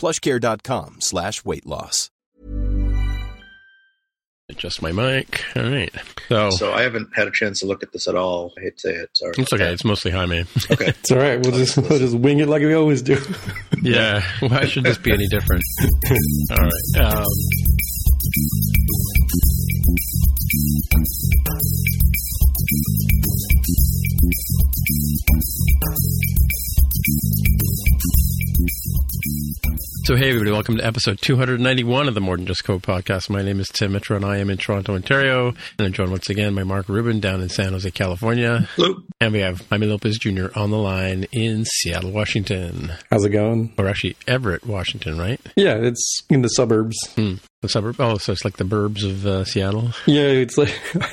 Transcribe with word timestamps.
plushcare.com 0.00 0.96
slash 1.00 1.44
weight 1.44 1.66
loss. 1.66 2.10
Adjust 4.48 4.82
my 4.82 4.90
mic. 4.90 5.44
All 5.54 5.62
right. 5.62 5.94
So, 6.28 6.50
So 6.50 6.72
I 6.72 6.82
haven't 6.82 7.10
had 7.14 7.28
a 7.28 7.30
chance 7.30 7.60
to 7.60 7.66
look 7.66 7.84
at 7.84 7.92
this 7.92 8.08
at 8.08 8.16
all. 8.16 8.52
I 8.58 8.62
hate 8.62 8.78
to 8.78 8.88
say 8.88 8.94
it. 8.94 9.10
Sorry. 9.12 9.32
it's 9.38 9.52
okay. 9.52 9.72
It's 9.72 9.84
mostly 9.84 10.10
Jaime. 10.10 10.44
Okay. 10.72 10.86
It's 10.88 11.12
all 11.12 11.18
right. 11.18 11.38
We'll 11.40 11.52
just 11.52 11.76
we'll 11.76 11.98
just 12.00 12.16
wing 12.16 12.40
it 12.40 12.48
like 12.48 12.62
we 12.62 12.74
always 12.74 13.02
do. 13.02 13.16
yeah. 13.82 14.22
Why 14.40 14.64
should 14.64 14.82
this 14.84 14.98
be 14.98 15.12
any 15.12 15.28
different? 15.28 15.62
All 16.50 16.56
right. 16.56 17.14
Um, 17.16 17.26
So, 30.04 30.16
hey, 30.16 30.28
everybody, 30.28 30.50
welcome 30.50 30.76
to 30.76 30.84
episode 30.84 31.18
291 31.20 32.08
of 32.08 32.14
the 32.14 32.20
More 32.20 32.36
Than 32.36 32.46
Just 32.46 32.64
Code 32.64 32.82
podcast. 32.82 33.30
My 33.30 33.40
name 33.40 33.58
is 33.58 33.68
Tim 33.68 33.92
Mitra, 33.92 34.16
and 34.16 34.24
I 34.24 34.36
am 34.36 34.50
in 34.50 34.58
Toronto, 34.58 34.94
Ontario. 34.94 35.48
And 35.48 35.86
I'm 35.86 35.92
joined 35.92 36.10
once 36.10 36.28
again 36.28 36.54
by 36.54 36.64
Mark 36.64 36.88
Rubin 36.90 37.20
down 37.20 37.40
in 37.40 37.48
San 37.48 37.72
Jose, 37.72 37.90
California. 37.92 38.68
Hello. 38.76 39.02
And 39.20 39.32
we 39.32 39.38
have 39.40 39.66
Jaime 39.70 39.86
Lopez 39.86 40.18
Jr. 40.18 40.48
on 40.54 40.70
the 40.70 40.78
line 40.78 41.26
in 41.32 41.64
Seattle, 41.64 42.10
Washington. 42.10 42.92
How's 43.10 43.24
it 43.24 43.30
going? 43.30 43.72
Or 43.78 43.88
actually, 43.88 44.16
Everett, 44.26 44.66
Washington, 44.66 45.18
right? 45.18 45.40
Yeah, 45.56 45.76
it's 45.76 46.22
in 46.28 46.42
the 46.42 46.48
suburbs. 46.48 46.98
Hmm. 47.14 47.34
The 47.62 47.68
suburb. 47.68 47.96
Oh, 48.00 48.16
so 48.16 48.32
it's 48.32 48.42
like 48.42 48.56
the 48.56 48.64
burbs 48.64 49.04
of 49.04 49.26
uh, 49.26 49.44
Seattle. 49.44 49.90
Yeah, 50.06 50.22
it's 50.22 50.56
like 50.56 50.72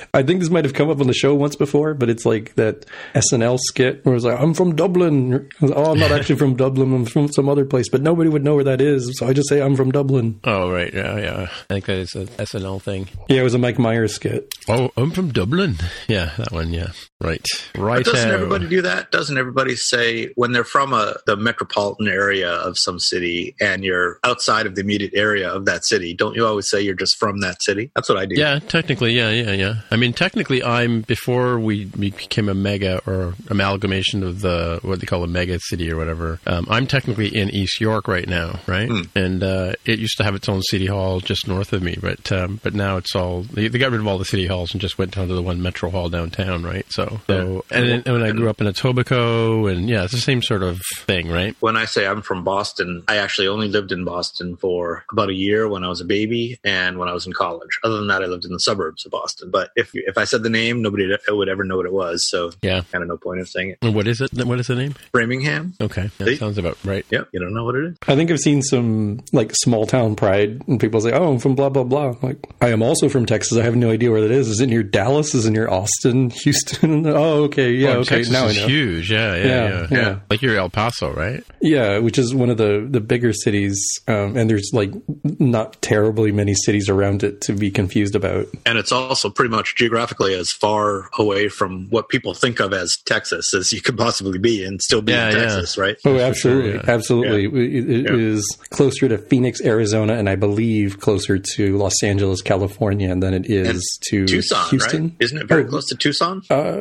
I 0.13 0.23
think 0.23 0.39
this 0.39 0.49
might 0.49 0.63
have 0.63 0.73
come 0.73 0.89
up 0.89 1.01
on 1.01 1.07
the 1.07 1.13
show 1.13 1.35
once 1.35 1.57
before, 1.57 1.93
but 1.93 2.09
it's 2.09 2.25
like 2.25 2.55
that 2.55 2.85
SNL 3.13 3.59
skit 3.59 4.05
where 4.05 4.15
it's 4.15 4.23
like, 4.23 4.39
"I'm 4.39 4.53
from 4.53 4.73
Dublin." 4.73 5.49
Oh, 5.61 5.91
I'm 5.91 5.99
not 5.99 6.11
actually 6.17 6.37
from 6.37 6.55
Dublin. 6.55 6.93
I'm 6.93 7.05
from 7.05 7.27
some 7.33 7.49
other 7.49 7.65
place, 7.65 7.89
but 7.89 8.01
nobody 8.01 8.29
would 8.29 8.45
know 8.45 8.55
where 8.55 8.63
that 8.63 8.79
is, 8.79 9.19
so 9.19 9.27
I 9.27 9.33
just 9.33 9.49
say 9.49 9.61
I'm 9.61 9.75
from 9.75 9.91
Dublin. 9.91 10.39
Oh, 10.45 10.71
right. 10.71 10.93
Yeah, 10.93 11.17
yeah. 11.17 11.47
I 11.69 11.73
think 11.73 11.85
that 11.87 11.97
is 11.97 12.15
a 12.15 12.27
SNL 12.27 12.81
thing. 12.81 13.09
Yeah, 13.27 13.41
it 13.41 13.43
was 13.43 13.53
a 13.53 13.57
Mike 13.59 13.77
Myers 13.77 14.15
skit. 14.15 14.53
Oh, 14.69 14.89
I'm 14.95 15.11
from 15.11 15.33
Dublin. 15.33 15.75
Yeah, 16.07 16.31
that 16.37 16.53
one. 16.53 16.71
Yeah, 16.71 16.91
right. 17.19 17.45
Right. 17.75 18.05
But 18.05 18.13
doesn't 18.13 18.31
everybody 18.31 18.69
do 18.69 18.83
that? 18.83 19.11
Doesn't 19.11 19.37
everybody 19.37 19.75
say 19.75 20.31
when 20.35 20.53
they're 20.53 20.63
from 20.63 20.93
a 20.93 21.17
the 21.25 21.35
metropolitan 21.35 22.07
area 22.07 22.51
of 22.53 22.77
some 22.77 22.99
city 22.99 23.53
and 23.59 23.83
you're 23.83 24.19
outside 24.23 24.65
of 24.65 24.75
the 24.75 24.81
immediate 24.81 25.13
area 25.13 25.49
of 25.49 25.65
that 25.65 25.85
city? 25.85 26.13
Don't 26.13 26.36
you 26.37 26.45
always 26.45 26.69
say 26.69 26.81
you're 26.81 26.95
just 26.95 27.17
from 27.17 27.41
that 27.41 27.61
city? 27.61 27.91
That's 27.95 28.09
what 28.09 28.17
I 28.17 28.25
do. 28.25 28.35
Yeah, 28.37 28.59
technically, 28.59 29.13
yeah, 29.13 29.31
yeah, 29.31 29.51
yeah. 29.51 29.73
I 29.91 29.95
mean, 29.95 30.13
technically, 30.13 30.63
I'm 30.63 31.01
before 31.01 31.59
we, 31.59 31.85
became 31.85 32.47
a 32.47 32.53
mega 32.53 33.01
or 33.07 33.33
amalgamation 33.49 34.23
of 34.23 34.41
the 34.41 34.79
what 34.83 34.99
they 34.99 35.05
call 35.05 35.23
a 35.23 35.27
mega 35.27 35.59
city 35.59 35.91
or 35.91 35.97
whatever. 35.97 36.39
Um, 36.45 36.67
I'm 36.69 36.87
technically 36.87 37.35
in 37.35 37.49
East 37.49 37.81
York 37.81 38.07
right 38.07 38.27
now, 38.27 38.59
right? 38.67 38.89
And 39.15 39.43
uh, 39.43 39.73
it 39.85 39.99
used 39.99 40.17
to 40.17 40.23
have 40.23 40.35
its 40.35 40.47
own 40.47 40.61
city 40.61 40.85
hall 40.85 41.19
just 41.19 41.47
north 41.47 41.73
of 41.73 41.81
me, 41.81 41.97
but 41.99 42.31
um, 42.31 42.59
but 42.63 42.73
now 42.73 42.97
it's 42.97 43.15
all 43.15 43.41
they, 43.41 43.67
they 43.67 43.79
got 43.79 43.91
rid 43.91 44.01
of 44.01 44.07
all 44.07 44.17
the 44.17 44.25
city 44.25 44.45
halls 44.45 44.71
and 44.73 44.81
just 44.81 44.97
went 44.97 45.15
down 45.15 45.27
to 45.27 45.33
the 45.33 45.41
one 45.41 45.61
metro 45.61 45.89
hall 45.89 46.09
downtown, 46.09 46.63
right? 46.63 46.85
So, 46.89 47.19
so 47.27 47.65
and, 47.71 48.05
and 48.05 48.05
when 48.05 48.23
I 48.23 48.31
grew 48.31 48.49
up 48.49 48.61
in 48.61 48.67
Etobicoke, 48.67 49.71
and 49.71 49.89
yeah, 49.89 50.03
it's 50.03 50.13
the 50.13 50.19
same 50.19 50.41
sort 50.41 50.63
of 50.63 50.79
thing, 50.99 51.29
right? 51.29 51.55
When 51.59 51.75
I 51.75 51.85
say 51.85 52.05
I'm 52.05 52.21
from 52.21 52.43
Boston, 52.43 53.03
I 53.07 53.17
actually 53.17 53.47
only 53.47 53.67
lived 53.67 53.91
in 53.91 54.05
Boston 54.05 54.55
for 54.55 55.03
about 55.11 55.29
a 55.29 55.33
year 55.33 55.67
when 55.67 55.83
I 55.83 55.89
was 55.89 56.01
a 56.01 56.05
baby 56.05 56.26
and 56.63 56.97
when 56.97 57.09
I 57.09 57.13
was 57.13 57.25
in 57.25 57.33
college. 57.33 57.69
Other 57.83 57.97
than 57.97 58.07
that, 58.07 58.23
I 58.23 58.25
lived 58.25 58.45
in 58.45 58.51
the 58.51 58.59
suburbs 58.59 59.05
of 59.05 59.11
Boston. 59.11 59.49
But 59.51 59.69
if 59.75 59.91
if 59.93 60.17
I 60.17 60.23
said 60.25 60.43
the 60.43 60.49
name, 60.49 60.81
nobody 60.81 61.07
would 61.29 61.49
ever 61.49 61.63
know 61.63 61.77
what 61.77 61.85
it 61.85 61.93
was. 61.93 62.27
So 62.29 62.51
Yeah. 62.61 62.81
kind 62.91 63.01
of 63.03 63.07
no 63.09 63.17
point 63.17 63.39
of 63.41 63.47
saying 63.49 63.71
it. 63.71 63.77
And 63.81 63.95
What 63.95 64.07
is 64.07 64.21
it? 64.21 64.31
What 64.45 64.59
is 64.59 64.67
the 64.67 64.75
name? 64.75 64.93
Framingham. 65.11 65.73
Okay, 65.81 66.09
that 66.17 66.25
See? 66.25 66.35
sounds 66.35 66.57
about 66.57 66.77
right. 66.85 67.05
Yep. 67.11 67.29
You 67.33 67.39
don't 67.39 67.53
know 67.53 67.63
what 67.65 67.75
it 67.75 67.85
is. 67.85 67.97
I 68.07 68.15
think 68.15 68.31
I've 68.31 68.39
seen 68.39 68.61
some 68.61 69.19
like 69.33 69.51
small 69.55 69.85
town 69.85 70.15
pride, 70.15 70.61
and 70.67 70.79
people 70.79 71.01
say, 71.01 71.11
"Oh, 71.11 71.31
I'm 71.33 71.39
from 71.39 71.55
blah 71.55 71.69
blah 71.69 71.83
blah." 71.83 72.15
Like, 72.21 72.37
I 72.61 72.69
am 72.69 72.81
also 72.81 73.09
from 73.09 73.25
Texas. 73.25 73.57
I 73.57 73.63
have 73.63 73.75
no 73.75 73.89
idea 73.91 74.11
where 74.11 74.21
that 74.21 74.31
is. 74.31 74.47
Is 74.47 74.59
it 74.61 74.67
near 74.67 74.83
Dallas? 74.83 75.33
Is 75.35 75.45
it 75.45 75.51
near 75.51 75.69
Austin, 75.69 76.29
Houston? 76.43 77.05
oh, 77.07 77.43
okay, 77.45 77.71
yeah, 77.71 77.89
Oh, 77.89 77.99
okay. 77.99 78.17
Texas 78.17 78.33
now 78.33 78.45
I 78.45 78.49
is 78.49 78.57
know. 78.57 78.67
huge. 78.67 79.11
Yeah, 79.11 79.35
yeah, 79.35 79.45
Yeah, 79.45 79.69
yeah, 79.69 79.87
yeah. 79.91 80.19
Like 80.29 80.41
you're 80.41 80.57
El 80.57 80.69
Paso, 80.69 81.13
right? 81.13 81.43
Yeah, 81.61 81.99
which 81.99 82.17
is 82.17 82.33
one 82.35 82.49
of 82.49 82.57
the 82.57 82.87
the 82.89 82.99
bigger 83.01 83.33
cities, 83.33 83.77
um, 84.07 84.35
and 84.37 84.49
there's 84.49 84.71
like 84.73 84.91
not 85.23 85.81
terribly 86.17 86.31
many 86.35 86.53
cities 86.55 86.89
around 86.89 87.23
it 87.23 87.41
to 87.41 87.53
be 87.53 87.69
confused 87.69 88.15
about. 88.15 88.47
And 88.65 88.77
it's 88.77 88.91
also 88.91 89.29
pretty 89.29 89.49
much 89.51 89.75
geographically 89.75 90.33
as 90.33 90.51
far 90.51 91.09
away 91.17 91.47
from 91.47 91.87
what 91.89 92.09
people 92.09 92.33
think 92.33 92.59
of 92.59 92.73
as 92.73 92.97
Texas 93.05 93.53
as 93.53 93.71
you 93.71 93.81
could 93.81 93.97
possibly 93.97 94.39
be 94.39 94.63
and 94.63 94.81
still 94.81 95.01
be 95.01 95.11
Yeah, 95.11 95.29
in 95.29 95.35
yeah. 95.35 95.41
Texas, 95.43 95.77
right? 95.77 95.95
Oh, 96.05 96.17
absolutely, 96.17 96.73
yeah. 96.73 96.81
absolutely. 96.87 97.45
It, 97.45 97.89
it 97.89 98.05
Yeah. 98.05 98.15
is 98.15 98.57
closer 98.71 99.07
to 99.09 99.17
Phoenix, 99.17 99.61
Arizona, 99.61 100.13
and 100.13 100.27
I 100.29 100.35
believe 100.35 100.99
closer 100.99 101.37
to 101.55 101.77
Los 101.77 102.01
Angeles, 102.03 102.41
California, 102.41 103.15
than 103.15 103.33
it 103.33 103.45
is 103.49 103.67
And 103.69 103.81
to 104.09 104.25
Tucson, 104.25 104.69
Houston. 104.69 105.03
right? 105.03 105.11
Isn't 105.19 105.37
it 105.37 105.47
very 105.47 105.63
Or, 105.63 105.67
close 105.67 105.85
to 105.87 105.95
Tucson? 105.95 106.41
Uh, 106.49 106.77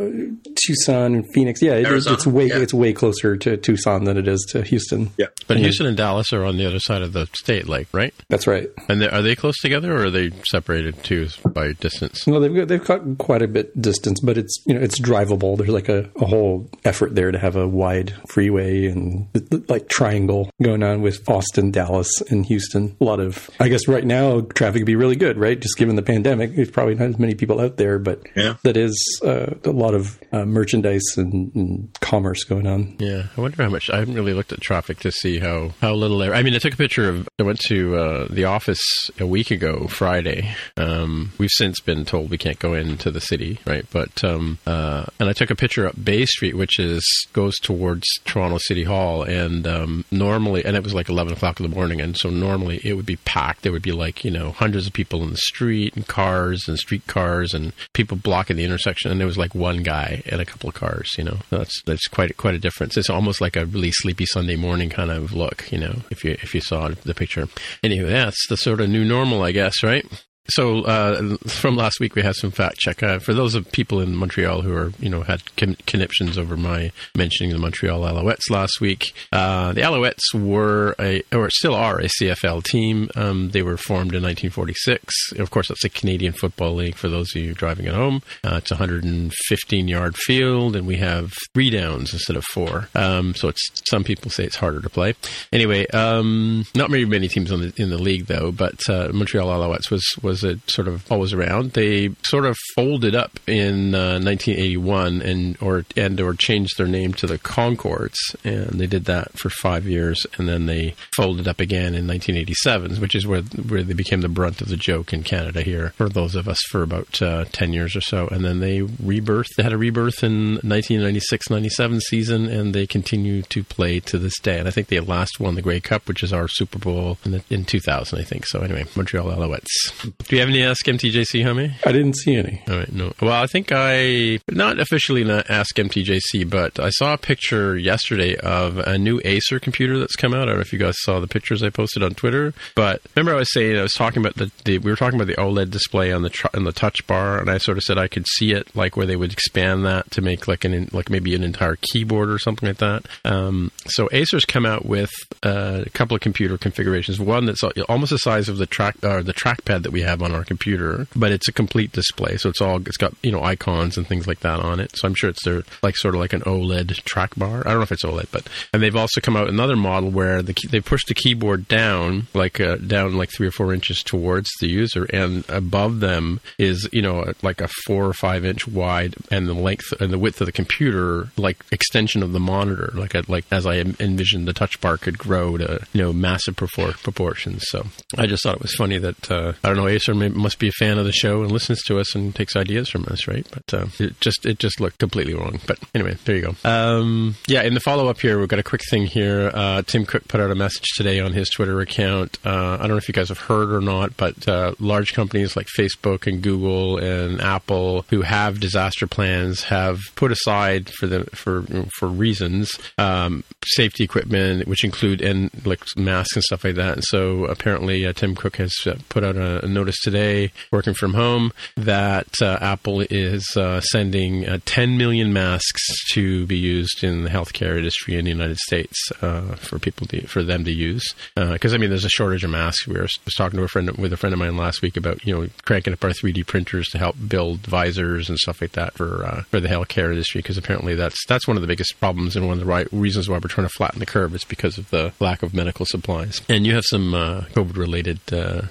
Tucson 0.67 1.15
and 1.17 1.25
Phoenix. 1.35 1.61
Yeah, 1.63 1.75
it, 1.75 1.87
it's 1.91 2.27
way 2.27 2.47
Yeah. 2.49 2.59
it's 2.59 2.73
way 2.75 2.93
closer 2.93 3.37
to 3.37 3.57
Tucson 3.57 4.05
than 4.05 4.17
it 4.17 4.29
is 4.29 4.47
to 4.51 4.63
Houston. 4.63 5.11
yeah. 5.19 5.27
But 5.47 5.59
Houston 5.59 5.87
and 5.87 5.97
Dallas 5.97 6.33
are 6.33 6.45
on 6.45 6.57
the 6.57 6.67
other 6.67 6.79
side 6.81 7.03
of 7.03 7.13
the 7.13 7.27
state, 7.35 7.69
like 7.69 7.89
right? 7.93 8.15
That's 8.29 8.47
right. 8.47 8.69
And 8.89 9.01
they, 9.01 9.09
are 9.09 9.23
they 9.23 9.26
close 9.35 9.57
together, 9.59 9.97
or 9.97 10.05
are 10.07 10.11
they 10.11 10.31
separated 10.51 11.03
too 11.03 11.28
by 11.53 11.73
distance? 11.73 12.27
Well, 12.27 12.41
they've 12.41 12.55
got, 12.55 12.69
they've 12.69 12.84
got 12.84 13.19
quite 13.19 13.43
a 13.43 13.49
bit 13.49 13.81
distance, 13.81 14.21
but 14.21 14.39
it's 14.39 14.63
you 14.67 14.75
know 14.75 14.81
it's 14.81 15.01
drivable. 15.01 15.57
There's 15.57 15.71
like 15.71 15.89
a, 15.89 16.09
a 16.21 16.27
whole 16.27 16.71
effort 16.84 17.15
there 17.15 17.31
to 17.33 17.39
have 17.39 17.57
a 17.57 17.67
wide 17.67 18.15
freeway 18.28 18.87
and 18.87 19.27
like 19.69 19.89
triangle 19.89 20.51
going 20.63 20.83
on 20.83 21.03
with 21.03 21.28
Austin, 21.28 21.71
Dallas, 21.71 22.21
and 22.31 22.47
Houston. 22.47 22.95
A 23.01 23.05
lot 23.05 23.21
of 23.21 23.51
I 23.59 23.69
guess 23.69 23.89
right 23.89 24.05
now 24.05 24.43
traffic 24.43 24.81
would 24.81 24.87
be 24.87 24.97
really 24.97 25.17
good, 25.17 25.37
right? 25.39 25.59
Just 25.59 25.77
given 25.79 25.97
the 25.97 26.03
pandemic, 26.03 26.55
there's 26.55 26.71
probably 26.71 26.95
not 26.95 27.09
as 27.09 27.19
many 27.19 27.34
people 27.34 27.61
out 27.61 27.77
there, 27.79 27.99
but 27.99 28.21
Yeah. 28.37 28.57
that 28.63 28.77
is 28.77 28.95
uh, 29.25 29.55
a 29.65 29.71
lot 29.71 29.95
of 29.95 30.19
uh, 30.33 30.45
merchandise 30.45 31.03
and, 31.17 31.55
and 31.55 31.97
commerce 32.01 32.45
going 32.45 32.67
on. 32.67 32.97
Yeah, 32.99 33.25
I 33.37 33.41
wonder 33.41 33.63
how 33.63 33.69
much. 33.71 33.89
I 33.91 33.99
haven't 33.99 34.15
really 34.15 34.34
looked 34.34 34.53
at 34.53 34.61
traffic 34.61 34.99
to 35.01 35.11
see 35.13 35.39
how 35.39 35.72
how 35.81 35.95
little. 35.95 36.19
There, 36.19 36.34
I 36.34 36.43
mean, 36.43 36.55
I 36.55 36.59
took 36.59 36.75
a 36.75 36.77
picture 36.77 37.09
of. 37.09 37.29
I 37.39 37.43
went 37.43 37.61
to 37.67 37.97
uh, 37.97 38.27
the 38.31 38.45
office 38.45 38.83
about 39.16 39.16
a 39.18 39.27
week 39.27 39.51
ago, 39.51 39.86
Friday. 39.89 40.54
Um, 40.77 41.33
we've 41.39 41.51
since 41.51 41.80
been 41.80 42.04
told 42.04 42.30
we 42.30 42.39
can't 42.39 42.59
go 42.59 42.74
into 42.74 43.10
the 43.10 43.21
city, 43.21 43.59
right? 43.66 43.86
But 43.91 44.22
um, 44.24 44.59
uh, 44.66 45.07
and 45.18 45.28
I 45.28 45.33
took 45.33 45.51
a 45.51 45.57
picture 45.57 45.86
up 45.86 46.03
Bay 46.03 46.27
Street, 46.27 46.57
which 46.57 46.78
is 46.78 47.04
goes 47.33 47.57
towards 47.59 48.07
Toronto 48.24 48.59
City 48.59 48.84
Hall, 48.84 49.22
and 49.22 49.66
um, 49.66 50.04
normally, 50.10 50.65
and 50.65 50.77
it 50.77 50.83
was 50.83 50.95
like 50.95 51.09
eleven 51.09 51.33
o'clock 51.33 51.60
in 51.60 51.68
the 51.68 51.74
morning, 51.74 52.01
and 52.01 52.16
so 52.16 52.30
normally 52.30 52.80
it 52.84 52.95
would 52.95 53.07
be 53.07 53.16
packed. 53.16 53.63
There 53.63 53.72
would 53.72 53.83
be 53.83 53.92
like 53.92 54.24
you 54.24 54.30
know 54.30 54.53
hundreds 54.53 54.86
of 54.86 54.92
people 54.92 55.22
in 55.22 55.30
the 55.30 55.36
street, 55.36 55.97
and 55.97 56.07
cars 56.07 56.69
and 56.69 56.78
street 56.78 57.07
cars, 57.07 57.54
and 57.54 57.72
people 57.92 58.16
blocking 58.16 58.57
the 58.57 58.65
intersection, 58.65 59.10
and 59.10 59.21
there 59.21 59.27
was 59.27 59.39
like 59.39 59.54
one 59.54 59.83
guy 59.83 60.22
and 60.27 60.41
a 60.41 60.45
couple 60.45 60.69
of 60.69 60.74
cars. 60.74 61.15
You 61.16 61.24
know, 61.24 61.39
that's 61.51 61.83
that's 61.83 62.07
quite 62.07 62.36
quite 62.36 62.54
a 62.54 62.59
difference. 62.59 62.97
It's 62.97 63.10
almost 63.10 63.41
like 63.41 63.57
a 63.57 63.66
really 63.66 63.92
sleepy 63.92 64.27
Sunday 64.27 64.57
morning 64.57 64.91
kind 64.91 65.10
of 65.10 65.33
look. 65.33 65.71
You 65.72 65.78
know, 65.78 65.97
if 66.10 66.24
you 66.24 66.33
if 66.42 66.54
you 66.54 66.60
saw 66.60 66.89
the 66.89 67.15
picture. 67.15 67.48
Anyway, 67.83 68.10
that's 68.10 68.47
the 68.48 68.57
sort 68.57 68.80
of 68.80 68.89
new 68.89 69.06
normal, 69.07 69.43
I 69.43 69.53
guess, 69.53 69.83
right? 69.83 70.05
So 70.48 70.83
uh, 70.84 71.37
from 71.47 71.77
last 71.77 72.01
week, 72.01 72.15
we 72.15 72.22
had 72.22 72.34
some 72.34 72.51
fact 72.51 72.78
check. 72.78 73.03
Uh, 73.03 73.19
for 73.19 73.34
those 73.34 73.54
of 73.54 73.71
people 73.72 74.01
in 74.01 74.15
Montreal 74.15 74.63
who 74.63 74.75
are, 74.75 74.93
you 74.98 75.09
know, 75.09 75.22
had 75.22 75.43
con- 75.57 75.77
conniptions 75.87 76.39
over 76.39 76.57
my 76.57 76.93
mentioning 77.16 77.53
the 77.53 77.59
Montreal 77.59 78.01
Alouettes 78.01 78.51
last 78.51 78.81
week, 78.81 79.13
uh, 79.33 79.72
the 79.72 79.81
Alouettes 79.81 80.34
were 80.34 80.95
a, 80.98 81.22
or 81.33 81.51
still 81.51 81.75
are 81.75 81.98
a 81.98 82.09
CFL 82.09 82.65
team. 82.65 83.10
Um, 83.16 83.51
they 83.51 83.63
were 83.63 83.77
formed 83.77 84.15
in 84.15 84.22
1946. 84.22 85.33
Of 85.39 85.51
course, 85.51 85.69
that's 85.69 85.84
a 85.84 85.89
Canadian 85.89 86.33
Football 86.33 86.75
League. 86.75 86.97
For 86.97 87.09
those 87.09 87.34
of 87.34 87.43
you 87.43 87.54
driving 87.54 87.87
at 87.87 87.95
home, 87.95 88.22
uh, 88.45 88.57
it's 88.57 88.71
a 88.71 88.75
115 88.75 89.89
yard 89.89 90.16
field, 90.16 90.77
and 90.77 90.87
we 90.87 90.97
have 90.97 91.33
three 91.54 91.71
downs 91.71 92.13
instead 92.13 92.37
of 92.37 92.45
four. 92.45 92.89
Um, 92.95 93.34
so 93.34 93.48
it's 93.48 93.83
some 93.89 94.04
people 94.04 94.31
say 94.31 94.45
it's 94.45 94.57
harder 94.57 94.81
to 94.81 94.91
play. 94.91 95.15
Anyway, 95.53 95.87
um, 95.89 96.65
not 96.75 96.91
very 96.91 97.04
many 97.04 97.28
teams 97.28 97.51
the, 97.51 97.72
in 97.77 97.91
the 97.91 97.98
league 97.98 98.27
though, 98.27 98.53
but 98.53 98.89
uh, 98.89 99.09
Montreal 99.13 99.48
Alouettes 99.48 99.91
was 99.91 100.04
was 100.22 100.35
a 100.44 100.59
sort 100.66 100.88
of 100.88 101.10
always 101.10 101.33
around. 101.33 101.72
They 101.72 102.10
sort 102.24 102.47
of 102.47 102.56
folded 102.74 103.15
up 103.15 103.38
in 103.47 103.94
uh, 103.94 104.18
1981 104.21 105.22
and 105.22 105.56
or 105.60 105.84
and 105.97 106.21
or 106.21 106.34
changed 106.34 106.78
their 106.78 106.86
name 106.86 107.12
to 107.15 107.27
the 107.27 107.38
Concords, 107.38 108.18
and 108.44 108.68
they 108.71 108.86
did 108.86 109.04
that 109.06 109.38
for 109.38 109.50
five 109.50 109.86
years, 109.86 110.27
and 110.38 110.48
then 110.48 110.66
they 110.66 110.94
folded 111.15 111.48
up 111.48 111.60
again 111.60 111.94
in 111.94 112.06
1987, 112.06 112.97
which 112.97 113.15
is 113.15 113.27
where 113.27 113.42
where 113.42 113.83
they 113.83 113.94
became 113.94 114.21
the 114.21 114.28
brunt 114.28 114.60
of 114.60 114.68
the 114.68 114.77
joke 114.77 115.12
in 115.12 115.22
Canada 115.22 115.62
here 115.62 115.91
for 115.97 116.09
those 116.09 116.34
of 116.34 116.48
us 116.48 116.59
for 116.71 116.83
about 116.83 117.21
uh, 117.22 117.44
10 117.53 117.72
years 117.72 117.97
or 117.97 118.00
so, 118.00 118.28
and 118.28 118.44
then 118.44 118.60
they 118.60 118.83
rebirth. 118.83 119.48
They 119.56 119.62
had 119.62 119.72
a 119.72 119.78
rebirth 119.78 120.22
in 120.22 120.59
1996-97 120.59 122.00
season, 122.00 122.47
and 122.47 122.74
they 122.74 122.86
continue 122.86 123.42
to 123.42 123.65
play 123.65 124.00
to 124.00 124.18
this 124.18 124.38
day. 124.41 124.59
And 124.59 124.68
I 124.68 124.71
think 124.71 124.88
they 124.88 125.00
last 125.00 125.41
won 125.41 125.54
the 125.54 125.62
Grey 125.62 125.80
Cup, 125.80 126.09
which 126.09 126.22
is 126.22 126.33
our 126.33 126.48
Super 126.48 126.78
Bowl 126.78 127.18
in, 127.24 127.33
the, 127.33 127.44
in 127.50 127.65
2000, 127.65 128.18
I 128.18 128.22
think. 128.22 128.47
So 128.47 128.60
anyway, 128.60 128.86
Montreal 128.94 129.27
Alouettes. 129.27 130.12
Do 130.28 130.34
you 130.34 130.41
have 130.41 130.49
any 130.49 130.63
Ask 130.63 130.84
MTJC, 130.84 131.45
Hummy? 131.45 131.77
I 131.84 131.93
didn't 131.93 132.17
see 132.17 132.34
any. 132.34 132.61
All 132.69 132.77
right, 132.77 132.93
no. 132.93 133.13
Well, 133.23 133.31
I 133.31 133.47
think 133.47 133.71
I 133.71 134.41
not 134.49 134.81
officially 134.81 135.23
not 135.23 135.49
Ask 135.49 135.77
MTJC, 135.77 136.51
but 136.51 136.81
I 136.81 136.91
saw 136.91 137.15
a 137.15 137.19
picture 137.19 137.78
yesterday 137.78 138.34
of 138.37 138.78
a 138.78 138.99
new 138.99 139.21
Acer 139.25 139.61
computer 139.61 140.01
that's 140.01 140.17
come 140.17 140.34
out. 140.34 140.43
I 140.43 140.47
don't 140.47 140.55
know 140.57 140.61
if 140.63 140.73
you 140.73 140.81
guys 140.81 140.97
saw 140.99 141.21
the 141.21 141.28
pictures 141.28 141.63
I 141.63 141.71
posted 141.71 142.03
on 142.03 142.15
Twitter, 142.15 142.55
but 142.75 143.03
remember 143.15 143.37
I 143.37 143.39
was 143.39 143.53
saying 143.53 143.78
I 143.78 143.83
was 143.83 143.93
talking 143.93 144.21
about 144.21 144.34
the, 144.34 144.51
the 144.65 144.78
we 144.78 144.91
were 144.91 144.97
talking 144.97 145.21
about 145.21 145.28
the 145.28 145.41
OLED 145.41 145.71
display 145.71 146.11
on 146.11 146.23
the 146.23 146.31
tr- 146.31 146.49
on 146.55 146.65
the 146.65 146.72
touch 146.72 147.07
bar, 147.07 147.39
and 147.39 147.49
I 147.49 147.59
sort 147.59 147.79
of 147.79 147.84
said 147.84 147.97
I 147.97 148.09
could 148.09 148.27
see 148.27 148.51
it 148.51 148.75
like 148.75 148.97
where 148.97 149.07
they 149.07 149.17
would 149.17 149.33
expand 149.33 149.87
that 149.87 150.11
to 150.11 150.22
make 150.22 150.49
like 150.49 150.65
an 150.65 150.89
like 150.93 151.09
maybe 151.09 151.37
an 151.37 151.45
entire 151.45 151.77
keyboard 151.77 152.31
or 152.31 152.41
something 152.41 152.69
like 152.69 152.79
that. 152.79 153.07
Um, 153.25 153.71
so 153.87 154.09
Acer's 154.11 154.45
come 154.45 154.67
out 154.67 154.87
with 154.87 155.13
uh, 155.45 155.84
a 155.87 155.91
couple 155.91 156.17
of 156.17 156.21
computer 156.21 156.59
configurations. 156.59 157.21
One 157.21 157.47
that's 157.47 157.63
almost 157.89 158.11
the 158.11 158.19
size 158.19 158.49
of 158.49 158.59
the 158.59 158.67
track 158.67 158.97
or 159.05 159.19
uh, 159.19 159.22
the 159.22 159.33
trackpad 159.33 159.84
that 159.84 159.93
we 159.93 160.03
have 160.03 160.16
on 160.22 160.33
our 160.33 160.45
computer, 160.45 161.07
but 161.15 161.33
it's 161.33 161.48
a 161.48 161.53
complete 161.53 161.92
display. 161.92 162.36
So 162.36 162.48
it's 162.48 162.60
all 162.60 162.77
it's 162.77 162.97
got 162.97 163.15
you 163.22 163.33
know 163.33 163.42
icons 163.42 163.97
and 163.97 164.07
things 164.07 164.27
like 164.27 164.41
that 164.41 164.60
on 164.60 164.80
it. 164.80 164.97
So 164.97 165.07
I'm 165.07 165.15
sure 165.15 165.30
it's 165.30 165.45
their 165.45 165.63
like 165.83 165.97
sort 165.97 166.15
of 166.15 166.21
like 166.21 166.33
an 166.33 166.42
OLED 166.42 167.03
track 167.04 167.34
bar. 167.36 167.60
I 167.60 167.71
don't 167.71 167.78
know 167.78 167.83
if 167.83 167.92
it's 167.92 168.04
OLED, 168.04 168.28
but 168.30 168.48
and 168.72 168.83
they've 168.83 168.97
also 168.97 169.21
come 169.21 169.36
out 169.36 169.48
another 169.48 169.77
model 169.77 170.10
where 170.10 170.42
the 170.42 170.54
they 170.71 170.80
pushed 170.80 171.09
the 171.09 171.15
keyboard 171.15 171.68
down 171.68 172.28
like 172.34 172.60
uh, 172.60 172.77
down 172.77 173.16
like 173.16 173.30
three 173.30 173.48
or 173.48 173.53
four 173.53 173.72
inches 173.72 174.03
towards 174.03 174.51
the 174.60 174.68
user, 174.68 175.04
and 175.13 175.45
above 175.48 176.01
them 176.01 176.41
is 176.59 176.89
you 176.92 177.03
know 177.03 177.33
like 177.42 177.60
a 177.60 177.69
four 177.86 178.07
or 178.07 178.12
five 178.12 178.45
inch 178.45 178.66
wide 178.66 179.15
and 179.30 179.48
the 179.48 179.54
length 179.54 179.92
and 180.01 180.12
the 180.12 180.19
width 180.19 180.41
of 180.41 180.47
the 180.47 180.53
computer 180.53 181.28
like 181.36 181.65
extension 181.71 182.22
of 182.22 182.33
the 182.33 182.41
monitor. 182.41 182.91
Like 182.95 183.15
a, 183.15 183.22
like 183.28 183.45
as 183.51 183.66
I 183.66 183.77
envisioned, 183.77 184.47
the 184.47 184.53
touch 184.53 184.80
bar 184.80 184.97
could 184.97 185.19
grow 185.19 185.57
to 185.57 185.86
you 185.92 186.03
know 186.03 186.12
massive 186.12 186.57
proportions. 186.57 187.65
So 187.69 187.86
I 188.16 188.27
just 188.27 188.42
thought 188.42 188.57
it 188.57 188.62
was 188.62 188.74
funny 188.74 188.98
that 188.98 189.30
uh, 189.30 189.53
I 189.62 189.69
don't 189.69 189.77
know 189.77 189.86
Acer 189.97 190.15
may, 190.15 190.28
must 190.28 190.59
be 190.59 190.69
a 190.69 190.72
fan 190.72 190.98
of 190.98 191.04
the 191.04 191.13
show 191.13 191.43
and 191.43 191.51
listens 191.51 191.83
to 191.84 191.98
us 191.98 192.15
and 192.15 192.34
takes 192.34 192.57
ideas 192.57 192.89
from 192.89 193.04
us, 193.07 193.27
right? 193.27 193.47
But 193.51 193.75
uh, 193.75 193.87
it 193.98 194.21
just 194.21 194.47
it 194.47 194.59
just 194.59 194.81
looked 194.81 194.98
completely 194.98 195.34
wrong. 195.34 195.60
But 195.66 195.78
anyway, 195.95 196.16
there 196.25 196.37
you 196.37 196.43
go. 196.43 196.54
Um, 196.69 197.37
yeah, 197.47 197.63
in 197.63 197.75
the 197.75 197.81
follow 197.81 198.09
up 198.09 198.21
here, 198.21 198.39
we've 198.39 198.48
got 198.48 198.59
a 198.59 198.65
quick 198.65 198.83
thing 198.91 199.07
here. 199.07 199.51
Uh, 199.53 199.83
Tim 199.83 200.07
Cook 200.07 200.28
put 200.28 200.41
out 200.41 200.51
a 200.51 200.54
message 200.54 200.87
today 200.97 201.21
on 201.21 201.33
his 201.33 201.48
Twitter 201.51 201.81
account. 201.81 202.39
Uh, 202.45 202.75
I 202.75 202.78
don't 202.78 202.91
know 202.91 202.97
if 202.97 203.09
you 203.09 203.15
guys 203.15 203.28
have 203.28 203.41
heard 203.41 203.72
or 203.72 203.81
not, 203.81 204.16
but 204.16 204.47
uh, 204.48 204.75
large 204.78 205.13
companies 205.15 205.57
like 205.57 205.66
Facebook 205.78 206.27
and 206.27 206.43
Google 206.43 206.98
and 206.98 207.41
Apple 207.41 208.04
who 208.10 208.22
have 208.22 208.60
disaster 208.60 209.07
plans 209.07 209.65
have 209.65 210.01
put 210.15 210.33
aside 210.33 210.91
for 210.91 211.07
the 211.07 211.25
for 211.27 211.65
for 211.98 212.09
reasons 212.09 212.78
um, 212.98 213.45
safety 213.65 214.04
equipment, 214.04 214.66
which 214.66 214.84
include 214.84 215.21
and 215.21 215.51
like 215.66 215.83
masks 215.97 216.34
and 216.34 216.45
stuff 216.45 216.65
like 216.65 216.77
that. 216.77 216.95
And 216.95 217.04
so 217.04 217.47
apparently, 217.47 218.07
uh, 218.07 218.13
Tim 218.13 218.34
Cook 218.34 218.57
has 218.57 218.75
uh, 218.87 218.97
put 219.09 219.25
out 219.25 219.37
a, 219.37 219.65
a 219.65 219.69
today, 220.03 220.53
working 220.71 220.94
from 220.94 221.15
home, 221.15 221.53
that 221.77 222.28
uh, 222.42 222.59
Apple 222.60 223.00
is 223.00 223.56
uh, 223.56 223.80
sending 223.80 224.48
uh, 224.48 224.59
10 224.65 224.97
million 224.98 225.33
masks 225.33 225.83
to 226.12 226.47
be 226.47 226.56
used 226.56 227.04
in 227.04 227.24
the 227.24 227.30
healthcare 227.30 227.77
industry 227.77 228.16
in 228.16 228.24
the 228.24 228.30
United 228.30 228.59
States 228.59 228.97
uh, 229.22 229.54
for 229.56 229.78
people 229.78 230.06
to, 230.09 230.27
for 230.27 230.42
them 230.42 230.65
to 230.65 230.72
use. 230.72 231.15
Because 231.34 231.74
I 231.74 231.78
mean, 231.78 231.91
there's 231.91 232.04
a 232.04 232.10
shortage 232.10 232.44
of 232.44 232.50
masks. 232.50 232.86
We 232.86 232.94
were 232.94 233.06
was 233.24 233.34
talking 233.34 233.59
to 233.59 233.65
a 233.65 233.68
friend 233.68 233.91
with 233.92 234.12
a 234.12 234.16
friend 234.16 234.33
of 234.33 234.38
mine 234.38 234.56
last 234.56 234.83
week 234.83 234.97
about 234.97 235.24
you 235.24 235.34
know 235.34 235.48
cranking 235.65 235.92
up 235.92 236.03
our 236.04 236.10
3D 236.10 236.47
printers 236.47 236.88
to 236.88 236.98
help 236.98 237.16
build 237.28 237.60
visors 237.60 238.28
and 238.28 238.38
stuff 238.38 238.60
like 238.60 238.72
that 238.72 238.94
for 238.94 239.44
for 239.50 239.60
the 239.60 239.68
healthcare 239.68 240.10
industry. 240.10 240.41
Because 240.41 240.59
apparently 240.59 240.94
that's 240.94 241.24
that's 241.27 241.47
one 241.47 241.56
of 241.56 241.60
the 241.60 241.66
biggest 241.66 241.98
problems 242.00 242.36
and 242.36 242.47
one 242.47 242.54
of 242.54 242.60
the 242.60 242.66
right 242.66 242.88
reasons 242.92 243.28
why 243.28 243.36
we're 243.36 243.48
trying 243.48 243.66
to 243.66 243.72
flatten 243.72 244.00
the 244.00 244.06
curve. 244.06 244.34
is 244.34 244.44
because 244.44 244.78
of 244.78 244.91
the 244.91 245.12
lack 245.21 245.42
of 245.42 245.54
medical 245.54 245.86
supplies. 245.86 246.41
And 246.48 246.66
you 246.66 246.74
have 246.74 246.84
some 246.84 247.12
COVID 247.12 247.77
related 247.77 248.21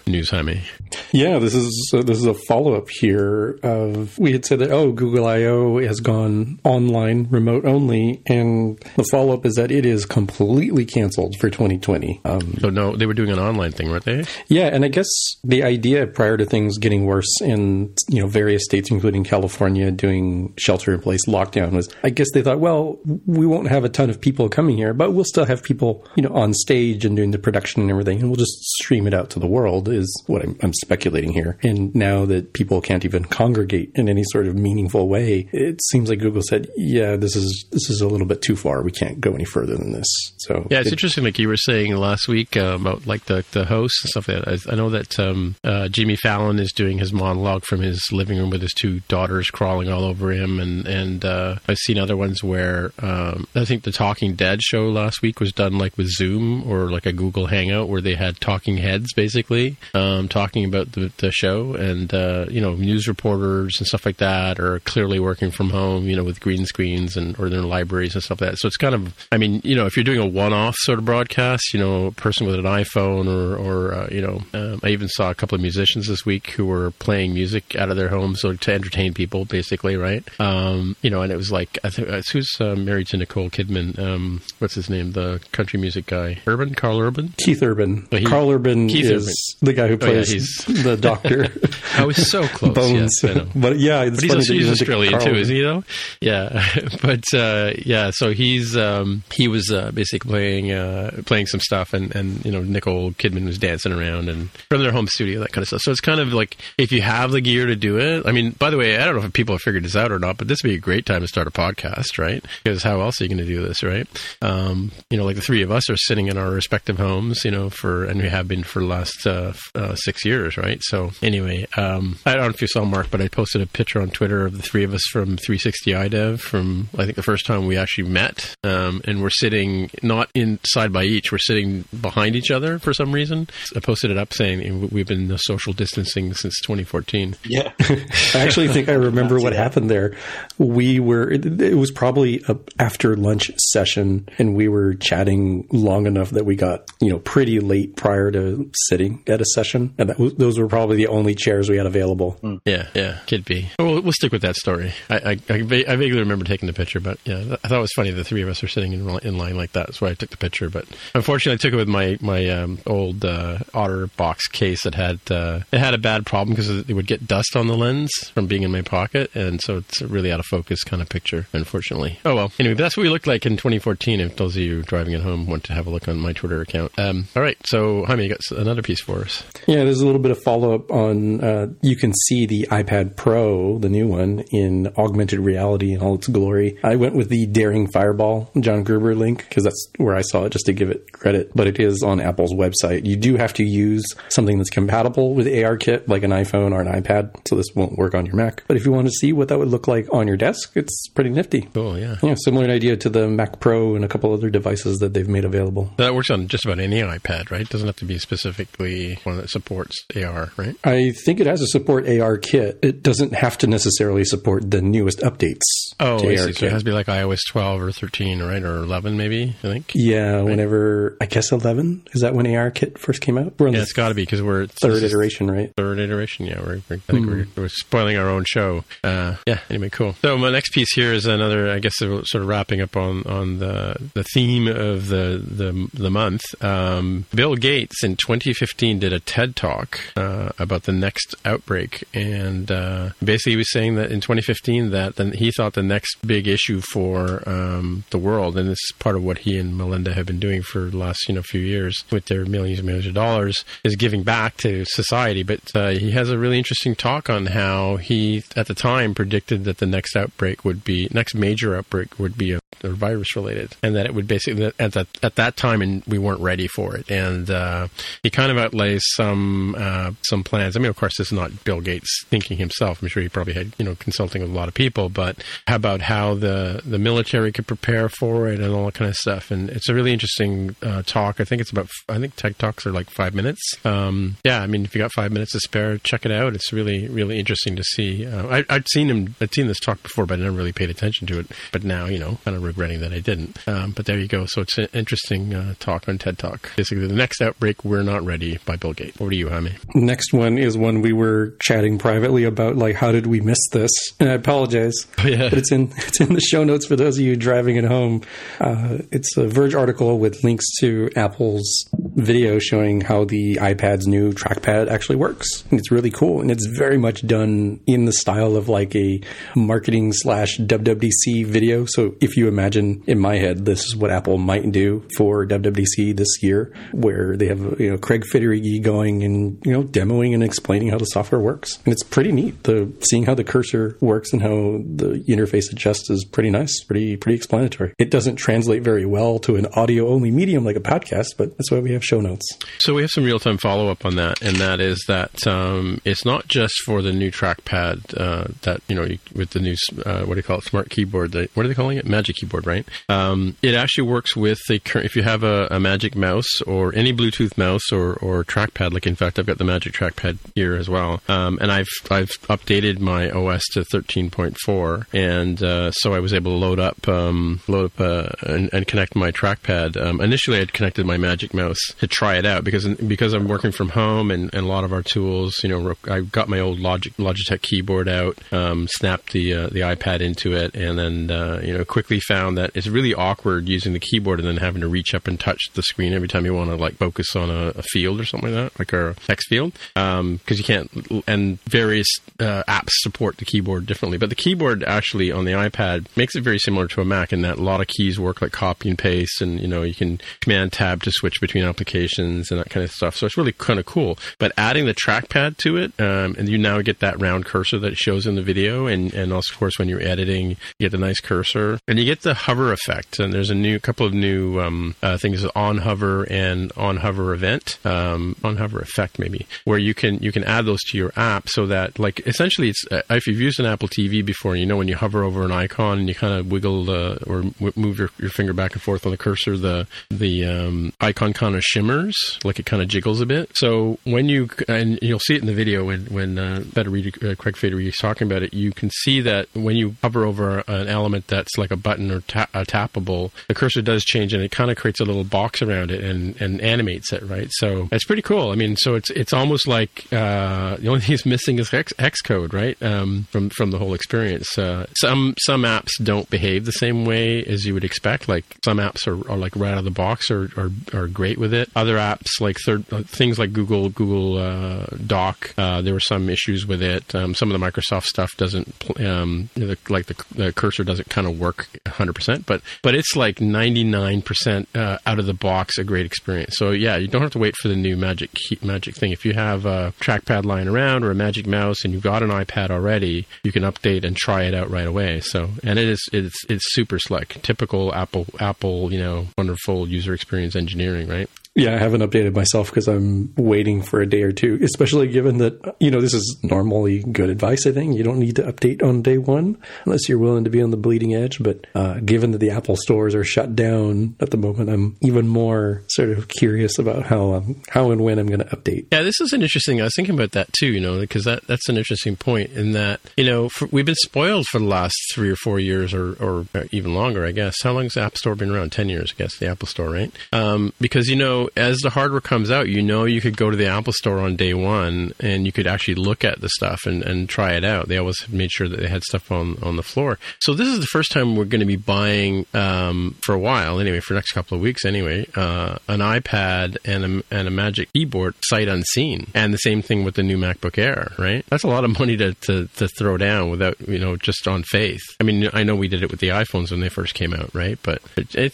news, 0.07 0.29
Jaime. 0.29 0.63
Yeah, 1.11 1.39
this 1.39 1.53
is 1.53 1.91
uh, 1.93 2.01
this 2.01 2.17
is 2.17 2.25
a 2.25 2.33
follow 2.33 2.75
up 2.75 2.89
here 2.89 3.59
of 3.63 4.17
we 4.17 4.31
had 4.31 4.45
said 4.45 4.59
that 4.59 4.71
oh 4.71 4.91
Google 4.91 5.25
I/O 5.25 5.79
has 5.79 5.99
gone 5.99 6.59
online 6.63 7.27
remote 7.29 7.65
only, 7.65 8.21
and 8.27 8.77
the 8.95 9.03
follow 9.11 9.33
up 9.33 9.45
is 9.45 9.55
that 9.55 9.71
it 9.71 9.85
is 9.85 10.05
completely 10.05 10.85
canceled 10.85 11.35
for 11.39 11.49
2020. 11.49 12.21
Um, 12.25 12.55
so 12.59 12.69
no, 12.69 12.95
they 12.95 13.05
were 13.05 13.13
doing 13.13 13.31
an 13.31 13.39
online 13.39 13.71
thing, 13.71 13.89
weren't 13.89 14.05
they? 14.05 14.25
Yeah, 14.47 14.67
and 14.67 14.83
I 14.83 14.89
guess 14.89 15.07
the 15.43 15.63
idea 15.63 16.07
prior 16.07 16.37
to 16.37 16.45
things 16.45 16.77
getting 16.77 17.05
worse 17.05 17.41
in 17.41 17.93
you 18.09 18.21
know 18.21 18.27
various 18.27 18.63
states, 18.65 18.91
including 18.91 19.23
California, 19.23 19.91
doing 19.91 20.53
shelter 20.57 20.93
in 20.93 21.01
place 21.01 21.25
lockdown 21.27 21.71
was 21.71 21.89
I 22.03 22.09
guess 22.09 22.27
they 22.33 22.41
thought 22.41 22.59
well 22.59 22.99
we 23.25 23.45
won't 23.45 23.69
have 23.69 23.83
a 23.83 23.89
ton 23.89 24.09
of 24.09 24.19
people 24.19 24.49
coming 24.49 24.77
here, 24.77 24.93
but 24.93 25.13
we'll 25.13 25.25
still 25.25 25.45
have 25.45 25.63
people 25.63 26.05
you 26.15 26.23
know 26.23 26.33
on 26.33 26.53
stage 26.53 27.05
and 27.05 27.15
doing 27.15 27.31
the 27.31 27.39
production 27.39 27.81
and 27.81 27.91
everything, 27.91 28.19
and 28.19 28.29
we'll 28.29 28.35
just 28.35 28.61
stream 28.79 29.07
it 29.07 29.13
out 29.13 29.29
to 29.31 29.39
the 29.39 29.47
world. 29.47 29.87
Is 29.87 30.23
what 30.27 30.43
I'm, 30.43 30.57
I'm 30.61 30.73
speculating 30.73 30.94
here. 31.03 31.57
And 31.63 31.93
now 31.95 32.25
that 32.25 32.53
people 32.53 32.81
can't 32.81 33.05
even 33.05 33.25
congregate 33.25 33.91
in 33.95 34.09
any 34.09 34.23
sort 34.25 34.47
of 34.47 34.55
meaningful 34.55 35.07
way, 35.07 35.49
it 35.51 35.81
seems 35.89 36.09
like 36.09 36.19
Google 36.19 36.41
said, 36.41 36.69
"Yeah, 36.77 37.15
this 37.15 37.35
is 37.35 37.65
this 37.71 37.89
is 37.89 38.01
a 38.01 38.07
little 38.07 38.27
bit 38.27 38.41
too 38.41 38.55
far. 38.55 38.81
We 38.81 38.91
can't 38.91 39.19
go 39.19 39.33
any 39.33 39.45
further 39.45 39.75
than 39.75 39.91
this." 39.91 40.07
So 40.37 40.67
yeah, 40.69 40.79
it's 40.79 40.89
it, 40.89 40.93
interesting. 40.93 41.23
Like 41.23 41.39
you 41.39 41.47
were 41.47 41.57
saying 41.57 41.95
last 41.95 42.27
week 42.27 42.57
uh, 42.57 42.77
about 42.79 43.07
like 43.07 43.25
the 43.25 43.45
the 43.51 43.65
hosts 43.65 44.03
and 44.03 44.09
stuff. 44.09 44.27
Like 44.27 44.45
that 44.45 44.67
I, 44.67 44.73
I 44.73 44.75
know 44.75 44.89
that 44.89 45.19
um, 45.19 45.55
uh, 45.63 45.87
Jimmy 45.87 46.15
Fallon 46.15 46.59
is 46.59 46.71
doing 46.71 46.97
his 46.97 47.13
monologue 47.13 47.65
from 47.65 47.81
his 47.81 48.01
living 48.11 48.37
room 48.37 48.49
with 48.49 48.61
his 48.61 48.73
two 48.73 49.01
daughters 49.07 49.49
crawling 49.49 49.89
all 49.89 50.03
over 50.03 50.31
him, 50.31 50.59
and 50.59 50.87
and 50.87 51.25
uh, 51.25 51.57
I've 51.67 51.77
seen 51.77 51.97
other 51.97 52.17
ones 52.17 52.43
where 52.43 52.91
um, 52.99 53.47
I 53.55 53.65
think 53.65 53.83
the 53.83 53.91
Talking 53.91 54.35
Dead 54.35 54.61
show 54.61 54.89
last 54.89 55.21
week 55.21 55.39
was 55.39 55.51
done 55.51 55.77
like 55.77 55.97
with 55.97 56.07
Zoom 56.09 56.69
or 56.69 56.89
like 56.91 57.05
a 57.05 57.13
Google 57.13 57.47
Hangout 57.47 57.89
where 57.89 58.01
they 58.01 58.15
had 58.15 58.39
talking 58.39 58.77
heads 58.77 59.13
basically 59.13 59.77
um, 59.93 60.27
talking 60.27 60.65
about 60.65 60.84
the 60.91 60.99
the, 61.05 61.11
the 61.17 61.31
show, 61.31 61.73
and 61.73 62.13
uh, 62.13 62.45
you 62.49 62.61
know, 62.61 62.73
news 62.75 63.07
reporters 63.07 63.75
and 63.79 63.87
stuff 63.87 64.05
like 64.05 64.17
that 64.17 64.59
are 64.59 64.79
clearly 64.81 65.19
working 65.19 65.51
from 65.51 65.69
home, 65.69 66.05
you 66.05 66.15
know, 66.15 66.23
with 66.23 66.39
green 66.39 66.65
screens 66.65 67.15
and 67.17 67.37
or 67.39 67.49
their 67.49 67.61
libraries 67.61 68.13
and 68.15 68.23
stuff 68.23 68.41
like 68.41 68.51
that. 68.51 68.57
So 68.59 68.67
it's 68.67 68.77
kind 68.77 68.95
of, 68.95 69.13
I 69.31 69.37
mean, 69.37 69.61
you 69.63 69.75
know, 69.75 69.85
if 69.85 69.95
you're 69.97 70.03
doing 70.03 70.19
a 70.19 70.25
one-off 70.25 70.75
sort 70.79 70.99
of 70.99 71.05
broadcast, 71.05 71.73
you 71.73 71.79
know, 71.79 72.07
a 72.07 72.11
person 72.11 72.45
with 72.47 72.55
an 72.55 72.65
iPhone 72.65 73.27
or 73.27 73.55
or 73.57 73.93
uh, 73.93 74.07
you 74.11 74.21
know, 74.21 74.41
um, 74.53 74.79
I 74.83 74.89
even 74.89 75.07
saw 75.09 75.29
a 75.29 75.35
couple 75.35 75.55
of 75.55 75.61
musicians 75.61 76.07
this 76.07 76.25
week 76.25 76.51
who 76.51 76.65
were 76.65 76.91
playing 76.91 77.33
music 77.33 77.75
out 77.75 77.89
of 77.89 77.97
their 77.97 78.09
homes, 78.09 78.41
so 78.41 78.53
to 78.53 78.73
entertain 78.73 79.13
people, 79.13 79.45
basically, 79.45 79.95
right? 79.97 80.23
Um, 80.39 80.95
you 81.01 81.09
know, 81.09 81.21
and 81.21 81.31
it 81.31 81.37
was 81.37 81.51
like, 81.51 81.77
I 81.83 81.89
think 81.89 82.07
who's 82.31 82.49
uh, 82.59 82.75
married 82.75 83.07
to 83.07 83.17
Nicole 83.17 83.49
Kidman? 83.49 83.97
Um, 83.99 84.41
what's 84.59 84.75
his 84.75 84.89
name? 84.89 85.11
The 85.13 85.41
country 85.51 85.79
music 85.79 86.05
guy, 86.07 86.39
Urban, 86.47 86.73
Karl 86.75 86.99
Urban. 86.99 87.33
Keith 87.37 87.61
Urban. 87.63 88.07
He- 88.11 88.25
Karl 88.25 88.51
Urban 88.51 88.87
Keith 88.87 89.05
is 89.05 89.57
Urban. 89.61 89.65
the 89.65 89.73
guy 89.73 89.87
who 89.87 89.93
Oh, 89.95 90.05
yeah, 90.07 90.11
plays 90.23 90.65
the 90.83 90.97
doctor. 90.97 91.47
I 91.95 92.05
was 92.05 92.29
so 92.29 92.47
close. 92.47 92.73
Bones. 92.73 93.19
yes, 93.23 93.47
But 93.55 93.79
yeah, 93.79 94.03
it's 94.03 94.17
But 94.17 94.23
he's, 94.23 94.31
funny 94.31 94.39
also, 94.39 94.53
he's 94.53 94.61
you 94.61 94.67
went 94.67 94.77
to 94.77 94.83
Australian 94.83 95.19
too, 95.19 95.29
Urban. 95.29 95.35
is 95.35 95.47
he 95.47 95.61
though? 95.61 95.83
Yeah, 96.21 96.65
but 97.01 97.23
uh, 97.33 97.71
yeah. 97.85 98.11
So 98.13 98.31
he's 98.31 98.75
um, 98.75 99.23
he 99.33 99.47
was 99.47 99.71
uh, 99.71 99.91
basically 99.91 100.29
playing 100.29 100.71
uh, 100.71 101.21
playing 101.25 101.47
some 101.47 101.59
stuff, 101.59 101.93
and, 101.93 102.15
and 102.15 102.43
you 102.45 102.51
know 102.51 102.61
Nicole 102.61 103.11
Kidman 103.11 103.45
was 103.45 103.57
dancing 103.57 103.91
around 103.91 104.29
and 104.29 104.49
from 104.69 104.81
their 104.81 104.91
home 104.91 105.07
studio, 105.07 105.39
that 105.41 105.51
kind 105.51 105.61
of 105.63 105.67
stuff. 105.67 105.81
So 105.81 105.91
it's 105.91 106.01
kind 106.01 106.19
of 106.19 106.33
like 106.33 106.57
if 106.77 106.91
you 106.91 107.01
have 107.01 107.31
the 107.31 107.41
gear 107.41 107.65
to 107.65 107.75
do 107.75 107.97
it. 107.99 108.25
I 108.25 108.31
mean, 108.31 108.51
by 108.51 108.69
the 108.69 108.77
way, 108.77 108.97
I 108.97 109.05
don't 109.05 109.15
know 109.15 109.23
if 109.23 109.33
people 109.33 109.55
have 109.55 109.61
figured 109.61 109.83
this 109.83 109.95
out 109.95 110.11
or 110.11 110.19
not, 110.19 110.37
but 110.37 110.47
this 110.47 110.63
would 110.63 110.69
be 110.69 110.75
a 110.75 110.79
great 110.79 111.05
time 111.05 111.21
to 111.21 111.27
start 111.27 111.47
a 111.47 111.51
podcast, 111.51 112.17
right? 112.17 112.43
Because 112.63 112.83
how 112.83 113.01
else 113.01 113.19
are 113.21 113.25
you 113.25 113.29
going 113.29 113.37
to 113.37 113.45
do 113.45 113.61
this, 113.61 113.83
right? 113.83 114.07
Um, 114.41 114.91
you 115.09 115.17
know, 115.17 115.25
like 115.25 115.35
the 115.35 115.41
three 115.41 115.61
of 115.61 115.71
us 115.71 115.89
are 115.89 115.97
sitting 115.97 116.27
in 116.27 116.37
our 116.37 116.49
respective 116.49 116.97
homes, 116.97 117.45
you 117.45 117.51
know, 117.51 117.69
for 117.69 118.05
and 118.05 118.21
we 118.21 118.29
have 118.29 118.47
been 118.47 118.63
for 118.63 118.79
the 118.79 118.85
last 118.85 119.25
uh, 119.27 119.53
uh, 119.75 119.95
six 119.95 120.25
years, 120.25 120.57
right? 120.57 120.64
So 120.81 121.11
anyway, 121.21 121.67
um, 121.77 122.17
I 122.25 122.33
don't 122.33 122.43
know 122.43 122.49
if 122.49 122.61
you 122.61 122.67
saw 122.67 122.85
Mark, 122.85 123.09
but 123.11 123.21
I 123.21 123.27
posted 123.27 123.61
a 123.61 123.67
picture 123.67 124.01
on 124.01 124.09
Twitter 124.09 124.45
of 124.45 124.57
the 124.57 124.63
three 124.63 124.83
of 124.83 124.93
us 124.93 125.03
from 125.11 125.37
360 125.37 125.91
iDev 125.91 126.39
from 126.39 126.89
I 126.97 127.05
think 127.05 127.15
the 127.15 127.23
first 127.23 127.45
time 127.45 127.67
we 127.67 127.77
actually 127.77 128.09
met, 128.09 128.55
um, 128.63 129.01
and 129.05 129.21
we're 129.21 129.29
sitting 129.29 129.89
not 130.01 130.29
in 130.33 130.59
side 130.65 130.91
by 130.91 131.03
each, 131.03 131.31
we're 131.31 131.37
sitting 131.37 131.85
behind 131.99 132.35
each 132.35 132.51
other 132.51 132.79
for 132.79 132.93
some 132.93 133.11
reason. 133.11 133.47
I 133.75 133.79
posted 133.79 134.11
it 134.11 134.17
up 134.17 134.33
saying 134.33 134.89
we've 134.89 135.07
been 135.07 135.35
social 135.37 135.73
distancing 135.73 136.33
since 136.33 136.59
2014. 136.61 137.35
Yeah. 137.45 137.71
I 137.79 138.39
actually 138.39 138.67
think 138.69 138.89
I 138.89 138.93
remember 138.93 139.39
what 139.39 139.53
happened 139.53 139.89
there. 139.89 140.15
We 140.57 140.99
were, 140.99 141.31
it, 141.31 141.61
it 141.61 141.75
was 141.75 141.91
probably 141.91 142.41
a 142.47 142.57
after 142.79 143.15
lunch 143.15 143.51
session, 143.57 144.27
and 144.37 144.55
we 144.55 144.67
were 144.67 144.93
chatting 144.95 145.67
long 145.71 146.05
enough 146.05 146.31
that 146.31 146.45
we 146.45 146.55
got, 146.55 146.89
you 147.01 147.09
know, 147.09 147.19
pretty 147.19 147.59
late 147.59 147.95
prior 147.95 148.31
to 148.31 148.69
sitting 148.87 149.23
at 149.27 149.41
a 149.41 149.45
session. 149.45 149.93
And 149.97 150.09
that 150.09 150.19
was, 150.19 150.35
those 150.35 150.54
were 150.59 150.67
probably 150.67 150.97
the 150.97 151.07
only 151.07 151.35
chairs 151.35 151.69
we 151.69 151.77
had 151.77 151.85
available. 151.85 152.37
Yeah, 152.65 152.87
yeah, 152.93 153.19
could 153.27 153.45
be. 153.45 153.69
Well, 153.79 154.01
we'll 154.01 154.11
stick 154.13 154.31
with 154.31 154.41
that 154.43 154.55
story. 154.55 154.93
I, 155.09 155.15
I, 155.15 155.29
I, 155.49 155.61
va- 155.61 155.91
I 155.91 155.95
vaguely 155.95 156.19
remember 156.19 156.45
taking 156.45 156.67
the 156.67 156.73
picture, 156.73 156.99
but 156.99 157.17
yeah, 157.25 157.55
I 157.63 157.67
thought 157.67 157.77
it 157.77 157.81
was 157.81 157.93
funny. 157.95 158.11
The 158.11 158.23
three 158.23 158.41
of 158.41 158.49
us 158.49 158.63
are 158.63 158.67
sitting 158.67 158.93
in, 158.93 159.07
in 159.19 159.37
line 159.37 159.55
like 159.57 159.71
that. 159.73 159.87
That's 159.87 160.01
why 160.01 160.09
I 160.09 160.13
took 160.13 160.29
the 160.29 160.37
picture. 160.37 160.69
But 160.69 160.85
unfortunately, 161.13 161.53
I 161.53 161.57
took 161.57 161.73
it 161.73 161.77
with 161.77 161.87
my 161.87 162.17
my 162.21 162.49
um, 162.49 162.79
old 162.85 163.23
uh, 163.25 163.59
Otter 163.73 164.07
box 164.17 164.47
case 164.47 164.83
that 164.83 164.95
had 164.95 165.19
uh, 165.29 165.61
it 165.71 165.79
had 165.79 165.93
a 165.93 165.97
bad 165.97 166.25
problem 166.25 166.55
because 166.55 166.69
it 166.69 166.93
would 166.93 167.07
get 167.07 167.27
dust 167.27 167.55
on 167.55 167.67
the 167.67 167.75
lens 167.77 168.11
from 168.33 168.47
being 168.47 168.63
in 168.63 168.71
my 168.71 168.81
pocket, 168.81 169.31
and 169.35 169.61
so 169.61 169.77
it's 169.77 170.01
a 170.01 170.07
really 170.07 170.31
out 170.31 170.39
of 170.39 170.45
focus 170.45 170.83
kind 170.83 171.01
of 171.01 171.09
picture. 171.09 171.47
Unfortunately. 171.53 172.19
Oh 172.25 172.35
well. 172.35 172.51
Anyway, 172.59 172.75
that's 172.75 172.97
what 172.97 173.03
we 173.03 173.09
looked 173.09 173.27
like 173.27 173.45
in 173.45 173.53
2014. 173.57 174.19
If 174.19 174.35
those 174.37 174.55
of 174.55 174.61
you 174.61 174.81
driving 174.83 175.13
at 175.13 175.21
home 175.21 175.45
want 175.47 175.63
to 175.65 175.73
have 175.73 175.87
a 175.87 175.89
look 175.89 176.07
on 176.07 176.17
my 176.19 176.33
Twitter 176.33 176.61
account. 176.61 176.91
Um, 176.97 177.27
all 177.35 177.41
right. 177.41 177.57
So 177.65 178.05
Jaime, 178.05 178.23
you 178.23 178.29
got 178.29 178.39
another 178.57 178.81
piece 178.81 179.01
for 179.01 179.19
us. 179.19 179.43
Yeah, 179.67 179.83
there's 179.83 180.01
a 180.01 180.05
little 180.05 180.21
bit 180.21 180.31
of 180.31 180.41
follow 180.45 180.75
up 180.75 180.91
on. 180.91 181.43
Uh, 181.43 181.67
you 181.81 181.95
can 181.97 182.13
see 182.27 182.45
the 182.45 182.67
iPad 182.71 183.15
Pro, 183.17 183.77
the 183.79 183.89
new 183.89 184.07
one, 184.07 184.41
in 184.51 184.87
augmented 184.97 185.39
reality 185.39 185.93
in 185.93 186.01
all 186.01 186.15
its 186.15 186.27
glory. 186.27 186.77
I 186.83 186.95
went 186.95 187.15
with 187.15 187.29
the 187.29 187.47
Daring 187.47 187.87
Fireball 187.91 188.51
John 188.59 188.83
Gruber 188.83 189.15
link 189.15 189.45
because 189.49 189.63
that's 189.63 189.89
where 189.97 190.15
I 190.15 190.21
saw 190.21 190.45
it, 190.45 190.51
just 190.51 190.67
to 190.67 190.73
give 190.73 190.89
it 190.89 191.11
credit. 191.11 191.51
But 191.55 191.67
it 191.67 191.79
is 191.79 192.03
on 192.03 192.21
Apple's 192.21 192.53
website. 192.53 193.05
You 193.05 193.17
do 193.17 193.35
have 193.35 193.53
to 193.55 193.63
use 193.63 194.05
something 194.29 194.57
that's 194.57 194.69
compatible 194.69 195.33
with 195.33 195.47
ARKit, 195.47 196.07
like 196.07 196.23
an 196.23 196.31
iPhone 196.31 196.71
or 196.71 196.81
an 196.81 197.01
iPad. 197.01 197.47
So 197.47 197.55
this 197.55 197.67
won't 197.75 197.97
work 197.97 198.13
on 198.13 198.25
your 198.25 198.35
Mac. 198.35 198.63
But 198.67 198.77
if 198.77 198.85
you 198.85 198.91
want 198.91 199.07
to 199.07 199.11
see 199.11 199.33
what 199.33 199.47
that 199.49 199.57
would 199.57 199.69
look 199.69 199.87
like 199.87 200.07
on 200.13 200.27
your 200.27 200.37
desk, 200.37 200.71
it's 200.75 201.07
pretty 201.09 201.31
nifty. 201.31 201.61
Cool. 201.73 201.97
Yeah. 201.97 202.17
Yeah, 202.21 202.35
similar 202.37 202.67
idea 202.67 202.97
to 202.97 203.09
the 203.09 203.27
Mac 203.27 203.59
Pro 203.59 203.95
and 203.95 204.05
a 204.05 204.07
couple 204.07 204.33
other 204.33 204.49
devices 204.49 204.99
that 204.99 205.13
they've 205.13 205.27
made 205.27 205.45
available. 205.45 205.91
That 205.97 206.13
works 206.15 206.29
on 206.29 206.47
just 206.47 206.65
about 206.65 206.79
any 206.79 207.01
iPad, 207.01 207.49
right? 207.51 207.67
Doesn't 207.67 207.87
have 207.87 207.95
to 207.97 208.05
be 208.05 208.19
specifically 208.19 209.19
one 209.23 209.37
that 209.37 209.49
supports 209.49 210.05
AR, 210.15 210.23
right? 210.57 210.75
I 210.83 211.11
think 211.25 211.39
it 211.39 211.47
has 211.47 211.61
a 211.61 211.67
support 211.67 212.07
AR 212.07 212.37
kit. 212.37 212.79
It 212.81 213.03
doesn't 213.03 213.33
have 213.33 213.57
to 213.59 213.67
necessarily 213.67 214.23
support 214.25 214.69
the 214.71 214.81
newest 214.81 215.19
updates 215.19 215.61
Oh, 215.99 216.19
to 216.19 216.27
AR. 216.29 216.51
So 216.53 216.65
it 216.65 216.71
has 216.71 216.81
to 216.81 216.85
be 216.85 216.91
like 216.91 217.07
iOS 217.07 217.39
12 217.49 217.81
or 217.81 217.91
13, 217.91 218.41
right? 218.41 218.61
Or 218.63 218.77
11, 218.77 219.17
maybe, 219.17 219.55
I 219.59 219.61
think. 219.61 219.91
yeah, 219.95 220.41
whenever 220.41 221.17
I 221.21 221.25
guess 221.25 221.51
eleven 221.51 222.03
is 222.13 222.21
that 222.21 222.33
when 222.33 222.47
AR 222.53 222.71
kit 222.71 222.97
first 222.97 223.21
came 223.21 223.37
out? 223.37 223.53
We're 223.59 223.67
on 223.67 223.73
Yeah, 223.73 223.81
it's 223.81 223.93
got 223.93 224.09
to 224.09 224.15
be 224.15 224.23
because 224.23 224.41
we're 224.41 224.67
third 224.67 225.03
iteration, 225.03 225.49
right? 225.49 225.71
Third 225.77 225.99
iteration, 225.99 226.45
yeah. 226.45 226.59
We're, 226.61 226.81
we're, 226.89 226.95
I 226.97 226.99
think 226.99 227.27
we're, 227.27 227.47
we're 227.55 227.67
spoiling 227.69 228.17
our 228.17 228.29
own 228.29 228.43
show. 228.47 228.83
Uh, 229.03 229.35
yeah. 229.47 229.59
Anyway, 229.69 229.89
cool. 229.89 230.13
So 230.21 230.37
my 230.37 230.51
next 230.51 230.73
piece 230.73 230.93
here 230.95 231.13
is 231.13 231.25
another, 231.25 231.71
I 231.71 231.79
guess, 231.79 231.95
sort 231.97 232.25
of 232.33 232.47
wrapping 232.47 232.81
up 232.81 232.95
on 232.97 233.23
on 233.25 233.59
the 233.59 233.95
the 234.13 234.23
theme 234.23 234.67
of 234.67 235.07
the 235.07 235.41
the 235.45 235.89
the 235.93 236.09
month. 236.09 236.41
Um, 236.63 237.25
Bill 237.33 237.55
Gates 237.55 238.03
in 238.03 238.15
2015 238.15 238.99
did 238.99 239.13
a 239.13 239.19
TED 239.19 239.55
talk 239.55 239.99
uh, 240.15 240.49
about 240.57 240.83
the 240.83 240.91
next 240.91 241.35
outbreak, 241.43 242.03
and 242.13 242.71
uh, 242.71 243.09
basically 243.23 243.53
he 243.53 243.57
was 243.57 243.71
saying 243.71 243.95
that 243.95 244.11
in 244.11 244.21
2015 244.21 244.91
that 244.91 245.15
then 245.17 245.33
he 245.33 245.51
thought 245.51 245.73
the 245.73 245.83
next 245.83 246.25
big 246.25 246.47
issue 246.47 246.81
for 246.81 247.47
um, 247.47 248.05
the 248.11 248.17
world, 248.17 248.57
and 248.57 248.69
this 248.69 248.79
is 248.89 248.93
part 248.97 249.15
of 249.15 249.23
what 249.23 249.39
he 249.39 249.57
and 249.57 249.77
Melinda 249.77 250.13
have 250.13 250.25
been 250.25 250.39
doing 250.39 250.61
for 250.61 250.89
the 250.89 250.97
last 250.97 251.27
you 251.27 251.35
know 251.35 251.41
few 251.41 251.59
years 251.59 252.03
with 252.11 252.25
their 252.25 252.45
millions 252.45 252.79
and 252.79 252.85
millions 252.85 253.07
of 253.07 253.13
dollars, 253.13 253.65
is 253.83 253.95
giving 253.95 254.23
back 254.23 254.57
to 254.57 254.85
society. 254.85 255.43
But 255.43 255.75
uh, 255.75 255.89
he 255.89 256.11
has 256.11 256.29
a 256.29 256.37
really 256.37 256.57
interesting 256.57 256.95
talk 256.95 257.29
on 257.29 257.47
how 257.47 257.97
he 257.97 258.43
at 258.55 258.67
the 258.67 258.73
time 258.73 259.13
predicted 259.15 259.65
that 259.65 259.79
the 259.79 259.85
next 259.85 260.15
outbreak 260.15 260.63
would 260.63 260.83
be 260.83 261.09
next 261.11 261.35
major 261.35 261.75
outbreak 261.75 262.17
would 262.17 262.37
be 262.37 262.53
a, 262.53 262.59
a 262.83 262.89
virus 262.89 263.35
related, 263.35 263.75
and 263.83 263.95
that 263.95 264.05
it 264.05 264.13
would 264.13 264.27
basically 264.27 264.71
at 264.79 264.93
that 264.93 265.07
at 265.21 265.35
that 265.35 265.57
time 265.57 265.81
and 265.81 266.03
we 266.07 266.17
weren't 266.17 266.41
ready 266.41 266.67
for 266.67 266.95
it. 266.95 267.11
And 267.11 267.49
uh, 267.49 267.87
he 268.23 268.29
kind 268.29 268.51
of 268.51 268.57
outlays 268.57 269.03
some 269.15 269.75
uh, 270.05 270.11
some 270.23 270.43
plans. 270.43 270.75
I 270.75 270.79
mean, 270.79 270.89
of 270.89 270.97
course, 270.97 271.17
this 271.17 271.27
is 271.27 271.33
not 271.33 271.63
Bill 271.63 271.81
Gates 271.81 272.25
thinking 272.27 272.57
himself. 272.57 273.01
I'm 273.01 273.07
sure 273.07 273.23
he 273.23 273.29
probably 273.29 273.53
had 273.53 273.73
you 273.77 273.85
know 273.85 273.95
consulting 273.95 274.41
with 274.41 274.51
a 274.51 274.53
lot 274.53 274.67
of 274.67 274.73
people, 274.73 275.09
but 275.09 275.43
how 275.67 275.75
about 275.75 276.01
how 276.01 276.35
the 276.35 276.81
the 276.85 276.99
military 276.99 277.51
could 277.51 277.67
prepare 277.67 278.09
for 278.09 278.47
it 278.47 278.59
and 278.59 278.73
all 278.73 278.85
that 278.85 278.95
kind 278.95 279.09
of 279.09 279.15
stuff. 279.15 279.51
And 279.51 279.69
it's 279.69 279.89
a 279.89 279.93
really 279.93 280.13
interesting 280.13 280.75
uh, 280.81 281.01
talk. 281.03 281.39
I 281.39 281.45
think 281.45 281.61
it's 281.61 281.71
about 281.71 281.89
I 282.09 282.19
think 282.19 282.35
TED 282.35 282.59
talks 282.59 282.85
are 282.85 282.91
like 282.91 283.09
five 283.09 283.33
minutes. 283.33 283.61
Um, 283.85 284.37
yeah, 284.43 284.61
I 284.61 284.67
mean, 284.67 284.85
if 284.85 284.95
you 284.95 284.99
got 284.99 285.11
five 285.11 285.31
minutes 285.31 285.53
to 285.53 285.59
spare, 285.59 285.97
check 285.99 286.25
it 286.25 286.31
out. 286.31 286.55
It's 286.55 286.71
really 286.71 287.07
really 287.07 287.39
interesting 287.39 287.75
to 287.75 287.83
see. 287.83 288.25
Uh, 288.25 288.47
I, 288.47 288.65
I'd 288.69 288.87
seen 288.89 289.09
him, 289.09 289.35
I'd 289.41 289.53
seen 289.53 289.67
this 289.67 289.79
talk 289.79 290.01
before, 290.03 290.25
but 290.25 290.39
I 290.39 290.43
never 290.43 290.55
really 290.55 290.73
paid 290.73 290.89
attention 290.89 291.27
to 291.27 291.39
it. 291.39 291.47
But 291.71 291.83
now, 291.83 292.05
you 292.05 292.19
know, 292.19 292.37
kind 292.43 292.55
of 292.55 292.63
regretting 292.63 293.01
that 293.01 293.13
I 293.13 293.19
didn't. 293.19 293.67
Um, 293.67 293.91
but 293.91 294.05
there 294.05 294.19
you 294.19 294.27
go. 294.27 294.45
So 294.45 294.61
it's 294.61 294.77
an 294.77 294.87
interesting 294.93 295.53
uh, 295.53 295.75
talk 295.79 296.07
on 296.07 296.17
TED 296.17 296.37
Talk. 296.37 296.71
Basically, 296.75 297.07
the 297.07 297.13
next 297.13 297.41
outbreak, 297.41 297.83
we're 297.83 298.03
not 298.03 298.23
ready 298.23 298.59
by 298.65 298.75
Bill 298.75 298.93
Gates. 298.93 299.19
Over 299.19 299.31
to 299.31 299.37
you, 299.37 299.49
Jaime. 299.49 299.73
Next 299.95 300.33
one 300.33 300.57
is 300.57 300.77
one 300.77 301.01
we 301.01 301.13
were 301.13 301.55
chatting 301.61 301.97
privately 301.97 302.43
about, 302.43 302.75
like 302.75 302.95
how 302.95 303.13
did 303.13 303.27
we 303.27 303.39
miss 303.39 303.59
this? 303.71 303.91
And 304.19 304.29
I 304.29 304.33
apologize, 304.33 304.93
oh, 305.19 305.27
yeah. 305.27 305.49
but 305.49 305.57
it's 305.57 305.71
in 305.71 305.93
it's 305.95 306.19
in 306.19 306.33
the 306.33 306.41
show 306.41 306.65
notes 306.65 306.85
for 306.85 306.97
those 306.97 307.17
of 307.17 307.23
you 307.23 307.37
driving 307.37 307.77
at 307.77 307.85
home. 307.85 308.21
Uh, 308.59 308.97
it's 309.11 309.37
a 309.37 309.47
Verge 309.47 309.73
article 309.73 310.19
with 310.19 310.43
links 310.43 310.65
to 310.81 311.09
Apple's 311.15 311.85
video 312.15 312.59
showing 312.59 313.01
how 313.01 313.25
the 313.25 313.55
iPad's 313.55 314.07
new 314.07 314.31
trackpad 314.31 314.89
actually 314.89 315.17
works, 315.17 315.63
and 315.69 315.79
it's 315.79 315.91
really 315.91 316.11
cool. 316.11 316.41
And 316.41 316.49
it's 316.49 316.65
very 316.65 316.97
much 316.97 317.25
done 317.25 317.81
in 317.85 318.05
the 318.05 318.13
style 318.13 318.55
of 318.55 318.69
like 318.69 318.95
a 318.95 319.21
marketing 319.55 320.13
slash 320.13 320.57
WWDC 320.57 321.45
video. 321.45 321.85
So 321.85 322.15
if 322.21 322.37
you 322.37 322.47
imagine 322.47 323.03
in 323.07 323.19
my 323.19 323.37
head, 323.37 323.65
this 323.65 323.85
is 323.85 323.95
what 323.95 324.11
Apple 324.11 324.37
might 324.37 324.71
do 324.71 325.05
for 325.17 325.45
WWDC 325.45 326.15
this 326.15 326.41
year, 326.41 326.73
where 326.91 327.35
they 327.35 327.47
have 327.47 327.79
you 327.79 327.91
know 327.91 327.97
Craig 327.97 328.23
Federighi 328.31 328.81
going 328.81 329.23
and 329.23 329.61
you 329.65 329.73
know 329.73 329.83
demoing 329.83 330.33
and 330.33 330.43
explaining 330.43 330.89
how 330.89 330.97
the 330.97 331.05
software 331.05 331.41
works, 331.41 331.79
and 331.85 331.93
it's 331.93 332.03
pretty 332.03 332.31
neat. 332.31 332.63
The 332.63 332.91
seeing 333.01 333.25
how 333.25 333.35
the 333.35 333.43
cursor 333.43 333.97
works 333.99 334.31
and 334.33 334.41
how 334.41 334.81
the 334.83 335.23
interface 335.27 335.71
adjusts 335.71 336.09
is 336.09 336.25
pretty 336.25 336.49
nice, 336.49 336.83
pretty 336.83 337.17
pretty 337.17 337.35
explanatory. 337.35 337.93
It 337.97 338.11
doesn't 338.11 338.37
translate 338.37 338.83
very 338.83 339.05
well 339.05 339.39
to 339.39 339.55
an 339.55 339.65
audio 339.73 340.07
only 340.07 340.31
medium 340.31 340.63
like 340.63 340.75
a 340.75 340.81
podcast, 340.81 341.37
but 341.37 341.57
that's 341.57 341.71
why 341.71 341.79
we 341.79 341.91
have 341.91 342.03
show 342.05 342.21
notes. 342.21 342.45
So 342.79 342.93
we 342.93 343.01
have 343.01 343.11
some 343.11 343.23
real 343.23 343.39
time 343.39 343.57
follow 343.57 343.89
up 343.89 344.05
on 344.05 344.15
that, 344.15 344.41
and 344.41 344.57
that 344.57 344.79
is 344.79 345.03
that 345.07 345.45
um, 345.47 346.01
it's 346.05 346.25
not 346.25 346.47
just 346.47 346.75
for 346.85 347.01
the 347.01 347.11
new 347.11 347.31
trackpad 347.31 348.19
uh, 348.19 348.47
that 348.61 348.81
you 348.87 348.95
know 348.95 349.03
you, 349.03 349.19
with 349.35 349.51
the 349.51 349.59
new 349.59 349.75
uh, 350.05 350.23
what 350.23 350.35
do 350.35 350.39
you 350.39 350.43
call 350.43 350.59
it 350.59 350.63
smart 350.63 350.89
keyboard. 350.89 351.33
What 351.33 351.65
are 351.65 351.67
they 351.67 351.73
calling 351.73 351.97
it? 351.97 352.05
Magic 352.05 352.37
keyboard, 352.37 352.65
right? 352.65 352.87
Um, 353.09 353.55
it 353.61 353.75
actually 353.75 354.07
works 354.07 354.35
with 354.35 354.59
the 354.67 354.79
current. 354.79 355.05
if 355.05 355.15
you 355.15 355.23
have 355.23 355.43
a, 355.43 355.67
a, 355.71 355.79
Magic 355.79 356.15
mouse 356.15 356.61
or 356.63 356.95
any 356.95 357.13
Bluetooth 357.13 357.57
mouse 357.57 357.91
or, 357.91 358.13
or 358.15 358.43
trackpad. 358.43 358.91
Like 358.91 359.05
in 359.05 359.15
fact, 359.15 359.37
I've 359.37 359.45
got 359.45 359.57
the 359.57 359.63
Magic 359.63 359.93
trackpad 359.93 360.37
here 360.55 360.75
as 360.75 360.89
well, 360.89 361.21
um, 361.27 361.57
and 361.61 361.71
I've 361.71 361.87
I've 362.09 362.31
updated 362.49 362.99
my 362.99 363.29
OS 363.29 363.63
to 363.73 363.81
13.4, 363.81 365.05
and 365.13 365.61
uh, 365.61 365.91
so 365.91 366.13
I 366.13 366.19
was 366.19 366.33
able 366.33 366.51
to 366.51 366.57
load 366.57 366.79
up 366.79 367.07
um, 367.07 367.61
load 367.67 367.85
up 367.85 367.99
uh, 367.99 368.29
and, 368.41 368.69
and, 368.73 368.87
connect 368.87 369.15
my 369.15 369.31
trackpad. 369.31 369.97
Um, 370.01 370.21
initially, 370.21 370.59
I'd 370.59 370.73
connected 370.73 371.05
my 371.05 371.17
Magic 371.17 371.53
mouse 371.53 371.94
to 371.99 372.07
try 372.07 372.35
it 372.35 372.45
out 372.45 372.63
because 372.63 372.87
because 372.95 373.33
I'm 373.33 373.47
working 373.47 373.71
from 373.71 373.89
home 373.89 374.31
and, 374.31 374.53
and 374.53 374.65
a 374.65 374.67
lot 374.67 374.83
of 374.83 374.91
our 374.91 375.01
tools, 375.01 375.63
you 375.63 375.69
know, 375.69 375.95
I 376.09 376.21
got 376.21 376.49
my 376.49 376.59
old 376.59 376.79
Logic, 376.79 377.15
Logitech 377.17 377.61
keyboard 377.61 378.09
out, 378.09 378.37
um, 378.51 378.87
snapped 378.89 379.31
the 379.31 379.53
uh, 379.53 379.67
the 379.67 379.81
iPad 379.81 380.19
into 380.19 380.53
it, 380.53 380.75
and 380.75 380.99
then 380.99 381.31
uh, 381.31 381.61
you 381.63 381.73
know 381.73 381.85
quickly 381.85 382.19
found 382.19 382.57
that 382.57 382.71
it's 382.73 382.87
really 382.87 383.13
awkward 383.13 383.69
using 383.69 383.93
the 383.93 383.99
keyboard 383.99 384.39
and 384.39 384.47
then 384.47 384.57
having 384.57 384.81
to 384.81 384.87
reach 384.87 385.15
up 385.15 385.27
and 385.27 385.39
touch 385.39 385.71
the 385.73 385.83
screen 385.83 386.13
every 386.13 386.27
time 386.27 386.45
you 386.45 386.53
want 386.53 386.69
to 386.69 386.75
like 386.75 386.95
focus 386.95 387.35
on 387.35 387.49
a, 387.49 387.67
a 387.69 387.83
field 387.83 388.19
or 388.19 388.25
something 388.25 388.53
like 388.53 388.71
that, 388.73 388.79
like 388.79 388.93
a 388.93 389.15
text 389.25 389.47
field, 389.47 389.73
because 389.93 390.19
um, 390.19 390.39
you 390.47 390.63
can't. 390.63 391.23
And 391.27 391.61
various 391.61 392.07
uh, 392.39 392.63
apps 392.67 392.91
support 393.01 393.37
the 393.37 393.45
keyboard 393.45 393.85
differently, 393.85 394.17
but 394.17 394.29
the 394.29 394.35
keyboard 394.35 394.83
actually 394.83 395.31
on 395.31 395.45
the 395.45 395.53
iPad 395.53 396.07
makes 396.17 396.35
it 396.35 396.43
very 396.43 396.59
similar 396.59 396.87
to 396.87 397.01
a 397.01 397.05
Mac 397.05 397.31
in 397.31 397.41
that 397.41 397.57
a 397.57 397.63
lot 397.63 397.79
of 397.79 397.87
keys 397.87 398.19
work 398.19 398.41
like 398.41 398.51
copy 398.51 398.89
and 398.89 398.97
paste, 398.97 399.41
and 399.41 399.61
you 399.61 399.67
know 399.67 399.83
you 399.83 399.93
can 399.93 400.19
Command 400.41 400.73
Tab 400.73 401.01
to 401.03 401.11
switch 401.11 401.39
between 401.39 401.63
applications 401.63 401.84
and 401.93 402.45
that 402.45 402.69
kind 402.69 402.83
of 402.83 402.91
stuff. 402.91 403.15
So 403.15 403.25
it's 403.25 403.37
really 403.37 403.51
kind 403.53 403.79
of 403.79 403.85
cool. 403.85 404.17
But 404.39 404.51
adding 404.57 404.85
the 404.85 404.93
trackpad 404.93 405.57
to 405.57 405.77
it, 405.77 405.93
um, 405.99 406.35
and 406.37 406.49
you 406.49 406.57
now 406.57 406.81
get 406.81 406.99
that 406.99 407.19
round 407.19 407.45
cursor 407.45 407.79
that 407.79 407.97
shows 407.97 408.27
in 408.27 408.35
the 408.35 408.41
video, 408.41 408.87
and 408.87 409.13
and 409.13 409.31
also 409.33 409.53
of 409.53 409.59
course 409.59 409.77
when 409.77 409.89
you're 409.89 410.01
editing, 410.01 410.51
you 410.51 410.55
get 410.79 410.91
the 410.91 410.97
nice 410.97 411.19
cursor, 411.19 411.79
and 411.87 411.99
you 411.99 412.05
get 412.05 412.21
the 412.21 412.33
hover 412.33 412.71
effect. 412.71 413.19
And 413.19 413.33
there's 413.33 413.49
a 413.49 413.55
new 413.55 413.79
couple 413.79 414.05
of 414.05 414.13
new 414.13 414.59
um, 414.59 414.95
uh, 415.01 415.17
things 415.17 415.45
on 415.55 415.79
hover 415.79 416.23
and 416.31 416.71
on 416.77 416.97
hover 416.97 417.33
event, 417.33 417.77
um, 417.85 418.35
on 418.43 418.57
hover 418.57 418.79
effect 418.79 419.19
maybe, 419.19 419.45
where 419.65 419.77
you 419.77 419.93
can 419.93 420.19
you 420.19 420.31
can 420.31 420.43
add 420.43 420.65
those 420.65 420.81
to 420.83 420.97
your 420.97 421.11
app 421.15 421.49
so 421.49 421.65
that 421.67 421.99
like 421.99 422.25
essentially 422.27 422.69
it's 422.69 422.83
uh, 422.91 423.01
if 423.09 423.27
you've 423.27 423.39
used 423.39 423.59
an 423.59 423.65
Apple 423.65 423.87
TV 423.87 424.25
before, 424.25 424.55
you 424.55 424.65
know 424.65 424.77
when 424.77 424.87
you 424.87 424.95
hover 424.95 425.23
over 425.23 425.43
an 425.43 425.51
icon 425.51 425.99
and 425.99 426.09
you 426.09 426.15
kind 426.15 426.33
of 426.33 426.51
wiggle 426.51 426.89
uh, 426.89 427.17
or 427.27 427.41
w- 427.41 427.73
move 427.75 427.99
your, 427.99 428.09
your 428.17 428.29
finger 428.29 428.53
back 428.53 428.73
and 428.73 428.81
forth 428.81 429.05
on 429.05 429.11
the 429.11 429.17
cursor, 429.17 429.57
the 429.57 429.87
the 430.09 430.45
um, 430.45 430.93
icon 431.01 431.33
kind 431.33 431.55
of 431.55 431.63
shimmers, 431.75 432.39
like 432.43 432.59
it 432.59 432.65
kind 432.65 432.81
of 432.81 432.87
jiggles 432.87 433.21
a 433.21 433.25
bit. 433.25 433.51
So 433.55 433.97
when 434.05 434.29
you 434.29 434.49
and 434.67 434.97
you'll 435.01 435.19
see 435.19 435.35
it 435.35 435.41
in 435.41 435.47
the 435.47 435.53
video 435.53 435.85
when 435.85 436.05
when 436.05 436.39
uh, 436.39 436.63
Better 436.73 436.89
Reader, 436.89 437.31
uh, 437.31 437.35
Craig 437.35 437.55
Federighi 437.55 437.87
is 437.87 437.97
talking 437.97 438.27
about 438.27 438.43
it, 438.43 438.53
you 438.53 438.71
can 438.71 438.89
see 438.89 439.21
that 439.21 439.47
when 439.53 439.75
you 439.75 439.95
hover 440.01 440.25
over 440.25 440.59
an 440.67 440.87
element 440.87 441.27
that's 441.27 441.57
like 441.57 441.71
a 441.71 441.75
button 441.75 442.11
or 442.11 442.21
ta- 442.21 442.47
a 442.53 442.63
tappable, 442.63 443.31
the 443.47 443.53
cursor 443.53 443.81
does 443.81 444.03
change 444.03 444.33
and 444.33 444.41
it 444.41 444.51
kind 444.51 444.71
of 444.71 444.77
creates 444.77 444.99
a 444.99 445.05
little 445.05 445.23
box 445.23 445.61
around 445.61 445.91
it 445.91 446.03
and, 446.03 446.39
and 446.41 446.61
animates 446.61 447.11
it, 447.11 447.21
right? 447.23 447.47
So 447.51 447.89
it's 447.91 448.05
pretty 448.05 448.21
cool. 448.21 448.51
I 448.51 448.55
mean, 448.55 448.75
so 448.77 448.95
it's 448.95 449.09
it's 449.11 449.33
almost 449.33 449.67
like 449.67 450.05
uh, 450.13 450.77
the 450.77 450.87
only 450.87 451.01
thing 451.01 451.13
it's 451.13 451.25
missing 451.25 451.59
is 451.59 451.73
X, 451.73 451.93
Xcode, 451.93 452.53
right? 452.53 452.81
Um, 452.81 453.27
from 453.31 453.49
from 453.49 453.71
the 453.71 453.77
whole 453.77 453.93
experience. 453.93 454.57
Uh, 454.57 454.85
some 454.95 455.33
some 455.39 455.63
apps 455.63 455.91
don't 456.01 456.29
behave 456.29 456.65
the 456.65 456.71
same 456.71 457.05
way 457.05 457.43
as 457.43 457.65
you 457.65 457.73
would 457.73 457.83
expect. 457.83 458.29
Like 458.29 458.45
some 458.63 458.77
apps 458.77 459.07
are, 459.07 459.29
are 459.29 459.37
like 459.37 459.55
right 459.55 459.71
out 459.71 459.79
of 459.79 459.85
the 459.85 459.91
box 459.91 460.31
or 460.31 460.49
are, 460.57 460.71
are 460.93 461.07
great 461.07 461.37
with 461.37 461.53
it. 461.53 461.64
Other 461.75 461.97
apps 461.97 462.39
like 462.39 462.57
third 462.65 462.85
uh, 462.91 463.03
things 463.03 463.39
like 463.39 463.53
Google 463.53 463.89
Google 463.89 464.37
uh, 464.37 464.85
Doc, 465.05 465.53
uh, 465.57 465.81
there 465.81 465.93
were 465.93 465.99
some 465.99 466.29
issues 466.29 466.65
with 466.65 466.81
it. 466.81 467.13
Um, 467.15 467.35
some 467.35 467.51
of 467.51 467.59
the 467.59 467.65
Microsoft 467.65 468.05
stuff 468.05 468.35
doesn't 468.37 468.99
um, 468.99 469.49
like 469.89 470.07
the, 470.07 470.25
the, 470.35 470.53
cursor 470.53 470.83
doesn't 470.83 471.09
kind 471.09 471.27
of 471.27 471.39
work 471.39 471.67
100, 471.85 472.13
percent 472.13 472.45
but 472.45 472.61
but 472.81 472.95
it's 472.95 473.15
like 473.15 473.41
99 473.41 474.21
percent 474.21 474.69
uh, 474.75 474.97
out 475.05 475.19
of 475.19 475.25
the 475.25 475.33
box 475.33 475.77
a 475.77 475.83
great 475.83 476.05
experience. 476.05 476.57
So 476.57 476.71
yeah, 476.71 476.97
you 476.97 477.07
don't 477.07 477.21
have 477.21 477.31
to 477.31 477.39
wait 477.39 477.55
for 477.57 477.67
the 477.67 477.75
new 477.75 477.97
Magic 477.97 478.31
Magic 478.61 478.95
thing. 478.95 479.11
If 479.11 479.25
you 479.25 479.33
have 479.33 479.65
a 479.65 479.93
trackpad 479.99 480.45
lying 480.45 480.67
around 480.67 481.03
or 481.03 481.11
a 481.11 481.15
Magic 481.15 481.47
Mouse 481.47 481.83
and 481.83 481.93
you've 481.93 482.03
got 482.03 482.23
an 482.23 482.29
iPad 482.29 482.69
already, 482.69 483.27
you 483.43 483.51
can 483.51 483.63
update 483.63 484.03
and 484.03 484.15
try 484.15 484.43
it 484.43 484.53
out 484.53 484.69
right 484.69 484.87
away. 484.87 485.19
So 485.21 485.49
and 485.63 485.79
it 485.79 485.87
is 485.87 486.07
it's 486.11 486.45
it's 486.49 486.73
super 486.73 486.99
slick, 486.99 487.41
typical 487.41 487.93
Apple 487.93 488.25
Apple 488.39 488.91
you 488.91 488.99
know 488.99 489.27
wonderful 489.37 489.87
user 489.87 490.13
experience 490.13 490.55
engineering, 490.55 491.07
right? 491.07 491.29
Yeah, 491.55 491.73
I 491.73 491.77
haven't 491.77 492.01
updated 492.01 492.35
myself 492.35 492.69
because 492.69 492.87
I'm 492.87 493.33
waiting 493.37 493.81
for 493.81 494.01
a 494.01 494.05
day 494.05 494.23
or 494.23 494.33
two, 494.33 494.59
especially 494.61 495.07
given 495.07 495.37
that, 495.37 495.75
you 495.79 495.89
know, 495.89 496.01
this 496.01 496.13
is 496.13 496.37
normally 496.43 497.01
good 497.03 497.29
advice, 497.29 497.65
I 497.65 497.71
think. 497.71 497.95
You 497.97 498.03
don't 498.03 498.19
need 498.19 498.35
to 498.35 498.43
update 498.43 498.83
on 498.83 499.01
day 499.01 499.17
one 499.17 499.57
unless 499.85 500.09
you're 500.09 500.17
willing 500.17 500.43
to 500.43 500.49
be 500.49 500.61
on 500.61 500.71
the 500.71 500.77
bleeding 500.77 501.15
edge. 501.15 501.41
But 501.41 501.65
uh, 501.73 502.01
given 502.01 502.31
that 502.31 502.39
the 502.39 502.49
Apple 502.49 502.75
stores 502.75 503.15
are 503.15 503.23
shut 503.23 503.55
down 503.55 504.15
at 504.19 504.31
the 504.31 504.37
moment, 504.37 504.69
I'm 504.69 504.97
even 505.01 505.27
more 505.27 505.83
sort 505.87 506.09
of 506.09 506.27
curious 506.27 506.77
about 506.77 507.05
how 507.05 507.33
um, 507.35 507.61
how 507.69 507.91
and 507.91 508.01
when 508.01 508.19
I'm 508.19 508.27
going 508.27 508.39
to 508.39 508.55
update. 508.55 508.87
Yeah, 508.91 509.03
this 509.03 509.21
is 509.21 509.31
an 509.31 509.41
interesting. 509.41 509.79
I 509.79 509.85
was 509.85 509.93
thinking 509.95 510.15
about 510.15 510.31
that 510.31 510.51
too, 510.53 510.67
you 510.67 510.81
know, 510.81 510.99
because 510.99 511.23
that, 511.23 511.47
that's 511.47 511.69
an 511.69 511.77
interesting 511.77 512.17
point 512.17 512.51
in 512.51 512.73
that, 512.73 512.99
you 513.15 513.25
know, 513.25 513.47
for, 513.47 513.67
we've 513.71 513.85
been 513.85 513.95
spoiled 513.95 514.45
for 514.47 514.59
the 514.59 514.65
last 514.65 514.95
three 515.13 515.29
or 515.29 515.37
four 515.37 515.59
years 515.59 515.93
or, 515.93 516.13
or 516.21 516.45
even 516.71 516.93
longer, 516.93 517.25
I 517.25 517.31
guess. 517.31 517.55
How 517.63 517.71
long 517.71 517.83
has 517.83 517.95
App 517.95 518.17
Store 518.17 518.35
been 518.35 518.51
around? 518.51 518.65
10 518.71 518.89
years, 518.89 519.13
I 519.15 519.23
guess, 519.23 519.37
the 519.37 519.47
Apple 519.47 519.67
Store, 519.67 519.89
right? 519.89 520.11
Um, 520.33 520.73
because, 520.81 521.07
you 521.07 521.15
know, 521.15 521.44
as 521.55 521.77
the 521.79 521.89
hardware 521.89 522.21
comes 522.21 522.51
out, 522.51 522.69
you 522.69 522.81
know 522.81 523.05
you 523.05 523.21
could 523.21 523.37
go 523.37 523.49
to 523.49 523.57
the 523.57 523.67
Apple 523.67 523.93
Store 523.93 524.19
on 524.19 524.35
day 524.35 524.53
one 524.53 525.13
and 525.19 525.45
you 525.45 525.51
could 525.51 525.67
actually 525.67 525.95
look 525.95 526.23
at 526.23 526.41
the 526.41 526.49
stuff 526.49 526.85
and, 526.85 527.03
and 527.03 527.29
try 527.29 527.53
it 527.53 527.63
out. 527.63 527.87
They 527.87 527.97
always 527.97 528.27
made 528.29 528.51
sure 528.51 528.67
that 528.67 528.79
they 528.79 528.87
had 528.87 529.03
stuff 529.03 529.31
on, 529.31 529.57
on 529.63 529.75
the 529.75 529.83
floor. 529.83 530.19
So 530.39 530.53
this 530.53 530.67
is 530.67 530.79
the 530.79 530.85
first 530.85 531.11
time 531.11 531.35
we're 531.35 531.45
going 531.45 531.59
to 531.59 531.65
be 531.65 531.75
buying 531.75 532.45
um, 532.53 533.15
for 533.21 533.33
a 533.33 533.39
while, 533.39 533.79
anyway, 533.79 533.99
for 533.99 534.13
the 534.13 534.19
next 534.19 534.31
couple 534.31 534.55
of 534.55 534.61
weeks, 534.61 534.85
anyway, 534.85 535.27
uh, 535.35 535.77
an 535.87 535.99
iPad 535.99 536.77
and 536.85 537.05
a, 537.05 537.35
and 537.35 537.47
a 537.47 537.51
Magic 537.51 537.91
Keyboard 537.93 538.35
sight 538.43 538.67
unseen. 538.67 539.27
And 539.33 539.53
the 539.53 539.57
same 539.57 539.81
thing 539.81 540.03
with 540.03 540.15
the 540.15 540.23
new 540.23 540.37
MacBook 540.37 540.77
Air, 540.77 541.11
right? 541.17 541.45
That's 541.49 541.63
a 541.63 541.67
lot 541.67 541.83
of 541.83 541.97
money 541.99 542.17
to, 542.17 542.33
to, 542.33 542.67
to 542.67 542.87
throw 542.87 543.17
down 543.17 543.49
without, 543.49 543.79
you 543.87 543.99
know, 543.99 544.15
just 544.15 544.47
on 544.47 544.63
faith. 544.63 545.01
I 545.19 545.23
mean, 545.23 545.49
I 545.53 545.63
know 545.63 545.75
we 545.75 545.87
did 545.87 546.03
it 546.03 546.11
with 546.11 546.19
the 546.19 546.29
iPhones 546.29 546.71
when 546.71 546.79
they 546.79 546.89
first 546.89 547.13
came 547.13 547.33
out, 547.33 547.53
right? 547.53 547.77
But 547.83 548.01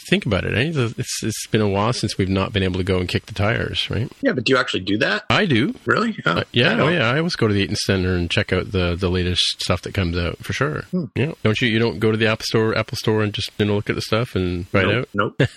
think 0.09 0.25
about 0.25 0.45
it. 0.45 0.55
Eh? 0.55 0.71
It's, 0.97 1.23
it's 1.23 1.47
been 1.47 1.61
a 1.61 1.69
while 1.69 1.93
since 1.93 2.17
we've 2.17 2.29
not 2.29 2.53
been 2.53 2.63
able 2.63 2.79
to 2.81 2.91
go 2.91 2.99
and 2.99 3.07
kick 3.07 3.25
the 3.27 3.33
tires, 3.33 3.89
right? 3.89 4.11
Yeah, 4.21 4.33
but 4.33 4.43
do 4.43 4.53
you 4.53 4.57
actually 4.57 4.81
do 4.81 4.97
that? 4.97 5.23
I 5.29 5.45
do. 5.45 5.73
Really? 5.85 6.17
Oh, 6.25 6.31
uh, 6.31 6.43
yeah. 6.51 6.81
Oh, 6.81 6.89
yeah. 6.89 7.09
I 7.09 7.17
always 7.17 7.35
go 7.35 7.47
to 7.47 7.53
the 7.53 7.61
Eaton 7.61 7.75
Center 7.75 8.15
and 8.15 8.29
check 8.29 8.51
out 8.51 8.71
the 8.71 8.95
the 8.95 9.09
latest 9.09 9.61
stuff 9.61 9.81
that 9.83 9.93
comes 9.93 10.17
out 10.17 10.37
for 10.39 10.53
sure. 10.53 10.81
Hmm. 10.91 11.05
Yeah. 11.15 11.33
Don't 11.43 11.59
you? 11.61 11.67
You 11.69 11.79
don't 11.79 11.99
go 11.99 12.11
to 12.11 12.17
the 12.17 12.27
Apple 12.27 12.45
Store, 12.45 12.77
Apple 12.77 12.97
Store, 12.97 13.21
and 13.23 13.33
just 13.33 13.51
you 13.57 13.65
know 13.65 13.75
look 13.75 13.89
at 13.89 13.95
the 13.95 14.01
stuff 14.01 14.35
and 14.35 14.65
write 14.73 14.87
nope, 14.87 15.09
out. 15.19 15.39
Nope. 15.39 15.49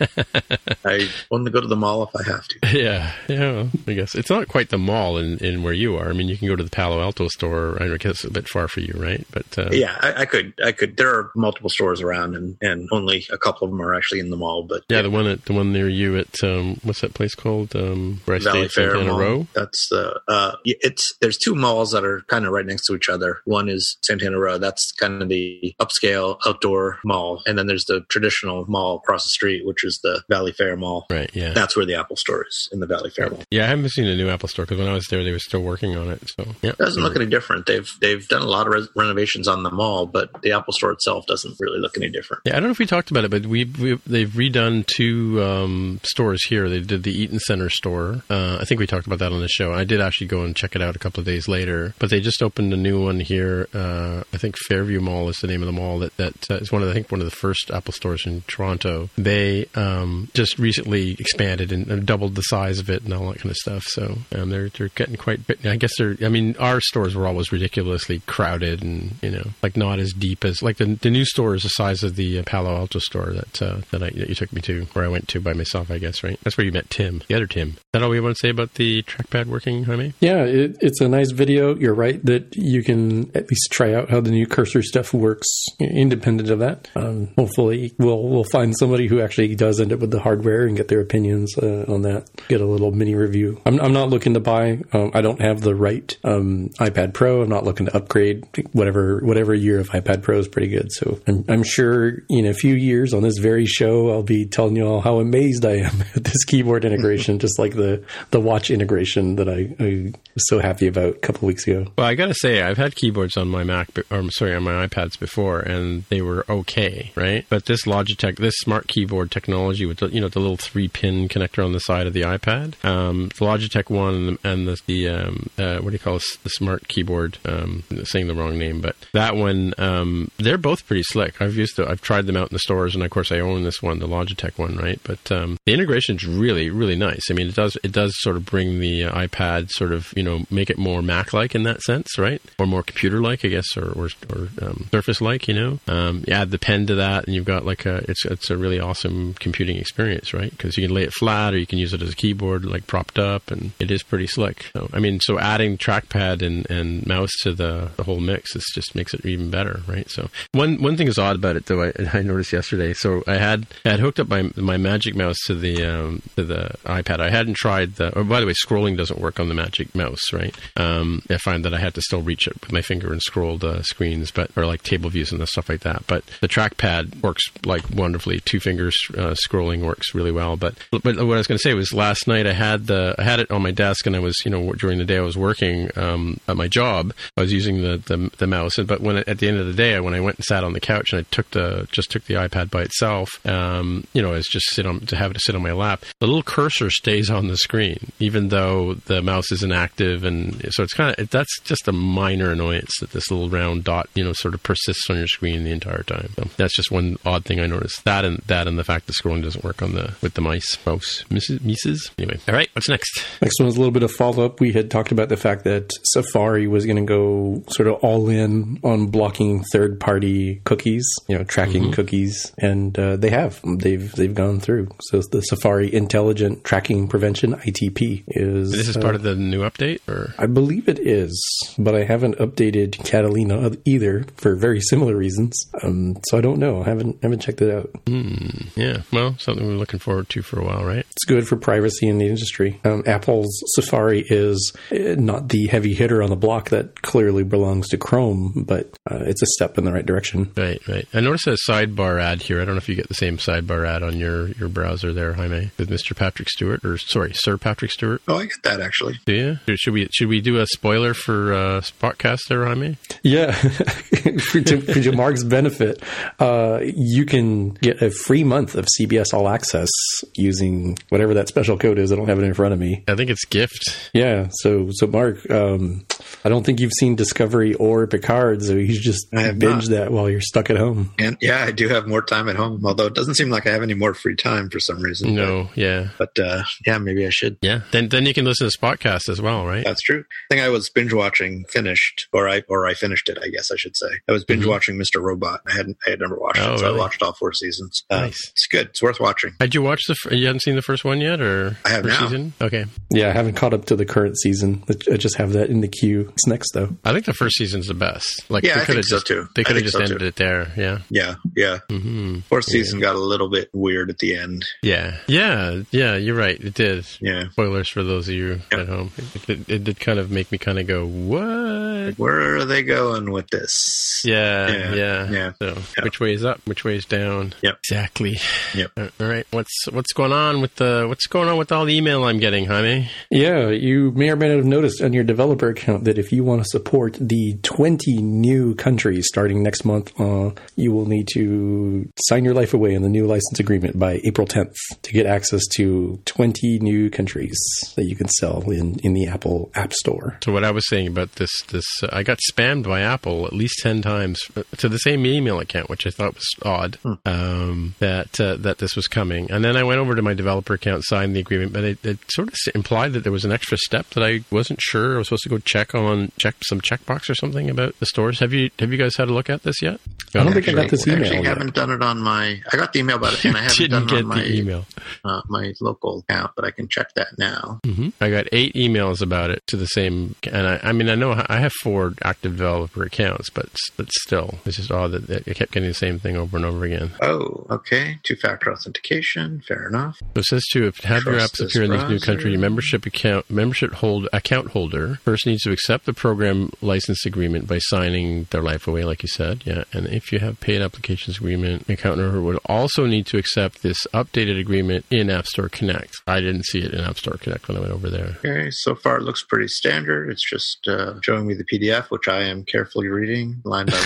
I 0.84 1.08
only 1.30 1.50
go 1.50 1.60
to 1.60 1.66
the 1.66 1.76
mall 1.76 2.02
if 2.04 2.10
I 2.14 2.22
have 2.30 2.46
to. 2.48 2.78
Yeah. 2.78 3.12
Yeah. 3.28 3.68
I 3.87 3.92
guess 3.94 4.14
it's 4.14 4.30
not 4.30 4.48
quite 4.48 4.70
the 4.70 4.78
mall 4.78 5.16
in, 5.18 5.38
in 5.38 5.62
where 5.62 5.72
you 5.72 5.96
are. 5.96 6.08
I 6.08 6.12
mean, 6.12 6.28
you 6.28 6.37
can 6.37 6.48
go 6.48 6.56
to 6.56 6.62
the 6.62 6.70
Palo 6.70 7.00
Alto 7.00 7.28
store. 7.28 7.82
I 7.82 7.96
guess 7.96 8.10
it's 8.10 8.24
a 8.24 8.30
bit 8.30 8.48
far 8.48 8.68
for 8.68 8.80
you, 8.80 8.94
right? 8.96 9.26
But 9.30 9.58
uh, 9.58 9.70
yeah, 9.72 9.96
I, 10.00 10.22
I, 10.22 10.24
could. 10.26 10.54
I 10.64 10.72
could. 10.72 10.96
There 10.96 11.10
are 11.14 11.30
multiple 11.34 11.70
stores 11.70 12.00
around, 12.00 12.34
and, 12.34 12.56
and 12.60 12.88
only 12.92 13.26
a 13.30 13.38
couple 13.38 13.64
of 13.66 13.70
them 13.70 13.80
are 13.80 13.94
actually 13.94 14.20
in 14.20 14.30
the 14.30 14.37
mall. 14.37 14.64
But 14.64 14.84
yeah, 14.88 14.98
yeah. 14.98 15.02
the 15.02 15.10
one 15.10 15.26
at 15.26 15.44
the 15.44 15.52
one 15.52 15.72
near 15.72 15.88
you 15.88 16.18
at 16.18 16.42
um, 16.42 16.80
what's 16.82 17.00
that 17.00 17.13
place 17.14 17.35
called? 17.35 17.74
Um, 17.74 18.20
Valley 18.27 18.68
Fair 18.68 18.90
Santana 18.90 19.05
Mall. 19.05 19.18
Row. 19.20 19.46
That's 19.55 19.88
the 19.88 20.20
uh, 20.29 20.57
it's 20.64 21.14
there's 21.20 21.38
two 21.38 21.55
malls 21.55 21.92
that 21.92 22.05
are 22.05 22.22
kind 22.29 22.44
of 22.44 22.53
right 22.53 22.66
next 22.66 22.87
to 22.87 22.94
each 22.94 23.09
other. 23.09 23.40
One 23.44 23.68
is 23.68 23.96
Santana 24.03 24.38
Row. 24.38 24.59
That's 24.59 24.92
kind 24.92 25.22
of 25.22 25.29
the 25.29 25.74
upscale 25.81 26.38
outdoor 26.46 26.98
mall, 27.05 27.42
and 27.46 27.59
then 27.59 27.66
there's 27.66 27.85
the 27.85 28.03
traditional 28.09 28.64
mall 28.68 28.96
across 28.96 29.24
the 29.24 29.31
street, 29.31 29.66
which 29.66 29.85
is 29.85 30.00
the 30.03 30.22
Valley 30.29 30.53
Fair 30.53 30.77
Mall. 30.77 31.07
Right. 31.11 31.31
Yeah. 31.35 31.53
That's 31.53 31.77
where 31.77 31.87
the 31.87 31.94
Apple 31.94 32.16
Store 32.16 32.46
is 32.46 32.68
in 32.72 32.81
the 32.81 32.87
Valley 32.87 33.11
Fair 33.11 33.31
Mall. 33.31 33.42
Yeah, 33.50 33.64
I 33.64 33.68
haven't 33.68 33.88
seen 33.90 34.07
a 34.07 34.16
new 34.16 34.29
Apple 34.29 34.48
Store 34.48 34.64
because 34.64 34.79
when 34.79 34.88
I 34.88 34.94
was 34.94 35.07
there, 35.09 35.24
they 35.24 35.33
were 35.33 35.38
still 35.38 35.62
working 35.62 35.96
on 35.96 36.11
it. 36.11 36.22
So 36.29 36.46
yeah, 36.62 36.70
it 36.70 36.79
doesn't 36.79 37.03
look 37.03 37.16
any 37.16 37.27
different. 37.27 37.66
They've 37.66 37.88
they've 38.00 38.27
done 38.29 38.42
a 38.42 38.46
lot 38.46 38.66
of 38.66 38.72
res- 38.72 38.88
renovations 38.96 39.48
on 39.48 39.62
the 39.62 39.70
mall, 39.70 40.07
but 40.07 40.31
the 40.42 40.53
Apple 40.53 40.72
Store 40.72 40.92
itself 40.92 41.27
doesn't 41.27 41.57
really 41.61 41.79
look 41.79 41.96
any 41.96 42.09
different. 42.09 42.42
Yeah, 42.46 42.53
I 42.57 42.61
don't 42.61 42.68
know 42.68 42.72
if 42.72 42.79
we 42.79 42.87
talked 42.87 43.11
about 43.11 43.24
it, 43.24 43.31
but 43.31 43.46
we 43.46 43.64
they've 43.64 44.29
redone 44.29 44.87
two 44.87 45.42
um, 45.42 46.00
stores 46.03 46.44
here. 46.48 46.68
They 46.68 46.81
did 46.81 46.93
the 47.02 47.12
Eaton 47.12 47.38
Center 47.38 47.68
store. 47.68 48.22
Uh, 48.30 48.59
I 48.61 48.64
think 48.64 48.78
we 48.78 48.87
talked 48.87 49.07
about 49.07 49.18
that 49.18 49.33
on 49.33 49.40
the 49.40 49.48
show. 49.48 49.72
I 49.72 49.85
did 49.85 50.00
actually 50.00 50.28
go 50.28 50.42
and 50.42 50.54
check 50.54 50.76
it 50.76 50.83
out 50.83 50.96
a 50.96 50.98
couple 50.98 51.20
of 51.20 51.26
days 51.26 51.48
later, 51.48 51.94
but 51.98 52.11
they 52.11 52.20
just 52.20 52.42
opened 52.42 52.72
a 52.72 52.76
new 52.76 53.02
one 53.02 53.20
here. 53.20 53.68
Uh, 53.74 54.22
I 54.33 54.38
think 54.38 54.57
Fairview 54.57 55.00
Mall 55.00 55.28
is 55.28 55.38
the 55.38 55.46
name 55.46 55.62
of 55.62 55.66
the 55.66 55.72
mall 55.72 55.98
that 56.00 56.16
that 56.16 56.50
uh, 56.50 56.57
is 56.57 56.72
one 56.72 56.83
of 56.83 56.88
the, 56.88 56.92
I 56.92 56.94
think 56.94 57.11
one 57.11 57.20
of 57.20 57.26
the 57.26 57.37
first 57.37 57.70
Apple 57.70 57.92
stores 57.92 58.26
in 58.26 58.42
Toronto. 58.46 59.11
They 59.16 59.66
um, 59.74 60.28
just 60.35 60.59
recently 60.59 61.12
expanded 61.12 61.72
and, 61.72 61.87
and, 61.88 62.04
doubled 62.04 62.35
the 62.35 62.42
size 62.42 62.78
of 62.78 62.90
it 62.90 63.02
and 63.02 63.14
all 63.14 63.30
that 63.30 63.38
kind 63.38 63.50
of 63.50 63.57
stuff. 63.57 63.85
So 63.85 64.18
um, 64.35 64.50
they're 64.50 64.68
they're 64.68 64.88
getting 64.88 65.16
quite. 65.16 65.40
I 65.64 65.76
guess 65.76 65.92
they're. 65.98 66.16
I 66.22 66.28
mean, 66.28 66.57
our 66.59 66.80
stores 66.80 67.14
were 67.14 67.26
always 67.26 67.52
ridiculously 67.52 68.20
crowded 68.26 68.83
and 68.83 69.14
you 69.22 69.30
know 69.30 69.50
like 69.62 69.76
not 69.76 69.98
as 69.98 70.12
deep 70.12 70.44
as 70.44 70.62
like 70.62 70.76
the 70.76 70.87
the 71.00 71.11
new 71.11 71.24
store 71.24 71.54
is 71.54 71.62
the 71.62 71.68
size 71.70 72.02
of 72.02 72.16
the 72.16 72.38
uh, 72.38 72.42
Palo 72.44 72.76
Alto 72.76 72.98
store 72.98 73.33
that 73.33 73.62
uh, 73.62 73.80
that, 73.90 74.02
I, 74.02 74.11
that 74.11 74.28
you 74.28 74.35
took 74.35 74.52
me 74.52 74.61
to 74.62 74.85
where 74.92 75.04
I 75.04 75.09
went 75.09 75.28
to 75.28 75.40
by 75.40 75.52
myself. 75.52 75.90
I 75.90 75.98
guess 75.98 76.22
right. 76.22 76.38
That's 76.42 76.57
where 76.57 76.64
you 76.64 76.72
met 76.72 76.84
Tim, 76.90 77.23
the 77.29 77.35
other 77.35 77.47
Tim. 77.47 77.70
Is 77.70 77.77
that 77.92 78.03
all 78.03 78.11
we 78.11 78.20
want 78.20 78.37
to 78.37 78.40
say 78.40 78.51
about 78.51 78.75
the 78.75 79.03
trackpad 79.03 79.47
working, 79.47 79.85
Jaime? 79.85 80.14
Yeah, 80.20 80.44
it, 80.44 80.77
it's 80.81 81.01
a 81.01 81.09
nice 81.09 81.31
video. 81.31 81.75
You're 81.75 81.94
right 81.94 82.25
that 82.25 82.57
you 82.57 82.83
can 82.83 83.31
at 83.37 83.49
least 83.51 83.68
try 83.70 83.94
out 83.94 84.11
how 84.11 84.20
the 84.20 84.31
new 84.31 84.47
cursor 84.47 84.83
stuff 84.83 85.14
works 85.14 85.49
independent 85.81 86.51
of 86.51 86.59
that. 86.61 86.88
Um, 86.97 87.31
hopefully, 87.37 87.94
we'll 87.99 88.23
we'll 88.23 88.44
find 88.44 88.77
somebody 88.77 89.07
who 89.07 89.20
actually 89.20 89.55
does 89.55 89.81
end 89.81 89.92
up 89.92 90.01
with 90.01 90.11
the 90.11 90.20
hardware 90.20 90.66
and 90.66 90.77
get 90.77 90.88
their 90.88 91.01
opinions 91.01 91.57
uh, 91.59 91.85
on 91.88 92.03
that. 92.03 92.29
Get 92.49 92.61
a 92.61 92.66
little 92.66 92.90
mini 92.90 93.14
review. 93.14 93.61
I'm, 93.64 93.81
I'm 93.81 93.92
not 93.92 94.11
looking 94.11 94.35
to 94.35 94.40
buy. 94.40 94.81
Um, 94.92 95.11
I 95.14 95.20
don't 95.20 95.40
have 95.40 95.61
the 95.61 95.75
right 95.75 96.16
um, 96.25 96.70
iPad 96.81 97.14
Pro. 97.14 97.42
I'm 97.42 97.49
not 97.49 97.64
looking 97.64 97.87
to 97.87 97.97
upgrade. 97.97 98.44
Whatever 98.73 99.20
whatever 99.20 99.55
year 99.55 99.81
of 99.81 99.90
iPad 99.90 100.23
Pro 100.23 100.38
is 100.38 100.49
pretty 100.49 100.68
good. 100.68 100.92
So 100.92 101.20
I'm, 101.27 101.44
I'm 101.49 101.62
sure 101.62 102.23
in 102.29 102.47
a 102.47 102.55
few 102.55 102.75
years 102.75 103.14
on 103.14 103.23
this 103.23 103.38
very 103.38 103.66
show, 103.66 104.11
I'll 104.11 104.23
be 104.23 104.47
telling 104.47 104.77
you 104.77 104.87
all 104.87 105.01
how 105.01 105.20
amazed 105.20 105.64
I 105.64 105.77
am 105.77 106.01
at 106.16 106.25
this 106.25 106.44
keyboard 106.44 106.73
integration, 106.82 107.38
just 107.38 107.58
like 107.58 107.74
the 107.74 108.02
the 108.30 108.40
watch 108.40 108.70
integration 108.70 109.37
that 109.37 109.50
I, 109.50 109.74
I 109.78 110.12
was 110.34 110.48
so 110.48 110.60
happy 110.60 110.87
about 110.87 111.10
a 111.16 111.18
couple 111.18 111.46
weeks 111.46 111.66
ago. 111.66 111.92
Well, 111.98 112.06
I 112.06 112.14
got 112.14 112.28
to 112.28 112.34
say, 112.34 112.62
I've 112.62 112.78
had 112.78 112.96
keyboards 112.96 113.37
on 113.37 113.48
my 113.48 113.64
Mac, 113.64 113.90
or 113.98 114.04
I'm 114.10 114.30
sorry, 114.30 114.54
on 114.54 114.62
my 114.62 114.87
iPads 114.87 115.18
before, 115.18 115.60
and 115.60 116.04
they 116.08 116.22
were 116.22 116.46
okay, 116.48 117.12
right? 117.14 117.44
But 117.50 117.66
this 117.66 117.84
Logitech, 117.84 118.38
this 118.38 118.54
smart 118.56 118.88
keyboard 118.88 119.30
technology 119.30 119.84
with 119.84 119.98
the, 119.98 120.08
you 120.08 120.22
know 120.22 120.28
the 120.28 120.40
little 120.40 120.56
three 120.56 120.88
pin 120.88 121.28
connector 121.28 121.62
on 121.62 121.72
the 121.72 121.80
side 121.80 122.06
of 122.06 122.14
the 122.14 122.22
iPad, 122.22 122.82
um, 122.84 123.28
the 123.28 123.44
Logitech 123.44 123.90
one 123.90 124.38
and 124.42 124.66
the, 124.66 124.80
the, 124.87 125.08
um, 125.10 125.50
uh, 125.58 125.76
what 125.80 125.90
do 125.90 125.92
you 125.92 125.98
call? 125.98 126.18
The 126.42 126.48
smart 126.48 126.88
keyboard. 126.88 127.37
Um, 127.44 127.82
saying 128.04 128.28
the 128.28 128.34
wrong 128.34 128.58
name, 128.58 128.80
but 128.80 128.96
that 129.12 129.37
one, 129.37 129.74
um, 129.78 130.30
they're 130.38 130.56
both 130.56 130.87
pretty 130.87 131.02
slick. 131.02 131.40
I've 131.42 131.56
used, 131.56 131.76
to, 131.76 131.88
I've 131.88 132.00
tried 132.00 132.26
them 132.26 132.37
out 132.37 132.50
in 132.50 132.54
the 132.54 132.60
stores, 132.60 132.94
and 132.94 133.04
of 133.04 133.10
course, 133.10 133.32
I 133.32 133.40
own 133.40 133.64
this 133.64 133.82
one, 133.82 133.98
the 133.98 134.06
Logitech 134.06 134.58
one, 134.58 134.76
right? 134.76 135.00
But 135.02 135.30
um, 135.32 135.56
the 135.66 135.74
integration 135.74 136.16
is 136.16 136.26
really, 136.70 136.94
really 136.94 136.96
nice. 136.96 137.31
I 137.31 137.35
mean, 137.35 137.48
it 137.48 137.55
does 137.55 137.77
it 137.83 137.92
does 137.92 138.14
sort 138.20 138.37
of 138.37 138.44
bring 138.44 138.81
the 138.81 139.05
uh, 139.05 139.27
iPad 139.27 139.70
sort 139.70 139.92
of 139.92 140.12
you 140.16 140.22
know 140.22 140.44
make 140.50 140.70
it 140.70 140.79
more 140.79 141.03
Mac-like 141.03 141.55
in 141.55 141.64
that 141.64 141.83
sense, 141.83 142.18
right? 142.18 142.40
Or 142.59 142.66
more 142.66 142.83
computer-like, 142.83 143.44
I 143.44 143.48
guess, 143.48 143.77
or 143.77 143.90
or, 143.92 144.09
or 144.31 144.48
um, 144.62 144.88
Surface-like. 144.90 145.48
You 145.48 145.55
know, 145.55 145.79
um, 145.88 146.24
you 146.27 146.33
add 146.33 146.50
the 146.50 146.59
pen 146.59 146.87
to 146.87 146.94
that, 146.96 147.27
and 147.27 147.35
you've 147.35 147.44
got 147.44 147.64
like 147.64 147.87
a 147.87 148.05
it's 148.09 148.24
it's 148.27 148.50
a 148.50 148.57
really 148.57 148.81
awesome 148.81 149.35
computing 149.35 149.77
experience, 149.77 150.33
right? 150.33 150.50
Because 150.50 150.77
you 150.77 150.87
can 150.87 150.94
lay 150.94 151.03
it 151.03 151.12
flat, 151.12 151.55
or 151.55 151.59
you 151.59 151.66
can 151.66 151.79
use 151.79 151.92
it 151.92 152.03
as 152.03 152.12
a 152.12 152.16
keyboard, 152.16 152.64
like 152.64 152.87
propped 152.87 153.18
up, 153.18 153.50
and 153.50 153.72
it 153.79 153.90
is 153.90 154.03
pretty 154.03 154.27
slick. 154.27 154.70
So, 154.77 154.88
I 154.92 155.00
mean, 155.00 155.20
so 155.20 155.38
adding 155.38 155.79
trackpad 155.79 156.42
and, 156.42 156.68
and 156.70 157.07
mouse 157.07 157.33
to 157.42 157.53
the, 157.53 157.90
the 157.96 158.05
whole 158.05 158.20
mix 158.20 158.55
is 158.57 158.64
just 158.74 158.94
makes 158.94 159.14
it 159.14 159.24
even 159.27 159.50
better, 159.50 159.81
right? 159.87 160.09
So 160.11 160.29
one 160.53 160.81
one 160.83 160.96
thing 160.96 161.09
is 161.09 161.18
odd 161.18 161.37
about 161.37 161.57
it, 161.57 161.66
though. 161.66 161.83
I, 161.83 161.92
I 162.12 162.22
noticed 162.22 162.53
yesterday. 162.53 162.92
So 162.94 163.22
I 163.27 163.37
had 163.37 163.66
I 163.85 163.90
had 163.90 164.00
hooked 164.00 164.20
up 164.20 164.29
my 164.29 164.50
my 164.57 164.77
Magic 164.77 165.14
Mouse 165.14 165.38
to 165.46 165.55
the 165.55 165.85
um, 165.85 166.22
to 166.37 166.44
the 166.44 166.54
iPad. 166.85 167.21
I 167.21 167.31
hadn't 167.31 167.57
tried 167.57 167.97
the. 167.97 168.17
Oh, 168.19 168.25
by 168.25 168.40
the 168.40 168.47
way, 168.47 168.53
scrolling 168.53 168.97
doesn't 168.97 169.21
work 169.21 169.40
on 169.40 169.49
the 169.49 169.55
Magic 169.55 169.95
Mouse, 169.95 170.33
right? 170.33 170.55
Um, 170.77 171.23
I 171.31 171.38
find 171.38 171.64
that 171.64 171.75
I 171.75 171.79
had 171.79 171.95
to 171.95 172.03
still 172.03 172.23
reach 172.23 172.47
it 172.47 172.61
with 172.61 172.73
my 172.73 172.83
finger 172.83 173.12
and 173.12 173.23
scroll 173.23 173.59
the 173.59 173.83
screens, 173.83 174.31
but 174.31 174.51
or 174.57 174.67
like 174.67 174.83
table 174.83 175.11
views 175.11 175.33
and 175.33 175.47
stuff 175.49 175.69
like 175.69 175.81
that. 175.81 176.07
But 176.07 176.25
the 176.40 176.49
trackpad 176.49 177.23
works 177.23 177.45
like 177.64 177.88
wonderfully. 177.90 178.40
Two 178.40 178.61
fingers 178.61 178.97
uh, 179.17 179.35
scrolling 179.47 179.85
works 179.85 180.14
really 180.14 180.33
well. 180.33 180.57
But 180.57 180.75
but 180.90 181.05
what 181.05 181.19
I 181.19 181.23
was 181.23 181.47
going 181.47 181.59
to 181.59 181.62
say 181.62 181.75
was 181.75 181.93
last 181.93 182.27
night 182.27 182.47
I 182.47 182.53
had 182.53 182.87
the 182.87 183.14
I 183.19 183.23
had 183.23 183.40
it 183.40 183.51
on 183.51 183.62
my 183.62 183.71
desk 183.71 184.07
and 184.07 184.17
I 184.17 184.21
was 184.21 184.37
you 184.45 184.51
know 184.51 184.73
during 184.73 184.99
the 184.99 185.05
day 185.05 185.19
I 185.19 185.23
was 185.23 185.37
working 185.37 185.90
um, 185.97 186.40
at 186.49 186.57
my 186.57 186.69
job. 186.69 187.12
I 187.37 187.43
was 187.43 187.53
using 187.53 187.83
the 187.83 187.99
the, 187.99 188.31
the 188.38 188.47
mouse, 188.47 188.77
but 188.77 189.01
when 189.01 189.19
at 189.19 189.38
the 189.38 189.49
end 189.49 189.59
of 189.59 189.67
the 189.67 189.73
day 189.73 189.99
when 190.01 190.14
I 190.14 190.21
went 190.21 190.37
and 190.37 190.45
sat 190.45 190.64
on 190.64 190.73
the 190.73 190.81
couch 190.81 191.12
and 191.12 191.21
I 191.21 191.27
took 191.31 191.51
the 191.51 191.88
just 191.90 192.11
took 192.11 192.25
the 192.25 192.35
iPad 192.35 192.71
by 192.71 192.83
itself, 192.83 193.45
um, 193.47 194.07
you 194.12 194.23
know, 194.23 194.33
as 194.33 194.47
just 194.47 194.71
sit 194.71 194.87
on 194.87 195.01
to 195.01 195.17
have 195.17 195.31
it 195.31 195.40
sit 195.40 195.55
on 195.55 195.62
my 195.62 195.73
lap, 195.73 196.05
the 196.21 196.27
little 196.27 196.43
cursor 196.44 196.90
stays 196.90 197.30
on 197.30 197.48
the 197.48 197.57
screen 197.57 198.12
even 198.24 198.48
though 198.48 198.94
the 198.94 199.22
mouse 199.22 199.50
isn't 199.52 199.72
active, 199.72 200.24
and 200.24 200.61
so 200.72 200.83
it's 200.83 200.94
kind 200.94 201.14
of 201.18 201.30
that's 201.30 201.61
just 201.61 201.88
a 201.88 201.92
minor 201.92 202.50
annoyance 202.50 202.90
that 203.00 203.11
this 203.11 203.30
little 203.30 203.48
round 203.48 203.85
dot 203.85 204.09
you 204.14 204.24
know 204.24 204.33
sort 204.33 204.54
of 204.54 204.62
persists 204.62 205.09
on 205.11 205.16
your 205.16 205.26
screen 205.26 205.64
the 205.64 205.70
entire 205.70 206.02
time. 206.02 206.30
So 206.37 206.48
that's 206.57 206.74
just 206.74 206.90
one 206.90 207.18
odd 207.24 207.44
thing 207.44 207.61
I 207.61 207.66
noticed. 207.66 208.04
That 208.04 208.24
and 208.24 208.38
that 208.46 208.66
and 208.66 208.78
the 208.78 208.85
fact 208.85 209.07
that 209.07 209.14
scrolling 209.14 209.42
doesn't 209.42 209.64
work 209.64 209.83
on 209.83 209.92
the 209.92 210.14
with 210.22 210.35
the 210.35 210.40
mice 210.40 210.78
mouse 210.87 211.24
mices. 211.28 212.11
Anyway, 212.18 212.38
all 212.48 212.54
right, 212.54 212.68
what's 212.72 212.88
next? 212.88 213.24
Next 213.42 213.59
one 213.59 213.68
is 213.68 213.76
a 213.76 213.78
little 213.78 213.92
bit 213.92 214.02
of 214.02 214.12
follow 214.12 214.44
up. 214.44 214.61
We 214.61 214.72
had 214.72 214.90
talked 214.90 215.12
about 215.12 215.28
the 215.28 215.37
fact 215.37 215.64
that 215.64 215.90
Safari 216.04 216.66
was 216.66 216.87
going 216.87 216.96
to 216.96 217.02
go 217.04 217.62
sort 217.68 217.88
of 217.88 217.94
all 217.96 218.28
in 218.28 218.80
on 218.83 219.09
blocking 219.09 219.62
third 219.72 220.00
party 220.00 220.61
cookies, 220.64 221.07
you 221.28 221.37
know, 221.37 221.44
tracking 221.44 221.85
mm-hmm. 221.85 221.92
cookies, 221.92 222.52
and 222.59 222.98
uh, 222.98 223.16
they 223.16 223.30
have. 223.30 223.61
They've 223.64 224.11
they've 224.12 224.35
gone 224.35 224.61
through. 224.61 224.88
So 225.02 225.20
the 225.30 225.42
Safari 225.42 225.88
Intelligent 226.35 226.64
Tracking 226.64 227.07
Prevention 227.07 227.55
(ITP) 227.55 228.25
is. 228.27 228.73
This 228.73 228.88
is 228.88 228.97
uh, 228.97 229.01
part 229.01 229.14
of 229.14 229.23
the 229.23 229.37
new 229.37 229.61
update, 229.61 230.01
or 230.09 230.35
I 230.37 230.47
believe 230.47 230.88
it 230.88 230.99
is, 230.99 231.33
but 231.79 231.94
I 231.94 232.03
haven't 232.05 232.38
updated 232.38 233.05
Catalina 233.05 233.70
either 233.85 234.25
for 234.37 234.57
very 234.57 234.81
similar 234.81 235.16
reasons. 235.16 235.57
Um, 235.83 236.16
so 236.27 236.37
I 236.37 236.40
don't 236.40 236.59
know. 236.59 236.83
I 236.83 236.87
haven't 236.87 237.23
haven't 237.23 237.40
checked 237.40 237.62
it 237.62 237.73
out. 237.73 237.92
Mm, 238.07 238.66
yeah, 238.75 239.03
well, 239.12 239.37
something 239.38 239.64
we're 239.64 239.75
looking 239.75 240.01
forward 240.01 240.29
to 240.31 240.42
for 240.42 240.59
a 240.59 240.64
while, 240.64 240.85
right? 240.85 241.07
It's 241.11 241.25
good 241.25 241.47
for 241.47 241.57
privacy 241.57 242.09
in 242.09 242.18
the 242.18 242.27
industry. 242.27 242.81
Um, 242.85 243.05
Apple's 243.07 243.62
Safari 243.77 244.25
is 244.29 244.73
uh, 244.90 245.14
not 245.16 245.51
the 245.51 245.68
heavy 245.68 245.94
hitter 245.94 246.20
on 246.20 246.31
the 246.31 246.37
block 246.37 246.70
that 246.70 247.03
clearly 247.03 247.44
belongs 247.44 247.88
to 247.90 247.97
Chrome, 247.97 248.64
but 248.66 248.99
uh, 249.09 249.20
it's 249.20 249.42
a 249.42 249.47
step 249.47 249.79
in 249.79 249.85
the 249.85 249.92
right 249.92 250.05
direction. 250.05 250.51
Right, 250.57 250.81
right. 250.88 251.07
I 251.14 251.20
noticed 251.20 251.47
a 251.47 251.57
sidebar 251.68 252.20
ad 252.20 252.42
here. 252.42 252.61
I 252.61 252.64
don't 252.64 252.75
know 252.75 252.79
if 252.79 252.88
you 252.88 252.97
get 252.97 253.09
the 253.09 253.14
same 253.14 253.37
sidebar 253.37 253.87
ad 253.87 254.03
on 254.03 254.18
your, 254.18 254.49
your 254.49 254.68
browser 254.68 255.12
there, 255.12 255.35
Jaime, 255.35 255.70
with 255.79 255.88
Mr. 255.88 256.16
Patrick 256.24 256.48
Stewart, 256.48 256.82
or 256.87 256.96
sorry, 256.96 257.32
Sir 257.34 257.58
Patrick 257.58 257.90
Stewart. 257.90 258.22
Oh, 258.26 258.38
I 258.38 258.46
get 258.46 258.62
that 258.62 258.80
actually. 258.80 259.20
Do 259.26 259.58
you? 259.66 259.76
Should 259.76 259.92
we 259.92 260.08
should 260.10 260.28
we 260.28 260.40
do 260.40 260.58
a 260.58 260.66
spoiler 260.66 261.12
for 261.12 261.52
uh, 261.52 261.80
Spotcast 261.82 262.48
there, 262.48 262.64
Jaime? 262.64 262.96
Yeah, 263.22 263.52
for, 264.40 264.62
to, 264.62 264.80
for 264.80 265.12
Mark's 265.12 265.44
benefit, 265.44 266.02
uh, 266.40 266.80
you 266.82 267.26
can 267.26 267.70
get 267.74 268.00
a 268.00 268.10
free 268.10 268.42
month 268.42 268.74
of 268.74 268.87
CBS 268.98 269.34
All 269.34 269.50
Access 269.50 269.90
using 270.34 270.96
whatever 271.10 271.34
that 271.34 271.48
special 271.48 271.76
code 271.76 271.98
is. 271.98 272.10
I 272.10 272.16
don't 272.16 272.28
have 272.28 272.38
it 272.38 272.44
in 272.44 272.54
front 272.54 272.72
of 272.72 272.80
me. 272.80 273.04
I 273.06 273.16
think 273.16 273.28
it's 273.28 273.44
gift. 273.44 274.10
Yeah. 274.14 274.48
So 274.50 274.88
so 274.92 275.06
Mark, 275.06 275.50
um, 275.50 276.06
I 276.42 276.48
don't 276.48 276.64
think 276.64 276.80
you've 276.80 276.94
seen 276.98 277.16
Discovery 277.16 277.74
or 277.74 278.06
Picard, 278.06 278.62
so 278.62 278.72
you 278.72 278.98
just 278.98 279.30
binge 279.30 279.60
not. 279.60 279.88
that 279.90 280.10
while 280.10 280.30
you're 280.30 280.40
stuck 280.40 280.70
at 280.70 280.78
home. 280.78 281.12
And 281.18 281.37
yeah, 281.42 281.62
I 281.62 281.70
do 281.70 281.88
have 281.90 282.08
more 282.08 282.22
time 282.22 282.48
at 282.48 282.56
home, 282.56 282.87
although 282.87 283.06
it 283.06 283.14
doesn't 283.14 283.34
seem 283.34 283.50
like 283.50 283.66
I 283.66 283.72
have 283.72 283.82
any 283.82 283.92
more 283.92 284.14
free 284.14 284.37
time 284.37 284.70
for 284.70 284.80
some 284.80 285.02
reason. 285.02 285.34
No, 285.34 285.64
but, 285.64 285.76
yeah, 285.76 286.04
but 286.19 286.38
uh, 286.38 286.62
yeah, 286.87 286.99
maybe 286.99 287.27
I 287.27 287.31
should. 287.31 287.59
Yeah, 287.62 287.81
then 287.90 288.09
then 288.09 288.27
you 288.27 288.35
can 288.35 288.45
listen 288.45 288.69
to 288.69 288.77
Spotcast 288.77 289.29
as 289.29 289.40
well, 289.40 289.67
right? 289.67 289.85
That's 289.85 290.03
true. 290.03 290.21
I 290.21 290.55
think 290.55 290.62
I 290.62 290.69
was 290.69 290.90
binge 290.90 291.12
watching, 291.12 291.64
finished, 291.69 292.29
or 292.33 292.49
I 292.49 292.62
or 292.69 292.87
I 292.87 292.95
finished 292.95 293.29
it. 293.29 293.38
I 293.43 293.49
guess 293.49 293.71
I 293.71 293.77
should 293.77 293.97
say 293.97 294.09
I 294.29 294.33
was 294.33 294.45
binge 294.45 294.62
mm-hmm. 294.62 294.71
watching 294.71 294.99
Mr. 294.99 295.23
Robot. 295.23 295.61
I 295.67 295.73
hadn't 295.73 295.97
I 296.07 296.11
had 296.11 296.21
never 296.21 296.37
watched 296.38 296.61
oh, 296.61 296.75
it, 296.75 296.79
so 296.79 296.87
really? 296.87 296.97
I 296.97 297.01
watched 297.01 297.23
all 297.23 297.33
four 297.33 297.53
seasons. 297.53 298.05
Uh, 298.11 298.21
nice. 298.21 298.51
It's 298.51 298.67
good. 298.67 298.88
It's 298.88 299.03
worth 299.03 299.21
watching. 299.21 299.53
Had 299.61 299.75
you 299.75 299.83
watched 299.83 300.09
the? 300.09 300.37
You 300.37 300.47
haven't 300.47 300.61
seen 300.61 300.77
the 300.77 300.83
first 300.83 301.05
one 301.05 301.21
yet, 301.21 301.40
or 301.40 301.77
I 301.85 301.90
have 301.90 302.05
now. 302.05 302.21
Season? 302.21 302.53
Okay. 302.61 302.85
Yeah, 303.11 303.29
I 303.29 303.33
haven't 303.33 303.55
caught 303.55 303.75
up 303.75 303.87
to 303.87 303.97
the 303.97 304.05
current 304.05 304.38
season. 304.38 304.83
I 305.11 305.17
just 305.17 305.37
have 305.37 305.53
that 305.53 305.71
in 305.71 305.81
the 305.81 305.88
queue. 305.88 306.31
It's 306.33 306.47
next 306.47 306.73
though. 306.73 306.97
I 307.05 307.12
think 307.12 307.27
the 307.27 307.35
first 307.35 307.57
season's 307.57 307.87
the 307.87 307.95
best. 307.95 308.49
Like 308.51 308.64
yeah, 308.64 308.79
they 308.79 308.85
could 308.85 308.97
have 308.97 309.05
just 309.05 309.27
so 309.27 309.35
too. 309.35 309.49
They 309.55 309.64
could 309.64 309.77
have 309.77 309.85
just 309.85 309.97
so 309.97 310.03
ended 310.03 310.21
too. 310.21 310.27
it 310.27 310.37
there. 310.37 310.73
Yeah. 310.77 310.99
Yeah. 311.11 311.35
Yeah. 311.57 311.79
Mm-hmm. 311.90 312.40
Fourth 312.40 312.64
season 312.64 312.99
yeah. 312.99 313.07
got 313.07 313.17
a 313.17 313.21
little 313.21 313.49
bit 313.49 313.71
weird 313.73 314.11
at 314.11 314.19
the 314.19 314.37
end. 314.37 314.64
Yeah. 314.83 315.19
Yeah. 315.27 315.83
Yeah. 315.94 316.16
You're 316.16 316.37
right. 316.37 316.59
It 316.61 316.74
did. 316.74 317.07
Yeah. 317.20 317.48
Spoilers 317.50 317.88
for 317.88 318.02
those 318.02 318.28
of 318.28 318.35
you 318.35 318.61
yep. 318.70 318.80
at 318.80 318.88
home. 318.88 319.12
It, 319.16 319.48
it, 319.48 319.68
it, 319.68 319.85
did 319.85 320.00
kind 320.00 320.18
of 320.18 320.30
make 320.30 320.50
me 320.52 320.59
kind 320.59 320.78
of 320.78 320.87
go, 320.87 321.07
what? 321.07 322.18
Where 322.18 322.57
are 322.57 322.64
they 322.64 322.83
going 322.83 323.30
with 323.30 323.48
this? 323.48 324.22
Yeah. 324.24 324.68
Yeah. 324.70 324.94
Yeah. 324.94 325.30
yeah. 325.30 325.52
So, 325.59 325.66
yep. 325.66 326.04
which 326.04 326.20
way 326.20 326.35
is 326.35 326.44
up? 326.44 326.61
Which 326.66 326.85
way 326.85 326.96
is 326.96 327.04
down? 327.04 327.54
Yep. 327.62 327.78
Exactly. 327.85 328.38
Yep. 328.74 328.90
All 329.20 329.26
right. 329.26 329.46
What's 329.50 329.87
what's 329.90 330.12
going 330.12 330.33
on 330.33 330.61
with 330.61 330.74
the 330.76 331.07
what's 331.09 331.26
going 331.26 331.48
on 331.48 331.57
with 331.57 331.70
all 331.72 331.85
the 331.85 331.96
email 331.96 332.24
I'm 332.24 332.38
getting, 332.38 332.66
Jaime? 332.66 333.09
Yeah, 333.30 333.68
you 333.68 334.11
may 334.12 334.30
or 334.30 334.37
may 334.37 334.48
not 334.48 334.57
have 334.57 334.66
noticed 334.66 335.02
on 335.02 335.12
your 335.12 335.24
developer 335.24 335.68
account 335.68 336.04
that 336.04 336.18
if 336.18 336.33
you 336.33 336.44
want 336.44 336.62
to 336.62 336.68
support 336.68 337.16
the 337.20 337.59
20 337.62 338.18
new 338.18 338.74
countries 338.74 339.26
starting 339.28 339.62
next 339.62 339.85
month, 339.85 340.18
uh, 340.20 340.50
you 340.76 340.92
will 340.92 341.07
need 341.07 341.28
to 341.35 342.09
sign 342.26 342.44
your 342.44 342.54
life 342.54 342.74
away 342.74 342.94
in 342.94 343.02
the 343.02 343.09
new 343.09 343.26
license 343.26 343.61
agreement 343.61 343.98
by 343.98 344.20
April 344.24 344.46
10th 344.46 344.74
to 345.02 345.12
get 345.12 345.26
access 345.26 345.62
to 345.76 345.84
20 346.25 346.79
new 346.81 347.11
countries 347.11 347.59
that 347.97 348.05
you 348.05 348.16
can 348.16 348.29
sell 348.29 348.70
in, 348.70 348.99
in 349.01 349.14
the 349.14 349.27
Apple 349.27 349.70
App 349.75 349.92
Store. 349.92 350.38
So 350.42 350.53
what 350.53 350.64
I 350.64 350.70
was 350.70 350.88
saying 350.88 351.07
about 351.09 351.33
this, 351.33 351.51
this 351.68 351.85
uh, 352.03 352.09
I 352.12 352.23
got 352.23 352.38
spammed 352.51 352.85
by 352.85 353.01
Apple 353.01 353.47
at 353.47 353.53
least 353.53 353.81
10 353.83 354.03
times 354.03 354.40
uh, 354.57 354.62
to 354.79 354.88
the 354.88 354.99
same 354.99 355.27
email 355.27 355.61
account, 355.61 355.88
which 355.88 356.07
I 356.07 356.11
thought 356.11 356.35
was 356.35 356.49
odd 356.62 356.97
hmm. 356.97 357.14
um, 357.25 357.94
that 357.99 358.40
uh, 358.40 358.57
that 358.57 358.79
this 358.79 358.97
was 358.97 359.07
coming. 359.07 359.51
And 359.51 359.64
then 359.64 359.77
I 359.77 359.85
went 359.85 360.01
over 360.01 360.14
to 360.14 360.23
my 360.23 360.35
developer 360.35 360.75
account, 360.75 361.05
signed 361.05 361.35
the 361.35 361.40
agreement, 361.40 361.73
but 361.73 361.85
it, 361.85 362.05
it 362.05 362.18
sort 362.31 362.49
of 362.49 362.55
implied 362.75 363.12
that 363.12 363.20
there 363.20 363.33
was 363.33 363.44
an 363.44 363.53
extra 363.53 363.79
step 363.79 364.09
that 364.11 364.23
I 364.23 364.40
wasn't 364.51 364.81
sure. 364.81 365.14
I 365.14 365.18
was 365.18 365.29
supposed 365.29 365.44
to 365.44 365.49
go 365.49 365.59
check 365.59 365.94
on 365.94 366.33
check 366.38 366.55
some 366.62 366.81
checkbox 366.81 367.29
or 367.31 367.35
something 367.35 367.70
about 367.70 367.99
the 368.01 368.07
stores. 368.07 368.40
Have 368.40 368.53
you 368.53 368.70
have 368.79 368.92
you 368.92 368.99
guys 368.99 369.16
had 369.16 369.29
a 369.29 369.33
look 369.33 369.51
at 369.51 369.62
this 369.62 369.81
yet? 369.83 370.01
I 370.35 370.44
don't 370.44 370.53
think 370.53 370.68
I 370.68 370.73
got 370.73 370.90
this 370.90 371.07
email. 371.07 371.23
Actually, 371.23 371.37
yet. 371.37 371.47
haven't 371.47 371.75
done 371.75 371.90
it 371.90 372.03
on 372.03 372.20
my. 372.20 372.61
I 372.73 372.77
got 372.77 372.92
the 372.92 373.01
email 373.01 373.16
about 373.16 373.35
it, 373.35 373.44
and 373.44 373.57
I 373.57 373.61
haven't 373.62 373.79
didn't 373.79 373.90
done 373.90 374.03
it 374.03 374.11
get 374.11 374.18
on 374.18 374.29
my 374.29 374.40
the 374.40 374.59
email. 374.59 374.87
Uh, 375.25 375.42
my 375.49 375.73
local 375.80 376.20
account, 376.20 376.52
but 376.56 376.64
I 376.64 376.70
can 376.70 376.88
check 376.88 377.14
that 377.14 377.38
now. 377.38 377.80
hmm 377.84 378.08
I 378.20 378.30
got 378.30 378.46
eight 378.52 378.74
emails 378.74 379.20
about 379.22 379.50
it 379.50 379.66
to 379.68 379.76
the 379.76 379.87
same, 379.87 380.34
and 380.50 380.66
I, 380.66 380.80
I 380.82 380.92
mean, 380.92 381.08
I 381.08 381.14
know 381.14 381.32
I 381.48 381.58
have 381.58 381.72
four 381.82 382.14
active 382.22 382.56
developer 382.56 383.02
accounts, 383.02 383.50
but 383.50 383.68
but 383.96 384.10
still, 384.12 384.58
it's 384.64 384.76
just 384.76 384.90
odd 384.90 385.12
that 385.12 385.26
that 385.26 385.48
I 385.48 385.52
kept 385.52 385.72
getting 385.72 385.88
the 385.88 385.94
same 385.94 386.18
thing 386.18 386.37
over 386.37 386.56
and 386.56 386.64
over 386.66 386.84
again. 386.84 387.10
Oh, 387.22 387.66
okay. 387.70 388.18
Two-factor 388.22 388.72
authentication. 388.72 389.62
Fair 389.66 389.88
enough. 389.88 390.18
So 390.18 390.26
it 390.37 390.44
says 390.44 390.64
to 390.72 390.84
have 391.04 391.24
your 391.24 391.34
apps 391.34 391.62
appear 391.64 391.84
in 391.84 391.90
this 391.90 392.08
new 392.08 392.20
country, 392.20 392.50
your 392.50 392.60
membership 392.60 393.06
account 393.06 393.48
membership 393.50 393.94
hold 393.94 394.28
account 394.32 394.68
holder 394.68 395.16
first 395.16 395.46
needs 395.46 395.62
to 395.62 395.72
accept 395.72 396.06
the 396.06 396.12
program 396.12 396.70
license 396.80 397.24
agreement 397.26 397.66
by 397.66 397.78
signing 397.78 398.46
their 398.50 398.62
life 398.62 398.87
away, 398.87 399.04
like 399.04 399.22
you 399.22 399.28
said. 399.28 399.62
Yeah, 399.64 399.84
and 399.92 400.06
if 400.06 400.32
you 400.32 400.38
have 400.38 400.60
paid 400.60 400.82
applications 400.82 401.38
agreement, 401.38 401.88
account 401.88 402.20
holder 402.20 402.40
would 402.40 402.58
also 402.66 403.06
need 403.06 403.26
to 403.26 403.38
accept 403.38 403.82
this 403.82 404.06
updated 404.12 404.58
agreement 404.58 405.04
in 405.10 405.30
App 405.30 405.46
Store 405.46 405.63
Connect. 405.68 406.16
I 406.27 406.40
didn't 406.40 406.64
see 406.64 406.81
it 406.81 406.92
in 406.92 407.00
App 407.00 407.18
Store 407.18 407.37
Connect 407.37 407.68
when 407.68 407.77
I 407.77 407.81
went 407.81 407.92
over 407.92 408.11
there. 408.11 408.37
Okay, 408.38 408.70
so 408.70 408.94
far 408.94 409.16
it 409.18 409.22
looks 409.22 409.42
pretty 409.42 409.68
standard. 409.68 410.31
It's 410.31 410.48
just 410.48 410.87
uh, 410.87 411.14
showing 411.22 411.46
me 411.46 411.55
the 411.55 411.64
PDF, 411.64 412.11
which 412.11 412.29
I 412.29 412.42
am 412.42 412.64
carefully 412.64 413.09
reading 413.09 413.61
line 413.64 413.87
by 413.87 414.00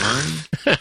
line. 0.66 0.78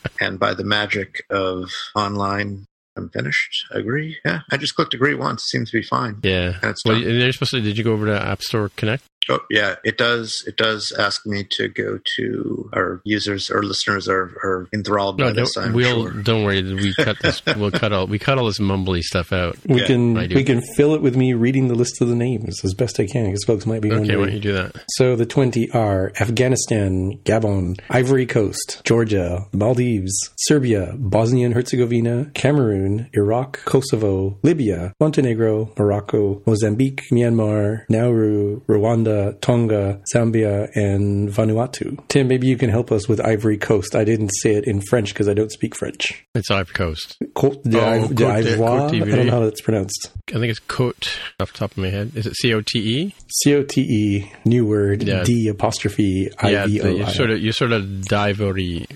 and 0.20 0.38
by 0.38 0.54
the 0.54 0.64
magic 0.64 1.22
of 1.30 1.70
online, 1.94 2.66
I'm 2.96 3.10
finished. 3.10 3.66
Agree. 3.70 4.16
Yeah, 4.24 4.40
I 4.50 4.56
just 4.56 4.74
clicked 4.74 4.94
agree 4.94 5.14
once. 5.14 5.44
Seems 5.44 5.70
to 5.70 5.78
be 5.78 5.82
fine. 5.82 6.18
Yeah. 6.22 6.54
And 6.62 6.70
it's 6.70 6.84
well, 6.84 6.96
and 6.96 7.20
they're 7.20 7.32
supposed 7.32 7.52
to. 7.52 7.60
Did 7.60 7.78
you 7.78 7.84
go 7.84 7.92
over 7.92 8.06
to 8.06 8.20
App 8.20 8.42
Store 8.42 8.70
Connect? 8.76 9.04
Oh, 9.28 9.40
yeah, 9.50 9.76
it 9.84 9.98
does. 9.98 10.44
It 10.46 10.56
does 10.56 10.92
ask 10.98 11.26
me 11.26 11.44
to 11.50 11.68
go 11.68 11.98
to 12.16 12.70
our 12.72 13.00
users 13.04 13.50
or 13.50 13.62
listeners 13.62 14.08
are, 14.08 14.22
are 14.44 14.68
enthralled 14.72 15.18
by 15.18 15.24
No, 15.28 15.32
this. 15.32 15.54
don't, 15.54 15.64
I'm 15.68 15.72
we'll 15.72 16.10
sure. 16.10 16.22
don't 16.22 16.44
worry. 16.44 16.62
We 16.62 16.94
cut 16.94 17.16
this. 17.20 17.42
we'll 17.56 17.70
cut 17.72 17.92
all. 17.92 18.06
We 18.06 18.18
cut 18.18 18.38
all 18.38 18.46
this 18.46 18.58
mumbly 18.60 19.00
stuff 19.02 19.32
out. 19.32 19.56
We 19.66 19.80
Yeah, 19.80 19.86
can 19.86 20.14
we 20.14 20.44
can 20.44 20.62
fill 20.76 20.94
it 20.94 21.02
with 21.02 21.16
me 21.16 21.32
reading 21.34 21.68
the 21.68 21.74
list 21.74 22.00
of 22.00 22.08
the 22.08 22.14
names 22.14 22.64
as 22.64 22.74
best 22.74 23.00
I 23.00 23.06
can 23.06 23.24
because 23.26 23.44
folks 23.44 23.66
might 23.66 23.80
be 23.82 23.88
Okay, 23.88 23.96
why 23.96 24.00
wondering. 24.00 24.26
don't 24.26 24.34
you 24.34 24.40
do 24.40 24.52
that? 24.52 24.84
So 24.90 25.16
the 25.16 25.26
20 25.26 25.70
are 25.72 26.12
Afghanistan, 26.20 27.18
Gabon, 27.24 27.80
Ivory 27.90 28.26
Coast, 28.26 28.80
Georgia, 28.84 29.46
Maldives, 29.52 30.12
Serbia, 30.36 30.94
Bosnia 30.96 31.46
and 31.46 31.54
Herzegovina, 31.54 32.30
Cameroon, 32.34 33.10
Iraq, 33.14 33.64
Kosovo, 33.64 34.38
Libya, 34.44 34.92
Montenegro, 35.00 35.72
Morocco, 35.78 36.42
Mozambique, 36.46 37.02
Myanmar, 37.12 37.84
Nauru, 37.88 38.60
Rwanda, 38.68 39.15
Tonga, 39.40 40.00
Zambia, 40.14 40.68
and 40.74 41.28
Vanuatu. 41.28 41.98
Tim, 42.08 42.28
maybe 42.28 42.46
you 42.46 42.56
can 42.56 42.70
help 42.70 42.90
us 42.92 43.08
with 43.08 43.20
Ivory 43.20 43.58
Coast. 43.58 43.94
I 43.94 44.04
didn't 44.04 44.30
say 44.42 44.54
it 44.54 44.64
in 44.66 44.80
French 44.80 45.12
because 45.12 45.28
I 45.28 45.34
don't 45.34 45.50
speak 45.52 45.74
French. 45.76 46.24
It's 46.34 46.50
Ivory 46.50 46.74
Coast. 46.74 47.16
Côte 47.34 47.58
Oh, 47.66 48.08
d'Ivoire. 48.08 48.08
Côte 48.08 48.90
d'I- 48.90 49.02
I 49.02 49.16
don't 49.16 49.26
know 49.26 49.32
how 49.32 49.40
that's 49.40 49.60
pronounced. 49.60 50.10
I 50.30 50.38
think 50.38 50.46
it's 50.50 50.58
Cote 50.60 51.08
off 51.40 51.52
the 51.52 51.58
top 51.58 51.72
of 51.72 51.78
my 51.78 51.88
head. 51.90 52.12
Is 52.14 52.26
it 52.26 52.34
C 52.36 52.52
O 52.54 52.60
T 52.60 52.78
E? 52.78 53.14
C 53.28 53.54
O 53.54 53.62
T 53.62 53.80
E, 53.82 54.32
new 54.44 54.66
word, 54.66 55.02
Yeah. 55.02 55.22
D 55.24 55.48
apostrophe 55.48 56.30
I 56.40 56.50
Yeah, 56.50 56.66
V 56.66 56.78
the- 56.78 56.88
O 56.88 56.90
you 56.96 57.06
sort 57.10 57.30
of 57.30 57.40
you 57.40 57.52
sort 57.52 57.72
of 57.72 58.02
divory, 58.06 58.86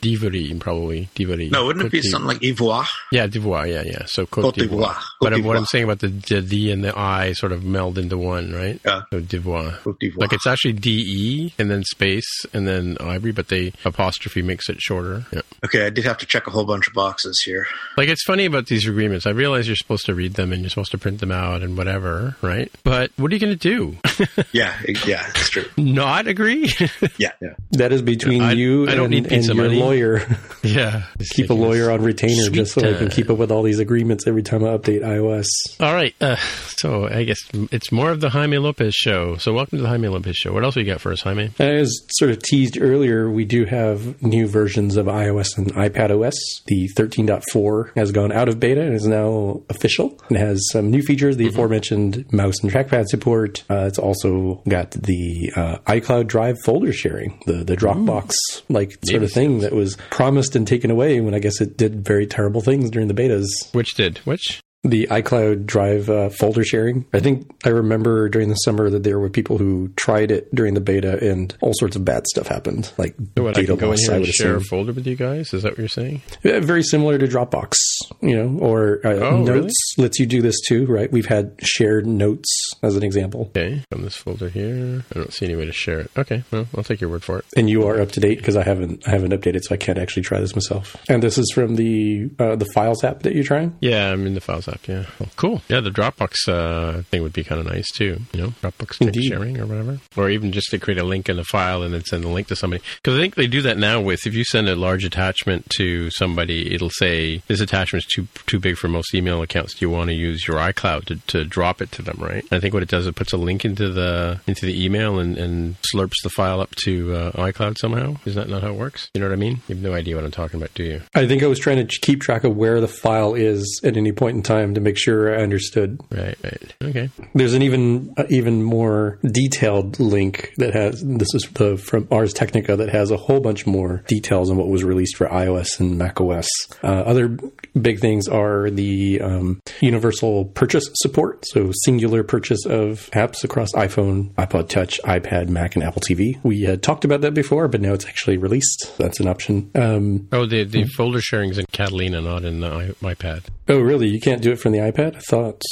divory 0.00 0.54
probably 0.60 1.08
divory. 1.14 1.48
no, 1.50 1.66
wouldn't 1.66 1.84
it 1.86 1.92
be 1.92 2.00
Côte 2.00 2.04
something 2.10 2.28
like 2.28 2.40
Ivoire? 2.40 2.86
Yeah, 3.12 3.26
d'ivoire. 3.26 3.66
Yeah, 3.68 3.82
yeah. 3.84 4.04
So 4.06 4.26
Cote, 4.26 4.54
Côte 4.54 4.54
d'Ivoire. 4.58 4.68
d'Ivoire. 4.68 5.02
But 5.20 5.32
Côte 5.34 5.44
what 5.44 5.56
I'm 5.56 5.66
saying 5.66 5.84
about 5.84 6.00
the, 6.00 6.08
the 6.08 6.40
D 6.42 6.70
and 6.70 6.84
the 6.84 6.96
I 6.98 7.32
sort 7.32 7.52
of 7.52 7.64
meld 7.64 7.98
into 7.98 8.16
one, 8.16 8.52
right? 8.52 8.80
Yeah. 8.84 9.02
So 9.12 9.20
d'ivoire. 9.20 9.67
Côte 9.84 9.98
d'Ivoire. 10.00 10.18
Like 10.20 10.32
it's 10.32 10.46
actually 10.46 10.72
D 10.74 10.90
E 11.06 11.54
and 11.58 11.70
then 11.70 11.84
space 11.84 12.28
and 12.52 12.66
then 12.66 12.96
ivory, 13.00 13.32
but 13.32 13.48
the 13.48 13.72
apostrophe 13.84 14.42
makes 14.42 14.68
it 14.68 14.80
shorter. 14.80 15.26
Yeah. 15.32 15.40
Okay, 15.64 15.86
I 15.86 15.90
did 15.90 16.04
have 16.04 16.18
to 16.18 16.26
check 16.26 16.46
a 16.46 16.50
whole 16.50 16.64
bunch 16.64 16.86
of 16.88 16.94
boxes 16.94 17.42
here. 17.44 17.66
Like 17.96 18.08
it's 18.08 18.24
funny 18.24 18.44
about 18.44 18.66
these 18.66 18.86
agreements. 18.86 19.26
I 19.26 19.30
realize 19.30 19.66
you're 19.66 19.76
supposed 19.76 20.06
to 20.06 20.14
read 20.14 20.34
them 20.34 20.52
and 20.52 20.62
you're 20.62 20.70
supposed 20.70 20.90
to 20.92 20.98
print 20.98 21.20
them 21.20 21.32
out 21.32 21.62
and 21.62 21.76
whatever, 21.76 22.36
right? 22.42 22.70
But 22.84 23.10
what 23.16 23.30
are 23.30 23.34
you 23.34 23.40
going 23.40 23.56
to 23.56 23.68
do? 23.68 23.96
Yeah, 24.52 24.74
yeah, 25.06 25.26
it's 25.30 25.50
true. 25.50 25.64
Not 25.76 26.26
agree? 26.26 26.70
Yeah, 27.18 27.32
yeah. 27.40 27.54
That 27.72 27.92
is 27.92 28.02
between 28.02 28.42
I- 28.42 28.52
you 28.52 28.84
I 28.88 28.94
don't 28.94 29.04
and, 29.06 29.10
need 29.10 29.24
and 29.24 29.28
pizza 29.30 29.54
your 29.54 29.64
money. 29.64 29.80
lawyer. 29.80 30.22
yeah. 30.62 31.04
keep 31.34 31.50
a 31.50 31.54
lawyer 31.54 31.90
on 31.90 32.02
retainer 32.02 32.44
Sweet 32.44 32.54
just 32.54 32.74
so 32.74 32.88
I 32.88 32.94
can 32.96 33.08
keep 33.10 33.28
up 33.30 33.38
with 33.38 33.50
all 33.50 33.62
these 33.62 33.78
agreements 33.78 34.26
every 34.26 34.42
time 34.42 34.64
I 34.64 34.68
update 34.68 35.02
iOS. 35.02 35.46
All 35.80 35.92
right. 35.92 36.14
Uh, 36.20 36.36
so 36.76 37.08
I 37.08 37.24
guess 37.24 37.38
it's 37.72 37.90
more 37.92 38.10
of 38.10 38.20
the 38.20 38.30
Jaime 38.30 38.58
Lopez 38.58 38.94
show. 38.94 39.36
So 39.36 39.52
welcome 39.58 39.76
to 39.76 39.82
the 39.82 39.88
Jaime 39.88 40.06
Lopez 40.06 40.36
show. 40.36 40.52
What 40.52 40.62
else 40.62 40.76
we 40.76 40.84
got 40.84 41.00
for 41.00 41.10
us, 41.10 41.22
Jaime? 41.22 41.50
As 41.58 41.92
sort 42.12 42.30
of 42.30 42.40
teased 42.40 42.80
earlier, 42.80 43.28
we 43.28 43.44
do 43.44 43.64
have 43.64 44.22
new 44.22 44.46
versions 44.46 44.96
of 44.96 45.06
iOS 45.06 45.58
and 45.58 45.74
iPadOS. 45.74 46.36
The 46.66 46.88
13.4 46.94 47.96
has 47.96 48.12
gone 48.12 48.30
out 48.30 48.48
of 48.48 48.60
beta 48.60 48.80
and 48.80 48.94
is 48.94 49.08
now 49.08 49.60
official. 49.68 50.16
It 50.30 50.36
has 50.36 50.64
some 50.70 50.92
new 50.92 51.02
features, 51.02 51.36
the 51.36 51.48
aforementioned 51.48 52.32
mouse 52.32 52.60
and 52.62 52.70
trackpad 52.70 53.06
support. 53.08 53.64
Uh, 53.68 53.86
it's 53.88 53.98
also 53.98 54.62
got 54.68 54.92
the 54.92 55.52
uh, 55.56 55.78
iCloud 55.88 56.28
Drive 56.28 56.58
folder 56.64 56.92
sharing, 56.92 57.42
the, 57.46 57.64
the 57.64 57.76
Dropbox 57.76 58.34
like 58.68 58.96
sort 59.06 59.24
of 59.24 59.32
thing 59.32 59.58
that 59.58 59.72
was 59.72 59.96
promised 60.10 60.54
and 60.54 60.68
taken 60.68 60.92
away 60.92 61.20
when 61.20 61.34
I 61.34 61.40
guess 61.40 61.60
it 61.60 61.76
did 61.76 62.04
very 62.04 62.28
terrible 62.28 62.60
things 62.60 62.90
during 62.90 63.08
the 63.08 63.14
betas. 63.14 63.48
Which 63.74 63.94
did? 63.94 64.18
Which? 64.18 64.62
The 64.84 65.08
iCloud 65.10 65.66
Drive 65.66 66.08
uh, 66.08 66.28
folder 66.30 66.62
sharing. 66.64 67.04
I 67.12 67.20
think 67.20 67.50
I 67.64 67.70
remember 67.70 68.28
during 68.28 68.48
the 68.48 68.54
summer 68.54 68.88
that 68.90 69.02
there 69.02 69.18
were 69.18 69.28
people 69.28 69.58
who 69.58 69.88
tried 69.96 70.30
it 70.30 70.54
during 70.54 70.74
the 70.74 70.80
beta, 70.80 71.18
and 71.28 71.54
all 71.60 71.72
sorts 71.74 71.96
of 71.96 72.04
bad 72.04 72.26
stuff 72.28 72.46
happened, 72.46 72.92
like 72.96 73.14
So 73.36 73.42
what, 73.42 73.58
I 73.58 73.62
data 73.62 73.72
can 73.72 73.76
go 73.76 73.86
in 73.86 73.90
loss. 73.92 74.00
here 74.02 74.12
I 74.12 74.16
and 74.18 74.26
share 74.28 74.56
a 74.56 74.60
folder 74.60 74.92
with 74.92 75.06
you 75.06 75.16
guys? 75.16 75.52
Is 75.52 75.64
that 75.64 75.72
what 75.72 75.78
you're 75.78 75.88
saying? 75.88 76.22
Yeah, 76.44 76.60
very 76.60 76.82
similar 76.84 77.18
to 77.18 77.26
Dropbox, 77.26 77.72
you 78.20 78.36
know, 78.36 78.58
or 78.60 79.00
uh, 79.04 79.10
Oh, 79.14 79.38
Notes 79.42 79.94
really? 79.96 80.06
lets 80.06 80.18
you 80.20 80.26
do 80.26 80.40
this 80.42 80.60
too, 80.68 80.86
right? 80.86 81.10
We've 81.10 81.26
had 81.26 81.54
shared 81.60 82.06
notes 82.06 82.48
as 82.82 82.94
an 82.96 83.02
example, 83.02 83.46
Okay. 83.50 83.82
From 83.90 84.02
this 84.02 84.16
folder 84.16 84.48
here. 84.48 85.04
I 85.14 85.18
don't 85.18 85.32
see 85.32 85.46
any 85.46 85.56
way 85.56 85.64
to 85.64 85.72
share 85.72 86.00
it. 86.00 86.10
Okay. 86.16 86.44
Well, 86.52 86.66
I'll 86.76 86.84
take 86.84 87.00
your 87.00 87.10
word 87.10 87.24
for 87.24 87.38
it. 87.40 87.44
and 87.56 87.68
you 87.68 87.86
are 87.86 88.00
up 88.00 88.12
to 88.12 88.20
date 88.20 88.38
because 88.38 88.56
I 88.56 88.62
haven't 88.62 89.06
I 89.08 89.10
haven't 89.10 89.32
updated, 89.32 89.62
so 89.64 89.74
I 89.74 89.78
can't 89.78 89.98
actually 89.98 90.22
try 90.22 90.38
this 90.40 90.54
myself. 90.54 90.96
And 91.08 91.22
this 91.22 91.36
is 91.38 91.50
from 91.52 91.74
the 91.76 92.30
uh, 92.38 92.54
the 92.56 92.66
Files 92.74 93.02
app 93.02 93.22
that 93.24 93.34
you're 93.34 93.44
trying. 93.44 93.76
Yeah, 93.80 94.12
I'm 94.12 94.26
in 94.26 94.34
the 94.34 94.40
Files 94.40 94.67
app. 94.68 94.86
Yeah. 94.86 95.06
Well, 95.18 95.30
cool. 95.36 95.62
Yeah, 95.68 95.80
the 95.80 95.90
Dropbox 95.90 96.48
uh, 96.48 97.02
thing 97.02 97.22
would 97.22 97.32
be 97.32 97.44
kind 97.44 97.60
of 97.60 97.66
nice 97.66 97.90
too. 97.90 98.20
You 98.32 98.40
know, 98.40 98.48
Dropbox 98.62 99.28
sharing 99.28 99.58
or 99.60 99.66
whatever, 99.66 100.00
or 100.16 100.30
even 100.30 100.52
just 100.52 100.70
to 100.70 100.78
create 100.78 100.98
a 100.98 101.04
link 101.04 101.28
in 101.28 101.38
a 101.38 101.44
file 101.44 101.82
and 101.82 101.94
then 101.94 102.04
send 102.04 102.24
the 102.24 102.28
link 102.28 102.48
to 102.48 102.56
somebody. 102.56 102.82
Because 102.96 103.18
I 103.18 103.20
think 103.20 103.34
they 103.34 103.46
do 103.46 103.62
that 103.62 103.78
now 103.78 104.00
with 104.00 104.26
if 104.26 104.34
you 104.34 104.44
send 104.44 104.68
a 104.68 104.76
large 104.76 105.04
attachment 105.04 105.68
to 105.76 106.10
somebody, 106.10 106.74
it'll 106.74 106.90
say 106.90 107.42
this 107.46 107.60
attachment's 107.60 108.06
too 108.06 108.26
too 108.46 108.58
big 108.58 108.76
for 108.76 108.88
most 108.88 109.14
email 109.14 109.42
accounts. 109.42 109.74
Do 109.74 109.84
you 109.84 109.90
want 109.90 110.08
to 110.08 110.14
use 110.14 110.46
your 110.46 110.58
iCloud 110.58 111.06
to, 111.06 111.16
to 111.28 111.44
drop 111.44 111.80
it 111.80 111.92
to 111.92 112.02
them? 112.02 112.18
Right. 112.18 112.44
I 112.50 112.60
think 112.60 112.74
what 112.74 112.82
it 112.82 112.88
does 112.88 113.04
is 113.04 113.08
it 113.08 113.16
puts 113.16 113.32
a 113.32 113.36
link 113.36 113.64
into 113.64 113.90
the 113.90 114.40
into 114.46 114.66
the 114.66 114.84
email 114.84 115.18
and, 115.18 115.36
and 115.36 115.76
slurps 115.82 116.22
the 116.22 116.30
file 116.30 116.60
up 116.60 116.74
to 116.76 117.14
uh, 117.14 117.32
iCloud 117.32 117.78
somehow. 117.78 118.16
Is 118.24 118.34
that 118.34 118.48
not 118.48 118.62
how 118.62 118.70
it 118.70 118.76
works? 118.76 119.10
You 119.14 119.20
know 119.20 119.28
what 119.28 119.32
I 119.32 119.36
mean? 119.36 119.60
You 119.68 119.74
have 119.74 119.82
no 119.82 119.94
idea 119.94 120.16
what 120.16 120.24
I'm 120.24 120.30
talking 120.30 120.60
about, 120.60 120.74
do 120.74 120.84
you? 120.84 121.02
I 121.14 121.26
think 121.26 121.42
I 121.42 121.46
was 121.46 121.58
trying 121.58 121.86
to 121.86 122.00
keep 122.00 122.20
track 122.20 122.44
of 122.44 122.56
where 122.56 122.80
the 122.80 122.88
file 122.88 123.34
is 123.34 123.80
at 123.84 123.96
any 123.96 124.12
point 124.12 124.36
in 124.36 124.42
time 124.42 124.57
to 124.74 124.80
make 124.80 124.98
sure 124.98 125.34
I 125.38 125.42
understood. 125.42 126.00
Right. 126.10 126.36
Right. 126.42 126.74
Okay. 126.82 127.10
There's 127.34 127.54
an 127.54 127.62
even 127.62 128.14
uh, 128.16 128.24
even 128.28 128.62
more 128.62 129.18
detailed 129.24 129.98
link 130.00 130.52
that 130.56 130.74
has 130.74 131.02
this 131.04 131.34
is 131.34 131.42
the 131.54 131.76
from 131.76 132.06
Ars 132.10 132.32
Technica 132.32 132.76
that 132.76 132.88
has 132.90 133.10
a 133.10 133.16
whole 133.16 133.40
bunch 133.40 133.66
more 133.66 134.02
details 134.08 134.50
on 134.50 134.56
what 134.56 134.68
was 134.68 134.84
released 134.84 135.16
for 135.16 135.26
iOS 135.28 135.78
and 135.80 135.98
macOS. 135.98 136.48
Uh, 136.82 136.86
other 136.86 137.36
big 137.80 138.00
things 138.00 138.28
are 138.28 138.70
the 138.70 139.20
um, 139.20 139.60
universal 139.80 140.46
purchase 140.46 140.84
support, 140.94 141.44
so 141.46 141.70
singular 141.84 142.22
purchase 142.22 142.64
of 142.66 143.08
apps 143.12 143.44
across 143.44 143.72
iPhone, 143.72 144.32
iPod 144.34 144.68
Touch, 144.68 145.00
iPad, 145.04 145.48
Mac, 145.48 145.74
and 145.76 145.84
Apple 145.84 146.02
TV. 146.02 146.38
We 146.42 146.62
had 146.62 146.82
talked 146.82 147.04
about 147.04 147.20
that 147.22 147.34
before, 147.34 147.68
but 147.68 147.80
now 147.80 147.92
it's 147.92 148.06
actually 148.06 148.36
released. 148.38 148.92
That's 148.98 149.20
an 149.20 149.28
option. 149.28 149.70
Um, 149.74 150.28
Oh, 150.32 150.46
the 150.46 150.64
the 150.64 150.84
folder 150.84 151.20
sharing's 151.20 151.58
in 151.58 151.64
Catalina, 151.72 152.20
not 152.20 152.44
in 152.44 152.60
the 152.60 152.94
iPad. 153.02 153.44
oh, 153.68 153.78
really? 153.80 154.08
You 154.08 154.20
can't 154.20 154.42
do 154.42 154.47
it 154.52 154.60
from 154.60 154.72
the 154.72 154.78
iPad? 154.78 155.16
I 155.16 155.20
thought, 155.20 155.62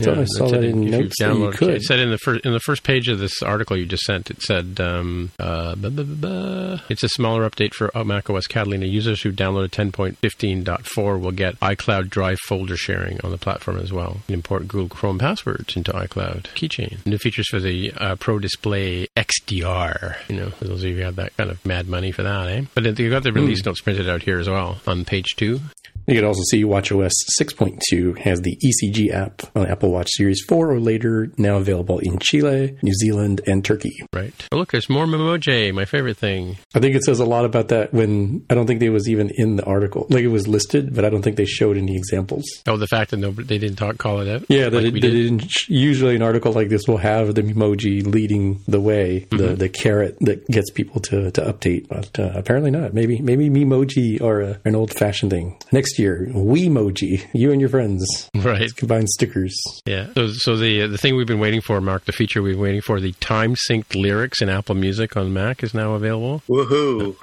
I 0.00 0.04
thought 0.04 0.18
I 0.18 0.24
saw 0.24 0.48
that 0.48 0.64
in 0.64 0.90
notes 0.90 1.16
that 1.18 1.34
you 1.34 1.50
could. 1.50 1.70
It 1.70 1.82
said 1.82 1.98
in 1.98 2.10
the 2.10 2.18
first 2.18 2.44
in 2.44 2.52
the 2.52 2.60
first 2.60 2.82
page 2.82 3.08
of 3.08 3.18
this 3.18 3.42
article 3.42 3.76
you 3.76 3.86
just 3.86 4.04
sent. 4.04 4.30
It 4.30 4.42
said 4.42 4.80
um, 4.80 5.32
uh, 5.38 5.74
blah, 5.74 5.90
blah, 5.90 6.04
blah, 6.04 6.80
it's 6.88 7.02
a 7.02 7.08
smaller 7.08 7.48
update 7.48 7.74
for 7.74 7.96
uh, 7.96 8.04
macOS 8.04 8.46
Catalina 8.46 8.86
users 8.86 9.22
who 9.22 9.32
downloaded 9.32 9.70
10.15.4 9.70 11.20
will 11.20 11.32
get 11.32 11.58
iCloud 11.60 12.10
Drive 12.10 12.38
folder 12.46 12.76
sharing 12.76 13.20
on 13.22 13.30
the 13.30 13.38
platform 13.38 13.78
as 13.78 13.92
well. 13.92 14.14
You 14.16 14.22
can 14.26 14.34
import 14.36 14.68
Google 14.68 14.88
Chrome 14.88 15.18
passwords 15.18 15.76
into 15.76 15.92
iCloud 15.92 16.44
Keychain. 16.54 17.04
New 17.06 17.18
features 17.18 17.48
for 17.48 17.60
the 17.60 17.92
uh, 17.96 18.16
Pro 18.16 18.38
Display 18.38 19.08
XDR. 19.16 20.16
You 20.28 20.36
know, 20.36 20.50
for 20.50 20.64
those 20.64 20.82
of 20.82 20.90
you 20.90 20.96
who 20.96 21.02
have 21.02 21.16
that 21.16 21.36
kind 21.36 21.50
of 21.50 21.64
mad 21.64 21.88
money 21.88 22.12
for 22.12 22.22
that, 22.22 22.48
eh? 22.48 22.62
But 22.74 22.98
you 22.98 23.10
got 23.10 23.22
the 23.22 23.32
release 23.32 23.64
notes 23.64 23.80
printed 23.80 24.08
out 24.08 24.22
here 24.22 24.38
as 24.38 24.48
well 24.48 24.78
on 24.86 25.04
page 25.04 25.36
two. 25.36 25.60
You 26.06 26.14
can 26.14 26.24
also 26.24 26.42
see 26.50 26.62
WatchOS 26.62 27.10
6.2 27.40 28.15
has 28.18 28.40
the 28.42 28.58
ECG 28.64 29.12
app 29.12 29.42
on 29.54 29.66
Apple 29.66 29.90
Watch 29.90 30.10
Series 30.12 30.42
4 30.48 30.70
or 30.70 30.80
later, 30.80 31.30
now 31.36 31.56
available 31.56 31.98
in 31.98 32.18
Chile, 32.18 32.76
New 32.82 32.94
Zealand, 32.94 33.40
and 33.46 33.64
Turkey. 33.64 33.92
Right. 34.12 34.32
Oh, 34.52 34.56
look, 34.56 34.72
there's 34.72 34.88
more 34.88 35.06
Memoji, 35.06 35.72
my 35.74 35.84
favorite 35.84 36.16
thing. 36.16 36.56
I 36.74 36.80
think 36.80 36.94
it 36.94 37.04
says 37.04 37.20
a 37.20 37.24
lot 37.24 37.44
about 37.44 37.68
that 37.68 37.92
when 37.92 38.44
I 38.50 38.54
don't 38.54 38.66
think 38.66 38.80
they 38.80 38.90
was 38.90 39.08
even 39.08 39.30
in 39.34 39.56
the 39.56 39.64
article. 39.64 40.06
Like 40.10 40.24
it 40.24 40.28
was 40.28 40.48
listed, 40.48 40.94
but 40.94 41.04
I 41.04 41.10
don't 41.10 41.22
think 41.22 41.36
they 41.36 41.44
showed 41.44 41.76
any 41.76 41.96
examples. 41.96 42.44
Oh, 42.66 42.76
the 42.76 42.86
fact 42.86 43.10
that 43.10 43.18
nobody, 43.18 43.46
they 43.46 43.58
didn't 43.58 43.76
talk, 43.76 43.98
call 43.98 44.20
it 44.20 44.28
out? 44.28 44.44
Yeah, 44.48 44.68
that 44.68 44.76
like 44.76 44.86
it, 44.86 45.00
did? 45.00 45.04
it 45.04 45.10
didn't. 45.10 45.68
Usually, 45.68 46.16
an 46.16 46.22
article 46.22 46.52
like 46.52 46.68
this 46.68 46.86
will 46.86 46.98
have 46.98 47.34
the 47.34 47.42
emoji 47.42 48.06
leading 48.06 48.62
the 48.66 48.80
way, 48.80 49.26
the 49.30 49.54
the 49.54 49.68
carrot 49.68 50.16
that 50.20 50.46
gets 50.48 50.70
people 50.70 51.00
to, 51.02 51.30
to 51.30 51.40
update. 51.42 51.88
But 51.88 52.18
uh, 52.18 52.32
apparently 52.34 52.70
not. 52.70 52.94
Maybe 52.94 53.20
maybe 53.20 53.48
Memoji 53.48 54.20
are 54.20 54.40
a, 54.40 54.60
an 54.64 54.74
old 54.74 54.92
fashioned 54.92 55.30
thing. 55.30 55.58
Next 55.72 55.98
year, 55.98 56.28
Weemoji, 56.30 57.26
you 57.34 57.52
and 57.52 57.60
your 57.60 57.70
friends 57.70 58.05
Right. 58.34 58.74
combine 58.76 59.06
stickers. 59.06 59.56
Yeah. 59.86 60.08
So, 60.14 60.28
so 60.28 60.56
the 60.56 60.86
the 60.86 60.98
thing 60.98 61.16
we've 61.16 61.26
been 61.26 61.40
waiting 61.40 61.60
for, 61.60 61.80
Mark, 61.80 62.04
the 62.04 62.12
feature 62.12 62.42
we've 62.42 62.54
been 62.54 62.62
waiting 62.62 62.80
for, 62.82 63.00
the 63.00 63.12
time 63.14 63.54
synced 63.68 63.94
lyrics 64.00 64.40
in 64.42 64.48
Apple 64.48 64.74
Music 64.74 65.16
on 65.16 65.32
Mac 65.32 65.62
is 65.62 65.74
now 65.74 65.94
available. 65.94 66.42
Woohoo! 66.48 67.16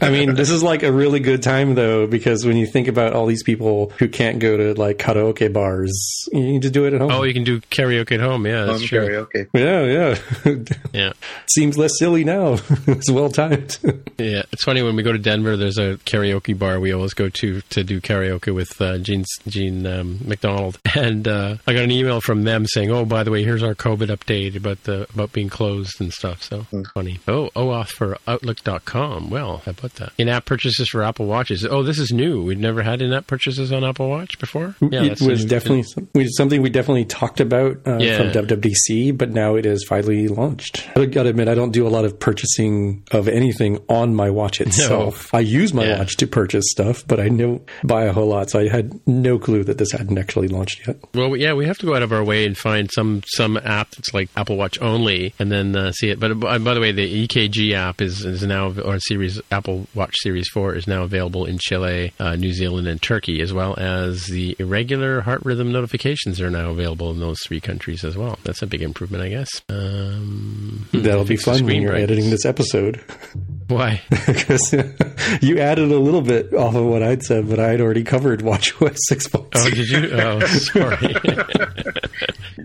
I 0.02 0.10
mean, 0.10 0.34
this 0.34 0.50
is 0.50 0.62
like 0.62 0.82
a 0.82 0.92
really 0.92 1.20
good 1.20 1.42
time 1.42 1.74
though, 1.74 2.06
because 2.06 2.44
when 2.46 2.56
you 2.56 2.66
think 2.66 2.88
about 2.88 3.12
all 3.12 3.26
these 3.26 3.42
people 3.42 3.92
who 3.98 4.08
can't 4.08 4.38
go 4.38 4.56
to 4.56 4.74
like 4.80 4.98
karaoke 4.98 5.52
bars, 5.52 5.92
you 6.32 6.52
can 6.54 6.60
just 6.60 6.74
do 6.74 6.84
it 6.86 6.94
at 6.94 7.00
home. 7.00 7.10
Oh, 7.12 7.22
you 7.22 7.34
can 7.34 7.44
do 7.44 7.60
karaoke 7.60 8.12
at 8.12 8.20
home. 8.20 8.46
Yeah, 8.46 8.64
that's 8.64 8.78
Home 8.80 8.88
true. 8.88 9.26
karaoke. 9.34 9.48
yeah, 9.54 9.84
yeah. 9.84 10.64
Yeah. 10.92 11.12
Seems 11.54 11.78
less 11.78 11.98
silly 11.98 12.24
now. 12.24 12.54
it's 12.86 13.10
well 13.10 13.30
timed. 13.30 13.78
Yeah, 14.18 14.42
it's 14.52 14.64
funny 14.64 14.82
when 14.82 14.96
we 14.96 15.02
go 15.02 15.12
to 15.12 15.18
Denver. 15.18 15.56
There's 15.56 15.78
a 15.78 15.96
karaoke 16.04 16.58
bar 16.58 16.80
we 16.80 16.92
always 16.92 17.14
go 17.14 17.28
to 17.28 17.60
to 17.60 17.84
do 17.84 18.00
karaoke 18.00 18.54
with 18.54 18.80
uh, 18.80 18.98
Gene 18.98 19.19
Gene 19.46 19.86
um, 19.86 20.18
McDonald, 20.24 20.78
and 20.96 21.26
uh, 21.26 21.56
I 21.66 21.72
got 21.72 21.84
an 21.84 21.90
email 21.90 22.20
from 22.20 22.44
them 22.44 22.66
saying, 22.66 22.90
"Oh, 22.90 23.04
by 23.04 23.22
the 23.22 23.30
way, 23.30 23.42
here's 23.44 23.62
our 23.62 23.74
COVID 23.74 24.08
update 24.08 24.56
about 24.56 24.84
the 24.84 25.06
about 25.14 25.32
being 25.32 25.48
closed 25.48 26.00
and 26.00 26.12
stuff." 26.12 26.42
So 26.42 26.66
funny. 26.94 27.18
Oh, 27.28 27.50
OAuth 27.56 27.88
for 27.88 28.16
Outlook.com. 28.26 29.30
Well, 29.30 29.58
how 29.64 29.70
about 29.72 29.94
that? 29.94 30.12
In-app 30.18 30.44
purchases 30.44 30.88
for 30.88 31.02
Apple 31.02 31.26
Watches. 31.26 31.64
Oh, 31.64 31.82
this 31.82 31.98
is 31.98 32.12
new. 32.12 32.42
We've 32.44 32.58
never 32.58 32.82
had 32.82 33.02
in-app 33.02 33.26
purchases 33.26 33.72
on 33.72 33.84
Apple 33.84 34.08
Watch 34.08 34.38
before. 34.38 34.74
Yeah, 34.80 35.04
it 35.04 35.20
was 35.20 35.44
definitely 35.44 35.84
some, 35.84 36.08
we- 36.14 36.28
something 36.28 36.62
we 36.62 36.70
definitely 36.70 37.04
talked 37.04 37.40
about 37.40 37.78
uh, 37.86 37.98
Yeah. 37.98 38.18
from 38.18 38.46
WWDC, 38.46 39.16
but 39.16 39.30
now 39.30 39.54
it 39.56 39.66
is 39.66 39.84
finally 39.88 40.28
launched. 40.28 40.88
I 40.96 41.06
gotta 41.06 41.30
admit, 41.30 41.48
I 41.48 41.54
don't 41.54 41.72
do 41.72 41.86
a 41.86 41.90
lot 41.90 42.04
of 42.04 42.18
purchasing 42.18 43.02
of 43.10 43.28
anything 43.28 43.78
on 43.88 44.14
my 44.14 44.30
watch 44.30 44.60
itself. 44.60 45.32
I 45.34 45.40
use 45.40 45.72
my 45.74 45.84
Yeah. 45.84 45.98
watch 45.98 46.16
to 46.18 46.26
purchase 46.26 46.64
stuff, 46.70 47.04
but 47.06 47.20
I 47.20 47.28
don't 47.28 47.62
buy 47.84 48.04
a 48.04 48.12
whole 48.12 48.26
lot, 48.28 48.50
so 48.50 48.58
I 48.60 48.68
had 48.68 48.92
no 49.10 49.38
clue 49.38 49.64
that 49.64 49.78
this 49.78 49.92
hadn't 49.92 50.18
actually 50.18 50.48
launched 50.48 50.86
yet. 50.86 50.96
Well, 51.14 51.36
yeah, 51.36 51.52
we 51.54 51.66
have 51.66 51.78
to 51.78 51.86
go 51.86 51.94
out 51.94 52.02
of 52.02 52.12
our 52.12 52.24
way 52.24 52.46
and 52.46 52.56
find 52.56 52.90
some 52.90 53.22
some 53.26 53.56
app 53.58 53.90
that's 53.90 54.14
like 54.14 54.28
Apple 54.36 54.56
Watch 54.56 54.80
only, 54.80 55.34
and 55.38 55.50
then 55.50 55.76
uh, 55.76 55.92
see 55.92 56.10
it. 56.10 56.20
But 56.20 56.32
uh, 56.32 56.58
by 56.58 56.74
the 56.74 56.80
way, 56.80 56.92
the 56.92 57.26
EKG 57.26 57.72
app 57.74 58.00
is 58.00 58.24
is 58.24 58.42
now 58.42 58.72
or 58.80 58.98
series 59.00 59.40
Apple 59.50 59.86
Watch 59.94 60.14
Series 60.20 60.48
Four 60.48 60.74
is 60.74 60.86
now 60.86 61.02
available 61.02 61.44
in 61.46 61.58
Chile, 61.58 62.12
uh, 62.18 62.36
New 62.36 62.52
Zealand, 62.52 62.86
and 62.88 63.00
Turkey, 63.02 63.40
as 63.40 63.52
well 63.52 63.74
as 63.78 64.26
the 64.26 64.56
irregular 64.58 65.20
heart 65.22 65.44
rhythm 65.44 65.72
notifications 65.72 66.40
are 66.40 66.50
now 66.50 66.70
available 66.70 67.10
in 67.10 67.20
those 67.20 67.38
three 67.46 67.60
countries 67.60 68.04
as 68.04 68.16
well. 68.16 68.38
That's 68.44 68.62
a 68.62 68.66
big 68.66 68.82
improvement, 68.82 69.24
I 69.24 69.28
guess. 69.28 69.48
Um, 69.68 70.88
That'll 70.92 71.24
be 71.24 71.36
fun 71.36 71.64
when 71.64 71.82
you're 71.82 71.92
brightness. 71.92 72.10
editing 72.10 72.30
this 72.30 72.44
episode. 72.44 73.02
why? 73.68 74.02
because 74.26 74.72
you 75.40 75.58
added 75.58 75.90
a 75.90 75.98
little 75.98 76.22
bit 76.22 76.52
off 76.54 76.74
of 76.74 76.84
what 76.84 77.02
I'd 77.02 77.22
said, 77.22 77.48
but 77.48 77.58
I'd 77.58 77.80
already 77.80 78.04
covered 78.04 78.40
WatchOS 78.40 78.96
6.0. 79.10 79.46
Oh, 79.54 79.70
did 79.70 79.88
you? 79.88 80.10
Oh, 80.12 80.40
sorry. 80.46 81.14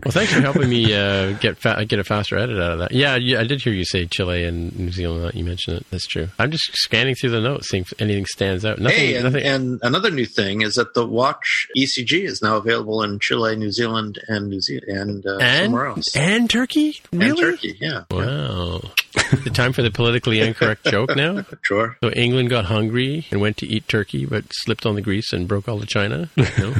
well, 0.04 0.12
thanks 0.12 0.34
for 0.34 0.42
helping 0.42 0.70
me 0.70 0.94
uh, 0.94 1.34
get 1.34 1.58
fa- 1.58 1.86
get 1.86 2.00
a 2.00 2.04
faster 2.04 2.38
edit 2.38 2.58
out 2.60 2.74
of 2.74 2.80
that. 2.80 2.92
Yeah, 2.92 3.16
yeah, 3.16 3.40
I 3.40 3.44
did 3.46 3.62
hear 3.62 3.74
you 3.74 3.86
say 3.86 4.06
Chile 4.06 4.44
and 4.44 4.78
New 4.78 4.92
Zealand. 4.92 5.34
You 5.36 5.44
mentioned 5.44 5.78
it. 5.78 5.86
That's 5.92 6.08
true. 6.08 6.30
I'm 6.40 6.52
just 6.52 6.70
scanning 6.76 7.16
through 7.16 7.32
the 7.32 7.42
notes, 7.42 7.70
seeing 7.70 7.84
if 7.84 7.94
anything 8.00 8.26
stands 8.26 8.66
out. 8.66 8.80
Nothing. 8.80 8.98
Hey, 8.98 9.16
and, 9.16 9.24
nothing. 9.26 9.44
and 9.46 9.80
another 9.84 10.12
new 10.12 10.26
thing 10.26 10.62
is 10.62 10.76
that 10.76 10.94
the 10.94 11.06
watch 11.06 11.68
ECG 11.78 12.24
is 12.24 12.42
now 12.42 12.58
available 12.58 13.04
in 13.04 13.20
Chile, 13.20 13.56
New 13.56 13.72
Zealand, 13.72 14.20
and 14.28 14.50
New 14.50 14.62
Zealand, 14.62 14.86
and, 14.88 15.26
uh, 15.26 15.38
and, 15.42 15.66
somewhere 15.66 15.88
else. 15.88 16.16
and 16.16 16.50
Turkey. 16.50 17.00
Really? 17.12 17.30
And 17.30 17.38
Turkey, 17.38 17.78
yeah. 17.80 18.04
Wow. 18.12 18.82
The 19.32 19.50
time 19.54 19.74
for 19.74 19.82
the 19.82 19.92
politically 19.92 20.40
incorrect 20.40 20.86
joke 20.86 21.16
now. 21.16 21.44
Sure. 21.62 21.98
So 22.04 22.12
England 22.12 22.50
got 22.50 22.66
hungry 22.66 23.26
and 23.32 23.42
went 23.42 23.58
to 23.58 23.66
eat 23.68 23.88
turkey, 23.88 24.26
but 24.26 24.44
slipped 24.52 24.86
on 24.86 24.94
the 24.96 25.02
grease 25.02 25.34
and 25.34 25.48
broke 25.48 25.68
all 25.68 25.80
the 25.80 25.86
china. 25.86 26.30
No. 26.38 26.74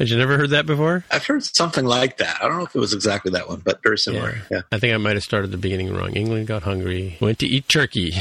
Had 0.00 0.08
you 0.10 0.18
never 0.18 0.36
heard 0.36 0.50
that 0.50 0.66
before? 0.66 1.04
I've 1.10 1.24
heard 1.24 1.44
something 1.44 1.84
like 1.84 2.16
that. 2.18 2.42
I 2.42 2.48
don't 2.48 2.58
know 2.58 2.64
if 2.64 2.74
it 2.74 2.78
was 2.80 2.92
exactly 2.92 3.30
that 3.32 3.48
one, 3.48 3.60
but 3.64 3.80
very 3.82 3.96
similar. 3.96 4.34
Yeah. 4.50 4.62
I 4.72 4.78
think 4.78 4.92
I 4.92 4.96
might 4.96 5.14
have 5.14 5.22
started 5.22 5.52
the 5.52 5.56
beginning 5.56 5.94
wrong. 5.94 6.14
England 6.14 6.48
got 6.48 6.64
hungry, 6.64 7.16
went 7.20 7.38
to 7.38 7.46
eat 7.46 7.68
turkey, 7.68 8.12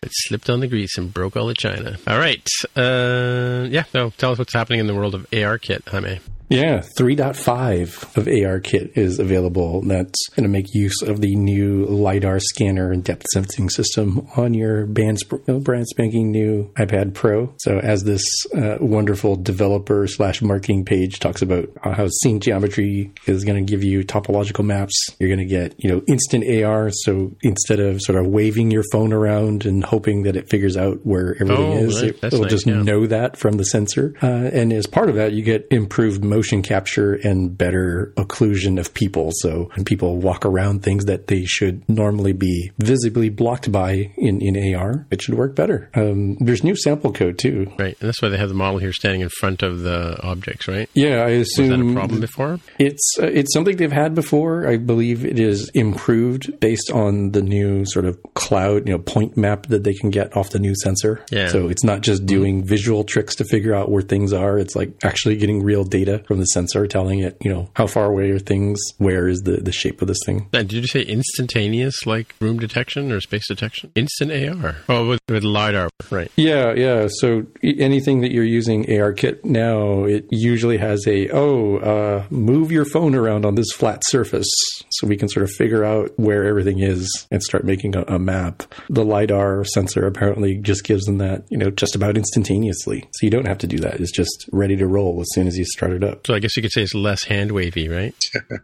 but 0.00 0.10
slipped 0.12 0.50
on 0.50 0.58
the 0.60 0.66
grease 0.66 0.98
and 0.98 1.14
broke 1.14 1.36
all 1.36 1.46
the 1.46 1.54
china. 1.54 1.98
All 2.08 2.18
right. 2.18 2.46
Uh, 2.76 3.68
yeah, 3.70 3.84
so 3.92 4.10
tell 4.18 4.32
us 4.32 4.38
what's 4.38 4.52
happening 4.52 4.80
in 4.80 4.86
the 4.88 4.94
world 4.94 5.14
of 5.14 5.28
ARKit, 5.30 5.88
Jaime. 5.88 6.18
Yeah, 6.50 6.80
3.5 6.98 8.16
of 8.16 8.24
ARKit 8.26 8.98
is 8.98 9.20
available. 9.20 9.82
That's 9.82 10.18
going 10.34 10.42
to 10.42 10.48
make 10.48 10.74
use 10.74 11.00
of 11.00 11.20
the 11.20 11.36
new 11.36 11.86
LiDAR 11.86 12.40
scanner 12.40 12.90
and 12.90 13.04
depth 13.04 13.26
sensing 13.32 13.70
system 13.70 14.26
on 14.36 14.52
your 14.52 14.84
brand, 14.86 15.18
uh, 15.48 15.58
brand 15.60 15.86
spanking 15.86 16.32
new 16.32 16.72
iPad 16.76 17.14
Pro. 17.14 17.54
So, 17.58 17.78
as 17.78 18.02
this 18.02 18.24
uh, 18.52 18.78
wonderful 18.80 19.36
developer 19.36 20.08
slash 20.08 20.42
marketing 20.42 20.84
page 20.84 21.20
talks 21.20 21.40
about 21.40 21.68
how 21.84 22.08
scene 22.20 22.40
geometry 22.40 23.12
is 23.26 23.44
going 23.44 23.64
to 23.64 23.70
give 23.70 23.84
you 23.84 24.02
topological 24.02 24.64
maps, 24.64 24.96
you're 25.20 25.28
going 25.34 25.38
to 25.48 25.54
get, 25.54 25.76
you 25.78 25.88
know, 25.88 26.02
instant 26.08 26.44
AR. 26.64 26.90
So, 26.90 27.30
instead 27.42 27.78
of 27.78 28.02
sort 28.02 28.18
of 28.18 28.26
waving 28.26 28.72
your 28.72 28.82
phone 28.90 29.12
around 29.12 29.66
and 29.66 29.84
hoping 29.84 30.24
that 30.24 30.34
it 30.34 30.50
figures 30.50 30.76
out 30.76 31.06
where 31.06 31.36
everything 31.40 31.56
Oh, 31.74 31.76
is, 31.78 32.02
right. 32.02 32.24
it, 32.24 32.32
will 32.32 32.42
nice, 32.42 32.50
just 32.50 32.66
yeah. 32.66 32.82
know 32.82 33.06
that 33.06 33.36
from 33.36 33.52
the 33.56 33.64
sensor. 33.64 34.16
Uh, 34.20 34.26
and 34.52 34.72
as 34.72 34.88
part 34.88 35.08
of 35.08 35.14
that, 35.14 35.32
you 35.32 35.44
get 35.44 35.68
improved 35.70 36.24
motion 36.24 36.39
capture 36.62 37.14
and 37.14 37.56
better 37.56 38.12
occlusion 38.16 38.78
of 38.78 38.92
people. 38.94 39.30
So 39.34 39.70
when 39.74 39.84
people 39.84 40.16
walk 40.16 40.44
around 40.44 40.82
things 40.82 41.06
that 41.06 41.26
they 41.26 41.44
should 41.44 41.88
normally 41.88 42.32
be 42.32 42.70
visibly 42.78 43.28
blocked 43.28 43.70
by 43.70 44.12
in, 44.16 44.40
in 44.40 44.74
AR, 44.74 45.06
it 45.10 45.22
should 45.22 45.34
work 45.34 45.54
better. 45.54 45.90
Um, 45.94 46.36
there's 46.40 46.64
new 46.64 46.76
sample 46.76 47.12
code 47.12 47.38
too. 47.38 47.72
Right. 47.78 47.96
And 48.00 48.08
that's 48.08 48.20
why 48.22 48.28
they 48.28 48.38
have 48.38 48.48
the 48.48 48.54
model 48.54 48.78
here 48.78 48.92
standing 48.92 49.20
in 49.20 49.28
front 49.28 49.62
of 49.62 49.80
the 49.80 50.20
objects, 50.22 50.68
right? 50.68 50.88
Yeah, 50.94 51.22
I 51.22 51.38
Was 51.38 51.48
that 51.56 51.62
assume 51.64 51.90
a 51.90 51.94
problem 51.94 52.20
before? 52.20 52.60
It's 52.78 53.16
uh, 53.20 53.26
it's 53.26 53.52
something 53.52 53.76
they've 53.76 53.92
had 53.92 54.14
before. 54.14 54.66
I 54.66 54.76
believe 54.76 55.24
it 55.24 55.38
is 55.38 55.70
improved 55.70 56.60
based 56.60 56.90
on 56.90 57.32
the 57.32 57.42
new 57.42 57.84
sort 57.86 58.04
of 58.04 58.18
cloud, 58.34 58.86
you 58.88 58.94
know, 58.94 58.98
point 58.98 59.36
map 59.36 59.66
that 59.66 59.84
they 59.84 59.94
can 59.94 60.10
get 60.10 60.36
off 60.36 60.50
the 60.50 60.58
new 60.58 60.74
sensor. 60.82 61.24
Yeah. 61.30 61.48
So 61.48 61.68
it's 61.68 61.84
not 61.84 62.00
just 62.02 62.26
doing 62.26 62.64
visual 62.64 63.04
tricks 63.04 63.36
to 63.36 63.44
figure 63.44 63.74
out 63.74 63.90
where 63.90 64.02
things 64.02 64.32
are. 64.32 64.58
It's 64.58 64.76
like 64.76 64.92
actually 65.04 65.36
getting 65.36 65.62
real 65.62 65.84
data 65.84 66.22
from 66.30 66.38
the 66.38 66.44
sensor, 66.44 66.86
telling 66.86 67.18
it, 67.18 67.36
you 67.40 67.52
know, 67.52 67.68
how 67.74 67.88
far 67.88 68.06
away 68.06 68.30
are 68.30 68.38
things, 68.38 68.78
where 68.98 69.26
is 69.26 69.40
the 69.40 69.56
the 69.56 69.72
shape 69.72 70.00
of 70.00 70.06
this 70.06 70.20
thing. 70.24 70.48
And 70.52 70.68
did 70.68 70.82
you 70.82 70.86
say 70.86 71.02
instantaneous, 71.02 72.06
like 72.06 72.36
room 72.40 72.60
detection 72.60 73.10
or 73.10 73.20
space 73.20 73.48
detection? 73.48 73.90
Instant 73.96 74.30
AR. 74.30 74.76
Oh, 74.88 75.08
with, 75.08 75.20
with 75.28 75.42
LiDAR, 75.42 75.90
right. 76.08 76.30
Yeah, 76.36 76.72
yeah. 76.74 77.08
So 77.10 77.46
anything 77.64 78.20
that 78.20 78.30
you're 78.30 78.44
using 78.44 78.84
ARKit 78.84 79.44
now, 79.44 80.04
it 80.04 80.26
usually 80.30 80.76
has 80.76 81.04
a 81.08 81.28
oh, 81.30 81.78
uh, 81.78 82.26
move 82.30 82.70
your 82.70 82.84
phone 82.84 83.16
around 83.16 83.44
on 83.44 83.56
this 83.56 83.72
flat 83.72 84.02
surface, 84.06 84.52
so 85.00 85.06
we 85.06 85.16
can 85.16 85.28
sort 85.28 85.44
of 85.44 85.50
figure 85.50 85.84
out 85.84 86.10
where 86.18 86.44
everything 86.44 86.80
is 86.80 87.26
and 87.30 87.42
start 87.42 87.64
making 87.64 87.96
a, 87.96 88.02
a 88.02 88.18
map. 88.18 88.62
The 88.90 89.04
lidar 89.04 89.64
sensor 89.64 90.06
apparently 90.06 90.56
just 90.56 90.84
gives 90.84 91.04
them 91.06 91.18
that, 91.18 91.44
you 91.48 91.56
know, 91.56 91.70
just 91.70 91.94
about 91.94 92.16
instantaneously. 92.18 93.00
So 93.12 93.24
you 93.26 93.30
don't 93.30 93.46
have 93.46 93.58
to 93.58 93.66
do 93.66 93.78
that. 93.78 94.00
It's 94.00 94.12
just 94.12 94.48
ready 94.52 94.76
to 94.76 94.86
roll 94.86 95.20
as 95.22 95.28
soon 95.32 95.46
as 95.46 95.56
you 95.56 95.64
start 95.64 95.92
it 95.92 96.04
up. 96.04 96.26
So 96.26 96.34
I 96.34 96.38
guess 96.38 96.54
you 96.56 96.62
could 96.62 96.72
say 96.72 96.82
it's 96.82 96.94
less 96.94 97.24
hand 97.24 97.52
wavy, 97.52 97.88
right? 97.88 98.14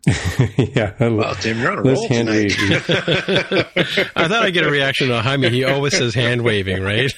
yeah. 0.59 0.93
Well, 1.17 1.35
Tim, 1.37 1.59
you're 1.61 1.73
on 1.73 1.79
a 1.79 1.83
Less 1.83 1.99
roll 1.99 2.09
hand 2.09 2.29
tonight. 2.29 2.57
wavy. 2.59 2.75
I 4.17 4.29
thought 4.29 4.43
I'd 4.43 4.53
get 4.53 4.67
a 4.67 4.71
reaction 4.71 5.11
on 5.11 5.23
Jaime. 5.25 5.49
He 5.51 5.65
always 5.65 5.97
says 5.97 6.15
hand 6.15 6.43
waving, 6.43 6.83
right? 6.83 7.11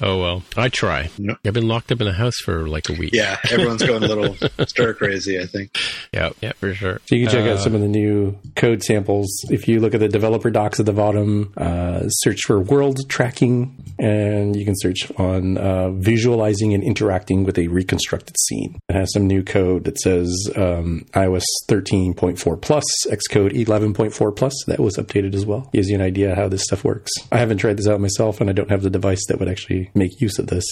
oh, 0.00 0.18
well. 0.20 0.42
I 0.56 0.68
try. 0.68 1.10
No. 1.18 1.36
I've 1.44 1.52
been 1.52 1.68
locked 1.68 1.92
up 1.92 2.00
in 2.00 2.06
a 2.06 2.12
house 2.12 2.36
for 2.38 2.66
like 2.66 2.88
a 2.88 2.94
week. 2.94 3.10
Yeah, 3.12 3.36
everyone's 3.50 3.82
going 3.82 4.02
a 4.02 4.06
little 4.06 4.36
stir 4.66 4.94
crazy, 4.94 5.38
I 5.40 5.46
think. 5.46 5.76
Yeah, 6.12 6.30
yeah, 6.40 6.52
for 6.52 6.72
sure. 6.74 7.00
So 7.06 7.14
you 7.16 7.26
can 7.26 7.34
check 7.34 7.46
Uh, 7.46 7.52
out 7.54 7.60
some 7.60 7.74
of 7.74 7.80
the 7.80 7.88
new 7.88 8.13
code 8.56 8.82
samples. 8.82 9.28
If 9.50 9.68
you 9.68 9.80
look 9.80 9.94
at 9.94 10.00
the 10.00 10.08
developer 10.08 10.50
docs 10.50 10.80
at 10.80 10.86
the 10.86 10.92
bottom, 10.92 11.52
uh, 11.56 12.08
search 12.08 12.40
for 12.46 12.60
world 12.60 12.98
tracking, 13.08 13.76
and 13.98 14.56
you 14.56 14.64
can 14.64 14.74
search 14.76 15.10
on 15.16 15.58
uh, 15.58 15.90
visualizing 15.90 16.74
and 16.74 16.82
interacting 16.82 17.44
with 17.44 17.58
a 17.58 17.68
reconstructed 17.68 18.36
scene. 18.38 18.78
It 18.88 18.96
has 18.96 19.12
some 19.12 19.26
new 19.26 19.42
code 19.42 19.84
that 19.84 19.98
says 19.98 20.32
um, 20.56 21.06
iOS 21.12 21.44
13.4 21.68 22.60
plus, 22.60 22.84
Xcode 23.06 23.52
11.4 23.52 24.36
plus. 24.36 24.54
That 24.66 24.80
was 24.80 24.96
updated 24.96 25.34
as 25.34 25.46
well. 25.46 25.70
Gives 25.72 25.88
you 25.88 25.96
an 25.96 26.02
idea 26.02 26.34
how 26.34 26.48
this 26.48 26.64
stuff 26.64 26.84
works. 26.84 27.12
I 27.32 27.38
haven't 27.38 27.58
tried 27.58 27.76
this 27.76 27.88
out 27.88 28.00
myself, 28.00 28.40
and 28.40 28.50
I 28.50 28.52
don't 28.52 28.70
have 28.70 28.82
the 28.82 28.90
device 28.90 29.24
that 29.28 29.38
would 29.38 29.48
actually 29.48 29.90
make 29.94 30.20
use 30.20 30.38
of 30.38 30.48
this. 30.48 30.64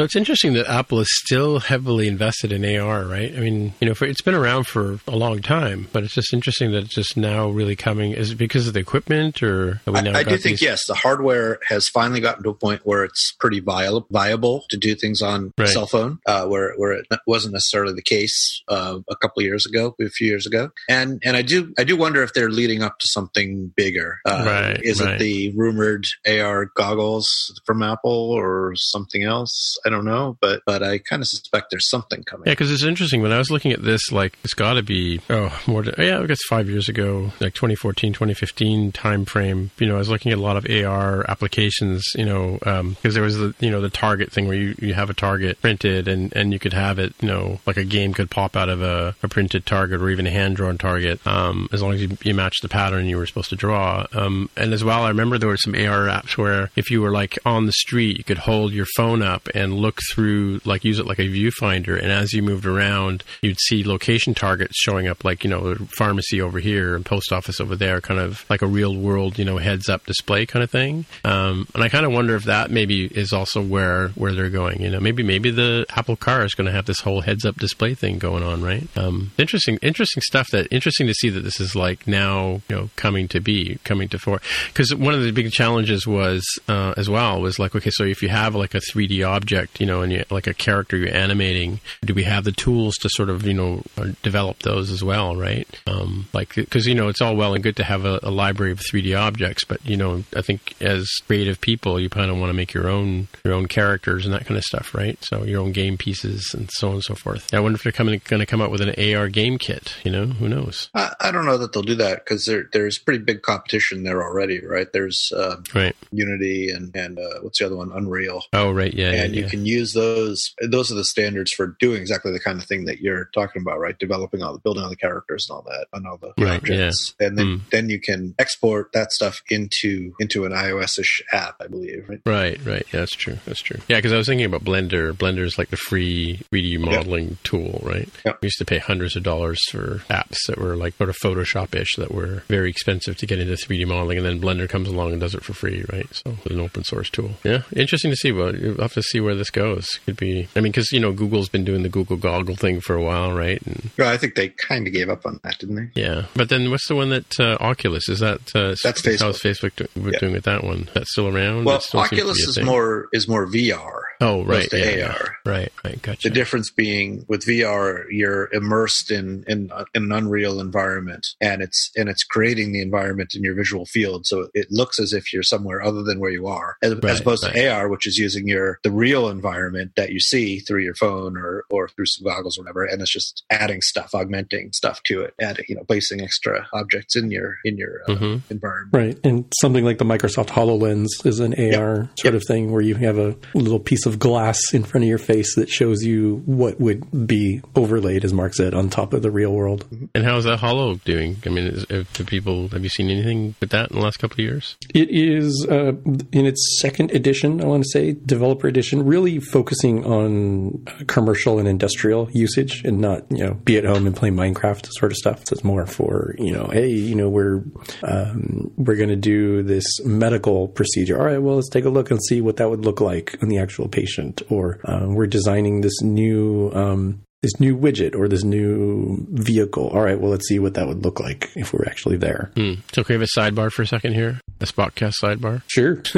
So 0.00 0.04
it's 0.04 0.16
interesting 0.16 0.54
that 0.54 0.66
Apple 0.66 0.98
is 1.00 1.08
still 1.10 1.58
heavily 1.58 2.08
invested 2.08 2.52
in 2.52 2.64
AR, 2.64 3.04
right? 3.04 3.36
I 3.36 3.38
mean, 3.38 3.74
you 3.82 3.86
know, 3.86 3.94
for, 3.94 4.06
it's 4.06 4.22
been 4.22 4.32
around 4.34 4.66
for 4.66 4.98
a 5.06 5.14
long 5.14 5.42
time, 5.42 5.88
but 5.92 6.04
it's 6.04 6.14
just 6.14 6.32
interesting 6.32 6.72
that 6.72 6.84
it's 6.84 6.94
just 6.94 7.18
now 7.18 7.50
really 7.50 7.76
coming. 7.76 8.12
Is 8.12 8.30
it 8.30 8.36
because 8.36 8.66
of 8.66 8.72
the 8.72 8.80
equipment, 8.80 9.42
or 9.42 9.82
have 9.84 9.92
we 9.92 10.00
now 10.00 10.12
I, 10.14 10.20
I 10.20 10.22
do 10.22 10.38
think 10.38 10.54
these- 10.58 10.62
yes, 10.62 10.86
the 10.86 10.94
hardware 10.94 11.58
has 11.68 11.86
finally 11.90 12.20
gotten 12.20 12.42
to 12.44 12.48
a 12.48 12.54
point 12.54 12.80
where 12.84 13.04
it's 13.04 13.32
pretty 13.40 13.60
viable, 13.60 14.06
viable 14.10 14.64
to 14.70 14.78
do 14.78 14.94
things 14.94 15.20
on 15.20 15.52
a 15.58 15.64
Right. 15.64 15.68
cell 15.68 15.84
phone, 15.86 16.18
uh, 16.24 16.46
where 16.46 16.72
where 16.78 16.92
it 16.92 17.06
wasn't 17.26 17.52
necessarily 17.52 17.92
the 17.92 18.00
case 18.00 18.62
uh, 18.68 19.00
a 19.10 19.16
couple 19.16 19.40
of 19.42 19.44
years 19.44 19.66
ago, 19.66 19.94
a 20.00 20.08
few 20.08 20.26
years 20.28 20.46
ago. 20.46 20.70
And 20.88 21.20
and 21.26 21.36
I 21.36 21.42
do 21.42 21.74
I 21.78 21.84
do 21.84 21.94
wonder 21.98 22.22
if 22.22 22.32
they're 22.32 22.48
leading 22.48 22.82
up 22.82 22.98
to 23.00 23.06
something 23.06 23.70
bigger. 23.76 24.20
Uh, 24.24 24.44
Right, 24.46 24.80
Is 24.82 25.02
right. 25.02 25.16
it 25.16 25.18
the 25.18 25.52
rumored 25.54 26.06
AR 26.26 26.70
goggles 26.74 27.28
from 27.66 27.82
Apple 27.82 28.30
or 28.30 28.72
something 28.76 29.24
else? 29.24 29.76
I 29.84 29.89
don't 29.90 30.04
know, 30.04 30.36
but 30.40 30.62
but 30.64 30.82
I 30.82 30.98
kind 30.98 31.20
of 31.20 31.28
suspect 31.28 31.66
there's 31.70 31.88
something 31.90 32.22
coming. 32.24 32.46
Yeah, 32.46 32.52
because 32.52 32.72
it's 32.72 32.82
interesting. 32.82 33.22
When 33.22 33.32
I 33.32 33.38
was 33.38 33.50
looking 33.50 33.72
at 33.72 33.82
this, 33.82 34.10
like 34.10 34.38
it's 34.44 34.54
got 34.54 34.74
to 34.74 34.82
be 34.82 35.20
oh 35.28 35.60
more. 35.66 35.84
Yeah, 35.98 36.20
I 36.20 36.26
guess 36.26 36.40
five 36.48 36.68
years 36.68 36.88
ago, 36.88 37.32
like 37.40 37.54
2014, 37.54 38.12
2015 38.12 38.92
time 38.92 39.24
frame. 39.24 39.70
You 39.78 39.86
know, 39.86 39.96
I 39.96 39.98
was 39.98 40.08
looking 40.08 40.32
at 40.32 40.38
a 40.38 40.42
lot 40.42 40.56
of 40.56 40.66
AR 40.70 41.28
applications. 41.28 42.04
You 42.14 42.24
know, 42.24 42.58
because 42.94 43.14
there 43.14 43.22
was 43.22 43.36
the 43.36 43.54
you 43.60 43.70
know 43.70 43.80
the 43.80 43.90
target 43.90 44.32
thing 44.32 44.48
where 44.48 44.56
you, 44.56 44.74
you 44.78 44.94
have 44.94 45.10
a 45.10 45.14
target 45.14 45.60
printed 45.60 46.08
and 46.08 46.34
and 46.34 46.52
you 46.52 46.58
could 46.58 46.72
have 46.72 46.98
it. 46.98 47.14
You 47.20 47.28
know, 47.28 47.60
like 47.66 47.76
a 47.76 47.84
game 47.84 48.14
could 48.14 48.30
pop 48.30 48.56
out 48.56 48.68
of 48.68 48.82
a, 48.82 49.14
a 49.22 49.28
printed 49.28 49.66
target 49.66 50.00
or 50.00 50.08
even 50.08 50.26
a 50.26 50.30
hand 50.30 50.56
drawn 50.56 50.78
target, 50.78 51.24
um, 51.26 51.68
as 51.72 51.82
long 51.82 51.92
as 51.92 52.02
you, 52.02 52.16
you 52.22 52.34
match 52.34 52.60
the 52.62 52.68
pattern 52.68 53.06
you 53.06 53.16
were 53.16 53.26
supposed 53.26 53.50
to 53.50 53.56
draw. 53.56 54.06
Um, 54.12 54.50
and 54.56 54.72
as 54.72 54.82
well, 54.82 55.02
I 55.02 55.08
remember 55.08 55.38
there 55.38 55.48
were 55.48 55.56
some 55.56 55.74
AR 55.74 56.06
apps 56.06 56.36
where 56.36 56.70
if 56.76 56.90
you 56.90 57.02
were 57.02 57.10
like 57.10 57.38
on 57.44 57.66
the 57.66 57.72
street, 57.72 58.18
you 58.18 58.24
could 58.24 58.38
hold 58.38 58.72
your 58.72 58.86
phone 58.96 59.22
up 59.22 59.48
and 59.54 59.69
look 59.74 60.00
through, 60.12 60.60
like 60.64 60.84
use 60.84 60.98
it 60.98 61.06
like 61.06 61.18
a 61.18 61.28
viewfinder. 61.28 62.00
And 62.00 62.12
as 62.12 62.32
you 62.32 62.42
moved 62.42 62.66
around, 62.66 63.24
you'd 63.42 63.60
see 63.60 63.84
location 63.84 64.34
targets 64.34 64.76
showing 64.76 65.08
up, 65.08 65.24
like, 65.24 65.44
you 65.44 65.50
know, 65.50 65.74
pharmacy 65.96 66.40
over 66.40 66.58
here 66.58 66.94
and 66.94 67.04
post 67.04 67.32
office 67.32 67.60
over 67.60 67.76
there, 67.76 68.00
kind 68.00 68.20
of 68.20 68.44
like 68.50 68.62
a 68.62 68.66
real 68.66 68.96
world, 68.96 69.38
you 69.38 69.44
know, 69.44 69.58
heads 69.58 69.88
up 69.88 70.06
display 70.06 70.46
kind 70.46 70.62
of 70.62 70.70
thing. 70.70 71.04
Um, 71.24 71.66
and 71.74 71.82
I 71.82 71.88
kind 71.88 72.06
of 72.06 72.12
wonder 72.12 72.34
if 72.36 72.44
that 72.44 72.70
maybe 72.70 73.06
is 73.06 73.32
also 73.32 73.62
where, 73.62 74.08
where 74.08 74.32
they're 74.32 74.50
going. 74.50 74.80
You 74.80 74.90
know, 74.90 75.00
maybe, 75.00 75.22
maybe 75.22 75.50
the 75.50 75.86
Apple 75.90 76.16
car 76.16 76.44
is 76.44 76.54
going 76.54 76.66
to 76.66 76.72
have 76.72 76.86
this 76.86 77.00
whole 77.00 77.20
heads 77.20 77.44
up 77.44 77.56
display 77.56 77.94
thing 77.94 78.18
going 78.18 78.42
on, 78.42 78.62
right? 78.62 78.86
Um, 78.96 79.32
interesting, 79.38 79.78
interesting 79.82 80.22
stuff 80.22 80.48
that, 80.52 80.68
interesting 80.70 81.06
to 81.06 81.14
see 81.14 81.30
that 81.30 81.40
this 81.40 81.60
is 81.60 81.74
like 81.76 82.06
now, 82.06 82.62
you 82.68 82.76
know, 82.76 82.90
coming 82.96 83.28
to 83.28 83.40
be, 83.40 83.78
coming 83.84 84.08
to 84.08 84.18
fore. 84.18 84.40
Because 84.68 84.94
one 84.94 85.14
of 85.14 85.22
the 85.22 85.30
big 85.30 85.50
challenges 85.52 86.06
was, 86.06 86.44
uh, 86.68 86.94
as 86.96 87.08
well, 87.08 87.40
was 87.40 87.58
like, 87.58 87.74
okay, 87.74 87.90
so 87.90 88.04
if 88.04 88.22
you 88.22 88.28
have 88.28 88.54
like 88.54 88.74
a 88.74 88.80
3D 88.80 89.26
object, 89.26 89.59
you 89.78 89.86
know, 89.86 90.02
and 90.02 90.12
you, 90.12 90.24
like 90.30 90.46
a 90.46 90.54
character 90.54 90.96
you're 90.96 91.14
animating, 91.14 91.80
do 92.04 92.14
we 92.14 92.22
have 92.24 92.44
the 92.44 92.52
tools 92.52 92.94
to 92.96 93.08
sort 93.10 93.28
of, 93.30 93.46
you 93.46 93.54
know, 93.54 93.82
uh, 93.98 94.08
develop 94.22 94.60
those 94.60 94.90
as 94.90 95.02
well, 95.02 95.36
right? 95.36 95.68
Um, 95.86 96.28
like, 96.32 96.54
because, 96.54 96.86
you 96.86 96.94
know, 96.94 97.08
it's 97.08 97.20
all 97.20 97.36
well 97.36 97.54
and 97.54 97.62
good 97.62 97.76
to 97.76 97.84
have 97.84 98.04
a, 98.04 98.20
a 98.22 98.30
library 98.30 98.72
of 98.72 98.80
3D 98.80 99.18
objects, 99.18 99.64
but, 99.64 99.84
you 99.84 99.96
know, 99.96 100.24
I 100.36 100.42
think 100.42 100.74
as 100.80 101.08
creative 101.26 101.60
people, 101.60 101.98
you 102.00 102.08
kind 102.08 102.30
of 102.30 102.38
want 102.38 102.50
to 102.50 102.54
make 102.54 102.72
your 102.72 102.88
own, 102.88 103.28
your 103.44 103.54
own 103.54 103.66
characters 103.66 104.24
and 104.24 104.34
that 104.34 104.46
kind 104.46 104.56
of 104.58 104.64
stuff, 104.64 104.94
right? 104.94 105.18
So 105.24 105.44
your 105.44 105.60
own 105.60 105.72
game 105.72 105.96
pieces 105.96 106.54
and 106.54 106.70
so 106.72 106.88
on 106.88 106.94
and 106.94 107.02
so 107.04 107.14
forth. 107.14 107.52
I 107.54 107.60
wonder 107.60 107.76
if 107.76 107.82
they're 107.82 107.92
coming, 107.92 108.20
going 108.24 108.40
to 108.40 108.46
come 108.46 108.60
up 108.60 108.70
with 108.70 108.80
an 108.80 109.14
AR 109.14 109.28
game 109.28 109.58
kit, 109.58 109.96
you 110.04 110.10
know, 110.10 110.26
who 110.26 110.48
knows? 110.48 110.88
I, 110.94 111.14
I 111.20 111.30
don't 111.30 111.46
know 111.46 111.58
that 111.58 111.72
they'll 111.72 111.82
do 111.82 111.96
that 111.96 112.24
because 112.24 112.46
there, 112.46 112.68
there's 112.72 112.98
pretty 112.98 113.22
big 113.22 113.42
competition 113.42 114.02
there 114.02 114.22
already, 114.22 114.64
right? 114.64 114.92
There's 114.92 115.32
uh, 115.32 115.56
Right. 115.74 115.94
Unity 116.12 116.70
and 116.70 116.94
and 116.96 117.18
uh, 117.18 117.40
what's 117.42 117.58
the 117.58 117.66
other 117.66 117.76
one? 117.76 117.92
Unreal. 117.92 118.42
Oh, 118.52 118.70
right. 118.72 118.92
Yeah. 118.92 119.12
and 119.12 119.34
yeah, 119.34 119.38
you 119.38 119.42
yeah. 119.44 119.48
Can 119.50 119.66
use 119.66 119.92
those. 119.92 120.54
Those 120.62 120.90
are 120.90 120.94
the 120.94 121.04
standards 121.04 121.52
for 121.52 121.76
doing 121.80 122.00
exactly 122.00 122.32
the 122.32 122.40
kind 122.40 122.58
of 122.60 122.66
thing 122.66 122.84
that 122.86 123.00
you're 123.00 123.26
talking 123.34 123.62
about, 123.62 123.78
right? 123.80 123.98
Developing 123.98 124.42
all 124.42 124.52
the 124.52 124.58
building 124.60 124.82
all 124.82 124.88
the 124.90 124.96
characters 124.96 125.46
and 125.48 125.56
all 125.56 125.62
that, 125.62 125.86
and 125.92 126.06
all 126.06 126.16
the 126.16 126.32
Right, 126.42 126.56
objects, 126.56 127.14
and 127.20 127.36
then 127.36 127.46
Mm. 127.46 127.60
then 127.70 127.90
you 127.90 128.00
can 128.00 128.34
export 128.38 128.92
that 128.92 129.12
stuff 129.12 129.42
into 129.50 130.12
into 130.20 130.44
an 130.44 130.52
iOS-ish 130.52 131.22
app, 131.32 131.56
I 131.60 131.66
believe. 131.66 132.04
Right? 132.08 132.20
Right, 132.24 132.64
right. 132.64 132.86
Yeah, 132.92 133.00
that's 133.00 133.16
true. 133.16 133.38
That's 133.46 133.60
true. 133.62 133.80
Yeah, 133.88 133.96
because 133.98 134.12
I 134.12 134.16
was 134.16 134.26
thinking 134.26 134.46
about 134.46 134.64
Blender. 134.64 135.12
Blender 135.12 135.40
is 135.44 135.58
like 135.58 135.70
the 135.70 135.76
free 135.76 136.40
3D 136.52 136.78
modeling 136.78 137.38
tool, 137.44 137.80
right? 137.84 138.08
Yep. 138.24 138.38
We 138.42 138.46
used 138.46 138.58
to 138.58 138.64
pay 138.64 138.78
hundreds 138.78 139.16
of 139.16 139.22
dollars 139.22 139.60
for 139.70 140.02
apps 140.10 140.36
that 140.48 140.58
were 140.58 140.76
like 140.76 140.96
sort 140.96 141.10
of 141.10 141.16
Photoshop-ish 141.16 141.96
that 141.96 142.12
were 142.12 142.42
very 142.48 142.70
expensive 142.70 143.16
to 143.18 143.26
get 143.26 143.38
into 143.38 143.54
3D 143.54 143.84
modeling, 143.86 144.18
and 144.18 144.26
then 144.26 144.40
Blender 144.40 144.68
comes 144.68 144.88
along 144.88 145.12
and 145.12 145.20
does 145.20 145.34
it 145.34 145.42
for 145.44 145.52
free, 145.54 145.84
right? 145.92 146.06
So 146.12 146.36
an 146.48 146.60
open 146.60 146.84
source 146.84 147.10
tool. 147.10 147.32
Yeah, 147.44 147.62
interesting 147.74 148.10
to 148.10 148.16
see. 148.16 148.32
Well, 148.32 148.54
you'll 148.54 148.80
have 148.80 148.92
to 148.94 149.02
see 149.02 149.20
where 149.20 149.34
this 149.40 149.50
goes. 149.50 149.98
Could 150.06 150.16
be. 150.16 150.46
I 150.54 150.60
mean, 150.60 150.70
because 150.70 150.92
you 150.92 151.00
know 151.00 151.12
Google's 151.12 151.48
been 151.48 151.64
doing 151.64 151.82
the 151.82 151.88
Google 151.88 152.16
Goggle 152.16 152.54
thing 152.54 152.80
for 152.80 152.94
a 152.94 153.02
while, 153.02 153.32
right? 153.32 153.60
And 153.66 153.90
Well, 153.98 154.08
I 154.12 154.16
think 154.16 154.36
they 154.36 154.50
kind 154.50 154.86
of 154.86 154.92
gave 154.92 155.08
up 155.08 155.26
on 155.26 155.40
that, 155.42 155.58
didn't 155.58 155.74
they? 155.76 156.00
yeah, 156.00 156.26
but 156.36 156.48
then 156.48 156.70
what's 156.70 156.86
the 156.86 156.94
one 156.94 157.08
that 157.10 157.40
uh, 157.40 157.56
Oculus 157.60 158.08
is 158.08 158.20
that? 158.20 158.40
Uh, 158.54 158.76
That's 158.84 159.04
How's 159.20 159.40
Facebook 159.40 159.74
do- 159.76 159.88
Yeah. 159.96 160.18
doing 160.20 160.32
with 160.34 160.44
that 160.44 160.62
one? 160.62 160.88
That's 160.94 161.10
still 161.10 161.26
around. 161.28 161.64
Well, 161.64 161.80
still 161.80 162.00
Oculus 162.00 162.38
is 162.46 162.60
more 162.60 163.08
is 163.12 163.26
more 163.26 163.46
VR. 163.46 164.02
Oh, 164.20 164.44
right. 164.44 164.66
opposed 164.66 164.70
to 164.72 164.78
Yeah, 164.78 164.96
yeah. 164.96 165.12
AR. 165.12 165.36
Right, 165.46 165.72
right. 165.84 166.02
Gotcha. 166.02 166.28
The 166.28 166.34
difference 166.34 166.70
being 166.70 167.24
with 167.28 167.44
VR, 167.44 168.04
you're 168.10 168.48
immersed 168.52 169.10
in, 169.10 169.44
in 169.48 169.70
in 169.94 170.04
an 170.04 170.12
unreal 170.12 170.60
environment, 170.60 171.26
and 171.40 171.62
it's 171.62 171.90
and 171.96 172.08
it's 172.08 172.24
creating 172.24 172.72
the 172.72 172.80
environment 172.82 173.34
in 173.34 173.42
your 173.42 173.54
visual 173.54 173.86
field, 173.86 174.26
so 174.26 174.48
it 174.54 174.66
looks 174.70 174.98
as 174.98 175.12
if 175.12 175.32
you're 175.32 175.42
somewhere 175.42 175.82
other 175.82 176.02
than 176.02 176.20
where 176.20 176.30
you 176.30 176.46
are, 176.46 176.76
as, 176.82 176.92
Right, 176.94 177.04
as 177.06 177.20
opposed 177.20 177.44
right. 177.44 177.54
to 177.54 177.68
AR, 177.68 177.88
which 177.88 178.06
is 178.06 178.18
using 178.18 178.46
your 178.46 178.78
the 178.84 178.90
real 178.90 179.28
environment 179.28 179.92
that 179.96 180.10
you 180.10 180.20
see 180.20 180.58
through 180.60 180.82
your 180.82 180.94
phone 180.94 181.36
or 181.38 181.64
or 181.70 181.88
through 181.88 182.06
some 182.06 182.24
goggles 182.26 182.58
or 182.58 182.62
whatever, 182.62 182.84
and 182.84 183.00
it's 183.00 183.12
just 183.12 183.42
adding 183.50 183.80
stuff, 183.80 184.14
augmenting 184.14 184.70
stuff 184.72 185.02
to 185.04 185.22
it, 185.22 185.34
adding 185.40 185.64
you 185.68 185.74
know 185.76 185.84
placing 185.84 186.20
extra 186.20 186.68
objects 186.74 187.16
in 187.16 187.30
your 187.30 187.56
in 187.64 187.76
your 187.78 188.02
uh, 188.08 188.12
Mhm. 188.14 188.42
environment. 188.50 188.92
Right. 188.92 189.18
And 189.24 189.44
something 189.60 189.84
like 189.84 189.98
the 189.98 190.04
Microsoft 190.04 190.48
HoloLens 190.48 191.08
is 191.24 191.40
an 191.40 191.54
AR 191.54 192.10
sort 192.18 192.34
of 192.34 192.44
thing 192.46 192.70
where 192.70 192.82
you 192.82 192.96
have 192.96 193.16
a 193.18 193.34
little 193.54 193.80
piece 193.80 194.04
of 194.06 194.09
glass 194.18 194.60
in 194.72 194.84
front 194.84 195.04
of 195.04 195.08
your 195.08 195.18
face 195.18 195.54
that 195.56 195.68
shows 195.68 196.02
you 196.02 196.42
what 196.46 196.80
would 196.80 197.26
be 197.26 197.60
overlaid, 197.76 198.24
as 198.24 198.32
Mark 198.32 198.54
said, 198.54 198.74
on 198.74 198.90
top 198.90 199.12
of 199.12 199.22
the 199.22 199.30
real 199.30 199.52
world. 199.52 199.86
And 200.14 200.24
how's 200.24 200.44
that 200.44 200.58
Hollow 200.58 200.96
doing? 200.96 201.36
I 201.46 201.50
mean, 201.50 201.66
is, 201.66 201.86
the 201.86 202.24
people 202.26 202.68
have 202.68 202.82
you 202.82 202.88
seen 202.88 203.10
anything 203.10 203.54
with 203.60 203.70
that 203.70 203.90
in 203.90 203.98
the 203.98 204.02
last 204.02 204.18
couple 204.18 204.34
of 204.34 204.40
years? 204.40 204.76
It 204.94 205.10
is 205.10 205.66
uh, 205.70 205.92
in 206.32 206.46
its 206.46 206.78
second 206.80 207.10
edition, 207.12 207.60
I 207.60 207.66
want 207.66 207.84
to 207.84 207.88
say, 207.88 208.12
developer 208.12 208.66
edition, 208.66 209.04
really 209.04 209.38
focusing 209.38 210.04
on 210.04 210.84
uh, 210.86 211.04
commercial 211.06 211.58
and 211.58 211.68
industrial 211.68 212.30
usage 212.32 212.82
and 212.84 213.00
not, 213.00 213.24
you 213.30 213.44
know, 213.44 213.54
be 213.54 213.76
at 213.76 213.84
home 213.84 214.06
and 214.06 214.16
play 214.16 214.30
Minecraft 214.30 214.88
sort 214.92 215.12
of 215.12 215.16
stuff. 215.16 215.46
So 215.46 215.54
it's 215.54 215.64
more 215.64 215.86
for, 215.86 216.34
you 216.38 216.52
know, 216.52 216.68
hey, 216.72 216.88
you 216.88 217.14
know, 217.14 217.28
we're 217.28 217.62
um, 218.02 218.70
we're 218.76 218.96
going 218.96 219.08
to 219.08 219.16
do 219.16 219.62
this 219.62 219.84
medical 220.04 220.68
procedure. 220.68 221.18
All 221.18 221.26
right, 221.26 221.38
well, 221.38 221.56
let's 221.56 221.68
take 221.68 221.84
a 221.84 221.90
look 221.90 222.10
and 222.10 222.20
see 222.22 222.40
what 222.40 222.56
that 222.56 222.70
would 222.70 222.84
look 222.84 223.00
like 223.00 223.36
on 223.42 223.48
the 223.48 223.58
actual 223.58 223.88
patient. 224.00 224.42
Or 224.48 224.80
uh, 224.84 225.06
we're 225.08 225.26
designing 225.26 225.80
this 225.80 226.00
new 226.02 226.70
um, 226.74 227.22
this 227.42 227.58
new 227.58 227.76
widget 227.76 228.14
or 228.14 228.28
this 228.28 228.44
new 228.44 229.26
vehicle. 229.30 229.88
All 229.88 230.02
right, 230.02 230.20
well, 230.20 230.30
let's 230.30 230.46
see 230.46 230.58
what 230.58 230.74
that 230.74 230.86
would 230.86 231.02
look 231.04 231.20
like 231.20 231.50
if 231.56 231.72
we're 231.72 231.86
actually 231.86 232.16
there. 232.18 232.50
Hmm. 232.54 232.74
So 232.92 233.02
can 233.02 233.18
we 233.18 233.20
have 233.20 233.28
a 233.34 233.40
sidebar 233.40 233.72
for 233.72 233.82
a 233.82 233.86
second 233.86 234.12
here? 234.14 234.40
A 234.60 234.64
Spotcast 234.66 235.14
sidebar. 235.22 235.62
Sure. 235.68 236.02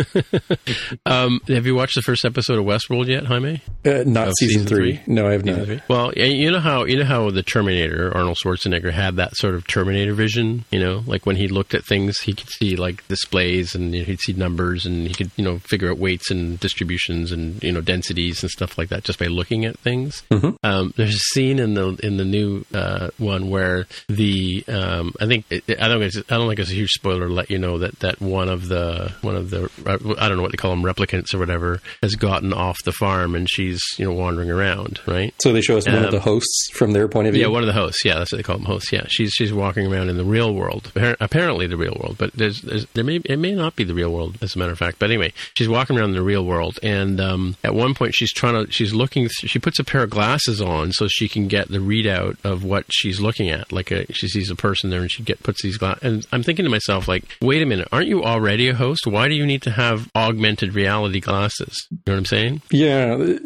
Um, 1.05 1.41
have 1.49 1.67
you 1.67 1.75
watched 1.75 1.95
the 1.97 2.03
first 2.03 2.25
episode 2.25 2.59
of 2.59 2.65
Westworld 2.65 3.07
yet, 3.09 3.25
Jaime? 3.25 3.61
Uh, 3.85 4.05
not 4.07 4.33
season, 4.39 4.63
season 4.63 4.67
three. 4.67 4.97
three? 4.97 5.15
No, 5.15 5.27
I 5.29 5.33
have 5.33 5.43
Season 5.43 5.69
not. 5.69 5.89
Well, 5.89 6.13
you 6.15 6.51
know 6.51 6.61
how 6.61 6.85
you 6.85 6.97
know 6.99 7.05
how 7.05 7.31
the 7.31 7.43
Terminator, 7.43 8.13
Arnold 8.15 8.39
Schwarzenegger, 8.43 8.93
had 8.93 9.17
that 9.17 9.37
sort 9.37 9.55
of 9.55 9.67
Terminator 9.67 10.15
vision. 10.15 10.65
You 10.71 10.81
know, 10.81 11.03
like 11.07 11.27
when 11.27 11.37
he 11.37 11.49
looked 11.49 11.75
at 11.75 11.85
things, 11.85 12.21
he 12.21 12.33
could 12.35 12.49
see 12.49 12.77
like 12.77 13.07
displays 13.09 13.75
and 13.75 13.93
you 13.95 14.01
know, 14.01 14.07
he'd 14.07 14.21
see 14.21 14.33
numbers 14.33 14.87
and 14.87 15.07
he 15.09 15.15
could 15.15 15.31
you 15.37 15.45
know 15.45 15.59
figure 15.59 15.91
out 15.91 15.99
weights 15.99 16.31
and 16.31 16.59
distributions 16.61 17.33
and 17.33 17.63
you 17.63 17.73
know 17.73 17.81
densities 17.81 18.43
and 18.43 18.51
stuff 18.51 18.79
like 18.79 18.89
that 18.89 19.05
just 19.05 19.19
by 19.19 19.27
looking 19.27 19.65
at 19.65 19.79
things. 19.79 20.23
Um, 20.63 20.93
there's 20.97 21.12
a 21.15 21.19
scene 21.19 21.59
in 21.59 21.75
the 21.75 21.89
in 22.03 22.17
the 22.17 22.25
new 22.25 22.65
uh, 22.75 23.09
one 23.19 23.51
where 23.51 23.87
the 24.09 24.65
um, 24.69 25.15
I 25.21 25.27
think 25.27 25.45
it, 25.51 25.65
I 25.81 25.89
don't 25.89 26.01
think 26.01 26.15
it's, 26.15 26.33
I 26.33 26.37
don't 26.37 26.49
think 26.49 26.61
it's 26.61 26.71
a 26.71 26.75
huge 26.75 26.91
spoiler 26.91 27.29
to 27.29 27.33
let 27.35 27.51
you 27.51 27.59
know 27.59 27.79
that 27.79 27.99
that 28.01 28.21
one 28.21 28.49
of 28.49 28.69
the 28.69 29.13
one 29.23 29.37
of 29.37 29.51
the 29.51 29.71
I 29.87 30.29
don't 30.29 30.37
know 30.37 30.43
what 30.43 30.53
they 30.53 30.57
call 30.57 30.71
them 30.71 30.83
replicants 30.83 31.35
or 31.35 31.39
whatever 31.39 31.81
has 32.03 32.15
gotten 32.15 32.53
off 32.53 32.77
the 32.85 32.93
farm 32.93 33.35
and 33.35 33.49
she's 33.49 33.81
you 33.99 34.05
know 34.05 34.13
wandering 34.13 34.51
around 34.51 35.01
right. 35.07 35.35
So 35.43 35.53
they 35.53 35.61
show 35.61 35.77
us 35.79 35.87
one 35.87 35.97
of 35.97 36.05
Um, 36.07 36.11
the 36.11 36.21
hosts 36.21 36.71
from 36.73 36.93
their 36.93 37.09
point 37.09 37.29
of 37.29 37.35
view. 37.35 37.43
Yeah, 37.43 37.49
one 37.49 37.63
of 37.63 37.67
the 37.67 37.73
hosts. 37.73 38.05
Yeah, 38.05 38.19
that's 38.19 38.33
what 38.33 38.37
they 38.39 38.43
call 38.43 38.57
them, 38.57 38.67
hosts. 38.67 38.93
Yeah, 38.93 39.05
she's 39.09 39.33
she's 39.33 39.53
walking 39.53 39.93
around 39.93 40.09
in 40.09 40.17
the 40.17 40.25
real 40.25 40.55
world, 40.55 40.91
apparently 41.21 41.67
the 41.67 41.77
real 41.77 41.97
world, 42.01 42.17
but 42.19 42.33
there's, 42.35 42.61
there's 42.63 42.87
there 42.95 43.05
may 43.05 43.17
it 43.25 43.39
may 43.39 43.53
not 43.55 43.77
be 43.77 43.85
the 43.85 43.95
real 43.95 44.13
world 44.13 44.39
as 44.43 44.55
a 44.57 44.59
matter 44.59 44.73
of 44.73 44.79
fact. 44.79 44.99
But 44.99 45.11
anyway, 45.11 45.33
she's 45.55 45.69
walking 45.69 45.99
around 45.99 46.11
in 46.11 46.17
the 46.17 46.23
real 46.23 46.45
world, 46.45 46.79
and 46.83 47.21
um, 47.21 47.57
at 47.65 47.75
one 47.75 47.95
point 47.95 48.15
she's 48.15 48.33
trying 48.33 48.67
to 48.67 48.71
she's 48.73 48.93
looking. 48.93 49.29
She 49.29 49.59
puts 49.59 49.79
a 49.79 49.85
pair 49.85 50.03
of 50.03 50.11
glasses 50.11 50.61
on 50.61 50.93
so 50.93 51.02
she 51.09 51.29
can 51.29 51.49
get 51.49 51.69
the 51.69 51.79
readout 51.79 52.37
of 52.45 52.65
what 52.65 52.85
she's 52.91 53.21
looking 53.21 53.51
at. 53.51 53.73
Like 53.73 53.91
a, 53.91 54.07
she 54.13 54.29
sees 54.29 54.51
a 54.51 54.57
person 54.57 54.91
there, 54.91 55.01
and 55.01 55.11
she 55.11 55.23
get 55.23 55.43
puts 55.43 55.63
these 55.63 55.77
glasses. 55.79 56.03
And 56.03 56.27
I'm 56.33 56.43
thinking 56.43 56.65
to 56.65 56.71
myself, 56.71 57.09
like, 57.09 57.25
wait 57.41 57.63
a 57.63 57.67
minute, 57.67 57.89
aren't 57.93 58.09
you 58.09 58.23
already 58.23 58.69
a 58.69 58.75
host? 58.75 59.07
Why 59.07 59.29
do 59.29 59.35
you 59.35 59.47
need 59.47 59.63
to 59.63 59.71
have 59.71 60.11
augmented 60.15 60.75
reality 60.75 61.21
glasses? 61.21 61.75
You 61.91 61.99
know 62.07 62.13
what 62.15 62.19
I'm 62.19 62.25
saying? 62.27 62.63
Yeah, 62.71 63.37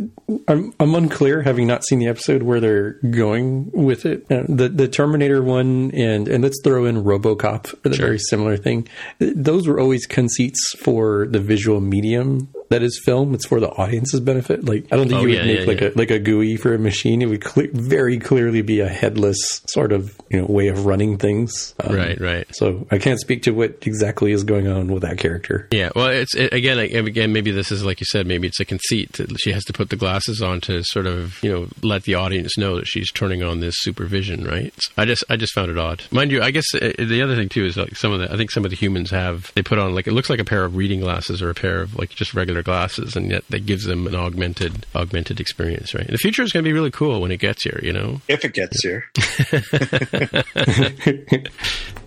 I'm 0.49 0.73
I'm 0.81 0.95
unclear, 0.95 1.43
having 1.43 1.67
not 1.67 1.85
seen 1.85 1.99
the 1.99 2.09
episode 2.09 2.43
where 2.43 2.61
they're 2.61 2.93
going 3.11 3.71
with 3.73 4.05
it. 4.07 4.27
Uh, 4.31 4.43
the 4.49 4.69
the 4.69 4.89
Terminator 4.89 5.43
one 5.43 5.91
and 5.93 6.29
and 6.29 6.43
let's 6.43 6.61
throw 6.63 6.85
in 6.85 7.03
RoboCop, 7.05 7.75
a 7.85 7.95
Sure. 7.95 8.07
very 8.07 8.19
similar 8.19 8.57
thing. 8.57 8.89
Those 9.19 9.67
were 9.69 9.79
always 9.81 10.07
conceits 10.07 10.61
for 10.81 11.27
the 11.29 11.41
visual 11.41 11.81
medium 11.81 12.49
that 12.69 12.83
is 12.83 13.01
film. 13.05 13.35
It's 13.35 13.47
for 13.47 13.61
the 13.61 13.69
audience's 13.71 14.21
benefit. 14.21 14.65
Like 14.65 14.87
I 14.93 14.97
don't 14.97 15.09
think 15.09 15.19
Oh, 15.21 15.23
you 15.23 15.29
would 15.29 15.37
yeah, 15.39 15.45
make 15.47 15.61
yeah, 15.61 15.65
like 15.67 15.81
yeah. 15.81 15.89
a 15.89 15.99
like 15.99 16.11
a 16.11 16.19
GUI 16.19 16.57
for 16.57 16.75
a 16.75 16.79
machine. 16.79 17.23
It 17.23 17.27
would 17.27 17.45
cle 17.45 17.65
very 17.73 18.19
clearly 18.19 18.63
be 18.63 18.81
a 18.81 18.89
headless 18.89 19.63
sort 19.69 19.93
of 19.93 20.17
you 20.31 20.41
know 20.41 20.47
way 20.47 20.69
of 20.69 20.87
running 20.87 21.19
things. 21.19 21.75
Um, 21.81 21.95
Right, 21.97 22.21
right. 22.21 22.47
So 22.55 22.87
I 22.91 22.99
can't 22.99 23.21
speak 23.21 23.43
to 23.45 23.53
what 23.53 23.79
exactly 23.87 24.33
is 24.33 24.45
going 24.45 24.67
on 24.69 24.89
with 24.89 25.03
that 25.03 25.19
character. 25.19 25.69
Yeah, 25.71 25.91
well, 25.97 26.09
it's 26.09 26.35
it, 26.35 26.53
again, 26.53 26.77
like, 26.77 26.93
again, 26.93 27.33
maybe 27.33 27.51
this 27.51 27.71
is 27.73 27.85
like 27.85 28.01
you 28.01 28.07
said, 28.07 28.27
maybe 28.27 28.47
it's 28.49 28.61
a 28.61 28.65
conceit. 28.65 29.13
that 29.15 29.39
She 29.41 29.53
has 29.53 29.65
to 29.65 29.73
put 29.73 29.91
the 29.91 29.97
glasses 29.97 30.43
on 30.43 30.61
to 30.63 30.83
sort 30.85 31.07
of, 31.07 31.43
you 31.43 31.51
know, 31.53 31.69
let 31.83 32.03
the 32.05 32.15
audience 32.15 32.57
know 32.59 32.77
that 32.77 32.87
she's 32.87 33.11
turning 33.13 33.43
on 33.43 33.61
this 33.61 33.75
supervision, 33.79 34.45
right? 34.45 34.73
So 34.79 34.93
I 34.99 35.05
just, 35.05 35.25
I 35.31 35.37
just 35.37 35.53
found 35.55 35.71
it 35.71 35.79
odd, 35.79 36.03
mind 36.11 36.31
you. 36.33 36.43
I 36.43 36.51
guess 36.51 36.67
uh, 36.75 36.93
the 36.99 37.23
other 37.23 37.37
thing 37.37 37.49
too 37.49 37.65
is 37.65 37.77
like 37.77 37.97
some 37.97 38.13
of 38.13 38.21
the, 38.21 38.33
I 38.33 38.37
think 38.37 38.51
some 38.51 38.65
of 38.65 38.71
the 38.71 38.77
humans 38.77 39.11
have 39.11 39.53
they 39.55 39.63
put 39.63 39.79
on 39.79 39.95
like 39.95 40.07
it 40.07 40.13
looks 40.13 40.29
like 40.31 40.41
a 40.41 40.45
pair 40.45 40.65
of 40.65 40.77
reading 40.77 41.01
glasses 41.01 41.41
or 41.43 41.51
a 41.51 41.55
pair 41.55 41.81
of 41.81 41.97
like 41.97 42.11
just 42.11 42.35
regular 42.35 42.56
glasses, 42.63 43.17
and 43.17 43.31
yet 43.31 43.45
that 43.51 43.67
gives 43.67 43.85
them 43.85 44.07
an 44.07 44.15
augmented, 44.15 44.87
augmented 44.95 45.41
experience, 45.41 45.95
right? 45.95 46.07
The 46.07 46.19
future 46.19 46.43
is 46.43 46.53
going 46.53 46.65
to 46.65 46.69
be 46.69 46.73
really 46.73 46.91
cool 46.91 47.21
when 47.21 47.31
it 47.31 47.39
gets 47.39 47.63
here, 47.65 47.81
you 47.83 47.93
know? 47.93 48.21
If 48.29 48.45
it 48.45 48.53
gets 48.55 48.83
here. 48.83 49.05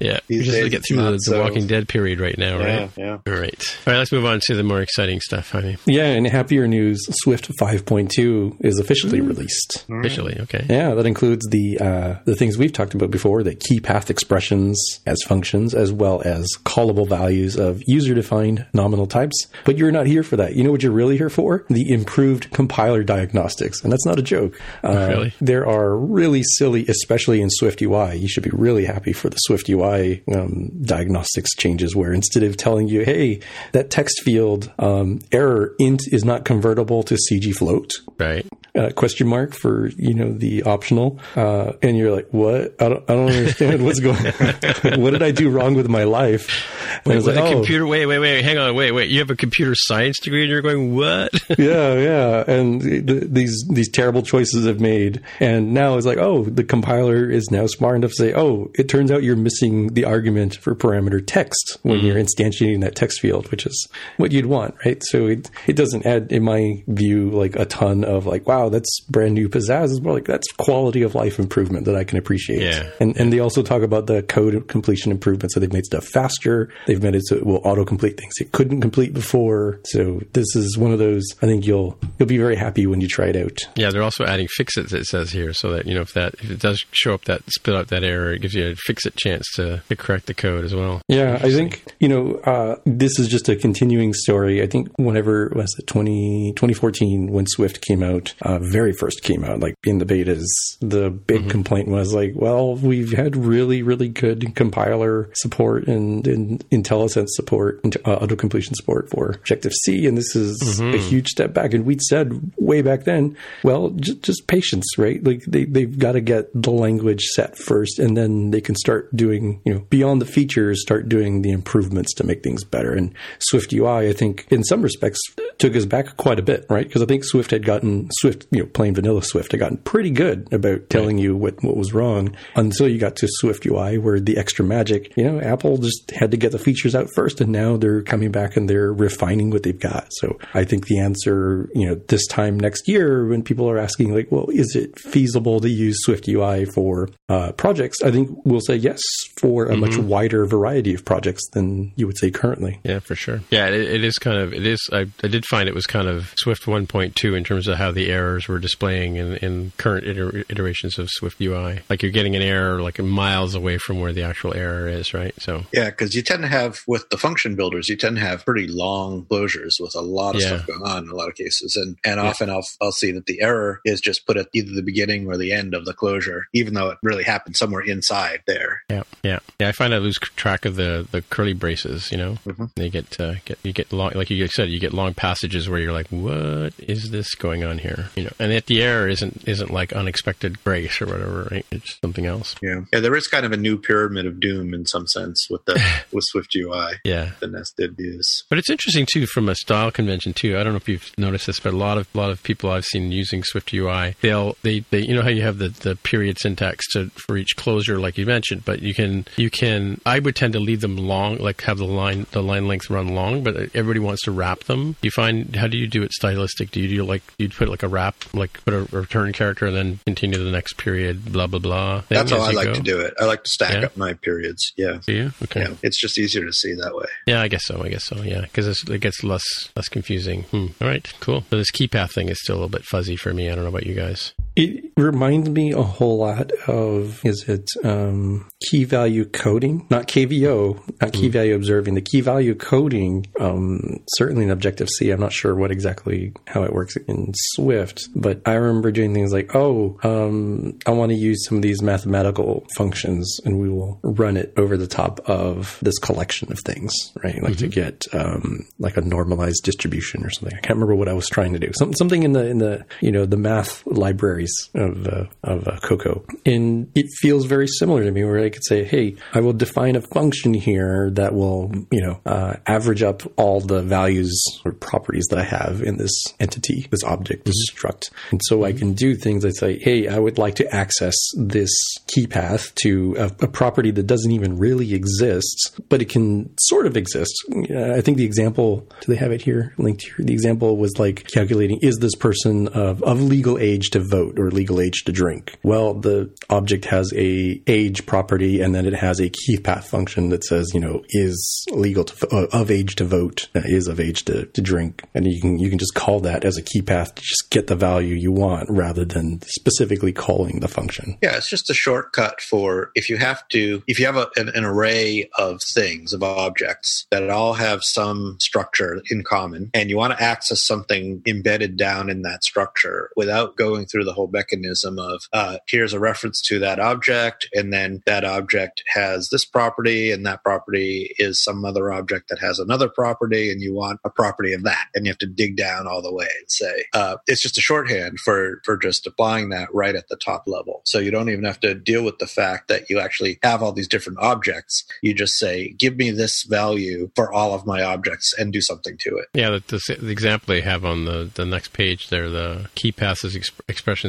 Yeah, 0.02 0.20
These 0.28 0.46
just 0.46 0.58
to 0.58 0.70
get 0.70 0.86
through 0.88 0.96
the, 0.98 1.04
not 1.04 1.12
the 1.12 1.20
so- 1.20 1.42
Walking 1.44 1.68
Dead 1.68 1.90
period 1.90 2.22
right 2.22 2.38
now, 2.38 2.58
Yeah, 2.60 2.80
right? 2.80 2.92
yeah. 2.96 3.12
All 3.28 3.34
right, 3.34 3.78
all 3.86 3.92
right. 3.94 3.98
Let's 4.00 4.14
move 4.14 4.24
on 4.24 4.40
to 4.44 4.56
the 4.56 4.64
more 4.64 4.80
exciting 4.82 5.20
stuff. 5.20 5.52
honey. 5.52 5.76
Yeah, 5.86 6.06
and 6.06 6.26
happier 6.26 6.70
news: 6.70 7.06
Swift 7.22 7.50
5.2 7.58 8.64
is 8.64 8.80
officially 8.80 9.20
released. 9.20 9.86
officially, 9.90 10.38
okay. 10.40 10.66
Yeah, 10.70 10.94
that 10.94 11.06
includes 11.06 11.46
the 11.50 11.80
uh, 11.82 12.16
the 12.24 12.34
things 12.36 12.58
we've 12.58 12.72
talked 12.72 12.94
about 12.94 13.12
before: 13.12 13.44
the 13.44 13.56
key 13.56 13.82
path 13.82 14.10
expressions 14.10 15.02
as 15.06 15.22
functions, 15.28 15.76
as 15.76 15.92
well 15.92 16.22
as 16.24 16.48
callable 16.64 17.06
values 17.08 17.58
of 17.58 17.82
user-defined 17.86 18.66
nominal 18.74 19.06
types. 19.06 19.48
But 19.66 19.78
you're 19.78 19.92
not 19.92 20.06
here 20.08 20.24
for 20.24 20.38
that. 20.40 20.56
You 20.56 20.64
know 20.64 20.72
what 20.72 20.84
you're 20.84 20.92
really 20.92 21.18
here 21.18 21.30
for? 21.30 21.66
The 21.70 21.90
improved 21.92 22.52
compiler 22.52 23.04
diagnostics, 23.04 23.82
and 23.84 23.92
that's 23.92 24.06
not 24.06 24.20
a 24.20 24.24
joke. 24.24 24.60
Uh, 24.84 25.08
Really? 25.10 25.34
There 25.40 25.66
are 25.68 25.96
really 25.98 26.44
silly, 26.58 26.86
especially 26.88 27.42
in 27.42 27.50
Swift 27.50 27.82
UI. 27.82 28.16
You 28.18 28.28
should 28.28 28.44
be 28.44 28.52
really 28.54 28.86
happy 28.86 29.14
for 29.14 29.30
the 29.30 29.38
Swift 29.38 29.70
UI 29.70 30.24
um, 30.34 30.70
diagnostics 30.82 31.56
changes, 31.56 31.96
where 31.96 32.14
instead 32.14 32.44
of 32.44 32.58
telling 32.58 32.88
you, 32.88 33.04
"Hey, 33.06 33.40
that 33.72 33.90
text 33.90 34.22
field 34.22 34.72
um, 34.80 35.20
error 35.32 35.74
int 35.80 36.02
is 36.12 36.24
not 36.26 36.46
convertible 36.46 37.04
to 37.04 37.16
CG 37.16 37.54
float," 37.54 37.92
Right. 38.18 38.46
Uh, 38.80 38.90
question 38.92 39.28
mark 39.28 39.54
for 39.54 39.90
you 39.98 40.14
know 40.14 40.32
the 40.32 40.64
optional, 40.64 41.20
uh, 41.36 41.74
and 41.82 41.98
you're 41.98 42.12
like, 42.16 42.28
"What? 42.32 42.76
I 42.82 42.90
don't, 42.90 43.10
I 43.10 43.14
don't 43.14 43.30
understand 43.30 43.84
what's 43.84 44.00
going. 44.00 44.16
what 45.02 45.12
did 45.12 45.22
I 45.22 45.32
do 45.32 45.50
wrong 45.50 45.76
with 45.76 45.90
my 45.90 46.06
life?" 46.06 47.02
And 47.04 47.14
I 47.14 47.16
was 47.18 47.26
With 47.28 47.36
like, 47.36 47.46
a 47.46 47.48
"Oh, 47.48 47.52
computer, 47.56 47.86
wait, 47.86 48.06
wait, 48.06 48.20
wait, 48.20 48.44
hang 48.44 48.58
on, 48.58 48.74
wait, 48.76 48.92
wait. 48.92 49.10
You 49.10 49.20
have 49.20 49.30
a 49.30 49.36
computer 49.36 49.74
science 49.76 50.20
degree, 50.20 50.44
and 50.44 50.50
you're 50.50 50.62
going 50.62 50.96
what? 50.96 51.34
yeah, 51.58 51.94
yeah, 51.94 52.44
and 52.48 52.82
th- 52.82 53.24
these 53.30 53.66
these 53.70 53.90
terrible 53.92 54.22
choices 54.22 54.66
I've 54.66 54.80
made, 54.80 55.22
and 55.42 55.74
now 55.74 55.98
it's 55.98 56.06
like, 56.06 56.18
oh, 56.18 56.44
the 56.46 56.64
compiler 56.64 57.30
is 57.30 57.52
now 57.52 57.66
smart 57.68 57.98
enough 57.98 58.12
to 58.12 58.16
say, 58.16 58.34
oh, 58.34 58.72
it 58.76 58.88
turns 58.88 59.12
out 59.12 59.24
you're 59.24 59.36
missing 59.36 59.94
the 59.94 60.06
argument 60.06 60.56
for 60.56 60.74
parameter 60.74 61.22
text 61.26 61.78
when 61.84 62.00
you're 62.00 62.16
instantiating 62.16 62.82
that 62.82 62.96
text 62.96 63.20
field, 63.20 63.52
which 63.52 63.66
is 63.66 63.88
what 64.18 64.32
you'd 64.32 64.46
want, 64.46 64.76
right? 64.86 65.02
So 65.08 65.28
it 65.28 65.52
it 65.68 65.76
doesn't 65.76 66.06
add, 66.06 66.32
in 66.32 66.44
my 66.44 66.84
view, 66.88 67.30
like 67.32 67.56
a 67.58 67.66
ton 67.66 68.04
of 68.06 68.26
like, 68.26 68.48
wow, 68.48 68.69
that's 68.70 69.02
brand 69.10 69.34
new 69.34 69.50
pizzazz. 69.50 69.86
It's 69.86 70.02
more 70.02 70.14
like 70.14 70.26
that's 70.26 70.48
quality 70.54 71.02
of 71.02 71.16
life 71.16 71.40
improvement 71.40 71.86
that 71.86 71.96
I 71.96 72.04
can 72.04 72.18
appreciate. 72.18 72.62
Yeah. 72.62 72.90
and 73.00 73.18
and 73.18 73.34
they 73.34 73.40
also 73.40 73.64
talk 73.64 73.82
about 73.82 74.06
the 74.06 74.24
code 74.24 74.68
completion 74.68 75.12
improvement. 75.12 75.52
So 75.52 75.60
they've 75.60 75.74
made 75.74 75.86
stuff 75.86 76.06
faster. 76.06 76.70
They've 76.86 77.02
made 77.02 77.16
it 77.16 77.26
so 77.26 77.36
it 77.36 77.46
will 77.46 77.62
autocomplete 77.62 78.18
things 78.18 78.34
it 78.40 78.52
couldn't 78.52 78.82
complete 78.82 79.14
before. 79.14 79.80
So 79.86 80.22
this 80.34 80.56
is 80.56 80.78
one 80.78 80.92
of 80.92 81.00
those. 81.00 81.26
I 81.42 81.48
think 81.48 81.66
you'll 81.66 81.98
you'll 82.18 82.28
be 82.28 82.38
very 82.38 82.56
happy 82.56 82.86
when 82.86 83.02
you 83.02 83.08
try 83.08 83.28
it 83.28 83.36
out. 83.36 83.58
yeah, 83.76 83.90
they're 83.90 84.04
also 84.04 84.26
adding 84.26 84.48
fixits. 84.48 84.94
It 84.94 85.00
it 85.00 85.06
says 85.06 85.32
here, 85.32 85.54
so 85.54 85.72
that 85.72 85.88
you 85.88 85.96
know 85.96 86.02
if 86.02 86.14
that 86.14 86.36
if 86.36 86.52
it 86.52 86.60
does 86.60 86.86
show 86.92 87.14
up 87.14 87.26
that 87.26 87.42
spit 87.50 87.74
out 87.74 87.88
that 87.88 88.04
error, 88.04 88.34
it 88.34 88.42
gives 88.42 88.54
you 88.54 88.68
a 88.68 88.76
fix 88.76 89.06
it 89.06 89.16
chance 89.16 89.46
to, 89.56 89.82
to 89.90 89.96
correct 89.96 90.28
the 90.28 90.34
code 90.34 90.64
as 90.64 90.76
well. 90.76 91.02
Yeah, 91.08 91.40
I 91.42 91.52
think 91.52 91.84
you 92.00 92.10
know 92.10 92.36
uh, 92.46 92.76
this 92.86 93.18
is 93.18 93.28
just 93.28 93.50
a 93.50 93.56
continuing 93.56 94.14
story. 94.14 94.62
I 94.62 94.68
think 94.68 94.90
whenever 94.98 95.52
was 95.56 95.76
it 95.80 95.88
20, 95.88 96.54
2014 96.56 97.32
when 97.32 97.48
Swift 97.48 97.82
came 97.82 98.04
out, 98.04 98.34
uh, 98.50 98.60
very 98.60 98.94
first 98.94 99.22
came 99.22 99.44
out, 99.44 99.60
like 99.60 99.76
in 99.84 100.00
the 100.00 100.06
betas, 100.06 100.48
the 100.80 101.10
big 101.10 101.50
complaint 101.50 101.88
was 101.88 102.14
like, 102.14 102.34
well, 102.36 102.76
we've 102.76 103.12
had 103.12 103.36
really 103.36 103.84
really 103.84 104.10
good 104.10 104.56
compiler 104.56 105.30
support 105.34 105.88
and, 105.88 106.26
and 106.28 106.68
IntelliSense 106.70 107.30
support, 107.30 107.80
and 107.84 107.96
uh, 108.06 108.14
auto 108.14 108.36
completion 108.36 108.74
support 108.74 109.10
for 109.10 109.30
Objective 109.30 109.74
C, 109.84 110.08
and 110.08 110.18
this 110.18 110.36
is 110.36 110.80
a 110.80 110.98
huge 110.98 111.28
step 111.28 111.54
back. 111.54 111.74
And 111.74 111.86
we'd 111.86 112.02
said 112.02 112.54
way 112.58 112.82
back 112.82 113.04
then, 113.04 113.38
well, 113.64 113.90
just, 113.92 114.24
just 114.24 114.48
patience, 114.48 114.98
right? 114.98 115.24
Like 115.24 115.44
they 115.46 115.66
they've 115.66 115.98
got 115.98 116.14
to 116.14 116.22
get 116.22 116.50
the 116.54 116.72
language 116.72 117.24
set 117.36 117.58
first, 117.58 118.00
and 118.00 118.18
then 118.18 118.52
they 118.52 118.62
can 118.62 118.76
start 118.76 119.16
doing 119.16 119.62
you 119.66 119.74
know 119.74 119.80
beyond 119.90 120.22
the 120.22 120.26
features, 120.26 120.82
start 120.82 121.08
doing 121.08 121.42
the 121.44 121.52
improvements 121.52 122.14
to 122.16 122.24
make 122.24 122.44
things 122.44 122.64
better. 122.64 122.94
And 122.94 123.14
Swift 123.40 123.74
UI, 123.74 124.10
I 124.10 124.14
think, 124.14 124.48
in 124.50 124.64
some 124.64 124.82
respects, 124.82 125.20
took 125.60 125.76
us 125.76 125.86
back 125.86 126.18
quite 126.18 126.40
a 126.40 126.44
bit, 126.44 126.66
right? 126.70 126.88
Because 126.88 127.02
I 127.02 127.06
think 127.06 127.24
Swift 127.24 127.52
had 127.52 127.66
gotten 127.66 128.10
Swift, 128.20 128.39
you 128.52 128.60
know, 128.60 128.66
plain 128.66 128.94
vanilla 128.94 129.24
Swift 129.24 129.52
had 129.52 129.60
gotten 129.60 129.78
pretty 129.78 130.12
good 130.12 130.52
about 130.54 130.90
telling 130.90 131.18
you 131.18 131.36
what 131.36 131.62
what 131.64 131.78
was 131.78 131.94
wrong 131.94 132.36
until 132.56 132.88
you 132.88 132.98
got 132.98 133.16
to 133.18 133.28
Swift 133.30 133.66
UI, 133.66 133.98
where 133.98 134.20
the 134.20 134.38
extra 134.38 134.66
magic, 134.66 135.14
you 135.16 135.24
know, 135.24 135.40
Apple 135.40 135.78
just 135.78 136.12
had 136.12 136.32
to 136.32 136.38
get 136.38 136.52
the 136.52 136.60
features 136.60 136.96
out 136.96 137.10
first, 137.16 137.42
and 137.42 137.52
now 137.52 137.78
they're 137.78 138.02
coming 138.02 138.32
back 138.32 138.56
and 138.56 138.70
they're 138.70 138.94
refining 138.94 139.50
what 139.50 139.64
they've 139.64 139.80
got. 139.80 140.08
So 140.12 140.38
I 140.54 140.64
think 140.64 140.88
the 140.88 141.00
answer, 141.00 141.70
you 141.74 141.88
know, 141.88 141.96
this 142.08 142.26
time 142.28 142.60
next 142.60 142.88
year 142.88 143.28
when 143.28 143.44
people 143.44 143.70
are 143.70 143.78
asking 143.78 144.14
like, 144.14 144.32
well, 144.32 144.48
is 144.50 144.76
it 144.76 144.98
feasible 145.00 145.60
to 145.60 145.70
use 145.70 145.98
Swift 146.04 146.28
UI 146.28 146.66
for 146.66 147.10
uh, 147.28 147.52
projects? 147.54 148.02
I 148.04 148.12
think 148.12 148.30
we'll 148.46 148.62
say 148.62 148.76
yes 148.76 149.02
for 149.38 149.66
a 149.68 149.78
much 149.78 149.98
wider 149.98 150.46
variety 150.46 150.94
of 150.94 151.06
projects 151.06 151.48
than 151.50 151.92
you 151.96 152.08
would 152.08 152.18
say 152.18 152.32
currently. 152.32 152.80
Yeah, 152.84 153.00
for 153.00 153.16
sure. 153.16 153.42
Yeah, 153.50 153.68
it, 153.68 153.82
it 153.82 154.04
is 154.04 154.18
kind 154.18 154.38
of 154.38 154.54
it 154.54 154.66
is. 154.66 154.90
I, 154.92 155.08
I 155.24 155.28
did 155.28 155.46
find 155.46 155.70
it 155.70 155.76
was 155.76 155.86
kind 155.86 156.08
of 156.08 156.34
Swift 156.38 156.64
1.2 156.64 157.38
in 157.38 157.44
terms 157.44 157.68
of 157.68 157.78
how 157.78 157.92
the 157.92 158.10
errors 158.30 158.48
were 158.48 158.60
displaying 158.60 159.16
in, 159.16 159.34
in 159.38 159.72
current 159.78 160.06
iter- 160.08 160.44
iterations 160.50 161.00
of 161.00 161.10
Swift 161.10 161.42
UI. 161.42 161.80
Like 161.90 162.04
you're 162.04 162.12
getting 162.12 162.36
an 162.36 162.42
error 162.42 162.82
like 162.82 163.00
miles 163.00 163.56
away 163.56 163.78
from 163.80 164.00
where 164.00 164.14
the 164.14 164.24
actual 164.24 164.54
error 164.54 164.88
is, 164.88 165.14
right? 165.14 165.34
So 165.42 165.64
Yeah, 165.74 165.90
because 165.90 166.14
you 166.16 166.22
tend 166.22 166.44
to 166.44 166.48
have 166.48 166.82
with 166.88 167.10
the 167.10 167.18
function 167.18 167.56
builders, 167.56 167.90
you 167.90 167.96
tend 167.98 168.18
to 168.18 168.22
have 168.22 168.46
pretty 168.46 168.68
long 168.68 169.26
closures 169.26 169.80
with 169.80 169.96
a 169.96 170.02
lot 170.02 170.36
of 170.36 170.42
Yeah. 170.42 170.48
stuff 170.58 170.68
going 170.68 170.84
on 170.84 171.04
in 171.06 171.10
a 171.10 171.16
lot 171.16 171.28
of 171.30 171.36
cases, 171.36 171.76
and 171.76 171.98
and 172.06 172.20
often 172.20 172.50
I'll 172.50 172.66
I'll 172.82 172.92
see 172.92 173.12
that 173.14 173.26
the 173.26 173.42
error 173.42 173.82
is 173.86 174.00
just 174.02 174.26
put 174.28 174.38
at 174.38 174.48
either 174.54 174.72
the 174.74 174.84
beginning 174.84 175.28
or 175.28 175.38
the 175.38 175.52
end 175.52 175.74
of 175.74 175.86
the 175.86 175.94
closure, 175.94 176.46
even 176.54 176.74
though 176.76 176.90
it 176.92 176.98
really 177.02 177.24
happened 177.24 177.56
somewhere 177.56 177.82
inside 177.82 178.42
there. 178.46 178.84
yeah, 178.90 179.04
yeah, 179.24 179.40
yeah. 179.60 179.68
I 179.70 179.72
find 179.72 179.94
I 179.94 179.98
lose 179.98 180.18
track 180.20 180.66
of 180.66 180.76
the, 180.76 181.08
the 181.12 181.22
curly 181.24 181.54
braces. 181.54 182.12
You 182.12 182.18
know, 182.18 182.38
they 182.76 182.90
get 182.90 183.20
uh, 183.20 183.36
get 183.46 183.58
you 183.64 183.74
get 183.74 183.92
long, 183.92 184.12
like 184.14 184.30
you 184.30 184.48
said, 184.48 184.70
you 184.70 184.80
get 184.80 184.94
long 184.94 185.14
passages 185.14 185.68
where 185.70 185.80
you're 185.80 185.94
like, 185.94 186.08
what 186.10 186.74
is 186.80 187.12
this 187.12 187.34
going 187.36 187.64
on 187.64 187.78
here? 187.80 188.10
You 188.20 188.26
know, 188.26 188.34
and 188.38 188.52
yet 188.52 188.66
the 188.66 188.82
error 188.82 189.08
isn't 189.08 189.48
isn't 189.48 189.72
like 189.72 189.94
unexpected 189.94 190.62
grace 190.66 191.02
or 191.02 191.06
whatever, 191.06 191.48
right? 191.50 191.66
It's 191.72 191.98
something 192.02 192.26
else. 192.26 192.54
Yeah, 192.62 192.82
yeah. 192.92 193.00
There 193.00 193.16
is 193.16 193.28
kind 193.28 193.46
of 193.46 193.54
a 193.54 193.58
new 193.58 193.78
pyramid 193.78 194.26
of 194.26 194.42
doom 194.42 194.74
in 194.74 194.86
some 194.86 195.08
sense 195.08 195.48
with 195.50 195.64
the 195.64 195.82
with 196.12 196.24
Swift 196.28 196.54
UI, 196.56 197.00
Yeah, 197.06 197.32
the 197.40 197.48
nested 197.48 197.96
views. 197.96 198.44
But 198.50 198.58
it's 198.58 198.70
interesting 198.70 199.08
too 199.10 199.26
from 199.26 199.48
a 199.48 199.56
style 199.56 199.90
convention 199.92 200.34
too. 200.34 200.58
I 200.58 200.64
don't 200.64 200.74
know 200.74 200.78
if 200.78 200.90
you've 200.90 201.12
noticed 201.18 201.48
this, 201.48 201.62
but 201.62 201.74
a 201.74 201.78
lot 201.78 201.98
of 201.98 202.08
a 202.14 202.18
lot 202.18 202.30
of 202.30 202.44
people 202.44 202.70
I've 202.72 202.86
seen 202.86 203.12
using 203.12 203.44
Swift 203.44 203.74
UI, 203.74 204.16
they'll 204.22 204.58
they, 204.64 204.82
they 204.92 205.00
you 205.00 205.16
know 205.16 205.22
how 205.22 205.30
you 205.30 205.44
have 205.44 205.60
the, 205.60 205.70
the 205.70 205.96
period 205.96 206.40
syntax 206.40 206.86
to 206.94 207.10
for 207.12 207.38
each 207.38 207.56
closure 207.56 208.00
like 208.00 208.18
you 208.18 208.26
mentioned, 208.26 208.66
but 208.66 208.82
you 208.82 208.94
can 208.94 209.26
you 209.38 209.50
can 209.50 210.02
I 210.06 210.20
would 210.20 210.36
tend 210.36 210.54
to 210.54 210.60
leave 210.60 210.82
them 210.82 210.98
long, 210.98 211.38
like 211.38 211.62
have 211.62 211.78
the 211.78 211.86
line 211.86 212.26
the 212.32 212.44
line 212.44 212.68
length 212.68 212.90
run 212.90 213.10
long, 213.16 213.44
but 213.44 213.56
everybody 213.74 214.00
wants 214.00 214.24
to 214.24 214.32
wrap 214.32 214.66
them. 214.66 214.96
You 215.02 215.12
find 215.12 215.56
how 215.56 215.68
do 215.68 215.78
you 215.78 215.88
do 215.88 216.04
it 216.04 216.12
stylistic? 216.12 216.72
Do 216.72 216.82
you 216.82 216.88
do 216.88 217.04
like 217.04 217.24
you 217.38 217.50
put 217.50 217.70
like 217.70 217.84
a 217.84 217.88
wrap, 217.88 218.09
like 218.34 218.64
put 218.66 218.74
a 218.74 218.84
return 218.96 219.34
character 219.34 219.66
and 219.66 219.76
then 219.76 220.00
continue 220.06 220.38
to 220.38 220.44
the 220.44 220.52
next 220.52 220.78
period, 220.78 221.32
blah 221.32 221.48
blah 221.48 221.60
blah. 221.60 222.04
That's 222.10 222.32
how 222.32 222.40
I 222.40 222.52
like 222.52 222.68
go? 222.68 222.74
to 222.76 222.82
do 222.82 223.00
it. 223.00 223.14
I 223.20 223.26
like 223.26 223.44
to 223.44 223.50
stack 223.50 223.74
Yeah. 223.74 223.86
up 223.88 223.98
my 223.98 224.14
periods. 224.14 224.74
Yeah. 224.78 225.00
You? 225.08 225.32
Okay. 225.44 225.62
Yeah, 225.62 225.74
it's 225.84 226.00
just 226.00 226.18
easier 226.18 226.46
to 226.46 226.54
see 226.54 226.74
that 226.76 226.96
way. 226.96 227.06
Yeah, 227.26 227.42
I 227.42 227.48
guess 227.48 227.66
so. 227.66 227.82
I 227.84 227.90
guess 227.90 228.06
so. 228.06 228.22
Yeah, 228.22 228.42
because 228.42 228.84
it 228.90 229.02
gets 229.02 229.24
less 229.24 229.44
less 229.76 229.88
confusing. 229.90 230.44
Hmm. 230.44 230.68
All 230.82 230.88
right, 230.88 231.12
cool. 231.20 231.44
So 231.50 231.58
this 231.58 231.72
key 231.72 231.88
path 231.88 232.14
thing 232.14 232.30
is 232.30 232.40
still 232.42 232.56
a 232.56 232.58
little 232.58 232.70
bit 232.70 232.84
fuzzy 232.86 233.16
for 233.16 233.34
me. 233.34 233.50
I 233.50 233.56
don't 233.56 233.64
know 233.64 233.70
about 233.70 233.86
you 233.86 233.96
guys. 233.96 234.34
It 234.60 234.92
reminds 234.98 235.50
me 235.50 235.72
a 235.72 235.82
whole 235.82 236.18
lot 236.18 236.52
of 236.68 237.24
is 237.24 237.48
it 237.48 237.70
um, 237.86 238.46
key 238.70 238.84
value 238.84 239.24
coding, 239.24 239.88
not 239.90 240.10
KVO, 240.10 241.00
not 241.02 241.14
key 241.14 241.30
value 241.30 241.56
observing. 241.56 241.94
The 241.94 242.02
key 242.02 242.20
value 242.20 242.56
coding, 242.56 243.26
um, 243.40 244.04
certainly 244.10 244.44
in 244.44 244.52
Objective 244.52 244.90
C. 244.90 245.12
I'm 245.12 245.20
not 245.22 245.32
sure 245.32 245.56
what 245.56 245.72
exactly 245.72 246.34
how 246.46 246.64
it 246.64 246.74
works 246.74 246.98
in 246.98 247.32
Swift, 247.54 248.10
but 248.14 248.42
I 248.46 248.56
remember 248.56 248.92
doing 248.92 249.14
things 249.14 249.32
like, 249.32 249.56
oh, 249.56 249.98
um, 250.04 250.78
I 250.86 250.92
want 250.92 251.12
to 251.12 251.18
use 251.18 251.46
some 251.46 251.58
of 251.58 251.62
these 251.62 251.82
mathematical 251.82 252.68
functions, 252.76 253.40
and 253.46 253.62
we 253.62 253.70
will 253.70 254.02
run 254.04 254.36
it 254.36 254.54
over 254.58 254.76
the 254.76 254.88
top 254.88 255.22
of 255.22 255.80
this 255.82 255.98
collection 256.00 256.52
of 256.52 256.60
things, 256.66 256.94
right? 257.24 257.42
Like 257.42 257.60
to 257.60 257.70
get 257.70 258.08
um, 258.14 258.68
like 258.78 258.98
a 258.98 259.02
normalized 259.02 259.64
distribution 259.64 260.26
or 260.26 260.30
something. 260.30 260.58
I 260.58 260.60
can't 260.60 260.76
remember 260.76 260.96
what 260.96 261.08
I 261.08 261.14
was 261.14 261.30
trying 261.30 261.54
to 261.54 261.60
do. 261.60 261.72
Some, 261.76 261.94
something 261.94 262.24
in 262.24 262.34
the 262.34 262.46
in 262.46 262.58
the 262.58 262.86
you 263.00 263.14
know 263.14 263.26
the 263.26 263.38
math 263.38 263.88
libraries 263.88 264.49
of 264.76 265.08
uh, 265.08 265.26
of 265.44 265.68
uh, 265.68 265.78
Cocoa, 265.82 266.24
and 266.46 266.92
it 266.96 267.08
feels 267.20 267.46
very 267.46 267.68
similar 267.68 268.04
to 268.04 268.12
me, 268.12 268.24
where 268.24 268.40
I 268.40 268.50
could 268.50 268.66
say, 268.66 268.84
hey, 268.84 269.16
I 269.34 269.42
will 269.42 269.54
define 269.54 269.96
a 269.96 270.02
function 270.02 270.54
here 270.54 271.10
that 271.12 271.34
will 271.34 271.72
you 271.92 272.02
know 272.02 272.22
uh, 272.26 272.56
average 272.68 273.04
up 273.04 273.22
all 273.38 273.62
the 273.62 273.82
values 273.82 274.42
or 274.66 274.72
properties 274.72 275.26
that 275.30 275.40
I 275.40 275.44
have 275.44 275.82
in 275.82 275.98
this 275.98 276.14
entity, 276.40 276.88
this 276.90 277.04
object, 277.04 277.46
this 277.46 277.70
struct, 277.72 278.10
and 278.32 278.42
so 278.46 278.64
I 278.64 278.74
can 278.74 278.94
do 278.94 279.16
things. 279.16 279.46
I 279.46 279.52
say, 279.52 279.80
hey, 279.80 280.08
I 280.08 280.20
would 280.20 280.38
like 280.38 280.56
to 280.56 280.76
access 280.76 281.16
this 281.38 281.72
key 282.08 282.28
path 282.28 282.74
to 282.84 283.16
a, 283.18 283.26
a 283.46 283.48
property 283.48 283.92
that 283.92 284.08
doesn't 284.08 284.32
even 284.32 284.58
really 284.58 284.94
exist, 284.94 285.80
but 285.90 286.02
it 286.02 286.10
can 286.10 286.50
sort 286.60 286.86
of 286.86 286.98
exist. 286.98 287.34
I 287.76 288.02
think 288.02 288.18
the 288.18 288.26
example, 288.26 288.88
do 289.02 289.14
they 289.14 289.18
have 289.18 289.32
it 289.32 289.42
here 289.42 289.74
linked 289.78 290.04
here? 290.04 290.16
The 290.20 290.34
example 290.34 290.78
was 290.78 290.98
like 290.98 291.28
calculating 291.28 291.80
is 291.82 291.98
this 291.98 292.16
person 292.16 292.68
of, 292.70 293.02
of 293.04 293.22
legal 293.22 293.58
age 293.58 293.90
to 293.92 294.00
vote 294.00 294.39
or 294.40 294.52
legal 294.52 294.80
age 294.80 295.04
to 295.06 295.12
drink? 295.12 295.58
Well, 295.64 295.94
the 295.94 296.34
object 296.50 296.86
has 296.86 297.12
a 297.16 297.62
age 297.68 298.06
property 298.06 298.62
and 298.62 298.74
then 298.74 298.86
it 298.86 298.96
has 298.96 299.20
a 299.20 299.30
key 299.30 299.58
path 299.58 299.88
function 299.88 300.30
that 300.30 300.44
says, 300.44 300.72
you 300.74 300.80
know, 300.80 301.04
is 301.10 301.66
legal 301.72 302.06
to, 302.06 302.28
uh, 302.30 302.48
of 302.52 302.72
age 302.72 302.96
to 302.96 303.06
vote, 303.06 303.50
uh, 303.56 303.62
is 303.66 303.88
of 303.88 304.00
age 304.00 304.26
to, 304.26 304.46
to 304.46 304.62
drink. 304.62 305.04
And 305.14 305.28
you 305.28 305.42
can, 305.42 305.60
you 305.60 305.70
can 305.70 305.80
just 305.80 305.96
call 305.96 306.20
that 306.22 306.46
as 306.46 306.58
a 306.58 306.62
key 306.62 306.82
path 306.82 307.16
to 307.16 307.22
just 307.22 307.50
get 307.50 307.68
the 307.68 307.76
value 307.76 308.16
you 308.16 308.32
want 308.32 308.70
rather 308.70 309.06
than 309.06 309.42
specifically 309.44 310.14
calling 310.14 310.60
the 310.60 310.68
function. 310.68 311.18
Yeah, 311.22 311.36
it's 311.36 311.50
just 311.50 311.70
a 311.70 311.74
shortcut 311.74 312.42
for 312.42 312.92
if 312.96 313.10
you 313.10 313.18
have 313.18 313.48
to, 313.50 313.84
if 313.88 314.00
you 314.00 314.06
have 314.06 314.18
a, 314.18 314.30
an, 314.36 314.50
an 314.50 314.64
array 314.64 315.30
of 315.38 315.60
things, 315.74 316.14
of 316.14 316.24
objects 316.24 317.06
that 317.12 317.30
all 317.30 317.54
have 317.54 317.84
some 317.84 318.38
structure 318.40 319.02
in 319.10 319.24
common, 319.24 319.70
and 319.74 319.90
you 319.90 319.98
want 319.98 320.18
to 320.18 320.24
access 320.24 320.66
something 320.66 321.22
embedded 321.28 321.78
down 321.78 322.10
in 322.10 322.22
that 322.24 322.44
structure 322.44 323.10
without 323.16 323.56
going 323.56 323.86
through 323.86 324.06
the 324.06 324.14
whole 324.20 324.30
mechanism 324.32 325.00
of 325.00 325.22
uh, 325.34 325.58
here's 325.68 325.94
a 325.94 326.00
reference 326.00 326.42
to 326.42 326.60
that 326.60 326.80
object, 326.80 327.48
and 327.54 327.72
then 327.72 328.02
that 328.06 328.26
object 328.26 328.84
has 328.88 329.30
this 329.30 329.46
property, 329.46 330.12
and 330.12 330.26
that 330.26 330.44
property 330.44 331.16
is 331.18 331.44
some 331.44 331.64
other 331.66 331.92
object 331.92 332.30
that 332.30 332.40
has 332.40 332.60
another 332.60 332.90
property, 332.90 333.52
and 333.52 333.62
you 333.62 333.74
want 333.74 334.00
a 334.04 334.10
property 334.10 334.54
of 334.54 334.64
that, 334.64 334.88
and 334.94 335.06
you 335.06 335.12
have 335.12 335.18
to 335.18 335.26
dig 335.26 335.56
down 335.56 335.88
all 335.88 336.02
the 336.02 336.14
way 336.14 336.28
and 336.40 336.52
say 336.52 336.86
uh, 336.94 337.16
it's 337.28 337.42
just 337.42 337.58
a 337.58 337.62
shorthand 337.62 338.20
for 338.20 338.62
for 338.64 338.78
just 338.78 339.08
applying 339.08 339.50
that 339.50 339.74
right 339.74 339.96
at 339.96 340.08
the 340.10 340.18
top 340.18 340.44
level. 340.48 340.82
So 340.86 341.00
you 341.00 341.12
don't 341.12 341.30
even 341.30 341.46
have 341.46 341.60
to 341.62 341.74
deal 341.74 342.04
with 342.04 342.20
the 342.20 342.28
fact 342.28 342.68
that 342.68 342.90
you 342.90 343.00
actually 343.00 343.40
have 343.44 343.64
all 343.64 343.72
these 343.72 343.88
different 343.88 344.20
objects. 344.20 344.86
You 345.02 345.14
just 345.14 345.38
say, 345.38 345.70
give 345.70 345.96
me 345.96 346.12
this 346.12 346.44
value 346.44 347.12
for 347.16 347.32
all 347.32 347.54
of 347.54 347.66
my 347.66 347.84
objects 347.84 348.34
and 348.38 348.52
do 348.52 348.62
something 348.62 348.98
to 349.00 349.18
it. 349.18 349.28
Yeah, 349.34 349.52
the, 349.52 349.64
the, 349.68 349.96
the 350.02 350.12
example 350.12 350.54
they 350.54 350.62
have 350.62 350.84
on 350.84 351.06
the, 351.06 351.30
the 351.34 351.46
next 351.46 351.74
page 351.74 352.10
there, 352.10 352.30
the 352.30 352.70
key 352.76 352.92
passes 352.92 353.36
exp- 353.36 353.62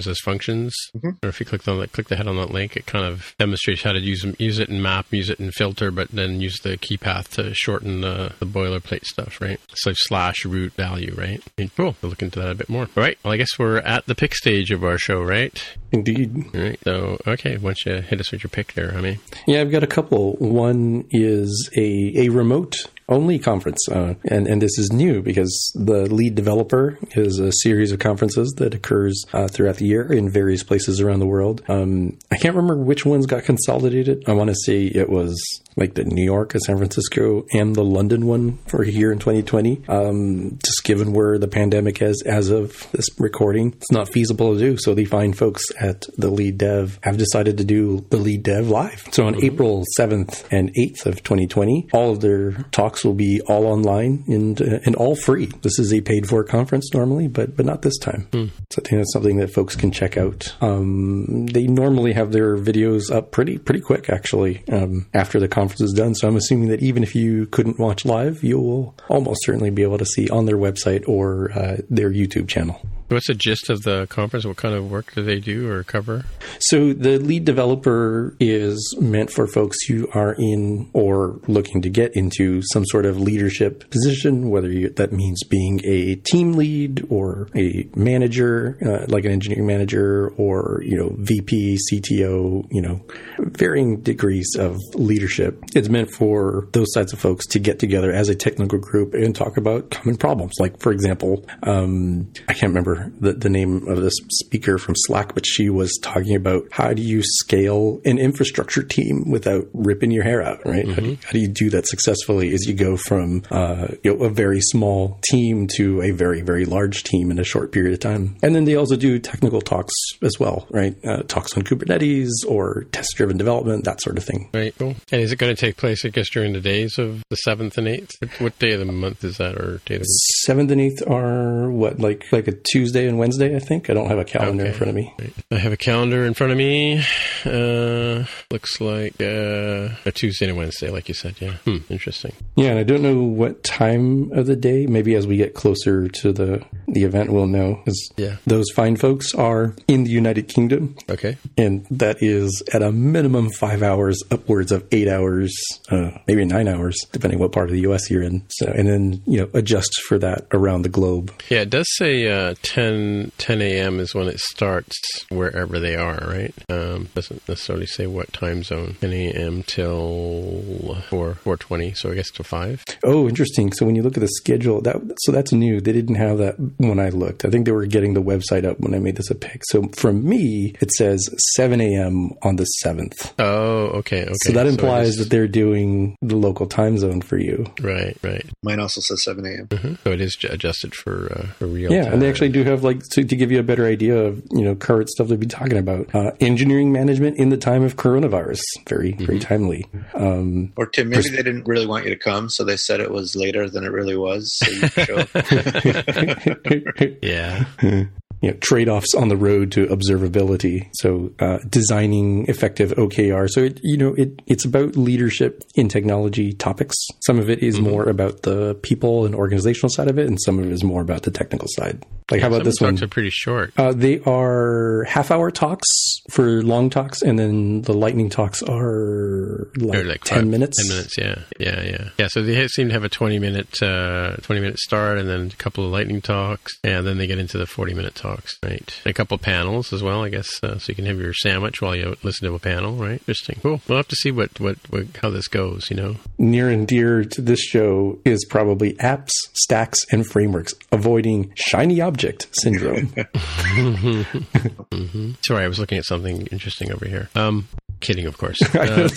as 0.07 0.18
functions. 0.20 0.74
Mm-hmm. 0.96 1.24
Or 1.24 1.28
if 1.28 1.40
you 1.40 1.46
click 1.46 1.66
on 1.66 1.80
that, 1.80 1.92
click 1.92 2.09
the 2.09 2.16
head 2.16 2.26
on 2.26 2.36
that 2.36 2.51
link, 2.51 2.76
it 2.76 2.86
kind 2.86 3.05
of 3.05 3.34
demonstrates 3.38 3.82
how 3.82 3.92
to 3.92 4.01
use 4.01 4.22
them, 4.22 4.36
use 4.38 4.59
it 4.59 4.68
in 4.68 4.82
map, 4.82 5.07
use 5.11 5.30
it 5.30 5.40
in 5.40 5.51
filter, 5.53 5.90
but 5.90 6.09
then 6.09 6.40
use 6.40 6.59
the 6.61 6.76
key 6.76 6.96
path 6.96 7.30
to 7.32 7.55
shorten 7.55 8.01
the, 8.01 8.32
the 8.38 8.46
boilerplate 8.46 9.05
stuff, 9.05 9.40
right? 9.40 9.61
So 9.74 9.92
slash 9.94 10.44
root 10.44 10.72
value, 10.74 11.14
right? 11.16 11.42
And 11.59 11.74
cool. 11.74 11.96
We'll 12.01 12.11
look 12.11 12.22
into 12.22 12.40
that 12.40 12.51
a 12.51 12.55
bit 12.55 12.68
more. 12.68 12.82
All 12.82 13.03
right. 13.03 13.18
Well, 13.22 13.32
I 13.32 13.36
guess 13.36 13.59
we're 13.59 13.78
at 13.78 14.07
the 14.07 14.14
pick 14.14 14.34
stage 14.34 14.70
of 14.70 14.84
our 14.84 14.98
show, 14.98 15.22
right? 15.22 15.62
Indeed. 15.92 16.55
All 16.55 16.61
right. 16.61 16.78
So, 16.84 17.20
okay. 17.26 17.57
Why 17.57 17.74
don't 17.84 17.84
you 17.86 18.03
hit 18.03 18.20
us 18.20 18.32
with 18.32 18.42
your 18.42 18.51
pick 18.51 18.74
there, 18.74 18.94
I 18.96 19.01
mean? 19.01 19.18
Yeah, 19.46 19.61
I've 19.61 19.70
got 19.70 19.82
a 19.82 19.88
couple. 19.88 20.34
One 20.34 21.07
is 21.11 21.70
a, 21.76 22.12
a 22.16 22.28
remote 22.28 22.86
only 23.11 23.38
conference. 23.38 23.88
Uh, 23.88 24.14
and, 24.24 24.46
and 24.46 24.62
this 24.62 24.78
is 24.78 24.92
new 24.92 25.22
because 25.22 25.72
the 25.74 26.12
lead 26.12 26.34
developer 26.34 26.98
is 27.12 27.38
a 27.38 27.52
series 27.52 27.92
of 27.92 27.98
conferences 27.98 28.54
that 28.56 28.74
occurs 28.74 29.24
uh, 29.32 29.48
throughout 29.48 29.76
the 29.76 29.86
year 29.86 30.12
in 30.12 30.30
various 30.30 30.62
places 30.62 31.00
around 31.00 31.18
the 31.18 31.26
world. 31.26 31.62
Um, 31.68 32.18
I 32.30 32.36
can't 32.36 32.54
remember 32.54 32.82
which 32.82 33.04
ones 33.04 33.26
got 33.26 33.44
consolidated. 33.44 34.24
I 34.26 34.32
want 34.32 34.50
to 34.50 34.56
say 34.64 34.84
it 34.86 35.11
was 35.11 35.38
like 35.76 35.94
the 35.94 36.04
New 36.04 36.24
York 36.24 36.52
San 36.66 36.76
Francisco 36.76 37.46
and 37.52 37.74
the 37.74 37.84
London 37.84 38.26
one 38.26 38.58
for 38.66 38.84
here 38.84 39.12
in 39.12 39.18
2020. 39.18 39.82
Um, 39.88 40.58
just 40.64 40.84
given 40.84 41.12
where 41.12 41.38
the 41.38 41.48
pandemic 41.48 42.02
is 42.02 42.22
as 42.26 42.50
of 42.50 42.90
this 42.92 43.06
recording, 43.18 43.72
it's 43.72 43.90
not 43.90 44.08
feasible 44.12 44.54
to 44.54 44.58
do. 44.58 44.76
So 44.78 44.94
the 44.94 45.04
fine 45.04 45.32
folks 45.32 45.64
at 45.80 46.02
the 46.16 46.30
LeadDev 46.30 46.98
have 47.02 47.16
decided 47.16 47.58
to 47.58 47.64
do 47.64 48.04
the 48.11 48.18
LeadDev 48.18 48.68
live. 48.68 49.08
So 49.12 49.26
on 49.26 49.42
April 49.42 49.84
7th 49.98 50.46
and 50.50 50.72
8th 50.74 51.06
of 51.06 51.22
2020, 51.22 51.88
all 51.92 52.11
of 52.11 52.20
their 52.20 52.52
talks 52.72 52.99
will 53.05 53.14
be 53.14 53.40
all 53.46 53.66
online 53.66 54.24
and, 54.26 54.61
uh, 54.61 54.78
and 54.84 54.94
all 54.96 55.14
free. 55.14 55.46
This 55.62 55.78
is 55.78 55.92
a 55.92 56.01
paid 56.01 56.28
for 56.28 56.44
conference 56.44 56.92
normally, 56.92 57.28
but, 57.28 57.57
but 57.57 57.66
not 57.66 57.82
this 57.82 57.98
time. 57.98 58.28
So 58.70 58.82
I 58.82 58.88
think 58.88 59.01
that's 59.01 59.12
something 59.12 59.36
that 59.38 59.53
folks 59.53 59.76
can 59.76 59.90
check 59.90 60.16
out. 60.16 60.55
Um, 60.61 61.46
they 61.46 61.66
normally 61.66 62.12
have 62.12 62.32
their 62.32 62.57
videos 62.57 63.11
up 63.11 63.30
pretty, 63.30 63.59
pretty 63.59 63.80
quick 63.80 64.11
actually, 64.11 64.62
um, 64.70 65.07
after 65.14 65.40
the 65.40 65.48
conference 65.48 65.80
is 65.80 65.92
done. 65.92 66.14
So 66.14 66.28
I'm 66.28 66.36
assuming 66.36 66.68
that 66.68 66.82
even 66.82 67.03
if 67.03 67.14
you 67.14 67.46
couldn't 67.46 67.78
watch 67.78 68.05
live, 68.05 68.42
you 68.42 68.59
will 68.59 68.94
almost 69.09 69.44
certainly 69.44 69.70
be 69.70 69.82
able 69.82 69.98
to 69.98 70.07
see 70.07 70.28
on 70.28 70.46
their 70.46 70.57
website 70.59 71.09
or 71.09 71.53
uh, 71.53 71.76
their 71.88 72.11
YouTube 72.11 72.48
channel. 72.48 72.80
What's 73.11 73.26
the 73.26 73.34
gist 73.34 73.70
of 73.70 73.82
the 73.82 74.06
conference? 74.08 74.46
What 74.46 74.56
kind 74.56 74.72
of 74.72 74.88
work 74.88 75.12
do 75.16 75.24
they 75.24 75.40
do 75.40 75.68
or 75.68 75.82
cover? 75.82 76.26
So 76.61 76.92
the 76.92 77.18
lead 77.18 77.44
developer 77.44 78.36
is 78.38 78.96
meant 79.00 79.32
for 79.32 79.48
folks 79.48 79.76
who 79.88 80.08
are 80.14 80.36
in 80.38 80.88
or 80.92 81.40
looking 81.48 81.82
to 81.82 81.90
get 81.90 82.14
into 82.14 82.62
some 82.72 82.84
sort 82.86 83.06
of 83.06 83.18
leadership 83.18 83.90
position, 83.90 84.48
whether 84.48 84.70
you, 84.70 84.90
that 84.90 85.11
means 85.11 85.42
being 85.42 85.80
a 85.84 86.14
team 86.14 86.52
lead 86.52 87.04
or 87.11 87.48
a 87.56 87.88
manager, 87.96 88.78
uh, 88.86 89.06
like 89.08 89.24
an 89.24 89.32
engineering 89.32 89.66
manager, 89.66 90.28
or 90.36 90.80
you 90.84 90.96
know 90.96 91.12
VP, 91.18 91.78
CTO, 91.90 92.64
you 92.70 92.80
know, 92.80 93.04
varying 93.38 94.02
degrees 94.02 94.54
of 94.56 94.76
leadership. 94.94 95.61
It's 95.74 95.88
meant 95.88 96.12
for 96.12 96.68
those 96.74 96.92
types 96.92 97.12
of 97.12 97.18
folks 97.18 97.44
to 97.48 97.58
get 97.58 97.80
together 97.80 98.12
as 98.12 98.28
a 98.28 98.36
technical 98.36 98.78
group 98.78 99.14
and 99.14 99.34
talk 99.34 99.56
about 99.56 99.90
common 99.90 100.16
problems. 100.16 100.54
Like 100.61 100.78
for 100.78 100.92
example, 100.92 101.44
um, 101.64 102.32
I 102.48 102.52
can't 102.52 102.70
remember 102.70 102.99
the, 103.20 103.32
the 103.32 103.48
name 103.48 103.86
of 103.88 104.01
this 104.01 104.14
speaker 104.30 104.78
from 104.78 104.94
Slack, 104.96 105.34
but 105.34 105.46
she 105.46 105.70
was 105.70 105.98
talking 106.03 106.34
about 106.36 106.64
how 106.70 106.92
do 106.92 107.03
you 107.03 107.22
scale 107.22 108.01
an 108.05 108.18
infrastructure 108.18 108.82
team 108.82 109.30
without 109.30 109.66
ripping 109.72 110.11
your 110.11 110.24
hair 110.24 110.42
out, 110.42 110.64
right? 110.66 110.86
How, 110.86 110.94
do 110.96 111.07
you, 111.11 111.18
how 111.24 111.30
do 111.32 111.38
you 111.38 111.48
do 111.48 111.70
that 111.70 111.86
successfully 111.86 112.53
as 112.53 112.66
you 112.66 112.74
go 112.74 112.96
from 112.96 113.42
uh, 113.51 113.88
you 114.05 114.14
know, 114.16 114.24
a 114.24 114.28
very 114.30 114.61
small 114.61 115.18
team 115.30 115.66
to 115.76 116.03
a 116.03 116.11
very, 116.11 116.42
very 116.42 116.64
large 116.66 117.03
team 117.03 117.30
in 117.30 117.38
a 117.38 117.44
short 117.44 117.72
period 117.72 117.94
of 117.94 118.01
time? 118.01 118.36
And 118.42 118.55
then 118.55 118.64
they 118.64 118.74
also 118.76 118.96
do 118.96 119.18
technical 119.18 119.61
talks 119.62 119.94
as 120.22 120.38
well, 120.38 120.66
right? 120.70 120.94
Uh, 121.05 121.22
talks 121.22 121.57
on 121.57 121.62
Kubernetes 121.62 122.28
or 122.46 122.84
test 122.92 123.14
driven 123.16 123.38
development, 123.38 123.84
that 123.84 124.03
sort 124.03 124.18
of 124.18 124.24
thing. 124.24 124.51
Right. 124.53 124.74
Cool. 124.78 124.96
And 125.11 125.22
is 125.22 125.32
it 125.32 125.36
going 125.38 125.55
to 125.55 125.61
take 125.61 125.76
place, 125.78 126.05
I 126.05 126.09
guess, 126.09 126.28
during 126.30 126.53
the 126.53 126.61
days 126.61 126.98
of 126.98 127.22
the 127.30 127.36
7th 127.46 127.78
and 127.78 127.86
8th? 127.86 128.11
What- 128.40 128.51
What 128.51 128.59
day 128.59 128.72
of 128.72 128.80
the 128.80 128.90
month 128.92 129.22
is 129.22 129.36
that 129.36 129.55
or 129.55 129.80
day 129.86 129.94
of 129.94 130.01
the 130.01 130.09
week? 130.09 130.44
Seventh 130.44 130.72
and 130.72 130.80
eighth 130.80 131.07
are 131.07 131.70
what, 131.70 132.01
like 132.01 132.24
like 132.32 132.48
a 132.48 132.53
Tuesday 132.53 132.89
and 133.07 133.18
Wednesday, 133.18 133.55
I 133.57 133.59
think. 133.61 133.88
I 133.91 133.95
don't 133.95 134.09
have 134.09 134.18
a 134.18 134.24
calendar 134.24 134.66
in 134.66 134.72
front 134.74 134.91
of 134.91 134.95
me. 134.97 135.14
I 135.51 135.57
have 135.59 135.72
a 135.72 135.76
calendar 135.76 136.24
in 136.24 136.34
front 136.34 136.53
of 136.53 136.59
me. 136.59 137.03
Uh, 137.45 138.24
looks 138.51 138.80
like 138.80 139.14
uh, 139.20 139.88
a 140.05 140.12
Tuesday 140.12 140.49
and 140.49 140.57
Wednesday, 140.57 140.91
like 140.91 141.09
you 141.09 141.14
said. 141.14 141.34
Yeah. 141.41 141.53
Hmm, 141.64 141.78
interesting. 141.88 142.32
Yeah, 142.57 142.70
and 142.70 142.78
I 142.78 142.82
don't 142.82 143.03
know 143.03 143.22
what 143.22 143.62
time 143.64 144.30
of 144.32 144.47
the 144.47 144.57
day. 144.57 144.86
Maybe 144.86 145.14
as 145.14 145.26
we 145.26 145.36
get 145.36 145.55
closer 145.55 146.09
to 146.09 146.32
the 146.32 146.64
the 146.88 147.05
event, 147.05 147.30
we'll 147.32 147.47
know. 147.47 147.82
Yeah. 148.16 148.36
those 148.47 148.70
fine 148.70 148.97
folks 148.97 149.34
are 149.34 149.74
in 149.88 150.05
the 150.05 150.11
United 150.11 150.49
Kingdom, 150.49 150.97
Okay. 151.09 151.36
and 151.57 151.86
that 151.91 152.16
is 152.22 152.62
at 152.72 152.82
a 152.82 152.91
minimum 152.93 153.51
five 153.51 153.82
hours, 153.82 154.22
upwards 154.30 154.72
of 154.72 154.86
eight 154.93 155.09
hours, 155.09 155.55
uh, 155.91 156.11
maybe 156.26 156.45
nine 156.45 156.68
hours, 156.68 156.97
depending 157.12 157.38
what 157.38 157.53
part 157.53 157.68
of 157.68 157.72
the 157.72 157.80
U.S. 157.82 158.11
you're 158.11 158.22
in. 158.22 158.45
So, 158.49 158.66
and 158.66 158.88
then 158.88 159.22
you 159.26 159.38
know 159.41 159.49
adjust 159.55 160.01
for 160.03 160.18
that 160.18 160.47
around 160.53 160.82
the 160.82 160.88
globe. 160.88 161.32
Yeah, 161.49 161.61
it 161.61 161.70
does 161.70 161.86
say 161.97 162.28
uh, 162.30 162.55
10, 162.74 163.32
10 163.36 163.62
a.m. 163.62 163.98
is 163.98 164.14
when 164.14 164.28
it 164.28 164.38
starts 164.38 164.96
wherever 165.28 165.80
they 165.80 165.96
are, 165.96 166.18
right? 166.26 166.54
Um, 166.68 167.08
doesn't 167.16 167.46
necessarily 167.48 167.86
say 167.86 168.06
what 168.06 168.32
time 168.32 168.62
zone. 168.62 168.96
10 169.00 169.12
a.m. 169.12 169.62
till 169.64 170.96
4, 171.08 171.34
4.20, 171.34 171.96
so 171.96 172.12
I 172.12 172.14
guess 172.14 172.30
to 172.32 172.44
5. 172.44 172.84
Oh, 173.04 173.28
interesting. 173.28 173.72
So 173.72 173.84
when 173.86 173.96
you 173.96 174.02
look 174.02 174.16
at 174.16 174.20
the 174.20 174.28
schedule, 174.28 174.80
that 174.82 174.96
so 175.18 175.32
that's 175.32 175.52
new. 175.52 175.80
They 175.80 175.92
didn't 175.92 176.14
have 176.14 176.38
that 176.38 176.54
when 176.78 177.00
I 177.00 177.08
looked. 177.08 177.44
I 177.44 177.50
think 177.50 177.66
they 177.66 177.72
were 177.72 177.86
getting 177.86 178.14
the 178.14 178.22
website 178.22 178.64
up 178.64 178.78
when 178.78 178.94
I 178.94 178.98
made 179.00 179.16
this 179.16 179.30
a 179.30 179.34
pick. 179.34 179.62
So 179.64 179.88
for 179.96 180.12
me, 180.12 180.74
it 180.80 180.92
says 180.92 181.28
7 181.56 181.80
a.m. 181.80 182.30
on 182.42 182.54
the 182.56 182.66
7th. 182.84 183.32
Oh, 183.40 183.86
okay, 183.98 184.22
okay. 184.22 184.32
So 184.44 184.52
that 184.52 184.66
it 184.66 184.70
implies 184.70 185.08
is- 185.10 185.16
that 185.18 185.30
they're 185.30 185.48
doing 185.48 186.16
the 186.22 186.36
local 186.36 186.66
time 186.66 186.98
zone 186.98 187.20
for 187.20 187.36
you. 187.36 187.66
Right, 187.80 188.16
right. 188.22 188.46
Mine 188.62 188.78
also 188.78 189.00
says 189.00 189.24
7 189.24 189.44
a.m. 189.44 189.66
Mhm. 189.68 189.98
So 190.04 190.12
it 190.12 190.20
is 190.20 190.36
adjusted 190.48 190.94
for, 190.94 191.32
uh, 191.36 191.46
for 191.58 191.66
real 191.66 191.92
Yeah, 191.92 192.04
time. 192.04 192.12
and 192.14 192.22
they 192.22 192.28
actually 192.28 192.50
do 192.50 192.59
have 192.64 192.82
like 192.82 193.02
to, 193.11 193.24
to 193.24 193.36
give 193.36 193.50
you 193.50 193.58
a 193.58 193.62
better 193.62 193.86
idea 193.86 194.16
of 194.16 194.42
you 194.50 194.62
know 194.62 194.74
current 194.74 195.11
stuff 195.11 195.28
they've 195.28 195.40
been 195.40 195.48
talking 195.48 195.78
about. 195.78 196.14
Uh, 196.14 196.32
engineering 196.40 196.92
management 196.92 197.36
in 197.38 197.50
the 197.50 197.56
time 197.56 197.82
of 197.82 197.96
coronavirus, 197.96 198.62
very 198.88 199.12
very 199.12 199.38
timely. 199.38 199.86
Um, 200.14 200.72
Or 200.76 200.86
Tim, 200.86 201.08
maybe 201.08 201.28
they 201.28 201.42
didn't 201.42 201.66
really 201.66 201.86
want 201.86 202.04
you 202.04 202.11
to 202.11 202.16
come, 202.18 202.48
so 202.48 202.64
they 202.64 202.76
said 202.76 203.00
it 203.00 203.11
was 203.11 203.36
later 203.36 203.68
than 203.68 203.84
it 203.84 203.92
really 203.92 204.16
was. 204.16 204.56
So 204.56 204.70
you 204.70 204.88
show 204.88 205.16
up. 205.18 205.28
Yeah. 207.22 207.64
you 208.41 208.51
know, 208.51 208.57
trade-offs 208.61 209.14
on 209.14 209.28
the 209.28 209.36
road 209.36 209.72
to 209.72 209.86
observability. 209.86 210.88
So 210.95 211.32
uh, 211.41 211.59
designing 211.68 212.47
effective 212.49 212.91
OKR. 212.93 213.49
So 213.51 213.61
it, 213.64 213.80
you 213.82 213.97
know, 213.97 214.14
it, 214.14 214.41
it's 214.47 214.64
about 214.64 214.97
leadership 214.97 215.62
in 215.74 215.88
technology 215.88 216.53
topics. 216.53 216.97
Some 217.20 217.38
of 217.38 217.51
it 217.51 217.61
is 217.62 217.80
more 217.80 218.09
about 218.09 218.43
the 218.43 218.74
people 218.76 219.26
and 219.26 219.34
organizational 219.34 219.91
side 219.91 220.09
of 220.09 220.18
it, 220.18 220.26
and 220.26 220.41
some 220.41 220.59
of 220.59 220.66
it 220.66 220.72
is 220.72 220.82
more 220.82 221.03
about 221.03 221.22
the 221.22 221.30
technical 221.30 221.68
side. 221.70 222.05
Like 222.30 222.41
how 222.41 222.47
about 222.47 222.64
this 222.64 222.80
one? 222.80 222.95
talks 222.95 223.03
are 223.03 223.09
pretty 223.09 223.30
short. 223.30 223.72
Uh, 223.76 223.93
they 223.93 224.20
are 224.20 225.05
half-hour 225.09 225.51
talks 225.51 225.88
for 226.30 226.62
long 226.62 226.88
talks, 226.88 227.22
and 227.22 227.38
then 227.38 227.82
the 227.82 227.93
lightning 227.93 228.30
talks 228.30 228.62
are 228.62 229.68
like, 229.76 230.05
like 230.05 230.24
ten 230.24 230.38
five- 230.38 230.47
minutes. 230.47 230.78
Ten 230.78 230.97
minutes, 230.97 231.18
yeah, 231.18 231.41
yeah, 231.59 231.82
yeah, 231.82 232.09
yeah. 232.18 232.28
So 232.28 232.43
they 232.43 232.68
seem 232.68 232.88
to 232.88 232.95
have 232.95 233.05
a 233.05 233.09
twenty 233.09 233.38
minute, 233.38 233.82
uh, 233.82 234.36
twenty 234.36 234.61
minute 234.61 234.78
start, 234.78 235.18
and 235.18 235.28
then 235.28 235.47
a 235.47 235.57
couple 235.57 235.84
of 235.84 235.91
lightning 235.91 236.20
talks, 236.20 236.78
and 236.84 237.07
then 237.07 237.18
they 237.18 237.26
get 237.26 237.38
into 237.38 237.59
the 237.59 237.66
forty 237.66 237.95
minute 237.95 238.14
talks, 238.30 238.58
right? 238.62 239.00
A 239.06 239.12
couple 239.12 239.34
of 239.34 239.42
panels 239.42 239.92
as 239.92 240.02
well, 240.02 240.24
I 240.24 240.28
guess, 240.28 240.62
uh, 240.62 240.78
so 240.78 240.90
you 240.90 240.94
can 240.94 241.06
have 241.06 241.18
your 241.18 241.34
sandwich 241.34 241.80
while 241.80 241.96
you 241.96 242.16
listen 242.22 242.48
to 242.48 242.54
a 242.54 242.58
panel, 242.58 242.94
right? 242.94 243.20
Interesting. 243.20 243.58
Cool. 243.62 243.80
We'll 243.88 243.98
have 243.98 244.08
to 244.08 244.16
see 244.16 244.30
what 244.30 244.58
what, 244.60 244.76
what 244.90 245.06
how 245.22 245.30
this 245.30 245.48
goes. 245.48 245.90
You 245.90 245.96
know, 245.96 246.16
Near 246.38 246.70
and 246.70 246.86
dear 246.86 247.24
to 247.24 247.40
this 247.40 247.60
show 247.60 248.18
is 248.24 248.44
probably 248.48 248.94
apps, 248.94 249.30
stacks, 249.54 249.98
and 250.10 250.26
frameworks, 250.26 250.74
avoiding 250.92 251.52
shiny 251.54 252.00
object 252.00 252.48
syndrome. 252.52 253.12
sorry, 255.44 255.64
I 255.64 255.68
was 255.68 255.78
looking 255.78 255.98
at 255.98 256.04
something 256.04 256.46
interesting 256.46 256.92
over 256.92 257.06
here. 257.06 257.28
Um, 257.34 257.68
kidding, 258.00 258.26
of 258.26 258.38
course. 258.38 258.58
Uh, 258.80 259.08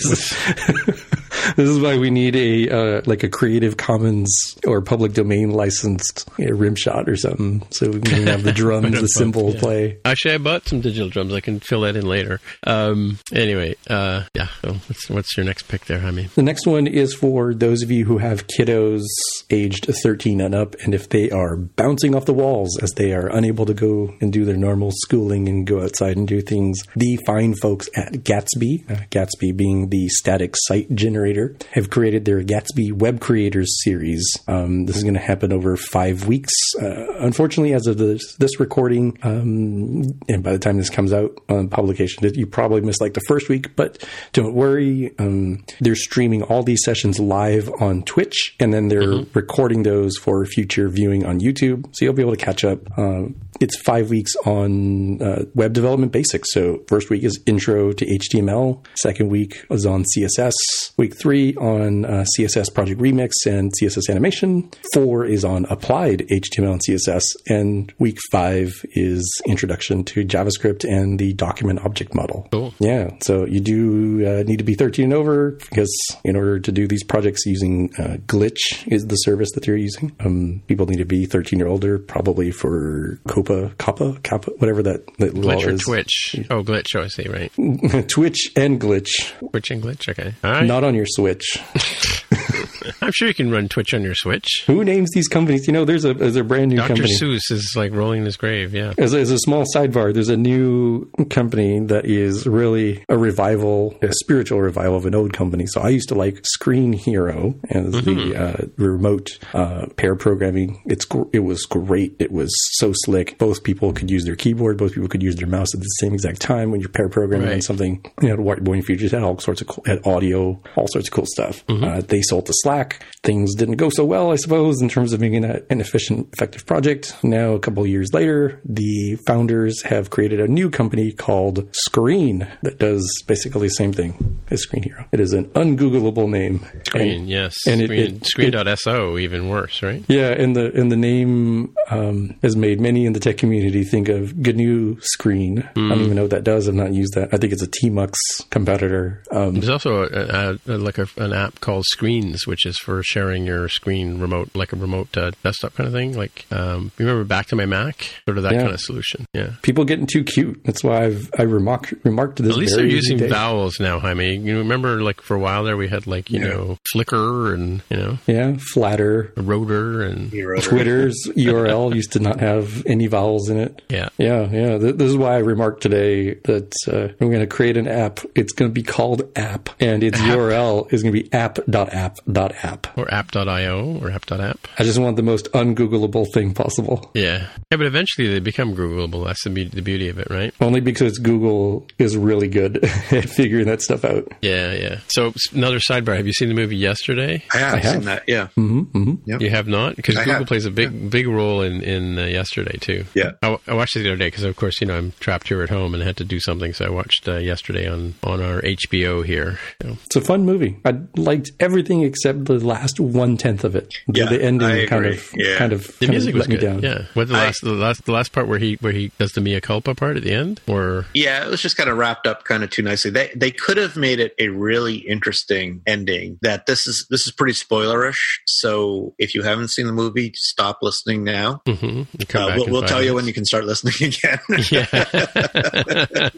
this, 1.56 1.68
is, 1.68 1.80
why 1.80 1.98
we 1.98 2.10
need 2.10 2.36
a 2.36 2.68
uh, 2.70 3.02
like 3.06 3.22
a 3.22 3.28
Creative 3.28 3.76
Commons 3.76 4.56
or 4.66 4.80
public 4.80 5.12
domain 5.12 5.50
licensed 5.50 6.28
you 6.38 6.46
know, 6.46 6.56
rim 6.56 6.74
shot 6.74 7.08
or 7.08 7.16
something, 7.16 7.66
so 7.70 7.90
we 7.90 8.00
can 8.00 8.26
have 8.26 8.42
the 8.42 8.52
drums, 8.64 9.00
the 9.00 9.06
cymbal 9.08 9.54
play. 9.54 9.98
Actually, 10.04 10.34
I 10.34 10.38
bought 10.38 10.66
some 10.66 10.80
digital 10.80 11.08
drums. 11.08 11.32
I 11.32 11.40
can 11.40 11.60
fill 11.60 11.82
that 11.82 11.96
in 11.96 12.06
later. 12.06 12.40
Um, 12.66 13.18
anyway, 13.32 13.74
uh, 13.88 14.24
yeah. 14.34 14.48
So 14.62 14.72
what's, 14.72 15.10
what's 15.10 15.36
your 15.36 15.44
next 15.44 15.68
pick 15.68 15.84
there, 15.86 16.00
Jaime? 16.00 16.28
The 16.34 16.42
next 16.42 16.66
one 16.66 16.86
is 16.86 17.14
for 17.14 17.54
those 17.54 17.82
of 17.82 17.90
you 17.90 18.04
who 18.04 18.18
have 18.18 18.46
kiddos 18.46 19.02
aged 19.50 19.86
13 20.02 20.40
and 20.40 20.54
up, 20.54 20.74
and 20.84 20.94
if 20.94 21.08
they 21.08 21.30
are 21.30 21.56
bouncing 21.56 22.14
off 22.14 22.26
the 22.26 22.34
walls 22.34 22.78
as 22.78 22.92
they 22.92 23.12
are 23.12 23.28
unable 23.28 23.66
to 23.66 23.74
go 23.74 24.14
and 24.20 24.32
do 24.32 24.44
their 24.44 24.56
normal 24.56 24.90
schooling 24.92 25.48
and 25.48 25.66
go 25.66 25.82
outside 25.82 26.16
and 26.16 26.28
do 26.28 26.40
things, 26.40 26.80
the 26.96 27.18
fine 27.26 27.54
folks 27.54 27.88
at 27.96 28.12
Gatsby, 28.12 28.90
uh, 28.90 29.04
Gatsby 29.10 29.56
being 29.56 29.88
the 29.88 30.08
static 30.08 30.54
site 30.56 30.94
generator, 30.94 31.23
have 31.72 31.90
created 31.90 32.24
their 32.24 32.42
Gatsby 32.42 32.92
Web 32.92 33.20
Creators 33.20 33.82
series. 33.82 34.24
Um, 34.46 34.86
this 34.86 34.96
is 34.96 35.02
going 35.02 35.14
to 35.14 35.20
happen 35.20 35.52
over 35.52 35.76
five 35.76 36.26
weeks. 36.26 36.52
Uh, 36.80 37.14
unfortunately, 37.18 37.74
as 37.74 37.86
of 37.86 37.98
this, 37.98 38.36
this 38.36 38.60
recording, 38.60 39.18
um, 39.22 40.18
and 40.28 40.42
by 40.42 40.52
the 40.52 40.58
time 40.58 40.76
this 40.76 40.90
comes 40.90 41.12
out 41.12 41.38
on 41.48 41.68
publication, 41.68 42.24
you 42.34 42.46
probably 42.46 42.80
missed 42.80 43.00
like 43.00 43.14
the 43.14 43.22
first 43.26 43.48
week, 43.48 43.74
but 43.76 44.06
don't 44.32 44.54
worry. 44.54 45.14
Um, 45.18 45.64
they're 45.80 45.94
streaming 45.94 46.42
all 46.42 46.62
these 46.62 46.84
sessions 46.84 47.18
live 47.18 47.70
on 47.80 48.02
Twitch, 48.02 48.54
and 48.60 48.72
then 48.72 48.88
they're 48.88 49.24
recording 49.34 49.82
those 49.82 50.16
for 50.16 50.44
future 50.46 50.88
viewing 50.88 51.24
on 51.24 51.40
YouTube. 51.40 51.86
So 51.92 52.04
you'll 52.04 52.14
be 52.14 52.22
able 52.22 52.36
to 52.36 52.44
catch 52.44 52.64
up. 52.64 52.80
Um, 52.98 53.36
it's 53.64 53.80
five 53.80 54.10
weeks 54.10 54.36
on 54.44 55.22
uh, 55.22 55.44
web 55.54 55.72
development 55.72 56.12
basics. 56.12 56.52
So 56.52 56.82
first 56.86 57.08
week 57.08 57.24
is 57.24 57.40
intro 57.46 57.92
to 57.92 58.04
HTML. 58.04 58.84
Second 58.96 59.30
week 59.30 59.64
is 59.70 59.86
on 59.86 60.04
CSS. 60.14 60.52
Week 60.98 61.18
three 61.18 61.54
on 61.56 62.04
uh, 62.04 62.26
CSS 62.36 62.72
Project 62.74 63.00
Remix 63.00 63.32
and 63.46 63.72
CSS 63.80 64.10
animation. 64.10 64.70
Four 64.92 65.24
is 65.24 65.44
on 65.44 65.64
applied 65.70 66.26
HTML 66.30 66.72
and 66.72 66.82
CSS, 66.86 67.22
and 67.48 67.92
week 67.98 68.18
five 68.30 68.70
is 68.90 69.24
introduction 69.46 70.04
to 70.04 70.26
JavaScript 70.26 70.84
and 70.84 71.18
the 71.18 71.32
document 71.32 71.80
object 71.84 72.14
model. 72.14 72.46
Cool. 72.52 72.74
Yeah, 72.78 73.10
so 73.22 73.46
you 73.46 73.60
do 73.60 74.26
uh, 74.26 74.42
need 74.42 74.58
to 74.58 74.64
be 74.64 74.74
13 74.74 75.06
and 75.06 75.14
over 75.14 75.52
because 75.52 75.92
in 76.22 76.36
order 76.36 76.60
to 76.60 76.70
do 76.70 76.86
these 76.86 77.02
projects 77.02 77.46
using 77.46 77.90
uh, 77.98 78.18
Glitch 78.26 78.86
is 78.86 79.06
the 79.06 79.16
service 79.16 79.50
that 79.52 79.64
they're 79.64 79.76
using. 79.76 80.14
Um, 80.20 80.62
people 80.66 80.84
need 80.84 80.98
to 80.98 81.06
be 81.06 81.24
13 81.24 81.62
or 81.62 81.66
older, 81.66 81.98
probably 81.98 82.50
for 82.50 83.18
COPPA, 83.26 83.53
Kappa, 83.78 84.18
Kappa, 84.22 84.50
whatever 84.58 84.82
that, 84.84 85.06
that 85.18 85.34
Glitch 85.34 85.66
or 85.66 85.70
is. 85.70 85.82
Twitch? 85.82 86.36
Oh, 86.50 86.62
Glitch. 86.62 86.94
Oh, 86.96 87.02
I 87.02 87.08
see. 87.08 87.28
Right. 87.28 87.50
Twitch 88.08 88.50
and 88.56 88.80
Glitch, 88.80 89.10
Twitch 89.50 89.70
and 89.70 89.82
Glitch. 89.82 90.08
Okay. 90.08 90.34
All 90.42 90.50
right. 90.50 90.66
not 90.66 90.84
on 90.84 90.94
your 90.94 91.06
Switch. 91.06 91.58
I'm 93.02 93.12
sure 93.12 93.28
you 93.28 93.34
can 93.34 93.50
run 93.50 93.68
Twitch 93.68 93.94
on 93.94 94.02
your 94.02 94.14
Switch. 94.14 94.64
Who 94.66 94.84
names 94.84 95.10
these 95.12 95.28
companies? 95.28 95.66
You 95.66 95.72
know, 95.72 95.84
there's 95.84 96.04
a 96.04 96.14
there's 96.14 96.36
a 96.36 96.44
brand 96.44 96.70
new 96.70 96.76
Dr. 96.76 96.88
company. 96.88 97.08
Dr. 97.12 97.24
Seuss 97.26 97.50
is 97.50 97.74
like 97.76 97.92
rolling 97.92 98.20
in 98.20 98.24
his 98.26 98.36
grave. 98.36 98.74
Yeah. 98.74 98.94
As 98.98 99.14
a, 99.14 99.20
as 99.20 99.30
a 99.30 99.38
small 99.38 99.64
sidebar, 99.74 100.12
there's 100.12 100.28
a 100.28 100.36
new 100.36 101.10
company 101.30 101.80
that 101.86 102.04
is 102.06 102.46
really 102.46 103.04
a 103.08 103.16
revival, 103.18 103.98
a 104.02 104.12
spiritual 104.12 104.60
revival 104.60 104.96
of 104.96 105.06
an 105.06 105.14
old 105.14 105.32
company. 105.32 105.66
So 105.66 105.80
I 105.80 105.88
used 105.88 106.08
to 106.08 106.14
like 106.14 106.44
Screenhero 106.58 107.58
as 107.70 108.04
the 108.04 108.34
uh, 108.36 108.66
remote 108.76 109.38
uh, 109.52 109.86
pair 109.96 110.14
programming. 110.16 110.82
It's 110.86 111.06
it 111.32 111.40
was 111.40 111.64
great. 111.66 112.16
It 112.18 112.32
was 112.32 112.54
so 112.78 112.92
slick. 112.94 113.38
Both 113.38 113.64
people 113.64 113.92
could 113.92 114.10
use 114.10 114.24
their 114.24 114.36
keyboard. 114.36 114.78
Both 114.78 114.94
people 114.94 115.08
could 115.08 115.22
use 115.22 115.36
their 115.36 115.46
mouse 115.48 115.74
at 115.74 115.80
the 115.80 115.86
same 116.00 116.14
exact 116.14 116.40
time 116.40 116.70
when 116.70 116.80
you're 116.80 116.88
pair 116.88 117.08
programming 117.08 117.48
on 117.52 117.62
something. 117.62 118.04
You 118.20 118.28
know, 118.28 118.36
whiteboarding 118.42 118.84
features 118.84 119.12
had 119.12 119.22
all 119.22 119.38
sorts 119.38 119.60
of 119.60 119.66
cool, 119.68 119.84
had 119.86 120.06
audio, 120.06 120.60
all 120.76 120.88
sorts 120.88 121.08
of 121.08 121.12
cool 121.14 121.26
stuff. 121.26 121.64
Uh, 121.68 122.00
they 122.00 122.22
sold 122.22 122.46
to 122.46 122.52
Slack. 122.56 122.83
Things 123.22 123.54
didn't 123.54 123.76
go 123.76 123.88
so 123.88 124.04
well, 124.04 124.32
I 124.32 124.36
suppose, 124.36 124.82
in 124.82 124.88
terms 124.90 125.12
of 125.14 125.20
making 125.20 125.42
that 125.42 125.64
an 125.70 125.80
efficient, 125.80 126.28
effective 126.34 126.66
project. 126.66 127.16
Now, 127.24 127.52
a 127.52 127.58
couple 127.58 127.82
of 127.82 127.88
years 127.88 128.12
later, 128.12 128.60
the 128.66 129.16
founders 129.26 129.80
have 129.82 130.10
created 130.10 130.40
a 130.40 130.46
new 130.48 130.68
company 130.68 131.10
called 131.12 131.66
Screen 131.74 132.46
that 132.62 132.78
does 132.78 133.06
basically 133.26 133.68
the 133.68 133.74
same 133.74 133.92
thing 133.94 134.38
as 134.50 134.66
Screenhero. 134.66 135.06
It 135.12 135.20
is 135.20 135.32
an 135.32 135.46
ungoogleable 135.50 136.28
name. 136.28 136.60
Screen, 136.86 137.20
And- 137.20 137.28
yes. 137.28 137.54
and 137.66 137.80
it- 137.80 137.86
Screen, 137.86 138.00
it- 138.16 138.26
screen.so, 138.26 139.16
even 139.18 139.48
worse, 139.48 139.82
right? 139.82 140.04
yeah, 140.08 140.28
and 140.30 140.54
the 140.54 140.72
and 140.78 140.92
the 140.92 140.96
name 140.96 141.74
um, 141.90 142.34
has 142.42 142.56
made 142.56 142.80
many 142.80 143.06
in 143.06 143.14
the 143.14 143.20
tech 143.20 143.38
community 143.38 143.84
think 143.84 144.08
of 144.10 144.36
GNU 144.36 144.98
Screen. 145.00 145.60
I 145.76 145.80
don't 145.80 146.00
even 146.02 146.16
know 146.16 146.22
what 146.22 146.30
that 146.32 146.44
does. 146.44 146.68
I've 146.68 146.74
not 146.74 146.92
used 146.92 147.14
that. 147.14 147.28
I 147.32 147.38
think 147.38 147.52
it's 147.52 147.62
a 147.62 147.68
Tmux 147.68 148.14
competitor. 148.50 149.22
Um, 149.30 149.54
There's 149.54 149.68
also 149.70 150.02
a, 150.04 150.06
a, 150.06 150.74
a, 150.74 150.76
like 150.78 150.98
a, 150.98 151.06
an 151.16 151.32
app 151.32 151.60
called 151.60 151.84
Screens, 151.86 152.46
which 152.46 152.66
is 152.66 152.73
for 152.78 153.02
sharing 153.02 153.44
your 153.46 153.68
screen 153.68 154.18
remote, 154.20 154.50
like 154.54 154.72
a 154.72 154.76
remote 154.76 155.16
uh, 155.16 155.30
desktop 155.42 155.74
kind 155.74 155.86
of 155.86 155.92
thing. 155.92 156.16
Like, 156.16 156.46
um, 156.50 156.90
remember 156.98 157.24
Back 157.24 157.46
to 157.46 157.56
My 157.56 157.66
Mac? 157.66 158.10
Sort 158.26 158.36
of 158.38 158.44
that 158.44 158.52
Yeah. 158.54 158.62
kind 158.62 158.74
of 158.74 158.80
solution. 158.80 159.26
Yeah. 159.34 159.50
people 159.62 159.84
getting 159.84 160.06
too 160.06 160.24
cute. 160.24 160.60
That's 160.64 160.82
why 160.84 161.04
I've 161.04 161.30
I 161.38 161.42
remarked 161.42 161.94
remarked 162.04 162.36
to 162.36 162.42
this. 162.42 162.52
At 162.52 162.58
least 162.58 162.76
they're 162.76 162.86
using 162.86 163.18
day. 163.18 163.28
vowels 163.28 163.78
now, 163.80 163.98
Jaime. 163.98 164.36
You 164.36 164.58
remember, 164.58 165.00
like, 165.02 165.20
for 165.20 165.34
a 165.36 165.40
while 165.40 165.64
there, 165.64 165.76
we 165.76 165.88
had, 165.88 166.06
like, 166.06 166.30
you 166.30 166.40
know, 166.40 166.78
Flickr 166.94 167.52
and, 167.54 167.82
you 167.90 167.96
know, 167.96 168.18
Yeah, 168.26 168.56
Flatter. 168.72 169.32
Rotor 169.36 170.02
and, 170.02 170.30
Hero. 170.30 170.60
Twitter's 170.60 171.16
URL 171.36 171.94
used 171.94 172.12
to 172.12 172.20
not 172.20 172.40
have 172.40 172.84
any 172.86 173.06
vowels 173.06 173.48
in 173.48 173.58
it. 173.58 173.82
yeah. 173.88 174.08
Yeah, 174.18 174.48
yeah. 174.50 174.78
Th- 174.78 174.94
This 174.96 175.08
is 175.10 175.16
why 175.16 175.34
I 175.34 175.38
remarked 175.38 175.82
today 175.82 176.34
that 176.44 176.72
uh, 176.88 177.08
I'm 177.20 177.28
going 177.30 177.40
to 177.40 177.46
create 177.46 177.76
an 177.76 177.86
app. 177.88 178.20
It's 178.34 178.52
going 178.52 178.70
to 178.70 178.72
be 178.74 178.82
called 178.82 179.22
App, 179.36 179.68
and 179.80 180.02
its 180.04 180.18
URL 180.18 180.92
is 180.92 181.02
going 181.02 181.14
to 181.14 181.22
be 181.22 181.32
app.app.app. 181.32 182.18
app. 182.64 182.86
Or 182.98 183.12
app.io 183.12 183.98
or 184.00 184.10
app.app. 184.10 184.58
I 184.78 184.84
just 184.84 184.98
want 184.98 185.16
the 185.16 185.22
most 185.22 185.50
ungoogleable 185.52 186.26
thing 186.32 186.54
possible. 186.54 187.10
Yeah. 187.14 187.48
Yeah, 187.70 187.76
but 187.78 187.86
eventually 187.86 188.28
they 188.28 188.40
become 188.40 188.74
Googleable. 188.74 189.24
That's 189.26 189.42
the, 189.44 189.50
be- 189.50 189.64
the 189.68 189.82
beauty 189.82 190.08
of 190.08 190.18
it, 190.18 190.28
right? 190.30 190.54
Only 190.60 190.80
because 190.80 191.18
Google 191.18 191.86
is 191.98 192.16
really 192.16 192.48
good 192.48 192.84
at 193.10 193.28
figuring 193.28 193.66
that 193.66 193.82
stuff 193.82 194.04
out. 194.04 194.26
Yeah, 194.42 194.72
yeah. 194.72 195.00
So 195.08 195.32
another 195.52 195.78
sidebar. 195.78 196.16
Have 196.16 196.26
you 196.26 196.32
seen 196.32 196.48
the 196.48 196.54
movie 196.54 196.76
yesterday? 196.76 197.42
I 197.52 197.58
have, 197.58 197.74
I 197.74 197.78
have. 197.78 197.92
seen 197.92 198.04
that. 198.04 198.22
Yeah. 198.26 198.48
Mm-hmm, 198.56 199.40
You 199.40 199.50
have 199.50 199.66
not, 199.68 199.96
because 199.96 200.16
Google 200.16 200.34
have, 200.34 200.46
plays 200.46 200.64
a 200.66 200.70
big, 200.70 201.10
big 201.10 201.26
role 201.28 201.62
in 201.62 201.82
in 201.82 202.18
uh, 202.18 202.24
yesterday 202.24 202.76
too. 202.80 203.04
Yeah. 203.14 203.32
I 203.42 203.74
watched 203.74 203.96
it 203.96 204.00
the 204.02 204.10
other 204.10 204.16
day 204.18 204.28
because, 204.28 204.44
of 204.44 204.56
course, 204.56 204.80
you 204.80 204.86
know 204.86 204.96
I'm 204.96 205.12
trapped 205.20 205.48
here 205.48 205.62
at 205.62 205.70
home 205.70 205.94
and 205.94 206.02
had 206.02 206.16
to 206.18 206.24
do 206.24 206.40
something, 206.40 206.72
so 206.72 206.84
I 206.86 206.90
watched 206.90 207.28
uh, 207.28 207.36
yesterday 207.36 207.88
on 207.88 208.14
on 208.22 208.42
our 208.42 208.60
HBO 208.62 209.24
here. 209.24 209.58
You 209.82 209.90
know. 209.90 209.96
It's 210.06 210.16
a 210.16 210.20
fun 210.20 210.44
movie. 210.44 210.78
I 210.84 210.94
liked 211.16 211.52
everything 211.60 212.02
except 212.02 212.44
the 212.46 212.53
last 212.60 213.00
one 213.00 213.36
tenth 213.36 213.64
of 213.64 213.74
it. 213.76 213.94
The, 214.08 214.20
Yeah, 214.20 214.26
the 214.28 214.42
ending 214.42 214.68
I 214.68 214.86
kind 214.86 215.04
agree. 215.06 215.16
of 215.18 215.30
Yeah. 215.36 215.56
kind 215.58 215.72
of 215.72 215.86
The 215.98 216.06
kind 216.06 216.10
music 216.10 216.34
of 216.34 216.38
was 216.40 216.48
let 216.48 216.60
good. 216.60 216.66
down. 216.66 216.82
Yeah. 216.82 217.04
What 217.14 217.28
the 217.28 217.34
I- 217.34 217.44
last 217.46 217.60
the 217.62 217.72
last 217.72 218.04
the 218.04 218.12
last 218.12 218.32
part 218.32 218.48
where 218.48 218.58
he 218.58 218.74
where 218.80 218.92
he 218.92 219.10
does 219.18 219.32
the 219.32 219.40
Mia 219.40 219.60
culpa 219.60 219.94
part 219.94 220.16
at 220.16 220.22
the 220.22 220.32
end, 220.32 220.60
or 220.66 221.06
Yeah, 221.14 221.44
it 221.44 221.50
was 221.50 221.60
just 221.62 221.76
kind 221.76 221.88
of 221.90 221.96
wrapped 221.96 222.26
up 222.26 222.44
kind 222.44 222.62
of 222.64 222.70
too 222.70 222.82
nicely. 222.82 223.10
They 223.10 223.30
they 223.34 223.50
could 223.50 223.76
have 223.76 223.96
made 223.96 224.20
it 224.20 224.34
a 224.38 224.48
really 224.48 224.96
interesting 224.96 225.80
ending. 225.86 226.38
That 226.42 226.66
this 226.66 226.86
is 226.86 227.06
this 227.10 227.26
is 227.26 227.32
pretty 227.32 227.54
spoilerish. 227.54 228.20
So 228.46 229.14
if 229.18 229.34
you 229.34 229.42
haven't 229.42 229.68
seen 229.68 229.86
the 229.86 229.92
movie, 229.92 230.32
stop 230.34 230.78
listening 230.82 231.24
now. 231.24 231.62
Mhm. 231.66 232.06
Come 232.28 232.42
Uh, 232.42 232.48
back 232.48 232.56
we'll 232.58 232.66
we'll 232.68 232.80
five 232.82 232.90
tell 232.90 233.02
you 233.02 233.14
when 233.14 233.26
you 233.26 233.32
can 233.32 233.44
start 233.44 233.64
listening 233.64 233.94
again. 234.14 234.40
Yeah. 234.70 234.86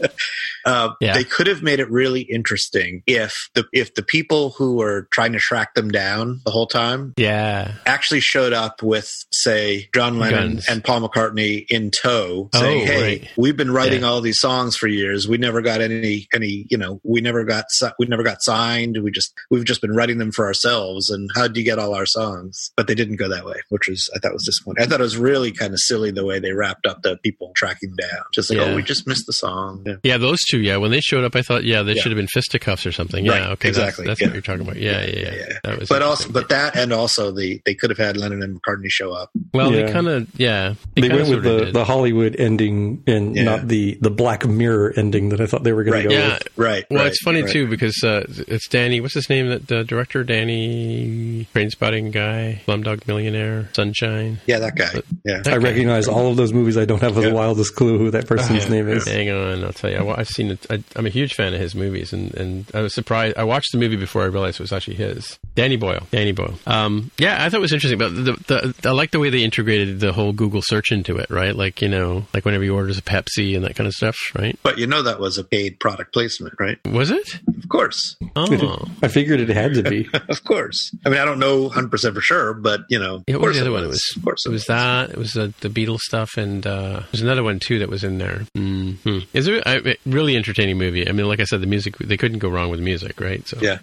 uh, 0.64 0.90
Yeah. 1.00 1.14
They 1.14 1.24
could 1.24 1.46
have 1.46 1.62
made 1.62 1.80
it 1.80 1.90
really 1.90 2.22
interesting 2.22 3.02
if 3.06 3.48
the 3.54 3.64
if 3.72 3.94
the 3.94 4.02
people 4.02 4.50
who 4.58 4.76
were 4.76 5.08
trying 5.12 5.32
to 5.32 5.38
track 5.38 5.74
them 5.74 5.90
down 5.90 6.05
the 6.44 6.50
whole 6.50 6.66
time 6.66 7.14
yeah. 7.16 7.72
actually 7.86 8.20
showed 8.20 8.52
up 8.52 8.82
with, 8.82 9.11
say, 9.32 9.88
John 9.94 10.18
Lennon 10.18 10.54
Guns. 10.54 10.68
and 10.68 10.82
Paul 10.84 11.09
McCartney 11.09 11.66
in 11.68 11.90
tow, 11.90 12.48
Oh, 12.54 12.59
saying, 12.61 12.86
"Hey, 12.86 13.02
right. 13.02 13.30
we've 13.36 13.57
been 13.57 13.70
writing 13.70 14.02
Yeah. 14.02 14.09
all 14.09 14.20
these 14.20 14.38
songs 14.40 14.76
for 14.76 14.86
years. 14.88 15.26
We 15.28 15.38
never 15.38 15.61
got 15.62 15.80
any, 15.80 16.26
any, 16.34 16.66
you 16.70 16.78
know, 16.78 17.00
we 17.04 17.20
never 17.20 17.44
got, 17.44 17.64
we 17.98 18.07
never 18.07 18.22
got 18.22 18.42
signed. 18.42 18.98
We 19.02 19.11
just, 19.11 19.32
we've 19.50 19.64
just 19.64 19.80
been 19.80 19.92
writing 19.94 20.18
them 20.18 20.32
for 20.32 20.46
ourselves. 20.46 21.11
And 21.11 21.30
how 21.34 21.48
do 21.48 21.61
you 21.61 21.64
get 21.64 21.78
all 21.78 21.94
our 21.94 22.07
songs?" 22.07 22.72
But 22.76 22.86
they 22.86 22.94
didn't 22.94 23.16
go 23.16 23.28
that 23.28 23.44
way, 23.44 23.57
which 23.70 23.88
was, 23.88 24.09
I 24.14 24.18
thought, 24.18 24.32
was 24.32 24.44
disappointing. 24.44 24.84
I 24.84 24.86
thought 24.86 25.00
it 25.00 25.04
was 25.04 25.16
really 25.16 25.52
kind 25.52 25.72
of 25.72 25.80
silly 25.80 26.11
the 26.11 26.24
way 26.24 26.38
they 26.38 26.52
wrapped 26.52 26.86
up 26.86 27.02
the 27.02 27.16
people 27.18 27.52
tracking 27.57 27.94
down. 27.96 28.24
Just 28.34 28.50
like, 28.50 28.59
Yeah. 28.59 28.66
oh, 28.66 28.76
we 28.76 28.82
just 28.82 29.07
missed 29.07 29.26
the 29.26 29.32
song. 29.32 29.82
Yeah. 29.86 29.94
Yeah, 30.02 30.18
those 30.18 30.40
two. 30.50 30.61
Yeah, 30.61 30.76
when 30.76 30.90
they 30.90 31.00
showed 31.00 31.24
up, 31.24 31.34
I 31.36 31.42
thought, 31.42 31.64
yeah, 31.64 31.82
they 31.82 31.94
Yeah. 31.94 32.02
should 32.02 32.12
have 32.12 32.16
been 32.16 32.26
fisticuffs 32.28 32.86
or 32.86 32.92
something. 32.92 33.24
Yeah, 33.24 33.50
okay, 33.52 33.68
exactly, 33.68 34.07
That's, 34.07 34.20
yeah. 34.20 34.28
what 34.28 34.34
you're 34.34 34.42
talking 34.42 34.62
about. 34.62 34.76
Yeah, 34.76 35.04
yeah, 35.04 35.34
yeah. 35.34 35.59
That 35.64 35.78
was 35.78 35.88
but 35.99 36.03
also, 36.03 36.30
but 36.30 36.49
that 36.51 36.76
and 36.76 36.92
also 36.92 37.30
the 37.32 37.61
they 37.64 37.74
could 37.74 37.88
have 37.90 37.99
had 37.99 38.16
Lennon 38.16 38.42
and 38.42 38.61
McCartney 38.61 38.88
show 38.90 39.12
up. 39.12 39.30
well, 39.55 39.72
Yeah. 39.74 39.86
they 39.86 39.92
kind 39.92 40.09
of, 40.09 40.26
yeah, 40.36 40.74
They 40.94 41.03
kinda 41.03 41.16
went 41.16 41.28
with 41.30 41.42
the, 41.44 41.64
did. 41.66 41.74
the 41.74 41.84
Hollywood 41.84 42.36
ending 42.38 43.03
and 43.07 43.34
Yeah. 43.34 43.44
not 43.44 43.68
the, 43.68 43.97
the 44.01 44.11
Black 44.11 44.47
Mirror 44.47 44.92
ending 44.97 45.30
that 45.30 45.40
I 45.40 45.47
thought 45.47 45.64
they 45.64 45.72
were 45.72 45.84
going 45.84 45.94
Right. 45.94 46.03
to 46.03 46.09
go 46.09 46.14
Yeah. 46.14 46.32
with. 46.34 46.49
Right. 46.57 46.84
Well, 46.90 47.01
right, 47.01 47.09
it's 47.09 47.22
funny 47.22 47.42
right. 47.42 47.51
too 47.51 47.66
because 47.68 48.03
uh, 48.05 48.24
it's 48.47 48.68
Danny. 48.68 49.01
What's 49.01 49.14
his 49.14 49.28
name? 49.30 49.49
That 49.49 49.66
the 49.68 49.84
director, 49.84 50.22
Danny, 50.24 51.47
Trainspotting 51.55 52.12
guy, 52.12 52.61
Slumdog 52.66 53.07
Millionaire, 53.07 53.68
Sunshine. 53.72 54.38
Yeah, 54.47 54.59
that 54.61 54.76
guy. 54.76 55.01
Yeah. 55.24 55.38
That 55.42 55.49
I 55.55 55.59
guy. 55.59 55.64
recognize 55.64 56.09
all 56.09 56.30
of 56.30 56.36
those 56.36 56.53
movies. 56.53 56.76
I 56.76 56.84
don't 56.84 57.01
have 57.01 57.14
the 57.14 57.32
wildest 57.32 57.74
clue 57.74 57.99
who 57.99 58.11
that 58.11 58.26
person's 58.26 58.64
Yeah. 58.64 58.70
name 58.70 58.88
is. 58.88 59.07
Hang 59.09 59.30
on, 59.30 59.64
I'll 59.64 59.72
tell 59.72 59.90
you. 59.90 59.97
I, 59.99 60.03
wa- 60.03 60.14
I've 60.18 60.28
seen 60.28 60.51
it. 60.51 60.66
I, 60.70 60.82
I'm 60.94 61.07
a 61.07 61.11
huge 61.11 61.34
fan 61.34 61.55
of 61.55 61.61
his 61.61 61.74
movies, 61.74 62.12
and, 62.12 62.34
and 62.34 62.66
I 62.74 62.80
was 62.80 62.94
surprised. 62.94 63.36
I 63.36 63.44
watched 63.44 63.72
the 63.72 63.78
movie 63.78 63.97
before 63.97 64.22
I 64.22 64.26
realized 64.26 64.61
it 64.61 64.62
was 64.64 64.72
actually 64.72 64.97
his. 64.97 65.38
Danny 65.55 65.76
Boyle. 65.87 66.07
Danny 66.11 66.32
Boyle. 66.32 66.55
Um, 66.66 67.11
yeah, 67.18 67.45
I 67.45 67.49
thought 67.49 67.59
it 67.59 67.61
was 67.61 67.72
interesting. 67.72 67.99
But 67.99 68.14
the, 68.14 68.32
the, 68.47 68.89
I 68.89 68.93
like 68.93 69.11
the 69.11 69.18
way 69.18 69.30
they 69.30 69.43
integrated 69.45 70.01
the 70.01 70.12
whole 70.12 70.32
Google 70.32 70.62
search 70.62 70.91
into 70.93 71.16
it. 71.16 71.30
Right, 71.30 71.55
like 71.55 71.80
you 71.82 71.89
know, 71.89 72.26
like 72.34 72.45
whenever 72.45 72.64
you 72.64 72.74
orders 72.74 72.99
a 72.99 73.03
Pepsi 73.03 73.55
and 73.57 73.64
that 73.64 73.74
kind 73.76 73.87
of 73.87 73.93
stuff. 73.93 74.16
Right? 74.34 74.59
But 74.62 74.78
you 74.78 74.87
know 74.87 75.03
that 75.03 75.20
was 75.20 75.39
a 75.39 75.45
paid 75.45 75.78
product 75.80 76.12
placement, 76.12 76.55
right? 76.59 76.78
Was 76.87 77.11
it? 77.11 77.41
Of 77.57 77.68
course. 77.68 78.16
Oh, 78.37 78.84
I 79.03 79.09
figured 79.09 79.41
it 79.41 79.49
had 79.49 79.74
to 79.74 79.82
be. 79.82 80.09
of 80.28 80.45
course. 80.45 80.95
I 81.05 81.09
mean, 81.09 81.18
I 81.18 81.24
don't 81.24 81.39
know 81.39 81.68
100% 81.68 82.14
for 82.14 82.20
sure, 82.20 82.55
but, 82.55 82.80
you 82.89 82.99
know, 82.99 83.22
Yeah, 83.26 83.37
what 83.37 83.49
was 83.49 83.57
the 83.57 83.62
other 83.62 83.70
it 83.70 83.72
one? 83.72 83.84
It 83.84 83.89
was. 83.89 83.95
was, 83.97 84.16
Of 84.16 84.24
course 84.24 84.47
it 84.47 84.51
was 84.51 84.64
that. 84.66 85.11
It 85.11 85.16
was 85.16 85.37
uh, 85.37 85.51
the 85.61 85.68
Beatles 85.68 86.01
stuff, 86.01 86.37
and 86.37 86.66
uh, 86.66 87.03
there's 87.12 87.22
another 87.22 87.43
one 87.43 87.59
too 87.59 87.78
that 87.80 87.89
was 87.89 88.05
in 88.05 88.18
there. 88.18 88.47
Mm-hmm. 88.57 89.18
Is 89.32 89.47
it 89.49 89.62
a 89.66 89.97
really 90.07 90.37
entertaining 90.37 90.78
movie? 90.78 91.09
I 91.09 91.12
mean, 91.12 91.26
like 91.26 91.41
I 91.41 91.45
said, 91.45 91.61
the 91.61 91.66
music 91.66 91.97
they 91.99 92.16
couldn't 92.16 92.39
go 92.39 92.49
wrong 92.49 92.70
with 92.70 92.80
music, 92.80 93.20
right? 93.20 93.47
So 93.47 93.59
Yeah. 93.61 93.78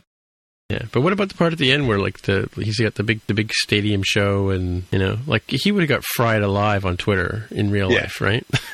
Yeah. 0.74 0.86
But 0.92 1.02
what 1.02 1.14
about 1.14 1.30
the 1.30 1.36
part 1.36 1.54
at 1.54 1.60
the 1.60 1.72
end 1.72 1.88
where 1.88 2.00
like 2.00 2.22
the 2.24 2.50
he's 2.56 2.80
got 2.80 2.96
the 2.96 3.04
big 3.04 3.22
the 3.28 3.34
big 3.34 3.52
stadium 3.54 4.02
show, 4.04 4.50
and 4.50 4.84
you 4.92 5.00
know, 5.00 5.18
like 5.28 5.44
he 5.48 5.72
would 5.72 5.82
have 5.84 5.90
got 5.90 6.04
fried 6.04 6.42
alive 6.42 6.86
on 6.86 6.98
Twitter 6.98 7.46
in 7.52 7.70
real 7.72 7.92
Yeah. 7.92 8.02
life, 8.02 8.22
right? 8.22 8.46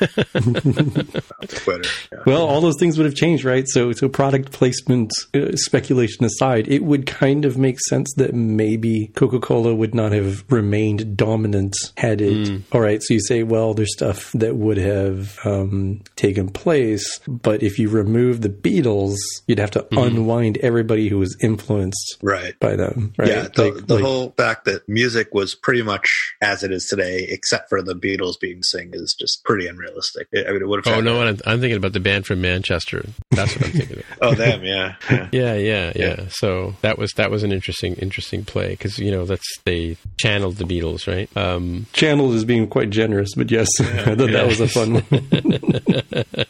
Twitter. 1.48 1.88
Yeah. 2.12 2.18
Well, 2.26 2.46
all 2.46 2.60
those 2.60 2.76
things 2.78 2.96
would 2.98 3.04
have 3.06 3.14
changed, 3.14 3.44
right? 3.44 3.66
So, 3.68 3.92
so 3.92 4.08
product 4.08 4.52
placement 4.52 5.12
uh, 5.34 5.52
speculation 5.56 6.24
aside, 6.24 6.68
it 6.68 6.84
would 6.84 7.06
kind 7.06 7.44
of 7.44 7.56
make 7.58 7.80
sense 7.80 8.12
that 8.16 8.34
maybe 8.34 9.08
Coca 9.14 9.38
Cola 9.40 9.74
would 9.74 9.94
not 9.94 10.12
have 10.12 10.44
remained 10.50 11.16
dominant 11.16 11.74
had 11.96 12.20
it. 12.20 12.62
All 12.72 12.80
right, 12.80 13.02
so 13.02 13.14
you 13.14 13.20
say, 13.20 13.42
well, 13.42 13.74
there's 13.74 13.92
stuff 13.92 14.30
that 14.32 14.56
would 14.56 14.76
have 14.78 15.38
um, 15.44 16.00
taken 16.16 16.48
place, 16.48 17.18
but 17.26 17.62
if 17.62 17.78
you 17.78 17.88
remove 17.88 18.40
the 18.40 18.48
Beatles, 18.48 19.16
you'd 19.46 19.58
have 19.58 19.70
to 19.72 19.86
unwind 19.92 20.58
everybody 20.58 21.08
who 21.08 21.18
was 21.18 21.36
influenced 21.42 21.89
Right. 22.22 22.58
by 22.60 22.76
them, 22.76 23.12
right? 23.16 23.28
Yeah, 23.28 23.48
the, 23.54 23.70
Like- 23.72 23.86
the 23.86 23.94
like- 23.94 24.04
whole 24.04 24.30
fact 24.36 24.64
that 24.66 24.88
music 24.88 25.28
was 25.32 25.54
pretty 25.54 25.82
much 25.82 26.34
as 26.40 26.62
it 26.62 26.72
is 26.72 26.86
today, 26.86 27.26
except 27.28 27.68
for 27.68 27.82
the 27.82 27.94
Beatles 27.94 28.38
being 28.40 28.62
sing, 28.62 28.90
is 28.92 29.14
just 29.18 29.44
pretty 29.44 29.66
unrealistic. 29.66 30.28
I 30.34 30.50
mean, 30.52 30.62
it 30.62 30.68
would 30.68 30.84
have. 30.84 30.94
oh 30.96 31.00
no, 31.00 31.20
I'm, 31.22 31.38
I'm 31.46 31.60
thinking 31.60 31.76
about 31.76 31.92
the 31.92 32.00
band 32.00 32.26
from 32.26 32.40
Manchester. 32.40 33.04
That's 33.30 33.54
what 33.56 33.66
I'm 33.66 33.72
thinking. 33.72 33.98
of. 33.98 34.04
Oh, 34.22 34.34
them. 34.34 34.62
Yeah. 34.64 34.96
yeah. 35.10 35.28
Yeah, 35.32 35.54
yeah, 35.54 35.92
yeah. 35.96 36.20
So 36.28 36.74
that 36.82 36.98
was 36.98 37.12
that 37.12 37.30
was 37.30 37.42
an 37.42 37.52
interesting 37.52 37.94
interesting 37.94 38.44
play 38.44 38.70
because 38.70 38.98
you 38.98 39.10
know 39.10 39.24
that's 39.24 39.46
they 39.64 39.96
channeled 40.18 40.56
the 40.56 40.64
Beatles, 40.64 41.06
right? 41.06 41.34
Um, 41.36 41.86
channeled 41.92 42.34
is 42.34 42.44
being 42.44 42.66
quite 42.68 42.90
generous, 42.90 43.30
but 43.34 43.50
yes, 43.50 43.68
I 43.80 44.14
thought 44.14 44.30
that 44.30 44.46
was 44.46 44.60
a 44.60 44.68
fun 44.68 44.94
one. 44.94 46.44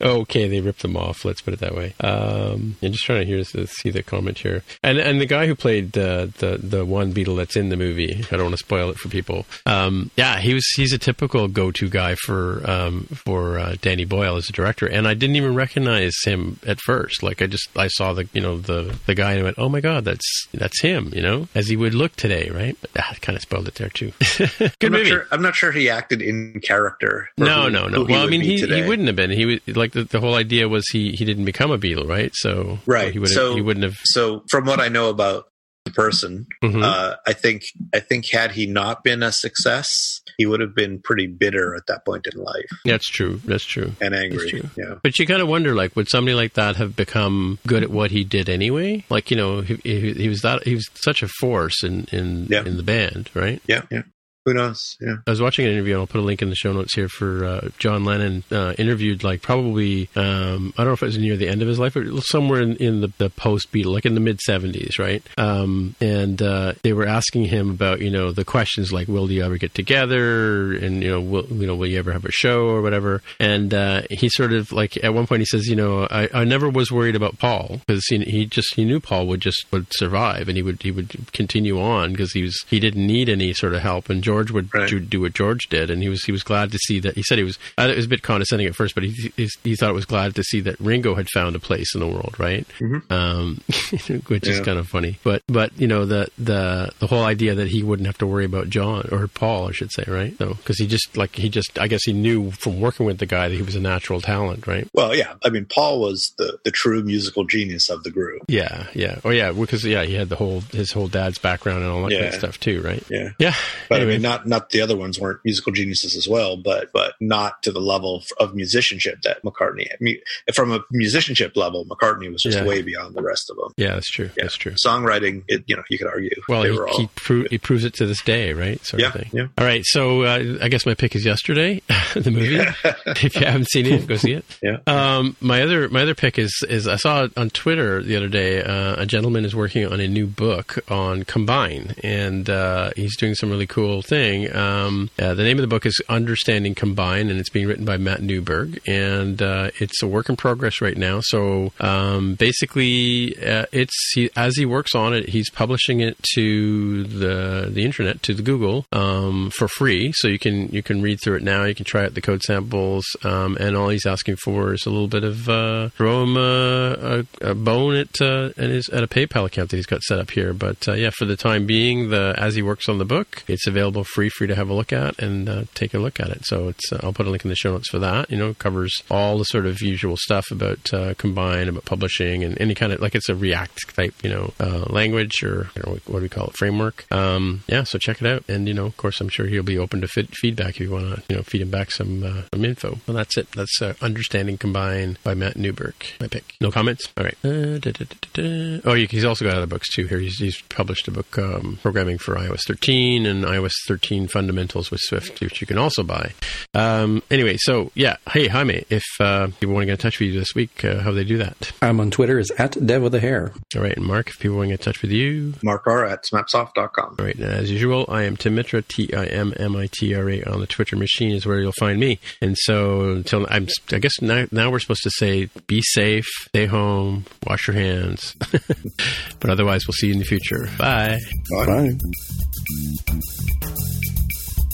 okay, 0.00 0.48
they 0.48 0.60
ripped 0.60 0.82
them 0.82 0.96
off. 0.96 1.24
Let's 1.24 1.40
put 1.40 1.54
it 1.54 1.60
that 1.60 1.74
way. 1.74 1.94
Um, 2.00 2.76
I'm 2.82 2.92
just 2.92 3.04
trying 3.04 3.20
to 3.20 3.26
hear 3.26 3.42
see 3.44 3.90
the 3.90 4.02
comment 4.02 4.38
here, 4.38 4.62
and 4.86 4.98
and 4.98 5.20
the 5.20 5.26
guy 5.26 5.46
who 5.46 5.54
played 5.54 5.96
uh, 5.98 6.26
the 6.38 6.58
the 6.62 6.84
one 6.84 7.12
Beatle 7.12 7.36
that's 7.36 7.56
in 7.56 7.68
the 7.68 7.76
movie. 7.76 8.24
I 8.30 8.36
don't 8.36 8.44
want 8.44 8.52
to 8.54 8.58
spoil 8.64 8.88
it 8.90 8.96
for 8.96 9.08
people. 9.08 9.44
Um, 9.66 10.10
yeah, 10.16 10.38
he 10.38 10.54
was 10.54 10.66
he's 10.76 10.92
a 10.92 10.98
typical 10.98 11.48
go 11.48 11.70
to 11.72 11.88
guy 11.88 12.14
for 12.14 12.62
um, 12.68 13.04
for 13.12 13.58
uh, 13.58 13.76
Danny 13.82 14.04
Boyle 14.04 14.36
as 14.36 14.48
a 14.48 14.52
director, 14.52 14.86
and 14.86 15.06
I 15.06 15.14
didn't 15.14 15.36
even 15.36 15.54
recognize 15.54 16.14
him 16.24 16.58
at 16.66 16.80
first. 16.80 17.22
Like 17.22 17.42
I 17.42 17.46
just 17.46 17.68
I 17.76 17.88
saw 17.88 18.12
the 18.12 18.28
you 18.32 18.40
know 18.40 18.58
the 18.58 18.96
the 19.06 19.14
guy 19.14 19.32
and 19.32 19.40
I 19.40 19.44
went, 19.44 19.58
oh 19.58 19.68
my 19.68 19.80
god, 19.80 20.04
that's 20.04 20.46
that's 20.54 20.80
him. 20.80 21.10
You 21.14 21.22
know, 21.22 21.48
as 21.54 21.68
he 21.68 21.76
would 21.76 21.94
look 21.94 22.16
today, 22.16 22.50
right? 22.50 22.76
Ah, 22.98 23.14
kind 23.20 23.36
of 23.36 23.42
spoiled 23.42 23.68
it 23.68 23.74
there 23.74 23.88
too. 23.90 24.12
Good 24.38 24.50
I'm 24.82 24.92
not 24.92 24.98
movie. 24.98 25.04
sure. 25.10 25.26
I'm 25.32 25.42
not 25.42 25.54
sure 25.56 25.72
he 25.72 25.90
acted 25.90 26.22
in 26.22 26.60
character. 26.62 27.28
No, 27.38 27.64
who- 27.64 27.70
no, 27.70 27.88
no. 27.88 28.04
Well, 28.04 28.22
I 28.26 28.30
mean, 28.30 28.40
he, 28.40 28.58
he 28.58 28.82
wouldn't 28.86 29.06
have 29.08 29.16
been. 29.16 29.30
He 29.30 29.44
was 29.46 29.76
like 29.76 29.92
the, 29.92 30.04
the 30.04 30.20
whole 30.20 30.34
idea 30.34 30.68
was 30.68 30.86
he 30.90 31.10
he 31.12 31.24
didn't 31.24 31.44
become 31.44 31.70
a 31.70 31.78
Beatle, 31.78 32.08
right? 32.08 32.30
So 32.34 32.78
Right. 32.86 33.12
he 33.12 33.18
would 33.18 33.30
So- 33.30 33.54
he 33.54 33.60
wouldn't 33.62 33.84
have. 33.84 33.96
So, 34.04 34.44
from 34.50 34.65
what 34.66 34.80
I 34.80 34.88
know 34.88 35.08
about 35.10 35.44
the 35.84 35.92
person, 35.92 36.46
Mhm. 36.64 36.82
uh, 36.82 37.14
I 37.28 37.32
think 37.32 37.62
I 37.94 38.00
think 38.00 38.28
had 38.32 38.50
he 38.50 38.66
not 38.66 39.04
been 39.04 39.22
a 39.22 39.30
success, 39.30 40.20
he 40.36 40.44
would 40.44 40.60
have 40.60 40.74
been 40.74 41.00
pretty 41.00 41.28
bitter 41.28 41.76
at 41.76 41.86
that 41.86 42.04
point 42.04 42.26
in 42.26 42.40
life 42.42 42.66
That's 42.84 43.06
true. 43.08 43.40
That's 43.44 43.64
true. 43.64 43.92
and 44.00 44.12
angry. 44.12 44.50
true. 44.50 44.68
Yeah. 44.76 44.96
But 45.02 45.16
you 45.20 45.26
kind 45.28 45.40
of 45.40 45.46
wonder, 45.46 45.76
like, 45.76 45.94
would 45.94 46.08
somebody 46.10 46.34
like 46.34 46.54
that 46.54 46.74
have 46.74 46.96
become 46.96 47.60
good 47.68 47.84
at 47.84 47.90
what 47.90 48.10
he 48.10 48.24
did 48.24 48.48
anyway? 48.48 49.04
Like, 49.08 49.30
you 49.30 49.36
know, 49.36 49.60
he, 49.60 49.76
he, 49.84 50.12
he 50.14 50.28
was 50.28 50.40
that 50.42 50.64
he 50.64 50.74
was 50.74 50.88
such 50.94 51.22
a 51.22 51.28
force 51.28 51.84
in 51.84 52.06
in 52.10 52.46
Yeah. 52.50 52.64
in 52.64 52.76
the 52.78 52.82
band, 52.82 53.30
right? 53.32 53.62
Yeah. 53.68 53.82
Yeah. 53.90 54.02
Who 54.46 54.54
knows? 54.54 54.96
Yeah. 55.00 55.16
I 55.26 55.30
was 55.30 55.42
watching 55.42 55.66
an 55.66 55.72
interview, 55.72 55.94
and 55.94 56.02
I'll 56.02 56.06
put 56.06 56.20
a 56.20 56.24
link 56.24 56.40
in 56.40 56.50
the 56.50 56.54
show 56.54 56.72
notes 56.72 56.94
here 56.94 57.08
for 57.08 57.44
uh, 57.44 57.68
John 57.78 58.04
Lennon 58.04 58.44
uh, 58.52 58.74
interviewed, 58.78 59.24
like 59.24 59.42
probably 59.42 60.08
um, 60.14 60.72
I 60.78 60.84
don't 60.84 60.86
know 60.86 60.92
if 60.92 61.02
it 61.02 61.06
was 61.06 61.18
near 61.18 61.36
the 61.36 61.48
end 61.48 61.62
of 61.62 61.68
his 61.68 61.80
life, 61.80 61.96
or 61.96 62.20
somewhere 62.20 62.60
in, 62.60 62.76
in 62.76 63.00
the, 63.00 63.12
the 63.18 63.28
post 63.28 63.72
Beatle, 63.72 63.92
like 63.92 64.06
in 64.06 64.14
the 64.14 64.20
mid 64.20 64.40
seventies, 64.40 65.00
right? 65.00 65.20
Um, 65.36 65.96
and 66.00 66.40
uh, 66.40 66.74
they 66.82 66.92
were 66.92 67.06
asking 67.06 67.46
him 67.46 67.70
about 67.70 68.00
you 68.00 68.10
know 68.10 68.30
the 68.30 68.44
questions 68.44 68.92
like, 68.92 69.08
will 69.08 69.28
you 69.32 69.44
ever 69.44 69.58
get 69.58 69.74
together, 69.74 70.74
and 70.74 71.02
you 71.02 71.10
know, 71.10 71.20
will 71.20 71.46
you 71.46 71.66
know, 71.66 71.74
will 71.74 71.88
you 71.88 71.98
ever 71.98 72.12
have 72.12 72.24
a 72.24 72.30
show 72.30 72.68
or 72.68 72.82
whatever? 72.82 73.22
And 73.40 73.74
uh, 73.74 74.02
he 74.10 74.28
sort 74.28 74.52
of 74.52 74.70
like 74.70 75.02
at 75.02 75.12
one 75.12 75.26
point 75.26 75.40
he 75.40 75.46
says, 75.46 75.66
you 75.66 75.74
know, 75.74 76.06
I, 76.08 76.28
I 76.32 76.44
never 76.44 76.70
was 76.70 76.92
worried 76.92 77.16
about 77.16 77.40
Paul 77.40 77.80
because 77.84 78.06
he, 78.06 78.18
he 78.20 78.46
just 78.46 78.74
he 78.74 78.84
knew 78.84 79.00
Paul 79.00 79.26
would 79.26 79.40
just 79.40 79.66
would 79.72 79.88
survive 79.90 80.46
and 80.46 80.56
he 80.56 80.62
would 80.62 80.82
he 80.82 80.92
would 80.92 81.32
continue 81.32 81.80
on 81.80 82.12
because 82.12 82.32
he 82.32 82.42
was 82.42 82.64
he 82.68 82.78
didn't 82.78 83.04
need 83.04 83.28
any 83.28 83.52
sort 83.52 83.74
of 83.74 83.82
help 83.82 84.08
and 84.08 84.22
George 84.22 84.35
George 84.36 84.50
would 84.50 84.74
Right. 84.74 84.88
do, 84.88 85.00
do 85.00 85.20
what 85.22 85.32
George 85.32 85.68
did, 85.70 85.90
and 85.90 86.02
he 86.02 86.08
was 86.10 86.22
he 86.24 86.32
was 86.32 86.42
glad 86.42 86.70
to 86.72 86.78
see 86.78 87.00
that. 87.00 87.14
He 87.14 87.22
said 87.22 87.38
he 87.38 87.44
was 87.44 87.58
uh, 87.78 87.88
it 87.90 87.96
was 87.96 88.04
a 88.04 88.08
bit 88.08 88.22
condescending 88.22 88.66
at 88.66 88.74
first, 88.74 88.94
but 88.94 89.04
he 89.04 89.32
he, 89.36 89.48
he 89.64 89.74
thought 89.76 89.88
it 89.90 89.94
was 89.94 90.04
glad 90.04 90.34
to 90.34 90.42
see 90.42 90.60
that 90.60 90.78
Ringo 90.78 91.14
had 91.14 91.28
found 91.30 91.56
a 91.56 91.58
place 91.58 91.94
in 91.94 92.00
the 92.00 92.06
world, 92.06 92.34
right? 92.38 92.66
Um, 93.10 93.60
which 94.28 94.46
is 94.46 94.60
kind 94.60 94.78
of 94.78 94.88
funny. 94.88 95.18
But 95.24 95.42
but 95.48 95.70
you 95.80 95.86
know 95.86 96.04
the 96.04 96.28
the 96.38 96.90
the 96.98 97.06
whole 97.06 97.24
idea 97.24 97.54
that 97.54 97.68
he 97.68 97.82
wouldn't 97.82 98.06
have 98.06 98.18
to 98.18 98.26
worry 98.26 98.44
about 98.44 98.68
John 98.68 99.08
or 99.10 99.26
Paul, 99.28 99.68
I 99.68 99.72
should 99.72 99.90
say, 99.92 100.04
right? 100.06 100.36
So 100.36 100.54
because 100.54 100.78
he 100.78 100.86
just 100.86 101.16
like 101.16 101.34
he 101.36 101.48
just 101.48 101.78
I 101.78 101.88
guess 101.88 102.02
he 102.04 102.12
knew 102.12 102.50
from 102.50 102.80
working 102.80 103.06
with 103.06 103.18
the 103.18 103.26
guy 103.26 103.48
that 103.48 103.54
he 103.54 103.62
was 103.62 103.74
a 103.74 103.80
natural 103.80 104.20
talent, 104.20 104.66
right? 104.66 104.86
Well, 104.92 105.14
yeah. 105.14 105.34
I 105.44 105.48
mean, 105.50 105.64
Paul 105.66 106.00
was 106.00 106.32
the, 106.36 106.58
the 106.64 106.70
true 106.70 107.02
musical 107.02 107.44
genius 107.44 107.88
of 107.88 108.02
the 108.02 108.10
group. 108.10 108.42
Yeah, 108.48 108.86
yeah. 108.94 109.20
Oh, 109.24 109.30
yeah. 109.30 109.52
Because 109.52 109.84
yeah, 109.84 110.04
he 110.04 110.14
had 110.14 110.28
the 110.28 110.36
whole 110.36 110.60
his 110.72 110.92
whole 110.92 111.08
dad's 111.08 111.38
background 111.38 111.82
and 111.82 111.90
all 111.90 112.02
that 112.06 112.12
kind 112.12 112.26
of 112.26 112.34
stuff 112.34 112.60
too, 112.60 112.82
right? 112.82 113.02
Yeah. 113.08 113.30
Yeah. 113.38 113.54
But 113.88 113.96
Anyway. 114.00 114.14
I 114.14 114.18
mean, 114.18 114.22
not 114.28 114.46
not 114.46 114.70
the 114.70 114.80
other 114.80 114.96
ones 114.96 115.18
weren't 115.20 115.40
musical 115.44 115.72
geniuses 115.72 116.16
as 116.16 116.26
well, 116.28 116.56
but 116.56 116.92
but 116.92 117.14
not 117.20 117.62
to 117.64 117.70
the 117.72 117.80
level 117.80 118.16
of, 118.16 118.24
of 118.48 118.54
musicianship 118.54 119.22
that 119.22 119.42
McCartney. 119.44 119.86
Mean, 120.00 120.18
from 120.54 120.72
a 120.72 120.80
musicianship 120.90 121.56
level, 121.56 121.84
McCartney 121.86 122.30
was 122.32 122.42
just 122.42 122.58
Yeah. 122.58 122.64
way 122.64 122.82
beyond 122.82 123.14
the 123.14 123.22
rest 123.22 123.50
of 123.50 123.56
them. 123.56 123.70
yeah, 123.76 123.94
that's 123.94 124.10
true. 124.10 124.30
Yeah. 124.36 124.44
That's 124.44 124.56
true. 124.56 124.74
Songwriting, 124.84 125.44
it, 125.48 125.64
you 125.66 125.76
know, 125.76 125.82
you 125.90 125.98
could 125.98 126.08
argue. 126.08 126.30
Well, 126.48 126.62
he, 126.64 126.70
all. 126.78 126.98
he, 126.98 127.06
pro- 127.14 127.46
he 127.50 127.58
proves 127.58 127.84
it 127.84 127.94
to 127.94 128.06
this 128.06 128.22
day, 128.22 128.52
right? 128.52 128.84
Sort 128.84 129.00
Yeah, 129.02 129.12
yeah. 129.32 129.46
All 129.58 129.64
right. 129.64 129.82
So 129.84 130.22
uh, 130.22 130.58
I 130.60 130.68
guess 130.68 130.84
my 130.86 130.94
pick 130.94 131.14
is 131.16 131.24
yesterday, 131.24 131.80
the 132.14 132.30
movie. 132.30 132.56
if 133.06 133.34
you 133.36 133.46
haven't 133.46 133.68
seen 133.70 133.86
it, 133.86 134.06
go 134.06 134.16
see 134.16 134.32
it. 134.32 134.44
Yeah. 134.62 134.78
Um, 134.86 135.36
my 135.40 135.62
other 135.62 135.88
my 135.88 136.02
other 136.02 136.14
pick 136.14 136.38
is 136.38 136.64
is 136.68 136.88
I 136.88 136.96
saw 136.96 137.28
on 137.36 137.50
Twitter 137.50 138.02
the 138.02 138.16
other 138.16 138.28
day 138.28 138.62
uh, 138.62 138.96
a 139.02 139.06
gentleman 139.06 139.44
is 139.44 139.54
working 139.54 139.86
on 139.86 140.00
a 140.00 140.08
new 140.08 140.26
book 140.26 140.78
on 140.90 141.22
Combine, 141.24 141.94
and 142.02 142.48
uh, 142.50 142.90
he's 142.96 143.16
doing 143.16 143.34
some 143.36 143.50
really 143.50 143.66
cool 143.66 144.02
thing. 144.06 144.54
Um, 144.54 145.10
uh, 145.18 145.34
the 145.34 145.42
name 145.42 145.58
of 145.58 145.62
the 145.62 145.68
book 145.68 145.86
is 145.86 146.00
Understanding 146.08 146.74
Combine, 146.74 147.30
and 147.30 147.38
it's 147.38 147.50
being 147.50 147.66
written 147.66 147.84
by 147.84 147.96
Matt 147.96 148.20
Neuburg, 148.20 148.80
and 148.86 149.40
uh, 149.42 149.70
it's 149.78 150.02
a 150.02 150.06
work 150.06 150.28
in 150.28 150.36
progress 150.36 150.80
right 150.80 150.96
now. 150.96 151.20
So 151.20 151.72
um, 151.80 152.34
basically, 152.34 153.36
uh, 153.44 153.66
it's 153.72 154.12
he, 154.14 154.30
as 154.36 154.56
he 154.56 154.66
works 154.66 154.94
on 154.94 155.14
it, 155.14 155.30
he's 155.30 155.50
publishing 155.50 156.00
it 156.00 156.16
to 156.34 157.04
the 157.04 157.68
the 157.70 157.84
internet 157.84 158.22
to 158.22 158.34
the 158.34 158.42
Google 158.42 158.86
um, 158.92 159.50
for 159.50 159.68
free, 159.68 160.12
so 160.14 160.28
you 160.28 160.38
can 160.38 160.68
you 160.68 160.82
can 160.82 161.02
read 161.02 161.18
through 161.22 161.36
it 161.36 161.42
now. 161.42 161.64
You 161.64 161.74
can 161.74 161.84
try 161.84 162.04
out 162.04 162.14
the 162.14 162.20
code 162.20 162.42
samples, 162.42 163.04
um, 163.24 163.56
and 163.58 163.76
all 163.76 163.88
he's 163.88 164.06
asking 164.06 164.36
for 164.36 164.72
is 164.72 164.86
a 164.86 164.90
little 164.90 165.08
bit 165.08 165.24
of 165.24 165.48
uh, 165.48 165.88
throw 165.90 166.22
him 166.22 166.36
a, 166.36 167.24
a, 167.42 167.50
a 167.50 167.54
bone 167.54 167.96
at 167.96 168.20
uh, 168.20 168.50
at 168.56 168.70
his 168.70 168.88
at 168.90 169.02
a 169.02 169.08
PayPal 169.08 169.46
account 169.46 169.70
that 169.70 169.76
he's 169.76 169.86
got 169.86 170.02
set 170.02 170.18
up 170.18 170.30
here. 170.30 170.52
But 170.52 170.88
uh, 170.88 170.92
yeah, 170.92 171.10
for 171.10 171.24
the 171.24 171.36
time 171.36 171.66
being, 171.66 172.10
the 172.10 172.34
as 172.36 172.54
he 172.54 172.62
works 172.62 172.88
on 172.88 172.98
the 172.98 173.04
book, 173.04 173.44
it's 173.48 173.66
available 173.66 173.95
free 174.04 174.28
for 174.28 174.44
you 174.44 174.48
to 174.48 174.54
have 174.54 174.68
a 174.68 174.74
look 174.74 174.92
at 174.92 175.18
and 175.18 175.48
uh, 175.48 175.64
take 175.74 175.94
a 175.94 175.98
look 175.98 176.20
at 176.20 176.28
it. 176.28 176.44
So 176.44 176.68
it's 176.68 176.92
uh, 176.92 177.00
I'll 177.02 177.12
put 177.12 177.26
a 177.26 177.30
link 177.30 177.44
in 177.44 177.48
the 177.48 177.56
show 177.56 177.72
notes 177.72 177.88
for 177.88 177.98
that. 177.98 178.30
You 178.30 178.36
know, 178.36 178.54
covers 178.54 179.02
all 179.10 179.38
the 179.38 179.44
sort 179.44 179.66
of 179.66 179.80
usual 179.80 180.16
stuff 180.16 180.50
about 180.50 180.92
uh, 180.92 181.14
combine, 181.14 181.68
about 181.68 181.84
publishing, 181.84 182.44
and 182.44 182.60
any 182.60 182.74
kind 182.74 182.92
of 182.92 183.00
like 183.00 183.14
it's 183.14 183.28
a 183.28 183.34
React 183.34 183.94
type, 183.94 184.14
you 184.22 184.30
know, 184.30 184.52
uh, 184.60 184.84
language 184.88 185.42
or 185.42 185.70
you 185.76 185.82
know, 185.84 185.98
what 186.06 186.18
do 186.18 186.22
we 186.22 186.28
call 186.28 186.48
it, 186.48 186.56
framework. 186.56 187.06
Um, 187.10 187.62
yeah, 187.66 187.84
so 187.84 187.98
check 187.98 188.20
it 188.20 188.26
out, 188.26 188.44
and 188.48 188.68
you 188.68 188.74
know, 188.74 188.86
of 188.86 188.96
course, 188.96 189.20
I'm 189.20 189.28
sure 189.28 189.46
he'll 189.46 189.62
be 189.62 189.78
open 189.78 190.00
to 190.00 190.08
fit 190.08 190.30
feedback 190.34 190.76
if 190.76 190.80
you 190.80 190.90
want 190.90 191.14
to, 191.14 191.22
you 191.28 191.36
know, 191.36 191.42
feed 191.42 191.62
him 191.62 191.70
back 191.70 191.90
some 191.90 192.44
some 192.52 192.64
info. 192.64 192.98
Well, 193.06 193.16
that's 193.16 193.36
it. 193.36 193.50
That's 193.52 193.80
Understanding 194.02 194.58
Combine 194.58 195.18
by 195.22 195.34
Matt 195.34 195.54
Neuburg. 195.54 195.94
My 196.20 196.28
pick. 196.28 196.54
No 196.60 196.70
comments. 196.70 197.08
All 197.16 197.24
right. 197.24 197.36
Da, 197.42 197.78
da, 197.78 198.04
da. 198.32 198.80
Oh, 198.84 198.94
he's 198.94 199.24
also 199.24 199.44
got 199.44 199.56
other 199.56 199.66
books 199.66 199.92
too. 199.92 200.06
Here, 200.06 200.18
he's, 200.18 200.38
he's 200.38 200.60
published 200.62 201.08
a 201.08 201.10
book, 201.10 201.38
um, 201.38 201.78
programming 201.82 202.18
for 202.18 202.34
iOS 202.36 202.66
13 202.66 203.26
and 203.26 203.44
iOS 203.44 203.72
13 203.86 204.28
fundamentals 204.28 204.90
with 204.90 205.00
Swift, 205.00 205.40
which 205.40 205.60
you 205.60 205.66
can 205.66 205.78
also 205.78 206.02
buy. 206.02 206.32
Um, 206.74 207.22
anyway, 207.30 207.56
so 207.58 207.90
yeah. 207.94 208.16
Hey, 208.30 208.48
Jaime, 208.48 208.84
if 208.90 209.04
uh, 209.20 209.48
people 209.60 209.74
want 209.74 209.82
to 209.82 209.86
get 209.86 209.92
in 209.92 209.98
touch 209.98 210.18
with 210.18 210.30
you 210.30 210.38
this 210.38 210.54
week, 210.54 210.84
uh, 210.84 211.00
how 211.00 211.10
do 211.10 211.16
they 211.16 211.24
do 211.24 211.38
that? 211.38 211.72
I'm 211.82 212.00
on 212.00 212.10
Twitter 212.10 212.38
as 212.38 212.50
at 212.52 212.76
Dev 212.84 213.02
with 213.02 213.14
a 213.14 213.20
hair. 213.20 213.52
All 213.74 213.82
right, 213.82 213.96
and 213.96 214.06
Mark, 214.06 214.28
if 214.28 214.38
people 214.38 214.56
want 214.56 214.68
to 214.68 214.72
get 214.72 214.80
in 214.80 214.92
touch 214.92 215.02
with 215.02 215.10
you, 215.10 215.54
Mark 215.62 215.86
R 215.86 216.04
at 216.04 216.24
smapsoft.com. 216.24 217.16
all 217.18 217.24
right, 217.24 217.34
and 217.34 217.44
as 217.44 217.70
usual, 217.70 218.06
I 218.08 218.22
am 218.22 218.36
Tim 218.36 218.54
Mitra, 218.54 218.82
T 218.82 219.12
I 219.14 219.26
M 219.26 219.54
M 219.58 219.76
I 219.76 219.88
T 219.92 220.14
R 220.14 220.28
A 220.28 220.42
on 220.44 220.60
the 220.60 220.66
Twitter 220.66 220.96
machine 220.96 221.32
is 221.32 221.46
where 221.46 221.60
you'll 221.60 221.72
find 221.72 221.98
me. 221.98 222.18
And 222.40 222.56
so 222.58 223.10
until 223.10 223.46
I'm, 223.48 223.68
I 223.92 223.98
guess 223.98 224.20
now, 224.20 224.46
now 224.50 224.70
we're 224.70 224.80
supposed 224.80 225.02
to 225.04 225.10
say, 225.10 225.48
be 225.66 225.82
safe, 225.82 226.26
stay 226.48 226.66
home, 226.66 227.24
wash 227.46 227.66
your 227.66 227.76
hands. 227.76 228.34
but 229.40 229.50
otherwise, 229.50 229.86
we'll 229.86 229.94
see 229.94 230.08
you 230.08 230.14
in 230.14 230.18
the 230.18 230.24
future. 230.24 230.68
Bye. 230.78 231.18
Bye. 231.66 231.96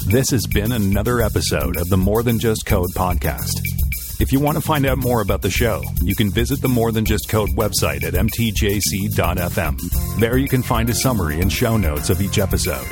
This 0.06 0.30
has 0.30 0.46
been 0.46 0.72
another 0.72 1.20
episode 1.22 1.76
of 1.76 1.88
the 1.88 1.96
More 1.96 2.22
Than 2.22 2.38
Just 2.38 2.66
Code 2.66 2.90
podcast. 2.94 3.52
If 4.20 4.30
you 4.30 4.40
want 4.40 4.56
to 4.56 4.62
find 4.62 4.84
out 4.84 4.98
more 4.98 5.22
about 5.22 5.42
the 5.42 5.50
show, 5.50 5.82
you 6.02 6.14
can 6.14 6.30
visit 6.30 6.60
the 6.60 6.68
More 6.68 6.92
Than 6.92 7.04
Just 7.04 7.28
Code 7.28 7.50
website 7.50 8.04
at 8.04 8.14
mtjc.fm. 8.14 9.78
There 10.20 10.36
you 10.36 10.48
can 10.48 10.62
find 10.62 10.90
a 10.90 10.94
summary 10.94 11.40
and 11.40 11.52
show 11.52 11.76
notes 11.76 12.10
of 12.10 12.20
each 12.20 12.38
episode. 12.38 12.86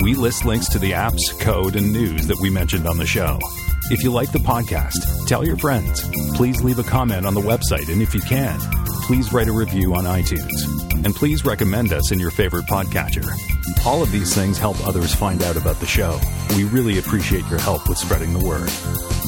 We 0.00 0.14
list 0.14 0.44
links 0.44 0.68
to 0.70 0.78
the 0.78 0.92
apps, 0.92 1.38
code, 1.40 1.76
and 1.76 1.92
news 1.92 2.26
that 2.26 2.38
we 2.40 2.50
mentioned 2.50 2.86
on 2.86 2.98
the 2.98 3.06
show. 3.06 3.38
If 3.90 4.02
you 4.02 4.10
like 4.10 4.32
the 4.32 4.38
podcast, 4.38 5.26
tell 5.26 5.44
your 5.44 5.56
friends. 5.56 6.02
Please 6.36 6.62
leave 6.62 6.78
a 6.78 6.84
comment 6.84 7.26
on 7.26 7.34
the 7.34 7.40
website, 7.40 7.90
and 7.90 8.02
if 8.02 8.14
you 8.14 8.20
can, 8.20 8.58
please 9.06 9.32
write 9.32 9.48
a 9.48 9.52
review 9.52 9.94
on 9.94 10.04
iTunes. 10.04 10.81
And 11.04 11.14
please 11.14 11.44
recommend 11.44 11.92
us 11.92 12.12
in 12.12 12.18
your 12.18 12.30
favorite 12.30 12.66
podcatcher. 12.66 13.26
All 13.84 14.02
of 14.02 14.12
these 14.12 14.34
things 14.34 14.58
help 14.58 14.86
others 14.86 15.14
find 15.14 15.42
out 15.42 15.56
about 15.56 15.80
the 15.80 15.86
show. 15.86 16.18
We 16.56 16.64
really 16.64 16.98
appreciate 16.98 17.46
your 17.48 17.58
help 17.58 17.88
with 17.88 17.98
spreading 17.98 18.32
the 18.32 18.44
word. 18.46 18.70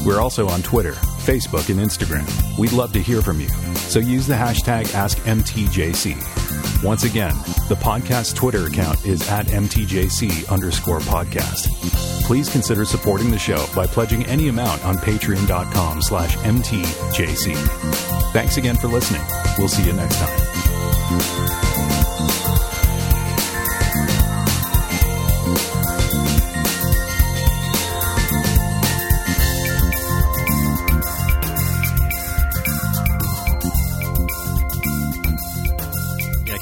We're 0.07 0.21
also 0.21 0.49
on 0.49 0.63
Twitter, 0.63 0.93
Facebook, 0.93 1.71
and 1.71 1.81
Instagram. 1.81 2.29
We'd 2.59 2.73
love 2.73 2.93
to 2.93 3.01
hear 3.01 3.23
from 3.23 3.41
you. 3.41 3.49
So 3.75 3.99
use 3.99 4.27
the 4.27 4.35
hashtag 4.35 4.85
AskMTJC. 4.89 6.83
Once 6.85 7.05
again, 7.05 7.35
the 7.69 7.77
podcast 7.77 8.35
Twitter 8.35 8.67
account 8.67 9.05
is 9.07 9.29
at 9.31 9.47
MTJC 9.47 10.49
underscore 10.51 11.01
podcast. 11.01 11.71
Please 12.25 12.49
consider 12.51 12.85
supporting 12.85 13.31
the 13.31 13.39
show 13.39 13.67
by 13.75 13.87
pledging 13.87 14.25
any 14.27 14.49
amount 14.49 14.85
on 14.85 14.97
patreon.com 14.97 16.03
slash 16.03 16.37
MTJC. 16.39 17.55
Thanks 18.33 18.57
again 18.57 18.77
for 18.77 18.89
listening. 18.89 19.23
We'll 19.59 19.69
see 19.69 19.85
you 19.85 19.93
next 19.93 20.17
time. 20.19 20.54
Thank 21.07 22.39
you. 22.39 22.44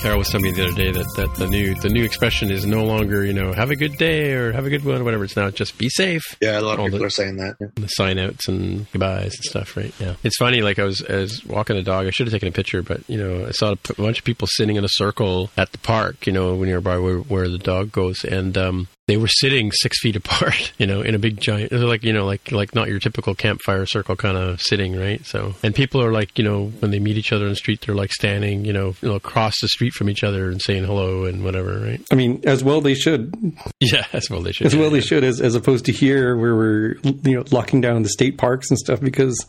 Carol 0.03 0.19
was 0.19 0.29
telling 0.31 0.45
me 0.47 0.51
the 0.51 0.65
other 0.67 0.75
day 0.75 0.91
that, 0.91 1.07
that 1.17 1.35
the 1.37 1.47
new 1.47 1.77
the 1.77 1.89
new 1.89 2.03
expression 2.03 2.51
is 2.51 2.67
no 2.67 2.85
longer 2.85 3.25
you 3.25 3.33
know 3.33 3.53
have 3.53 3.71
a 3.71 3.77
good 3.77 3.97
day 3.99 4.33
or 4.33 4.51
have 4.53 4.67
a 4.67 4.71
good 4.71 4.85
one 4.85 5.01
or 5.01 5.05
whatever. 5.05 5.23
It's 5.23 5.37
now 5.37 5.49
just 5.51 5.79
be 5.79 5.89
safe. 5.89 6.23
Yeah, 6.41 6.59
a 6.59 6.61
lot 6.61 6.79
of 6.81 6.87
people 6.87 6.99
the- 6.99 7.05
are 7.05 7.11
saying 7.11 7.37
that. 7.37 7.55
Yeah. 7.61 7.69
the 7.77 7.87
sign 7.87 8.19
outs 8.19 8.49
and 8.49 8.91
goodbyes 8.91 9.35
and 9.37 9.45
stuff, 9.45 9.77
right? 9.77 9.95
Yeah. 10.01 10.15
It's 10.25 10.37
funny, 10.39 10.61
like 10.61 10.81
I 10.81 10.85
was, 10.85 11.05
I 11.09 11.17
was 11.19 11.45
walking 11.47 11.77
the 11.77 11.83
dog. 11.83 12.07
I 12.07 12.11
should 12.11 12.27
have 12.27 12.33
taken 12.33 12.49
a 12.49 12.53
picture, 12.53 12.83
but, 12.83 13.09
you 13.09 13.17
know, 13.17 13.47
I 13.47 13.53
saw 13.53 13.73
a 13.73 13.95
bunch 13.95 14.19
of 14.19 14.25
people 14.25 14.49
sitting 14.51 14.75
in 14.75 14.85
a 14.85 14.89
circle 14.91 15.51
at 15.57 15.71
the 15.71 15.79
park, 15.79 16.27
you 16.27 16.33
know, 16.33 16.57
nearby 16.65 16.99
where, 16.99 17.19
where 17.19 17.49
the 17.49 17.59
dog 17.59 17.93
goes. 17.93 18.25
And, 18.25 18.59
um, 18.59 18.89
they 19.09 19.17
were 19.17 19.27
sitting 19.29 19.73
six 19.73 19.99
feet 20.01 20.15
apart, 20.15 20.73
you 20.79 20.87
know, 20.87 21.03
in 21.03 21.15
a 21.15 21.19
big 21.19 21.41
giant, 21.41 21.73
like, 21.73 22.05
you 22.05 22.13
know, 22.13 22.25
like, 22.25 22.53
like 22.53 22.75
not 22.75 22.89
your 22.89 23.01
typical 23.01 23.35
campfire 23.35 23.85
circle 23.85 24.15
kind 24.15 24.37
of 24.37 24.61
sitting, 24.61 24.97
right? 24.97 25.25
So, 25.27 25.55
and 25.63 25.75
people 25.75 26.01
are 26.03 26.13
like, 26.13 26.39
you 26.39 26.45
know, 26.45 26.67
when 26.79 26.93
they 26.93 27.01
meet 27.01 27.17
each 27.19 27.33
other 27.33 27.45
in 27.45 27.51
the 27.51 27.57
street, 27.57 27.81
they're 27.85 27.97
like 27.97 28.13
standing, 28.13 28.65
you 28.65 28.73
know, 28.73 28.95
you 29.03 29.09
know, 29.09 29.15
across 29.15 29.55
the 29.61 29.69
street 29.69 29.93
from 29.93 30.09
each 30.09 30.23
other 30.23 30.51
and 30.51 30.63
saying 30.63 30.85
hello 30.85 31.25
and 31.25 31.43
whatever, 31.43 31.81
right? 31.81 32.01
I 32.13 32.15
mean, 32.15 32.43
as 32.45 32.63
well 32.63 32.81
they 32.81 32.95
should. 32.95 33.35
Yeah, 33.81 34.07
as 34.13 34.31
well 34.31 34.43
they 34.43 34.53
should. 34.53 34.69
As 34.69 34.77
well 34.77 34.85
Yeah, 34.85 34.91
they 34.91 34.97
yeah. 34.99 35.05
should, 35.05 35.25
as 35.25 35.41
as 35.41 35.57
opposed 35.57 35.87
to 35.87 35.93
here 35.93 36.37
where 36.37 36.55
we're 36.55 36.95
you 37.03 37.37
know 37.37 37.45
locking 37.51 37.81
down 37.81 38.03
the 38.05 38.09
state 38.09 38.39
parks 38.39 38.71
and 38.71 38.79
stuff. 38.79 39.01
Because 39.01 39.45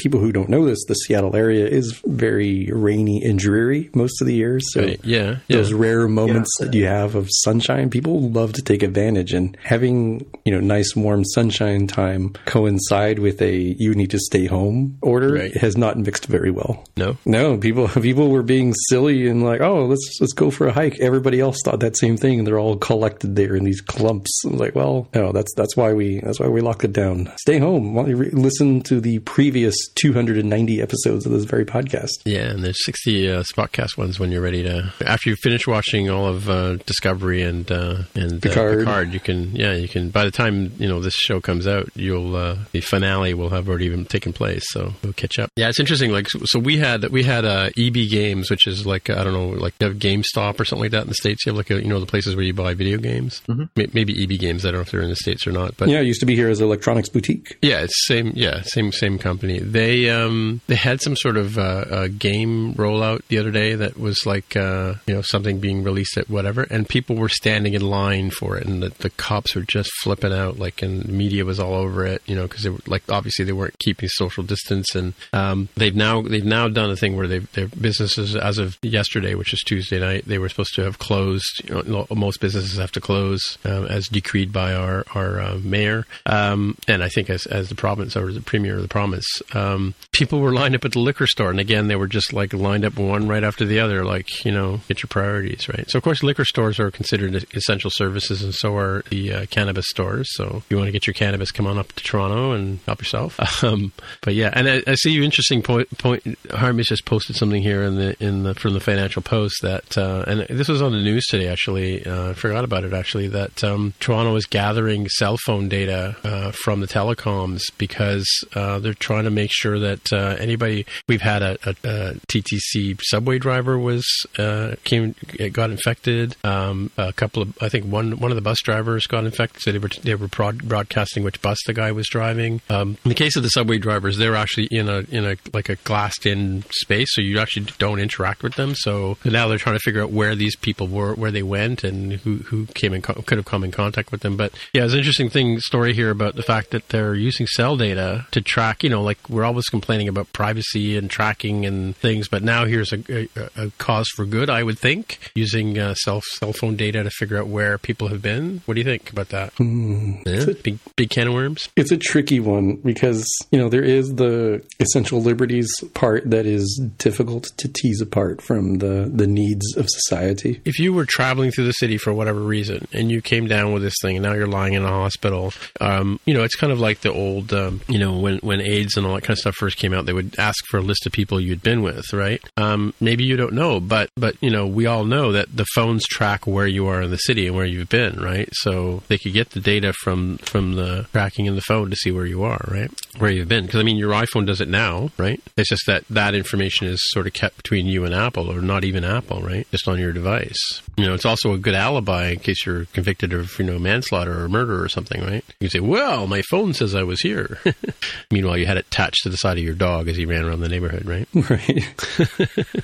people 0.00 0.18
who 0.20 0.32
don't 0.32 0.48
know 0.48 0.64
this, 0.66 0.84
the 0.88 0.94
Seattle 0.94 1.36
area 1.36 1.66
is 1.66 2.00
very 2.06 2.68
rainy 2.72 3.22
and 3.24 3.38
dreary 3.38 3.90
most 3.94 4.20
of 4.20 4.26
the 4.26 4.34
year. 4.34 4.58
So 4.60 4.80
Right, 4.82 5.00
yeah, 5.04 5.36
yeah. 5.48 5.56
those 5.58 5.72
rare 5.72 6.08
moments 6.08 6.50
that 6.58 6.74
you 6.74 6.86
have 6.86 7.14
of 7.14 7.28
sunshine, 7.30 7.90
people 7.90 8.30
love 8.30 8.52
to 8.54 8.62
take 8.62 8.82
advantage. 8.82 9.32
And 9.32 9.56
having 9.62 10.26
you 10.44 10.52
know 10.52 10.60
nice 10.60 10.96
warm 10.96 11.24
sunshine 11.24 11.86
time 11.86 12.32
coincide 12.46 13.18
with 13.18 13.40
a 13.42 13.74
you 13.78 13.94
need 13.94 14.10
to 14.10 14.18
stay 14.18 14.46
home 14.46 14.98
order 15.02 15.32
Right. 15.34 15.56
has 15.56 15.76
not 15.76 15.96
mixed 15.98 16.26
very 16.26 16.50
well. 16.50 16.84
No? 16.96 17.16
No, 17.24 17.56
people 17.58 17.88
people 18.10 18.30
were 18.30 18.42
being 18.42 18.72
silly 18.88 19.28
and 19.28 19.42
like, 19.44 19.60
oh, 19.60 19.84
let's 19.86 20.18
let's 20.20 20.32
go 20.32 20.50
for 20.50 20.66
a 20.66 20.72
hike. 20.72 20.98
Everybody 21.00 21.40
else 21.40 21.58
thought 21.64 21.80
that 21.80 21.96
same 21.96 22.16
thing, 22.16 22.38
and 22.38 22.46
they're 22.46 22.58
all 22.58 22.76
collected 22.76 23.36
there 23.36 23.54
in 23.54 23.64
these 23.64 23.80
clumps. 23.80 24.30
I'm 24.44 24.56
like, 24.56 24.74
well, 24.74 25.08
no, 25.14 25.32
that's 25.32 25.52
that's 25.56 25.76
why 25.76 25.92
we 25.92 26.20
that's 26.20 26.40
why 26.40 26.48
we 26.48 26.60
locked 26.60 26.84
it 26.84 26.92
down. 26.92 27.30
Stay 27.40 27.58
home. 27.58 27.94
Why 27.94 28.02
don't 28.02 28.10
you 28.10 28.16
re- 28.16 28.30
Listen 28.30 28.80
to 28.82 29.00
the 29.00 29.18
previous 29.20 29.74
290 29.96 30.80
episodes 30.80 31.26
of 31.26 31.32
this 31.32 31.44
very 31.44 31.64
podcast. 31.64 32.08
Yeah, 32.24 32.50
and 32.50 32.64
there's 32.64 32.84
60 32.84 33.30
uh, 33.30 33.42
Spotcast 33.42 33.96
ones 33.96 34.18
when 34.18 34.30
you're 34.32 34.40
ready 34.42 34.62
to. 34.62 34.92
After 35.04 35.30
you 35.30 35.36
finish 35.36 35.66
watching 35.66 36.10
all 36.10 36.26
of 36.26 36.48
uh, 36.48 36.76
Discovery 36.86 37.42
and 37.42 37.70
uh, 37.70 38.02
and 38.14 38.40
Picard. 38.42 38.78
Picard, 38.80 39.12
you 39.12 39.20
can 39.20 39.54
yeah 39.54 39.72
you 39.74 39.88
can. 39.88 40.10
By 40.10 40.24
the 40.24 40.30
time 40.30 40.72
you 40.78 40.88
know 40.88 41.00
this 41.00 41.14
show 41.14 41.40
comes 41.40 41.66
out, 41.66 41.88
you'll 41.94 42.36
uh, 42.36 42.56
the 42.72 42.80
finale 42.80 43.34
will 43.34 43.50
have 43.50 43.68
already 43.68 43.86
even 43.86 44.04
taken 44.04 44.32
place, 44.32 44.62
so 44.70 44.92
we'll 45.02 45.12
catch 45.12 45.38
up. 45.38 45.50
Yeah, 45.56 45.68
it's 45.68 45.80
interesting. 45.80 46.10
Like 46.12 46.28
so, 46.28 46.40
so 46.44 46.58
we 46.58 46.78
had 46.78 47.08
we 47.10 47.22
had 47.22 47.44
uh, 47.44 47.70
EB 47.78 47.94
Games, 48.10 48.50
which 48.50 48.66
is 48.66 48.86
like 48.86 49.10
I 49.10 49.22
don't 49.24 49.32
know, 49.32 49.48
like 49.48 49.74
you 49.80 49.86
have 49.88 49.96
GameStop 49.98 50.58
or 50.60 50.64
something 50.64 50.84
like 50.84 50.92
that 50.92 51.02
in 51.02 51.08
the 51.08 51.14
states. 51.14 51.44
You 51.46 51.50
have 51.52 51.56
like 51.56 51.70
a, 51.70 51.82
you 51.82 51.88
know 51.88 52.00
the 52.00 52.06
places 52.06 52.34
where 52.36 52.44
you 52.44 52.54
buy 52.54 52.74
video 52.74 52.98
games. 52.98 53.42
May- 53.76 53.88
Maybe 53.92 54.22
EB 54.22 54.38
Games. 54.40 54.64
I 54.64 54.68
don't 54.68 54.76
know 54.76 54.80
if 54.82 54.90
they're 54.90 55.02
in 55.02 55.08
the 55.10 55.16
states 55.16 55.46
or 55.46 55.52
not, 55.52 55.76
but 55.76 55.88
Yeah, 55.88 56.00
it 56.00 56.06
used 56.06 56.20
to 56.20 56.26
be 56.26 56.34
here 56.36 56.48
as 56.48 56.60
Electronics 56.60 57.08
Boutique. 57.08 57.58
yeah, 57.62 57.80
it's 57.80 58.06
same. 58.06 58.32
Yeah, 58.34 58.62
same 58.62 58.92
same 58.92 59.18
company. 59.18 59.58
They 59.70 60.10
um 60.10 60.60
they 60.66 60.74
had 60.74 61.00
some 61.00 61.16
sort 61.16 61.36
of 61.36 61.58
uh, 61.58 61.84
uh, 61.90 62.08
game 62.08 62.74
rollout 62.74 63.22
the 63.28 63.38
other 63.38 63.50
day 63.50 63.74
that 63.76 63.98
was 63.98 64.26
like 64.26 64.56
uh, 64.56 64.94
you 65.06 65.14
know 65.14 65.22
something 65.22 65.60
being 65.60 65.84
released 65.84 66.16
at 66.16 66.28
whatever, 66.28 66.62
and 66.62 66.88
people 66.88 67.16
were 67.16 67.28
standing 67.28 67.74
in 67.74 67.82
line 67.82 68.30
for 68.30 68.56
it, 68.56 68.66
and 68.66 68.82
the, 68.82 68.88
the 68.98 69.10
cops 69.10 69.54
were 69.54 69.62
just 69.62 69.90
flipping 70.02 70.32
out, 70.32 70.58
like, 70.58 70.82
and 70.82 71.02
the 71.02 71.12
media 71.12 71.44
was 71.44 71.60
all 71.60 71.74
over 71.74 72.04
it, 72.04 72.22
you 72.26 72.34
know, 72.34 72.42
because 72.42 72.62
they 72.64 72.70
were 72.70 72.80
like 72.86 73.02
obviously 73.08 73.44
they 73.44 73.52
weren't 73.52 73.78
keeping 73.78 74.08
social 74.08 74.42
distance, 74.42 74.94
and 74.94 75.14
um, 75.32 75.68
they've 75.76 75.94
now 75.94 76.22
they've 76.22 76.44
now 76.44 76.68
done 76.68 76.90
a 76.90 76.96
thing 76.96 77.16
where 77.16 77.28
they 77.28 77.38
their 77.38 77.68
businesses 77.68 78.34
as 78.34 78.58
of 78.58 78.76
yesterday, 78.82 79.34
which 79.34 79.52
is 79.52 79.60
Tuesday 79.60 80.00
night, 80.00 80.24
they 80.26 80.38
were 80.38 80.48
supposed 80.48 80.74
to 80.74 80.82
have 80.82 80.98
closed. 80.98 81.62
You 81.68 81.82
know, 81.84 82.06
most 82.14 82.40
businesses 82.40 82.78
have 82.78 82.92
to 82.92 83.00
close 83.00 83.58
um, 83.64 83.86
as 83.86 84.08
decreed 84.08 84.52
by 84.52 84.74
our 84.74 85.04
our 85.14 85.40
uh, 85.40 85.58
mayor, 85.62 86.06
um, 86.26 86.76
and 86.88 87.02
I 87.02 87.08
think 87.08 87.30
as 87.30 87.46
as 87.46 87.68
the 87.68 87.74
province 87.74 88.16
or 88.16 88.32
the 88.32 88.40
premier 88.40 88.76
of 88.76 88.82
the 88.82 88.88
province, 88.88 89.26
um, 89.60 89.94
people 90.12 90.40
were 90.40 90.52
lined 90.52 90.74
up 90.74 90.84
at 90.84 90.92
the 90.92 90.98
liquor 90.98 91.26
store, 91.26 91.50
and 91.50 91.60
again 91.60 91.88
they 91.88 91.96
were 91.96 92.06
just 92.06 92.32
like 92.32 92.52
lined 92.52 92.84
up 92.84 92.98
one 92.98 93.28
right 93.28 93.44
after 93.44 93.64
the 93.64 93.80
other, 93.80 94.04
like 94.04 94.44
you 94.44 94.52
know 94.52 94.80
get 94.88 95.02
your 95.02 95.08
priorities 95.08 95.68
right. 95.68 95.88
So 95.90 95.98
of 95.98 96.02
course 96.04 96.22
liquor 96.22 96.44
stores 96.44 96.78
are 96.80 96.90
considered 96.90 97.44
essential 97.54 97.90
services, 97.90 98.42
and 98.42 98.54
so 98.54 98.76
are 98.76 99.02
the 99.10 99.32
uh, 99.32 99.46
cannabis 99.46 99.86
stores. 99.88 100.28
So 100.32 100.56
if 100.58 100.70
you 100.70 100.76
want 100.76 100.88
to 100.88 100.92
get 100.92 101.06
your 101.06 101.14
cannabis, 101.14 101.50
come 101.50 101.66
on 101.66 101.78
up 101.78 101.92
to 101.92 102.04
Toronto 102.04 102.52
and 102.52 102.80
help 102.86 103.00
yourself. 103.00 103.38
Um, 103.62 103.92
but 104.22 104.34
yeah, 104.34 104.50
and 104.54 104.68
I, 104.68 104.82
I 104.86 104.94
see 104.94 105.10
you 105.10 105.22
interesting 105.22 105.60
point. 105.60 105.86
Point 105.98 106.38
Harmis 106.50 106.86
just 106.88 107.04
posted 107.04 107.36
something 107.36 107.60
here 107.60 107.82
in 107.82 107.96
the 107.96 108.16
in 108.24 108.42
the 108.42 108.54
from 108.54 108.72
the 108.72 108.80
Financial 108.80 109.20
Post 109.20 109.60
that, 109.62 109.98
uh, 109.98 110.24
and 110.26 110.40
this 110.48 110.68
was 110.68 110.80
on 110.80 110.92
the 110.92 111.02
news 111.02 111.26
today. 111.26 111.48
Actually, 111.48 112.06
uh, 112.06 112.30
I 112.30 112.32
forgot 112.32 112.64
about 112.64 112.84
it. 112.84 112.94
Actually, 112.94 113.28
that 113.28 113.62
um, 113.62 113.92
Toronto 114.00 114.34
is 114.36 114.46
gathering 114.46 115.08
cell 115.08 115.36
phone 115.44 115.68
data 115.68 116.16
uh, 116.24 116.52
from 116.52 116.80
the 116.80 116.86
telecoms 116.86 117.60
because 117.76 118.26
uh, 118.54 118.78
they're 118.78 118.94
trying 118.94 119.24
to 119.24 119.30
make 119.30 119.49
sure 119.52 119.78
that 119.78 120.12
uh, 120.12 120.36
anybody 120.38 120.86
we've 121.08 121.20
had 121.20 121.42
a, 121.42 121.58
a, 121.64 121.70
a 121.84 122.14
TTC 122.28 123.00
subway 123.02 123.38
driver 123.38 123.78
was 123.78 124.06
uh, 124.38 124.76
came 124.84 125.14
got 125.52 125.70
infected. 125.70 126.36
Um, 126.44 126.90
a 126.96 127.12
couple 127.12 127.42
of 127.42 127.56
I 127.60 127.68
think 127.68 127.86
one 127.86 128.18
one 128.18 128.30
of 128.30 128.36
the 128.36 128.42
bus 128.42 128.60
drivers 128.62 129.06
got 129.06 129.24
infected. 129.24 129.62
So 129.62 129.72
they 129.72 129.78
were 129.78 129.90
they 130.02 130.14
were 130.14 130.28
broad, 130.28 130.66
broadcasting 130.66 131.24
which 131.24 131.40
bus 131.42 131.58
the 131.66 131.72
guy 131.72 131.92
was 131.92 132.08
driving. 132.08 132.60
Um, 132.68 132.96
in 133.04 133.08
the 133.08 133.14
case 133.14 133.36
of 133.36 133.42
the 133.42 133.48
subway 133.50 133.78
drivers, 133.78 134.16
they're 134.16 134.36
actually 134.36 134.68
in 134.70 134.88
a 134.88 135.04
in 135.10 135.24
a 135.24 135.36
like 135.52 135.68
a 135.68 135.76
glassed 135.76 136.26
in 136.26 136.64
space, 136.70 137.08
so 137.14 137.20
you 137.20 137.38
actually 137.38 137.66
don't 137.78 137.98
interact 137.98 138.42
with 138.42 138.54
them. 138.54 138.74
So 138.74 139.16
now 139.24 139.48
they're 139.48 139.58
trying 139.58 139.76
to 139.76 139.80
figure 139.80 140.02
out 140.02 140.10
where 140.10 140.34
these 140.34 140.56
people 140.56 140.86
were, 140.86 141.14
where 141.14 141.30
they 141.30 141.42
went, 141.42 141.84
and 141.84 142.14
who 142.14 142.38
who 142.38 142.66
came 142.66 142.92
in 142.92 143.02
co- 143.02 143.22
could 143.22 143.38
have 143.38 143.46
come 143.46 143.64
in 143.64 143.70
contact 143.70 144.12
with 144.12 144.20
them. 144.22 144.36
But 144.36 144.52
yeah, 144.72 144.84
it's 144.84 144.92
an 144.92 144.98
interesting 144.98 145.30
thing 145.30 145.60
story 145.60 145.94
here 145.94 146.10
about 146.10 146.36
the 146.36 146.42
fact 146.42 146.70
that 146.70 146.88
they're 146.88 147.14
using 147.14 147.46
cell 147.46 147.76
data 147.76 148.26
to 148.30 148.40
track. 148.40 148.82
You 148.82 148.90
know, 148.90 149.02
like 149.02 149.18
we're 149.40 149.46
always 149.46 149.70
complaining 149.70 150.06
about 150.06 150.30
privacy 150.34 150.98
and 150.98 151.08
tracking 151.08 151.64
and 151.64 151.96
things, 151.96 152.28
but 152.28 152.42
now 152.42 152.66
here's 152.66 152.92
a, 152.92 152.98
a, 153.08 153.28
a 153.56 153.70
cause 153.78 154.06
for 154.14 154.26
good, 154.26 154.50
I 154.50 154.62
would 154.62 154.78
think, 154.78 155.18
using 155.34 155.78
uh, 155.78 155.94
cell 155.94 156.20
cell 156.34 156.52
phone 156.52 156.76
data 156.76 157.02
to 157.02 157.08
figure 157.08 157.38
out 157.38 157.46
where 157.46 157.78
people 157.78 158.08
have 158.08 158.20
been. 158.20 158.60
What 158.66 158.74
do 158.74 158.80
you 158.80 158.84
think 158.84 159.10
about 159.10 159.30
that? 159.30 159.54
Yeah? 159.58 160.52
Big 160.62 160.78
big 160.94 161.08
can 161.08 161.28
of 161.28 161.32
worms. 161.32 161.70
It's 161.74 161.90
a 161.90 161.96
tricky 161.96 162.38
one 162.38 162.76
because, 162.76 163.26
you 163.50 163.58
know, 163.58 163.70
there 163.70 163.82
is 163.82 164.14
the 164.16 164.62
essential 164.78 165.22
liberties 165.22 165.72
part 165.94 166.28
that 166.28 166.44
is 166.44 166.82
difficult 166.98 167.44
to 167.56 167.68
tease 167.68 168.02
apart 168.02 168.42
from 168.42 168.74
the, 168.74 169.10
the 169.10 169.26
needs 169.26 169.74
of 169.76 169.86
society. 169.88 170.60
if 170.66 170.78
you 170.78 170.92
were 170.92 171.06
traveling 171.06 171.50
through 171.50 171.64
the 171.64 171.72
city 171.72 171.96
for 171.96 172.12
whatever 172.12 172.40
reason 172.40 172.86
and 172.92 173.10
you 173.10 173.22
came 173.22 173.46
down 173.46 173.72
with 173.72 173.82
this 173.82 173.94
thing 174.02 174.16
and 174.16 174.24
now 174.24 174.34
you're 174.34 174.46
lying 174.46 174.74
in 174.74 174.84
a 174.84 174.88
hospital, 174.88 175.54
um, 175.80 176.20
you 176.26 176.34
know, 176.34 176.42
it's 176.42 176.56
kind 176.56 176.72
of 176.72 176.78
like 176.78 177.00
the 177.00 177.10
old, 177.10 177.54
um, 177.54 177.80
you 177.88 177.98
know, 177.98 178.18
when, 178.18 178.36
when 178.38 178.60
AIDS 178.60 178.96
and 178.98 179.06
all 179.06 179.14
that 179.14 179.22
kind 179.22 179.29
of 179.32 179.38
stuff 179.38 179.54
first 179.56 179.76
came 179.76 179.92
out, 179.92 180.06
they 180.06 180.12
would 180.12 180.38
ask 180.38 180.64
for 180.66 180.78
a 180.78 180.82
list 180.82 181.06
of 181.06 181.12
people 181.12 181.40
you'd 181.40 181.62
been 181.62 181.82
with, 181.82 182.12
right? 182.12 182.42
Um, 182.56 182.94
maybe 183.00 183.24
you 183.24 183.36
don't 183.36 183.54
know, 183.54 183.80
but, 183.80 184.10
but, 184.16 184.36
you 184.40 184.50
know, 184.50 184.66
we 184.66 184.86
all 184.86 185.04
know 185.04 185.32
that 185.32 185.54
the 185.54 185.66
phones 185.74 186.06
track 186.06 186.46
where 186.46 186.66
you 186.66 186.86
are 186.86 187.02
in 187.02 187.10
the 187.10 187.16
city 187.16 187.46
and 187.46 187.56
where 187.56 187.66
you've 187.66 187.88
been, 187.88 188.20
right? 188.20 188.48
So 188.52 189.02
they 189.08 189.18
could 189.18 189.32
get 189.32 189.50
the 189.50 189.60
data 189.60 189.92
from, 189.92 190.38
from 190.38 190.74
the 190.74 191.06
tracking 191.12 191.46
in 191.46 191.54
the 191.54 191.60
phone 191.60 191.90
to 191.90 191.96
see 191.96 192.10
where 192.10 192.26
you 192.26 192.42
are, 192.44 192.64
right? 192.68 192.90
Where 193.18 193.30
you've 193.30 193.48
been. 193.48 193.66
Because, 193.66 193.80
I 193.80 193.82
mean, 193.82 193.96
your 193.96 194.12
iPhone 194.12 194.46
does 194.46 194.60
it 194.60 194.68
now, 194.68 195.10
right? 195.18 195.40
It's 195.56 195.68
just 195.68 195.86
that 195.86 196.04
that 196.08 196.34
information 196.34 196.86
is 196.86 197.00
sort 197.10 197.26
of 197.26 197.32
kept 197.32 197.56
between 197.56 197.86
you 197.86 198.04
and 198.04 198.14
Apple 198.14 198.50
or 198.50 198.60
not 198.60 198.84
even 198.84 199.04
Apple, 199.04 199.42
right? 199.42 199.66
Just 199.70 199.88
on 199.88 199.98
your 199.98 200.12
device. 200.12 200.82
You 200.96 201.06
know, 201.06 201.14
it's 201.14 201.24
also 201.24 201.52
a 201.52 201.58
good 201.58 201.74
alibi 201.74 202.30
in 202.30 202.40
case 202.40 202.66
you're 202.66 202.86
convicted 202.86 203.32
of, 203.32 203.58
you 203.58 203.64
know, 203.64 203.78
manslaughter 203.78 204.42
or 204.42 204.48
murder 204.48 204.82
or 204.82 204.88
something, 204.88 205.22
right? 205.22 205.44
You 205.60 205.68
can 205.68 205.70
say, 205.70 205.80
well, 205.80 206.26
my 206.26 206.42
phone 206.42 206.74
says 206.74 206.94
I 206.94 207.02
was 207.02 207.20
here. 207.20 207.58
Meanwhile, 208.30 208.58
you 208.58 208.66
had 208.66 208.76
it 208.76 208.86
attached 208.86 209.19
to 209.22 209.28
the 209.28 209.36
side 209.36 209.58
of 209.58 209.64
your 209.64 209.74
dog 209.74 210.08
as 210.08 210.16
he 210.16 210.26
ran 210.26 210.44
around 210.44 210.60
the 210.60 210.68
neighborhood, 210.68 211.06
right? 211.06 211.28
Right. 211.50 211.84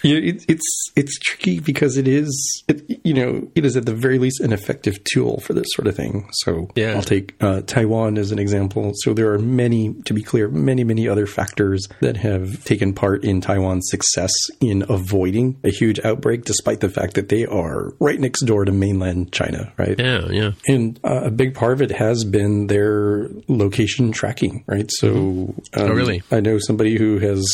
yeah, 0.03 0.16
it, 0.16 0.45
it's 0.49 0.91
it's 0.97 1.18
tricky 1.20 1.61
because 1.61 1.97
it 1.97 2.09
is, 2.09 2.64
it, 2.68 3.01
you 3.05 3.14
know, 3.14 3.49
it 3.55 3.64
is 3.64 3.76
at 3.76 3.87
the 3.87 3.95
very 3.95 4.18
least 4.18 4.41
an 4.41 4.53
effective 4.53 5.03
tool 5.05 5.41
for 5.41 5.53
this 5.53 5.66
sort 5.74 5.87
of 5.87 5.95
thing. 5.97 6.28
So 6.32 6.68
Yeah. 6.74 6.95
I'll 6.95 7.03
take 7.03 7.34
uh, 7.41 7.61
Taiwan 7.62 8.18
as 8.18 8.32
an 8.32 8.39
example. 8.39 8.93
So 8.97 9.12
there 9.14 9.32
are 9.32 9.39
many, 9.39 9.95
to 10.07 10.14
be 10.14 10.22
clear, 10.22 10.49
many 10.49 10.84
many 10.84 11.09
other 11.09 11.26
factors 11.26 11.87
that 12.01 12.16
have 12.16 12.64
taken 12.64 12.93
part 12.93 13.24
in 13.24 13.41
Taiwan's 13.41 13.89
success 13.91 14.32
in 14.61 14.84
avoiding 14.89 15.59
a 15.64 15.70
huge 15.70 16.01
outbreak, 16.05 16.45
despite 16.45 16.80
the 16.80 16.89
fact 16.89 17.14
that 17.14 17.28
they 17.28 17.45
are 17.47 17.93
right 18.01 18.18
next 18.18 18.43
door 18.43 18.64
to 18.64 18.72
mainland 18.72 19.32
China. 19.32 19.72
Right. 19.76 19.99
Yeah, 19.99 20.26
yeah. 20.30 20.51
And 20.66 20.99
uh, 21.05 21.22
a 21.24 21.30
big 21.30 21.55
part 21.55 21.72
of 21.72 21.82
it 21.82 21.91
has 21.93 22.24
been 22.24 22.66
their 22.68 23.28
location 23.49 24.12
tracking, 24.12 24.64
right? 24.66 24.91
So, 24.99 25.09
um, 25.09 25.55
Oh, 25.74 25.89
really? 25.89 26.20
I 26.31 26.41
know 26.41 26.59
somebody 26.59 26.99
who 26.99 27.18
has 27.18 27.47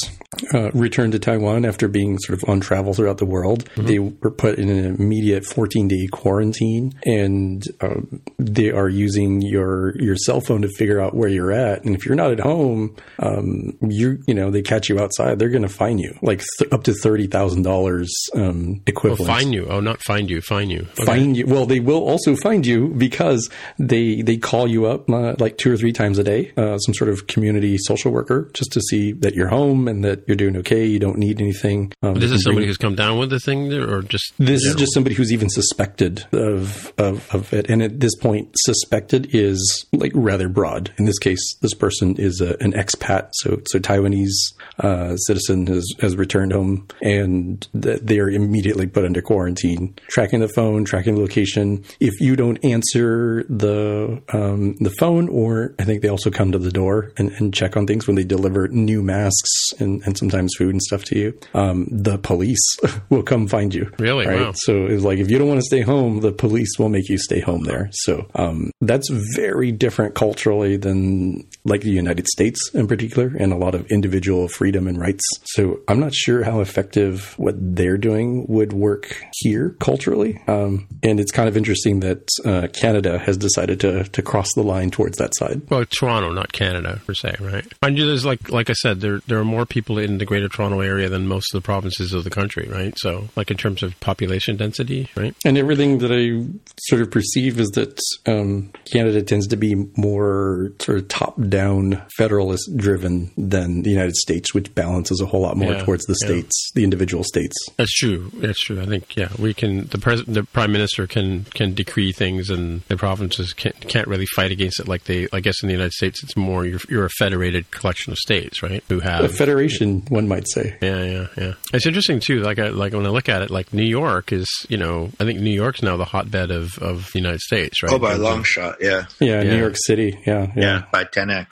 uh, 0.55 0.71
returned 0.73 1.13
to 1.13 1.19
Taiwan 1.19 1.65
after 1.65 1.89
being 1.89 2.19
sort 2.19 2.43
of 2.43 2.49
on 2.49 2.61
travel 2.61 2.95
throughout 2.95 3.19
the 3.19 3.27
world. 3.27 3.65
Mm-hmm. 3.71 3.87
They 3.87 3.99
were 3.99 4.31
put 4.31 4.59
in 4.59 4.69
an 4.69 4.97
immediate 4.99 5.45
14 5.45 5.89
day 5.89 6.07
quarantine, 6.11 6.95
and 7.05 7.63
um, 7.81 8.23
they 8.39 8.71
are 8.71 8.89
using 8.89 9.43
your 9.43 9.97
your 10.01 10.17
cell 10.17 10.41
phone 10.41 10.63
to 10.63 10.69
figure 10.77 11.01
out 11.01 11.15
where 11.15 11.29
you're 11.29 11.53
at. 11.53 11.85
And 11.85 11.95
if 11.95 12.07
you're 12.07 12.15
not 12.15 12.33
at 12.33 12.41
home, 12.41 12.97
um, 13.19 13.77
you 13.83 14.23
you 14.27 14.35
know 14.35 14.51
they 14.51 14.63
catch 14.63 14.89
you 14.89 14.99
outside, 14.99 15.39
they're 15.39 15.51
going 15.51 15.63
to 15.63 15.69
fine 15.69 15.99
you 15.99 16.17
like 16.23 16.43
th- 16.59 16.73
up 16.73 16.85
to 16.85 16.95
thirty 16.95 17.27
thousand 17.27 17.63
dollars 17.63 18.11
um, 18.35 18.69
Well, 18.69 18.81
equivalent 18.87 19.27
fine 19.27 19.53
you. 19.53 19.67
Oh, 19.67 19.81
not 19.81 20.03
find 20.03 20.31
you. 20.31 20.41
Fine 20.41 20.71
you. 20.71 20.87
Okay. 20.93 21.05
find 21.05 21.37
you. 21.37 21.47
Well, 21.47 21.67
they 21.67 21.81
will 21.81 22.09
also 22.09 22.37
find 22.37 22.67
you 22.67 22.89
because 22.89 23.51
they 23.79 24.23
they 24.23 24.39
call 24.39 24.67
you 24.67 24.87
up 24.87 25.11
uh, 25.11 25.35
like 25.39 25.59
two 25.59 25.73
or 25.73 25.77
three 25.77 25.93
times 25.93 26.19
a 26.19 26.25
day, 26.25 26.53
uh, 26.57 26.79
some 26.79 26.95
sort 26.95 27.11
of 27.11 27.27
community 27.27 27.77
social 27.79 28.13
worker, 28.13 28.51
just 28.63 28.73
to 28.73 28.81
see 28.81 29.13
that 29.13 29.35
you're 29.35 29.49
home 29.49 29.89
and 29.89 30.05
that 30.05 30.23
you're 30.27 30.37
doing 30.37 30.57
okay. 30.59 30.85
You 30.87 30.99
don't 30.99 31.19
need 31.19 31.41
anything. 31.41 31.93
Um, 32.03 32.15
This 32.15 32.31
is 32.31 32.43
somebody 32.45 32.63
bring- 32.63 32.69
who's 32.69 32.77
come 32.77 32.95
down 32.95 33.19
with 33.19 33.31
the 33.31 33.41
thing 33.41 33.73
or 33.73 34.03
just 34.03 34.33
This 34.39 34.65
is 34.65 34.75
just 34.77 34.95
somebody 34.95 35.15
who's 35.17 35.33
even 35.33 35.49
suspected 35.49 36.25
of, 36.33 36.93
of 36.99 37.29
of 37.35 37.53
it, 37.53 37.69
and 37.69 37.83
at 37.83 38.01
this 38.01 38.15
point, 38.17 38.49
suspected 38.57 39.29
is 39.33 39.87
like 39.93 40.13
rather 40.15 40.49
broad. 40.49 40.93
In 40.99 41.05
this 41.07 41.19
case, 41.19 41.43
this 41.61 41.75
person 41.75 42.17
is 42.19 42.41
a, 42.41 42.57
an 42.61 42.73
expat, 42.73 43.29
so 43.33 43.61
so 43.69 43.79
Taiwanese 43.79 44.37
uh, 44.79 45.17
citizen 45.17 45.67
has 45.67 45.85
has 46.01 46.17
returned 46.17 46.53
home, 46.53 46.87
and 47.01 47.67
th- 47.81 48.01
they 48.03 48.19
are 48.19 48.31
immediately 48.31 48.87
put 48.87 49.05
under 49.05 49.23
quarantine. 49.23 49.95
Tracking 50.09 50.41
the 50.41 50.53
phone, 50.57 50.85
tracking 50.85 51.15
the 51.17 51.21
location. 51.21 51.85
If 52.01 52.15
you 52.21 52.37
don't 52.37 52.59
answer 52.65 53.45
the 53.49 54.23
um, 54.33 54.77
the 54.81 54.95
phone, 55.01 55.29
or 55.29 55.75
I 55.79 55.85
think 55.85 56.03
they 56.03 56.09
also 56.09 56.31
come 56.31 56.53
to 56.53 56.59
the 56.59 56.71
door 56.71 57.13
and, 57.17 57.31
and 57.39 57.53
check 57.55 57.77
on 57.77 57.87
things 57.87 58.07
when 58.07 58.17
they 58.17 58.25
deliver 58.25 58.52
new 58.69 59.03
masks 59.03 59.73
and, 59.79 60.03
and 60.05 60.17
sometimes 60.17 60.55
food 60.57 60.71
and 60.71 60.83
stuff 60.83 61.05
to 61.05 61.19
you. 61.19 61.39
Um, 61.55 61.87
the 61.91 62.19
police 62.19 62.77
will 63.11 63.23
come 63.23 63.47
find 63.49 63.75
you. 63.75 63.91
Really? 63.99 64.27
Right? 64.27 64.41
Wow. 64.41 64.53
So 64.55 64.87
it's 64.87 65.05
like 65.05 65.19
if 65.19 65.31
you 65.31 65.39
don't 65.39 65.49
want 65.49 65.61
to 65.61 65.67
stay 65.67 65.81
home, 65.81 66.21
the 66.21 66.33
police 66.33 66.79
will 66.79 66.89
make 66.89 67.09
you 67.09 67.19
stay 67.19 67.41
home 67.41 67.65
there. 67.65 67.89
So 67.93 68.27
um, 68.35 68.71
that's 68.81 69.09
very 69.37 69.73
different 69.73 70.15
culturally 70.15 70.77
than 70.77 71.47
like 71.65 71.83
the 71.83 71.91
United 71.91 72.27
States 72.29 72.71
in 72.75 72.87
particular, 72.87 73.33
and 73.39 73.53
a 73.53 73.57
lot 73.57 73.75
of 73.75 73.87
individual 73.91 74.49
freedom 74.49 74.87
and 74.87 74.99
rights. 74.99 75.25
So 75.45 75.81
I'm 75.89 76.01
not 76.01 76.15
sure 76.15 76.45
how 76.45 76.61
effective 76.61 77.35
what 77.39 77.55
they're 77.59 77.99
doing 77.99 78.47
would 78.49 78.73
work 78.73 79.17
here 79.33 79.77
culturally. 79.81 80.41
Um, 80.49 80.89
and 81.03 81.21
it's 81.21 81.33
kind 81.33 81.49
of 81.49 81.57
interesting 81.57 82.01
that 82.01 82.29
uh, 82.45 82.69
Canada 82.69 83.19
has 83.19 83.37
decided 83.37 83.81
to 83.81 84.05
to 84.05 84.23
cross 84.23 84.53
the 84.55 84.63
line 84.63 84.91
towards 84.91 85.19
that 85.19 85.35
side. 85.37 85.63
Well, 85.69 85.85
Toronto, 85.85 86.33
not 86.33 86.53
Canada 86.53 87.01
per 87.07 87.15
se, 87.15 87.37
right? 87.41 87.65
You, 87.89 88.07
there's 88.07 88.25
like 88.25 88.32
like 88.33 88.51
like 88.51 88.71
I 88.71 88.75
said, 88.75 89.01
there 89.01 89.21
there 89.27 89.39
are 89.39 89.45
more 89.45 89.67
people 89.67 89.99
in 89.99 90.19
the 90.19 90.25
Greater 90.25 90.49
Toronto 90.49 90.81
area 90.81 91.09
than 91.09 91.27
most 91.27 91.53
of 91.55 91.61
the 91.63 91.65
provinces 91.65 92.13
of 92.13 92.25
the 92.25 92.31
country, 92.31 92.69
right? 92.71 92.95
So, 92.99 93.29
like 93.37 93.51
in 93.51 93.57
terms 93.57 93.83
of 93.83 93.99
population 94.01 94.57
density, 94.57 95.09
right? 95.17 95.35
And 95.45 95.59
everything 95.59 95.99
that 95.99 96.11
I 96.13 96.47
sort 96.89 97.03
of 97.03 97.11
perceive 97.11 97.61
is 97.61 97.71
that 97.73 97.99
um, 98.27 98.71
Canada 98.91 99.23
tends 99.23 99.47
to 99.49 99.57
be 99.57 99.75
more 99.97 100.73
sort 100.81 100.99
of 100.99 101.09
top 101.09 101.35
down 101.49 102.03
federalist 102.17 102.75
driven 102.77 103.31
than 103.37 103.83
the 103.83 103.91
United 103.91 104.17
States, 104.17 104.55
which 104.55 104.75
balances 104.75 105.21
a 105.21 105.27
whole 105.27 105.41
lot 105.43 105.57
more 105.57 105.73
Yeah, 105.73 105.85
towards 105.85 106.05
the 106.07 106.17
yeah. 106.23 106.27
states, 106.29 106.71
the 106.75 106.85
individual 106.85 107.25
states. 107.25 107.57
That's 107.77 107.93
true. 107.95 108.31
That's 108.35 108.61
true. 108.61 108.81
I 108.81 108.87
think 108.87 109.17
yeah, 109.17 109.29
we 109.39 109.55
can. 109.55 109.87
The 109.87 109.99
pres- 109.99 110.25
the 110.25 110.45
prime 110.45 110.73
minister 110.73 111.07
can 111.07 111.45
can 111.55 111.75
decree 111.75 112.13
things, 112.13 112.51
and 112.51 112.83
the 112.89 112.97
provinces 112.97 113.53
can't 113.53 113.79
can't 113.89 114.09
really 114.09 114.27
fight 114.35 114.51
against 114.53 114.81
it. 114.81 114.89
Like 114.89 115.05
they, 115.05 115.29
I 115.33 115.41
guess, 115.41 115.63
in 115.63 115.69
the 115.69 115.75
United 115.75 115.93
States, 115.93 116.23
it's 116.23 116.37
more 116.37 116.65
you're, 116.65 116.81
you're 116.89 117.05
a 117.05 117.11
federated 117.19 117.71
collection 117.71 118.13
of 118.13 118.19
states, 118.23 118.63
right? 118.63 118.83
Who 118.89 119.01
have 119.01 119.21
A 119.21 119.29
have 119.29 119.37
federation, 119.37 120.03
one 120.09 120.29
might 120.29 120.49
say. 120.49 120.77
Yeah, 120.81 121.03
yeah, 121.05 121.27
yeah. 121.37 121.53
It's 121.73 121.87
interesting 121.87 122.21
too. 122.21 122.41
Like, 122.41 122.59
I, 122.59 122.69
like 122.69 122.93
when 122.93 123.05
I 123.07 123.11
look 123.11 123.29
at 123.29 123.43
it, 123.43 123.51
like 123.51 123.73
New 123.75 123.85
York 123.85 124.33
is, 124.33 124.49
you 124.69 124.77
know, 124.79 125.11
I 125.21 125.25
think 125.25 125.41
New 125.41 125.51
York's 125.53 125.83
now 125.83 125.97
the 125.97 126.05
hotbed 126.05 126.51
of, 126.51 126.79
of 126.79 127.11
the 127.13 127.19
United 127.19 127.41
States, 127.41 127.83
right? 127.83 127.93
Oh, 127.93 127.99
by 127.99 128.13
a 128.15 128.19
long 128.19 128.43
shot, 128.45 128.77
yeah. 128.81 129.07
Yeah, 129.21 129.43
Yeah. 129.43 129.51
New 129.55 129.59
York 129.59 129.75
City. 129.87 130.19
Yeah, 130.27 130.47
yeah. 130.57 130.63
Yeah, 130.63 130.83
by 130.93 131.05
10x, 131.05 131.49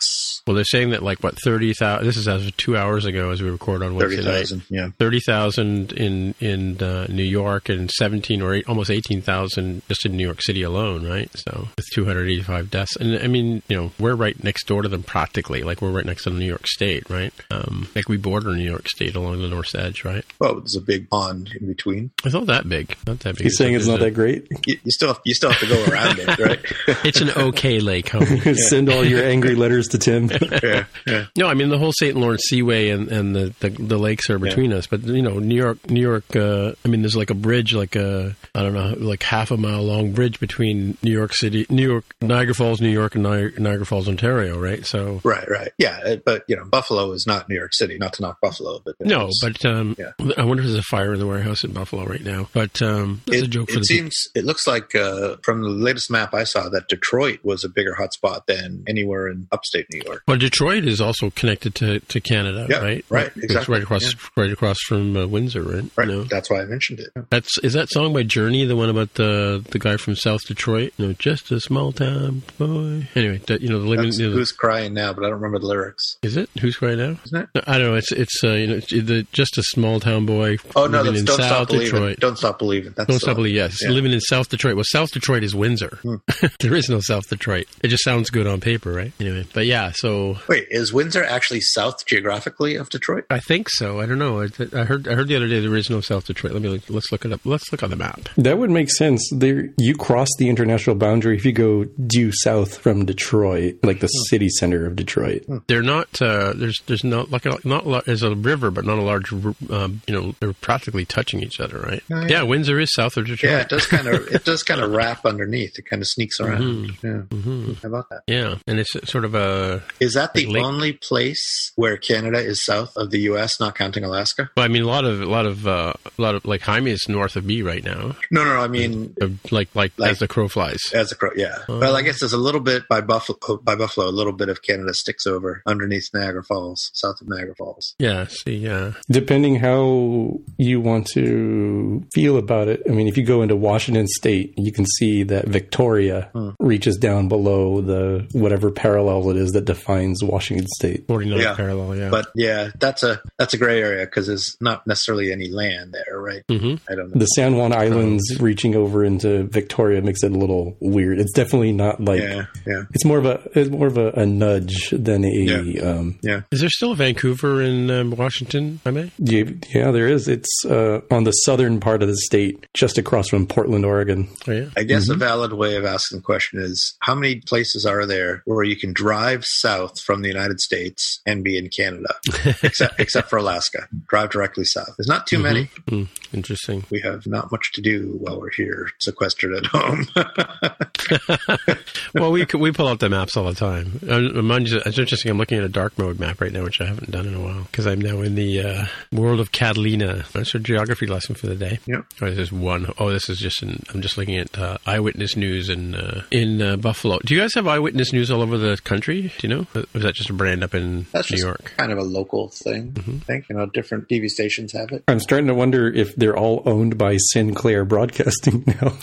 Well, 0.47 0.55
they're 0.55 0.65
saying 0.65 0.91
that 0.91 1.03
like 1.03 1.23
what 1.23 1.37
thirty 1.45 1.75
thousand. 1.75 2.07
This 2.07 2.17
is 2.17 2.29
as 2.29 2.47
of 2.47 2.57
two 2.57 2.77
hours 2.77 3.05
ago, 3.05 3.31
as 3.31 3.43
we 3.43 3.51
record 3.51 3.83
on 3.83 3.95
Wednesday 3.97 4.17
night. 4.19 4.47
30,000. 4.49 4.63
Yeah. 4.71 4.89
Thirty 4.99 5.21
thousand 5.21 5.93
in 5.93 6.35
in 6.41 6.83
uh, 6.83 7.07
New 7.09 7.25
York 7.25 7.69
and 7.69 7.91
seventeen 7.91 8.41
or 8.43 8.55
eight, 8.55 8.69
almost 8.69 8.91
eighteen 8.91 9.21
thousand 9.21 9.83
just 9.89 10.07
in 10.07 10.17
New 10.17 10.25
York 10.25 10.41
City 10.43 10.63
alone, 10.63 11.07
right? 11.07 11.31
So 11.35 11.69
with 11.77 11.87
two 11.93 12.05
hundred 12.05 12.29
eighty-five 12.31 12.71
deaths, 12.71 12.97
and 12.97 13.17
I 13.23 13.27
mean, 13.27 13.63
you 13.69 13.77
know, 13.77 13.91
we're 13.99 14.15
right 14.15 14.43
next 14.43 14.67
door 14.67 14.83
to 14.83 14.89
them 14.89 15.03
practically. 15.03 15.63
Like 15.63 15.83
we're 15.83 15.91
right 15.91 16.07
next 16.07 16.25
to 16.25 16.31
New 16.31 16.47
York 16.47 16.60
State, 16.67 17.09
right? 17.11 17.33
Um, 17.51 17.89
like 17.95 18.09
we 18.09 18.17
border 18.17 18.55
New 18.55 18.69
York 18.69 18.89
State 18.89 19.15
along 19.15 19.41
the 19.43 19.49
north 19.49 19.75
edge, 19.75 20.05
right? 20.05 20.25
Well, 20.39 20.57
there's 20.57 20.77
a 20.77 20.81
big 20.81 21.09
pond 21.11 21.51
in 21.61 21.67
between. 21.67 22.11
It's 22.25 22.35
not 22.35 22.47
that 22.47 22.69
big, 22.69 22.97
not 23.07 23.21
that 23.21 23.37
big. 23.37 23.45
He's 23.45 23.57
saying 23.57 23.75
it's 23.75 23.87
not 23.87 24.01
that 24.01 24.13
great. 24.15 24.47
You, 24.67 24.79
you 24.85 24.91
still 24.91 25.09
have, 25.09 25.21
you 25.25 25.35
still 25.35 25.51
have 25.51 25.61
to 25.61 25.67
go 25.69 25.85
around 25.93 26.19
it, 26.19 26.39
right? 26.39 26.61
It's 27.05 27.21
an 27.21 27.31
okay 27.31 27.81
lake, 27.81 28.07
homie. 28.07 28.57
Send 28.69 28.89
all 28.91 29.05
your 29.05 29.25
angry 29.25 29.55
letters 29.55 29.89
to 29.89 29.99
Tim. 29.99 30.29
yeah, 30.63 30.85
yeah. 31.07 31.27
No, 31.37 31.47
I 31.47 31.55
mean 31.55 31.69
the 31.71 31.79
whole 31.79 31.93
St. 31.93 32.17
Lawrence 32.17 32.43
Seaway 32.49 32.91
and, 32.91 33.09
and 33.09 33.35
the, 33.35 33.55
the 33.61 33.71
the 33.71 33.99
lakes 33.99 34.29
are 34.31 34.39
between 34.39 34.73
us. 34.73 34.87
But 34.87 35.03
you 35.05 35.23
know, 35.23 35.39
New 35.39 35.55
York, 35.55 35.91
New 35.91 36.01
York. 36.01 36.37
Uh, 36.37 36.73
I 36.85 36.89
mean, 36.89 37.03
there's 37.03 37.17
like 37.17 37.31
a 37.31 37.35
bridge, 37.35 37.75
like 37.75 37.97
a 37.97 38.37
I 38.55 38.63
don't 38.63 38.75
know, 38.75 38.95
like 38.99 39.23
half 39.23 39.51
a 39.51 39.57
mile 39.57 39.83
long 39.83 40.13
bridge 40.13 40.41
between 40.41 40.97
New 41.03 41.13
York 41.13 41.35
City, 41.35 41.67
New 41.71 41.89
York, 41.89 42.05
Niagara 42.21 42.55
Falls, 42.55 42.81
New 42.81 42.89
York, 42.91 43.15
and 43.15 43.25
Ni- 43.25 43.53
Niagara 43.59 43.87
Falls, 43.87 44.09
Ontario, 44.09 44.59
right? 44.59 44.85
So 44.87 45.21
Right, 45.25 45.49
right. 45.49 45.73
Yeah, 45.79 46.01
uh, 46.05 46.17
but 46.17 46.45
you 46.51 46.57
know, 46.57 46.65
Buffalo 46.65 47.13
is 47.13 47.27
not 47.29 47.49
New 47.49 47.55
York 47.55 47.73
City. 47.73 47.97
Not 47.97 48.13
to 48.15 48.23
knock 48.23 48.41
Buffalo, 48.41 48.81
but 48.85 48.97
no, 48.99 49.31
but 49.41 49.65
um, 49.65 49.95
Yeah. 49.99 50.11
I 50.37 50.45
wonder 50.45 50.63
if 50.63 50.69
there's 50.69 50.79
a 50.81 50.83
fire 50.83 51.13
in 51.15 51.21
the 51.21 51.27
warehouse 51.27 51.63
in 51.63 51.73
Buffalo 51.73 52.05
right 52.05 52.23
now. 52.25 52.49
But 52.53 52.83
um, 52.83 53.23
that's 53.27 53.39
it, 53.43 53.45
a 53.45 53.49
joke 53.49 53.69
it 53.71 53.75
for 53.75 53.79
the 53.81 53.87
people. 53.87 54.11
seems 54.11 54.29
it 54.35 54.45
looks 54.45 54.67
like 54.67 54.95
uh, 54.97 55.37
from 55.45 55.63
the 55.63 55.69
latest 55.69 56.11
map 56.11 56.35
I 56.35 56.43
saw 56.45 56.69
that 56.71 56.89
Detroit 56.89 57.39
was 57.45 57.63
a 57.63 57.69
bigger 57.69 57.95
hotspot 57.99 58.47
than 58.47 58.83
anywhere 58.89 59.29
in 59.29 59.47
upstate 59.53 59.87
New 59.93 60.03
York. 60.05 60.23
Well, 60.27 60.39
Detroit 60.39 60.85
is 60.87 61.01
also 61.01 61.31
connected 61.31 61.75
to, 61.77 62.01
to 62.01 62.21
Canada, 62.21 62.67
Yeah, 62.69 62.79
right? 62.83 63.05
right, 63.11 63.27
It's 63.37 63.45
exactly, 63.45 63.75
right 63.75 63.83
across, 63.85 64.15
right 64.37 64.51
across 64.51 64.79
from 64.89 65.17
uh, 65.17 65.27
Windsor, 65.29 65.63
right? 65.63 65.85
Right. 65.97 66.09
Know? 66.09 66.25
That's 66.25 66.51
why 66.51 66.63
I 66.63 66.65
mentioned 66.65 66.99
it. 67.01 67.11
That's 67.31 67.59
is 67.59 67.75
that 67.75 67.91
song 67.91 68.13
by 68.13 68.25
Journey, 68.25 68.65
the 68.65 68.75
one 68.77 68.89
about 68.91 69.15
the 69.15 69.65
the 69.71 69.79
guy 69.79 69.97
from 69.99 70.17
South 70.17 70.45
Detroit? 70.47 70.93
You 70.97 71.07
know, 71.09 71.13
just 71.13 71.53
a 71.53 71.61
small 71.61 71.93
town 71.93 72.43
boy. 72.59 73.07
Anyway, 73.15 73.39
that, 73.47 73.61
you 73.61 73.69
know, 73.69 73.79
the 73.81 73.87
living. 73.89 74.11
You 74.13 74.31
know, 74.31 74.33
who's 74.37 74.51
crying 74.51 74.95
now, 74.95 75.13
but 75.13 75.23
I 75.25 75.29
don't 75.29 75.35
remember 75.41 75.59
the 75.61 75.67
lyrics. 75.67 76.17
is 76.23 76.37
it 76.37 76.40
who's 76.61 76.77
crying 76.77 76.99
now? 76.99 77.17
Isn't 77.25 77.43
it? 77.43 77.49
No, 77.55 77.61
I 77.67 77.79
don't 77.79 77.89
know. 77.89 77.95
It's 77.97 78.13
it's 78.13 78.43
uh, 78.45 78.53
you 78.53 78.67
know, 78.67 78.75
it's 78.77 78.91
the 78.93 79.27
just 79.33 79.59
a 79.59 79.63
small 79.63 80.01
town 80.01 80.27
boy. 80.27 80.59
Oh 80.77 80.87
no, 80.87 81.03
that's 81.03 81.19
in 81.21 81.25
Don't 81.25 81.37
South 81.39 81.47
Stop 81.47 81.69
Believing. 81.69 81.87
Detroit. 81.93 82.21
Don't 82.21 82.39
Stop 82.39 82.59
Believing. 82.59 82.93
That's 82.97 83.09
Don't 83.09 83.19
stop 83.21 83.37
believing. 83.37 83.57
Yes, 83.57 83.79
Yeah. 83.83 83.89
Hmm. 83.89 83.95
living 83.95 84.13
in 84.13 84.21
South 84.21 84.49
Detroit. 84.49 84.77
Well, 84.77 84.85
South 84.87 85.11
Detroit 85.13 85.43
is 85.45 85.55
Windsor. 85.55 85.99
there 86.61 86.75
is 86.75 86.89
no 86.89 87.01
South 87.01 87.29
Detroit. 87.29 87.67
It 87.83 87.89
just 87.89 88.05
sounds 88.05 88.31
good 88.31 88.47
on 88.47 88.61
paper, 88.61 88.93
right? 88.93 89.13
Anyway, 89.21 89.47
but 89.53 89.67
yeah. 89.67 89.93
So 89.95 90.39
Wait, 90.49 90.67
is 90.71 90.93
Windsor 90.93 91.25
actually 91.25 91.61
south 91.61 92.07
geographically 92.07 92.77
of 92.77 92.89
Detroit? 92.91 93.25
I 93.31 93.41
think 93.41 93.69
so. 93.71 94.01
I 94.01 94.07
don't 94.07 94.19
know. 94.19 94.43
I, 94.43 94.49
I 94.75 94.85
heard 94.85 95.09
I 95.09 95.15
heard 95.15 95.29
the 95.29 95.37
other 95.37 95.49
day 95.49 95.61
there 95.61 95.77
is 95.77 95.91
no 95.91 96.01
South 96.01 96.27
Detroit. 96.27 96.53
Let 96.53 96.63
me 96.63 96.69
look, 96.69 96.83
let's 96.89 97.11
look 97.13 97.25
it 97.25 97.33
up. 97.33 97.41
Let's 97.45 97.71
look 97.73 97.83
on 97.83 97.91
the 97.91 97.97
map. 97.97 98.29
That 98.37 98.59
would 98.59 98.71
make 98.71 98.91
sense. 98.91 99.29
There, 99.33 99.71
you 99.79 99.95
cross 99.95 100.29
the 100.39 100.49
international 100.49 100.97
boundary 100.97 101.37
if 101.37 101.45
you 101.45 101.53
go 101.53 101.85
due 102.07 102.31
south 102.33 102.79
from 102.79 103.05
Detroit, 103.05 103.77
like 103.83 104.01
the 104.01 104.07
city 104.09 104.49
center 104.49 104.87
of 104.87 104.97
Detroit. 104.97 105.45
They're 105.67 105.83
not. 105.83 106.21
Uh, 106.21 106.30
there's 106.55 106.81
there's 106.87 107.05
not 107.05 107.31
like 107.31 107.47
a, 107.47 107.57
not 107.65 107.87
a, 107.87 108.03
there's 108.07 108.23
a 108.23 108.35
river, 108.35 108.71
but 108.71 108.85
not 108.85 108.99
a 108.99 109.03
large. 109.03 109.33
Um, 109.33 110.03
you 110.07 110.15
know, 110.15 110.35
they're 110.41 110.53
practically 110.55 111.05
touching 111.05 111.43
each 111.43 111.61
other, 111.61 111.79
right? 111.81 112.03
Oh, 112.11 112.21
yeah. 112.23 112.29
yeah. 112.29 112.43
Windsor 112.43 112.79
is 112.81 112.93
south 112.93 113.17
of 113.17 113.27
Detroit. 113.27 113.53
Yeah, 113.53 113.61
it 113.61 113.69
does 113.69 113.87
kind 113.87 114.07
of 114.09 114.27
it 114.29 114.45
does 114.45 114.63
kind 114.63 114.81
of 114.81 114.91
wrap 114.93 115.25
underneath. 115.25 115.79
It 115.79 115.87
kind 115.87 116.03
of 116.03 116.09
sneaks 116.09 116.41
around. 116.41 116.91
Mm-hmm. 117.03 117.69
Yeah, 117.69 117.75
how 117.83 117.89
about 117.89 118.09
that? 118.11 118.23
Yeah, 118.27 118.57
and 118.67 118.79
it's 118.81 118.91
sort 119.11 119.25
of 119.25 119.35
a. 119.35 119.83
Is 120.01 120.15
that 120.15 120.35
the 120.35 120.47
lake- 120.47 120.65
only 120.65 120.93
place 120.93 121.73
where 121.77 121.97
Canada 121.97 122.39
is 122.39 122.65
south 122.65 122.97
of 122.97 123.11
the 123.11 123.21
U.S., 123.21 123.61
not 123.61 123.75
counting 123.75 124.05
Alaska? 124.05 124.51
Well, 124.57 124.65
I 124.65 124.69
mean, 124.69 124.83
a 124.83 124.87
lot 124.87 125.05
of 125.05 125.21
a 125.21 125.27
lot 125.27 125.47
of 125.47 125.67
uh, 125.67 125.93
a 126.19 126.23
lot 126.23 126.35
of 126.35 126.45
like 126.45 126.63
Jaime 126.63 126.91
is 126.91 127.07
north 127.09 127.37
of 127.37 127.45
me 127.45 127.63
right 127.63 127.83
now, 127.85 128.17
No, 128.31 128.45
no, 128.45 128.55
no. 128.55 128.61
I 128.61 128.69
mean, 128.69 129.15
Uh, 129.21 129.29
like 129.51 129.69
like, 129.75 129.93
Like- 129.97 130.13
as 130.13 130.19
the 130.19 130.29
crow 130.29 130.49
flies. 130.49 130.81
as 130.95 131.13
a 131.13 131.15
crow. 131.17 131.31
Yeah. 131.37 131.59
well, 131.69 131.97
I 131.97 132.03
guess 132.03 132.21
there's 132.21 132.33
a 132.33 132.39
little 132.39 132.61
bit 132.61 132.89
by 132.89 133.01
Buffalo. 133.01 133.57
By 133.63 133.75
Buffalo, 133.77 134.09
a 134.09 134.11
little 134.11 134.33
bit 134.33 134.49
of 134.49 134.63
Canada 134.63 134.95
sticks 134.95 135.27
over 135.27 135.63
underneath 135.67 136.11
Niagara 136.21 136.43
Falls, 136.45 136.91
south 136.95 137.21
of 137.21 137.29
Niagara 137.29 137.55
Falls. 137.57 137.95
Yeah. 137.99 138.27
See. 138.29 138.57
Yeah. 138.57 138.93
Depending 139.11 139.57
how 139.57 140.39
you 140.59 140.81
want 140.81 141.07
to 141.15 142.05
feel 142.15 142.37
about 142.37 142.69
it, 142.69 142.83
I 142.89 142.93
mean, 142.93 143.09
if 143.09 143.17
you 143.17 143.25
go 143.25 143.43
into 143.43 143.57
Washington 143.57 144.07
State, 144.07 144.55
you 144.57 144.73
can 144.73 144.85
see 144.99 145.23
that 145.25 145.47
Victoria 145.49 146.31
reaches 146.59 146.97
down 146.97 147.29
below 147.29 147.81
the 147.81 148.27
whatever 148.33 148.71
parallel 148.71 149.31
it 149.31 149.37
is 149.37 149.53
that 149.53 149.65
defines 149.65 150.23
Washington 150.23 150.67
State. 150.77 151.07
Forty 151.07 151.29
nine 151.29 151.41
Yeah. 151.41 151.55
parallel. 151.55 151.97
Yeah. 151.97 152.11
But 152.11 152.29
yeah, 152.35 152.71
that's 152.79 153.03
a 153.03 153.21
that's 153.39 153.55
a 153.55 153.59
gray 153.59 153.81
area 153.81 154.05
because 154.05 154.27
there's 154.27 154.57
not 154.61 154.87
necessarily 154.87 155.33
any 155.33 155.49
land 155.49 155.93
there, 155.95 156.21
right? 156.21 156.43
hmm 156.49 156.75
I 156.89 156.95
don't 156.95 157.11
know. 157.15 157.19
The 157.19 157.27
San 157.27 157.57
Juan 157.57 157.73
Islands 157.73 158.23
reaching 158.41 158.75
over 158.75 159.05
into 159.05 159.45
Victoria 159.45 160.03
makes 160.03 160.23
it 160.23 160.33
a 160.33 160.35
little 160.39 160.77
weird. 160.81 161.19
It's 161.19 161.33
definitely 161.33 161.73
not 161.73 162.01
like 162.01 162.21
yeah, 162.21 162.47
yeah, 162.67 162.85
it's 162.93 163.05
more 163.05 163.19
of 163.19 163.27
a 163.27 163.41
it's 163.55 163.71
more 163.71 163.87
of 163.87 163.97
a, 163.99 164.11
a 164.13 164.27
nudge 164.27 164.91
than 164.91 165.25
a 165.25 165.29
Yeah. 165.29 165.83
um, 165.83 166.10
yeah. 166.23 166.43
Is 166.51 166.61
there 166.61 166.71
still 166.71 166.93
a 166.93 166.97
Vancouver 166.97 167.61
in 167.63 167.91
um, 167.91 168.11
Washington? 168.13 168.81
Jaime? 168.85 169.11
yeah, 169.19 169.45
yeah 169.75 169.91
there 169.91 170.09
is. 170.09 170.29
It's 170.29 170.65
uh, 170.65 171.01
on 171.11 171.25
the 171.25 171.33
southern 171.33 171.81
part 171.81 172.03
of 172.03 172.09
the 172.09 172.17
state, 172.17 172.67
just 172.75 172.99
across 172.99 173.29
from 173.29 173.47
Portland, 173.47 173.85
Oregon. 173.85 174.29
Oh 174.47 174.53
yeah. 174.53 174.67
I 174.77 174.83
guess 174.85 175.01
Mm-hmm. 175.05 175.13
a 175.23 175.25
valid 175.25 175.53
way 175.55 175.77
of 175.77 175.85
asking 175.85 176.19
the 176.19 176.23
question 176.23 176.61
is 176.61 176.97
how 177.01 177.15
many 177.15 177.37
places 177.37 177.87
are 177.87 178.05
there 178.07 178.43
where 178.45 178.65
you 178.65 178.77
can 178.77 178.93
drive 178.93 179.45
south 179.47 180.01
from 180.01 180.23
the 180.23 180.29
United 180.29 180.61
States 180.61 181.21
and 181.27 181.43
be 181.43 181.57
in 181.57 181.69
Canada, 181.69 182.15
except 182.63 183.01
except 183.01 183.31
for 183.31 183.37
Alaska? 183.39 183.89
Drive 184.09 184.31
directly 184.31 184.65
south. 184.65 184.95
There's 184.99 185.09
not 185.09 185.27
too 185.27 185.39
many. 185.39 185.71
Mm, 185.87 186.09
interesting. 186.33 186.85
We 186.91 187.01
have 187.01 187.27
not 187.27 187.51
much 187.51 187.73
to 187.73 187.81
do 187.81 188.17
while 188.21 188.41
we're 188.41 188.51
here, 188.53 188.89
sequestered 189.01 189.55
at 189.55 189.67
home. 189.67 190.07
well, 192.15 192.33
we 192.33 192.47
we 192.55 192.73
pull 192.73 192.89
out 192.89 193.01
the 193.01 193.09
maps 193.09 193.37
all 193.37 193.45
the 193.45 193.55
time. 193.55 194.01
Uh, 194.09 194.21
mind 194.43 194.69
you, 194.69 194.81
it's 194.85 194.99
interesting. 194.99 195.31
I'm 195.31 195.39
looking 195.39 195.59
at 195.59 195.65
a 195.65 195.69
dark 195.69 195.90
mode 195.99 196.19
map 196.21 196.41
right 196.41 196.53
now, 196.53 196.65
which 196.65 196.81
I 196.81 196.87
haven't 196.87 197.11
done 197.11 197.27
in 197.27 197.35
a 197.35 197.41
while 197.41 197.63
because 197.65 197.87
I'm 197.87 198.01
now 198.01 198.21
in 198.21 198.35
the 198.35 198.61
uh, 198.63 198.85
world 199.13 199.41
of 199.41 199.53
Catalina. 199.53 200.25
That's 200.33 200.55
our 200.55 200.61
geography 200.61 201.07
lesson 201.07 201.35
for 201.35 201.47
the 201.47 201.55
day. 201.57 201.79
Yep. 201.87 202.05
Oh, 202.23 202.27
this 202.31 202.39
is 202.39 202.53
one. 202.53 202.93
Oh, 202.99 203.11
this 203.11 203.29
is 203.29 203.39
just. 203.39 203.63
An, 203.63 203.83
I'm 203.93 204.01
just 204.03 204.17
looking 204.19 204.37
at 204.37 204.57
uh, 204.59 204.79
eyewitness 204.87 205.37
news 205.37 205.69
in 205.69 205.95
uh, 205.95 206.23
in 206.31 206.63
uh, 206.63 206.77
Buffalo. 206.77 207.19
Do 207.25 207.35
you 207.35 207.41
guys 207.41 207.55
have 207.55 207.67
eyewitness 207.67 208.13
news 208.13 208.31
all 208.31 208.43
over 208.43 208.57
the 208.59 208.77
country? 208.85 209.33
Do 209.39 209.49
you 209.49 209.55
know? 209.55 209.67
Or 209.75 209.85
is 209.95 210.03
that 210.03 210.15
just 210.15 210.31
a 210.31 210.35
brand 210.35 210.63
up 210.63 210.75
in 210.75 211.07
That's 211.13 211.31
New 211.31 211.37
just 211.37 211.47
York? 211.47 211.73
kind 211.77 211.93
of 211.93 211.99
a 211.99 212.03
local 212.05 212.49
thing. 212.51 212.93
Mm-hmm. 212.93 213.17
I 213.17 213.25
think 213.25 213.47
you 213.49 213.57
know 213.57 213.67
different 213.67 214.09
TV 214.09 214.29
stations 214.29 214.73
have 214.73 214.93
it. 214.93 215.05
I'm 215.09 215.21
starting 215.21 215.49
to 215.49 215.55
wonder 215.55 215.89
if 215.89 216.15
they're 216.17 216.37
all 216.37 216.63
owned 216.67 216.97
by 216.99 217.17
Sinclair 217.19 217.85
Broadcasting 217.85 218.65
now. 218.83 218.97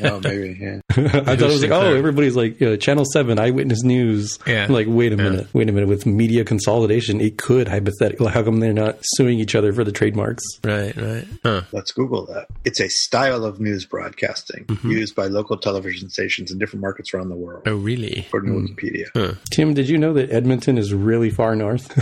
No, 0.00 0.20
maybe 0.20 0.58
yeah. 0.60 0.80
I 0.90 1.36
thought 1.36 1.44
thought 1.44 1.50
it 1.50 1.52
was 1.52 1.62
like, 1.62 1.70
oh, 1.70 1.94
everybody's 1.94 2.36
like 2.36 2.60
uh, 2.62 2.76
Channel 2.76 3.04
Seven, 3.12 3.38
Eyewitness 3.38 3.82
News. 3.82 4.38
Yeah. 4.46 4.64
I'm 4.64 4.72
like, 4.72 4.86
wait 4.88 5.12
a 5.12 5.16
minute, 5.16 5.48
wait 5.52 5.68
a 5.68 5.72
minute. 5.72 5.88
With 5.88 6.06
media 6.24 6.42
consolidation, 6.44 7.20
it 7.20 7.36
could 7.36 7.68
hypothetically. 7.68 8.28
How 8.28 8.42
come 8.42 8.60
they're 8.60 8.72
not 8.72 8.96
suing 9.02 9.38
each 9.40 9.54
other 9.54 9.74
for 9.74 9.84
the 9.84 9.92
trademarks? 9.92 10.42
Right, 10.64 10.96
right. 10.96 11.26
Huh. 11.42 11.62
Let's 11.72 11.92
Google 11.92 12.24
that. 12.26 12.46
It's 12.64 12.80
a 12.80 12.88
style 12.88 13.44
of 13.44 13.60
news 13.60 13.84
broadcasting 13.84 14.66
used 14.84 15.14
by 15.14 15.26
local 15.26 15.58
television 15.58 16.08
stations 16.08 16.50
in 16.50 16.58
different 16.58 16.80
markets 16.80 17.12
around 17.12 17.28
the 17.28 17.36
world, 17.36 17.64
Oh, 17.66 17.76
really? 17.76 18.24
according 18.26 18.52
to 18.66 18.72
Wikipedia. 18.72 19.38
Tim, 19.54 19.74
did 19.74 19.88
you 19.90 19.98
know 19.98 20.14
that 20.14 20.30
Edmonton 20.30 20.78
is 20.78 20.94
really 20.94 21.28
far 21.28 21.54
north? 21.54 21.92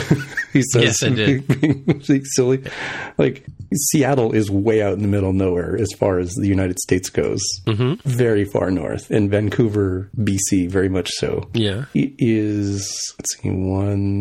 he 0.53 0.63
says, 0.63 0.83
Yes, 0.85 1.03
I 1.03 1.09
did. 1.09 1.49
being 1.61 2.03
like 2.09 2.23
silly. 2.27 2.63
Like 3.19 3.45
Seattle 3.91 4.33
is 4.33 4.51
way 4.53 4.83
out 4.83 4.93
in 4.93 5.03
the 5.03 5.09
middle 5.09 5.31
of 5.31 5.35
nowhere 5.35 5.77
as 5.81 5.89
far 5.99 6.21
as 6.21 6.33
the 6.35 6.47
United 6.47 6.79
States 6.79 7.11
goes. 7.11 7.41
Mm-hmm. 7.67 8.09
Very 8.09 8.45
far 8.45 8.71
north, 8.71 9.11
and 9.11 9.31
Vancouver, 9.31 10.11
BC, 10.17 10.69
very 10.71 10.89
much 10.89 11.11
so. 11.17 11.49
Yeah. 11.55 11.87
It 11.95 12.13
is 12.19 12.83
let's 13.19 13.37
see, 13.43 13.51
one, 13.51 14.12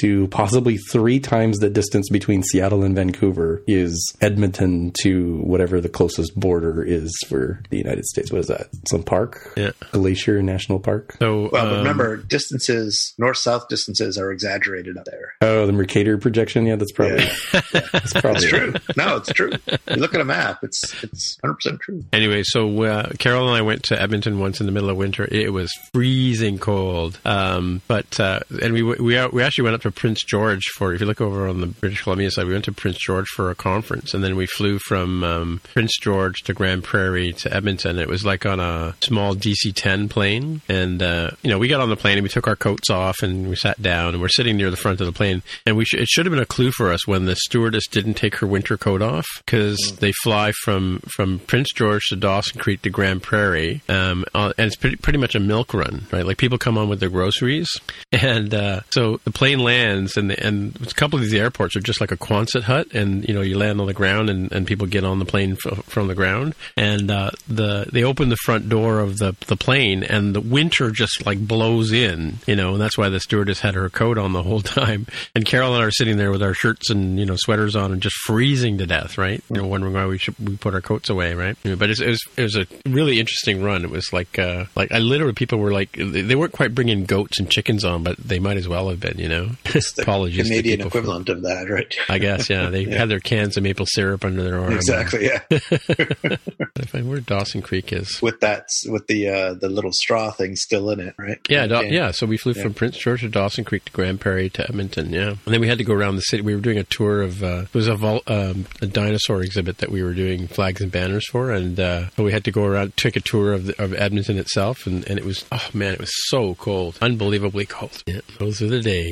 two, 0.00 0.28
possibly 0.28 0.76
three 0.76 1.20
times 1.20 1.58
the 1.58 1.70
distance 1.70 2.08
between 2.08 2.42
Seattle 2.42 2.82
and 2.82 2.94
Vancouver 2.94 3.62
is 3.66 4.14
Edmonton 4.20 4.92
to 5.02 5.38
whatever 5.38 5.80
the 5.80 5.88
closest 5.88 6.38
border 6.38 6.82
is 6.82 7.12
for 7.28 7.60
the 7.70 7.78
United 7.78 8.04
States. 8.06 8.30
What 8.32 8.40
is 8.40 8.48
that? 8.48 8.68
Some 8.88 9.02
park? 9.02 9.52
Yeah. 9.56 9.70
Glacier 9.92 10.42
National 10.42 10.78
Park. 10.80 11.16
So, 11.18 11.42
Well, 11.42 11.50
but 11.52 11.72
um, 11.72 11.78
remember, 11.78 12.16
distances, 12.16 13.14
north 13.18 13.38
south 13.38 13.68
distances 13.68 14.18
are 14.18 14.30
exaggerated 14.30 14.96
up 14.96 15.04
there. 15.04 15.34
Oh, 15.40 15.66
the 15.66 15.72
Mercator 15.72 16.18
projection. 16.18 16.66
Yeah, 16.66 16.76
that's 16.76 16.92
probably 16.92 17.26
that's 17.92 18.12
probably 18.12 18.36
It's 18.44 18.48
true. 18.48 18.74
no, 18.96 19.16
it's 19.16 19.32
true. 19.32 19.52
You 19.88 19.96
look 19.96 20.14
at 20.14 20.20
a 20.20 20.24
map, 20.24 20.58
it's 20.62 21.02
it's 21.02 21.36
100% 21.44 21.80
true. 21.80 22.04
Anyway, 22.12 22.42
so 22.44 22.82
uh, 22.84 23.10
Carol 23.18 23.48
and 23.48 23.56
I 23.56 23.62
went 23.62 23.84
to 23.84 24.00
Edmonton 24.00 24.38
once 24.38 24.60
in 24.60 24.66
the 24.66 24.72
middle 24.72 24.90
of 24.90 24.96
winter. 24.96 25.26
It 25.30 25.52
was 25.52 25.72
freezing 25.92 26.58
cold, 26.58 27.18
um, 27.24 27.80
but 27.88 28.18
uh, 28.20 28.40
and 28.62 28.72
we 28.74 28.82
we 28.82 29.14
we 29.34 29.42
actually 29.42 29.64
went 29.64 29.74
up 29.74 29.82
to 29.82 29.90
Prince 29.90 30.22
George 30.22 30.62
for. 30.76 30.94
If 30.94 31.00
you 31.00 31.06
look 31.06 31.20
over 31.20 31.48
on 31.48 31.60
the 31.60 31.66
British 31.66 32.02
Columbia 32.02 32.30
side, 32.30 32.46
we 32.46 32.52
went 32.52 32.66
to 32.66 32.72
Prince 32.72 32.98
George 32.98 33.26
for 33.26 33.50
a 33.50 33.54
conference, 33.56 34.14
and 34.14 34.22
then 34.22 34.36
we 34.36 34.46
flew 34.46 34.78
from 34.78 35.24
um, 35.24 35.60
Prince 35.72 35.98
George 35.98 36.42
to 36.44 36.54
Grande 36.54 36.84
Prairie 36.84 37.32
to 37.32 37.52
Edmonton. 37.52 37.98
It 37.98 38.08
was 38.08 38.24
like 38.24 38.46
on 38.46 38.60
a 38.60 38.94
small 39.00 39.34
DC-10 39.34 40.08
plane, 40.08 40.62
and 40.68 41.02
uh, 41.02 41.32
you 41.42 41.50
know 41.50 41.58
we 41.58 41.66
got 41.66 41.80
on 41.80 41.90
the 41.90 41.96
plane 41.96 42.16
and 42.16 42.22
we 42.22 42.28
took 42.28 42.46
our 42.46 42.54
coats 42.54 42.90
off 42.90 43.22
and 43.22 43.48
we 43.48 43.56
sat 43.56 43.82
down 43.82 44.14
and 44.14 44.20
we're 44.20 44.28
sitting 44.28 44.56
near 44.56 44.70
the 44.70 44.76
front 44.76 45.00
of 45.00 45.06
the 45.06 45.12
plane, 45.12 45.42
and 45.66 45.76
we 45.76 45.84
sh- 45.84 45.94
it 45.94 46.06
should 46.06 46.26
have 46.26 46.32
been 46.32 46.40
a 46.40 46.46
clue 46.46 46.70
for 46.70 46.92
us 46.92 47.04
when 47.04 47.24
the 47.24 47.34
stewardess 47.34 47.88
didn't 47.88 48.14
take 48.14 48.36
her 48.36 48.46
winter 48.46 48.76
coat 48.76 49.02
off 49.02 49.26
because 49.44 49.96
they 49.98 50.12
fly 50.22 50.52
from 50.62 51.00
from 51.08 51.40
Prince 51.40 51.72
George 51.74 52.04
to 52.10 52.16
Dawson 52.16 52.60
Creek 52.60 52.82
to 52.82 52.90
Grande 52.90 53.22
Prairie, 53.22 53.82
um, 53.88 54.24
uh, 54.32 54.52
and 54.56 54.68
it's 54.68 54.76
pretty, 54.76 54.96
pretty 54.96 55.18
much 55.18 55.34
a 55.34 55.40
milk 55.40 55.74
run, 55.74 56.06
right? 56.12 56.24
Like 56.24 56.38
people 56.38 56.56
come 56.56 56.78
on 56.78 56.88
with 56.88 57.00
their 57.00 57.10
groceries, 57.10 57.68
and 58.12 58.54
uh, 58.54 58.80
so 58.90 59.18
the 59.24 59.30
plane 59.30 59.58
lands, 59.58 60.16
and 60.16 60.30
and 60.30 60.76
a 60.80 60.94
couple 60.94 61.18
of 61.18 61.24
these 61.24 61.34
airports 61.34 61.76
are 61.76 61.80
just 61.80 62.00
like 62.00 62.12
a 62.12 62.16
Quonset 62.16 62.62
hut, 62.62 62.92
and 62.92 63.26
you 63.26 63.34
know 63.34 63.40
you 63.40 63.58
land 63.58 63.80
on 63.80 63.86
the 63.86 63.94
ground, 63.94 64.30
and, 64.30 64.52
and 64.52 64.66
people 64.66 64.86
get 64.86 65.04
on 65.04 65.18
the 65.18 65.24
plane 65.24 65.56
f- 65.64 65.84
from 65.84 66.08
the 66.08 66.14
ground, 66.14 66.54
and 66.76 67.10
uh, 67.10 67.30
the 67.48 67.86
they 67.92 68.04
open 68.04 68.28
the 68.28 68.36
front 68.36 68.68
door 68.68 69.00
of 69.00 69.18
the 69.18 69.34
the 69.46 69.56
plane, 69.56 70.02
and 70.02 70.34
the 70.34 70.40
winter 70.40 70.90
just 70.90 71.24
like 71.24 71.38
blows 71.46 71.92
in, 71.92 72.38
you 72.46 72.56
know, 72.56 72.72
and 72.72 72.80
that's 72.80 72.98
why 72.98 73.08
the 73.08 73.20
stewardess 73.20 73.60
had 73.60 73.74
her 73.74 73.88
coat 73.88 74.18
on 74.18 74.32
the 74.32 74.42
whole 74.42 74.60
time, 74.62 75.06
and 75.34 75.44
Carol 75.44 75.74
and 75.74 75.82
I 75.82 75.86
are 75.86 75.90
sitting 75.90 76.16
there 76.16 76.30
with 76.30 76.42
our 76.42 76.54
shirts 76.54 76.90
and 76.90 77.18
you 77.18 77.26
know 77.26 77.36
sweaters 77.36 77.76
on 77.76 77.92
and 77.92 78.02
just 78.02 78.16
freezing 78.26 78.78
to 78.78 78.86
death, 78.86 79.16
right? 79.18 79.42
You 79.48 79.56
know, 79.56 79.66
wondering 79.66 79.94
why 79.94 80.06
we 80.06 80.18
should 80.18 80.38
we 80.38 80.56
put 80.56 80.74
our 80.74 80.80
coats 80.80 81.08
away, 81.08 81.34
right? 81.34 81.56
But 81.62 81.90
it 81.90 82.00
was 82.00 82.20
it 82.36 82.42
was 82.42 82.56
a 82.56 82.66
really 82.86 83.20
interesting 83.20 83.62
run. 83.62 83.84
It 83.84 83.90
was 83.90 84.12
like 84.12 84.38
uh, 84.38 84.66
like 84.76 84.92
I 84.92 84.98
literally 84.98 85.32
people 85.32 85.58
were 85.58 85.72
like 85.72 85.92
they 85.92 86.34
weren't 86.34 86.52
quite 86.52 86.74
bringing 86.74 87.04
goats 87.04 87.38
and 87.38 87.50
chickens 87.50 87.84
on, 87.84 88.02
but 88.02 88.16
they 88.18 88.38
might 88.38 88.56
as 88.56 88.68
well 88.68 88.88
have 88.88 89.00
been, 89.00 89.13
you 89.18 89.28
know. 89.28 89.48
The 89.74 90.30
Canadian 90.42 90.78
people 90.78 90.90
for- 90.90 90.98
equivalent 90.98 91.28
of 91.28 91.42
that, 91.42 91.68
right? 91.68 91.92
I 92.08 92.18
guess, 92.18 92.48
yeah. 92.48 92.68
They 92.70 92.84
had 92.96 93.08
their 93.08 93.18
cans 93.20 93.56
of 93.56 93.62
maple 93.64 93.86
syrup 93.86 94.24
under 94.24 94.42
their 94.42 94.58
arm. 94.60 94.72
Exactly, 94.72 95.24
yeah. 95.26 95.40
I 95.50 96.84
find 96.86 97.08
where 97.08 97.20
Dawson 97.20 97.62
Creek 97.62 97.92
is. 97.92 98.20
with 98.22 98.40
that, 98.40 98.68
with 98.86 99.06
the 99.06 99.28
uh, 99.28 99.54
the 99.54 99.68
little 99.68 99.92
straw 99.92 100.30
thing 100.30 100.56
still 100.56 100.90
in 100.90 101.00
it, 101.00 101.14
right? 101.18 101.38
Yeah, 101.48 101.66
Da- 101.66 101.80
yeah. 101.80 102.10
So 102.12 102.26
we 102.26 102.36
flew 102.36 102.54
from 102.54 102.74
Prince 102.74 102.96
George 102.98 103.20
to 103.22 103.28
Dawson 103.28 103.64
Creek 103.64 103.84
to 103.86 103.92
Grande 103.92 104.20
Prairie 104.20 104.50
to 104.50 104.62
Edmonton. 104.68 105.12
Yeah, 105.12 105.30
and 105.30 105.38
then 105.54 105.60
we 105.60 105.68
had 105.68 105.78
to 105.78 105.84
go 105.84 105.94
around 105.94 106.16
the 106.16 106.22
city. 106.22 106.42
We 106.42 106.54
were 106.54 106.60
doing 106.60 106.78
a 106.78 106.84
tour 106.84 107.22
of 107.22 107.42
uh, 107.42 107.64
it 107.64 107.74
was 107.74 107.88
a, 107.88 107.94
vol- 107.96 108.22
um, 108.26 108.66
a 108.80 108.86
dinosaur 108.86 109.42
exhibit 109.42 109.78
that 109.78 109.90
we 109.90 110.02
were 110.02 110.14
doing 110.14 110.46
flags 110.46 110.80
and 110.80 110.90
banners 110.92 111.28
for, 111.28 111.50
and 111.52 111.78
uh, 111.80 112.04
we 112.16 112.32
had 112.32 112.44
to 112.44 112.52
go 112.52 112.64
around, 112.64 112.96
take 112.96 113.16
a 113.16 113.20
tour 113.20 113.52
of 113.52 113.66
the, 113.66 113.82
of 113.82 113.92
Edmonton 113.94 114.38
itself, 114.38 114.86
and, 114.86 115.06
and 115.08 115.18
it 115.18 115.24
was 115.24 115.44
oh 115.52 115.68
man, 115.74 115.92
it 115.94 116.00
was 116.00 116.12
so 116.28 116.54
cold, 116.54 116.98
unbelievably 117.00 117.66
cold. 117.66 118.02
Yeah, 118.06 118.20
those 118.38 118.62
are 118.62 118.68
the 118.68 118.80
days. 118.80 119.03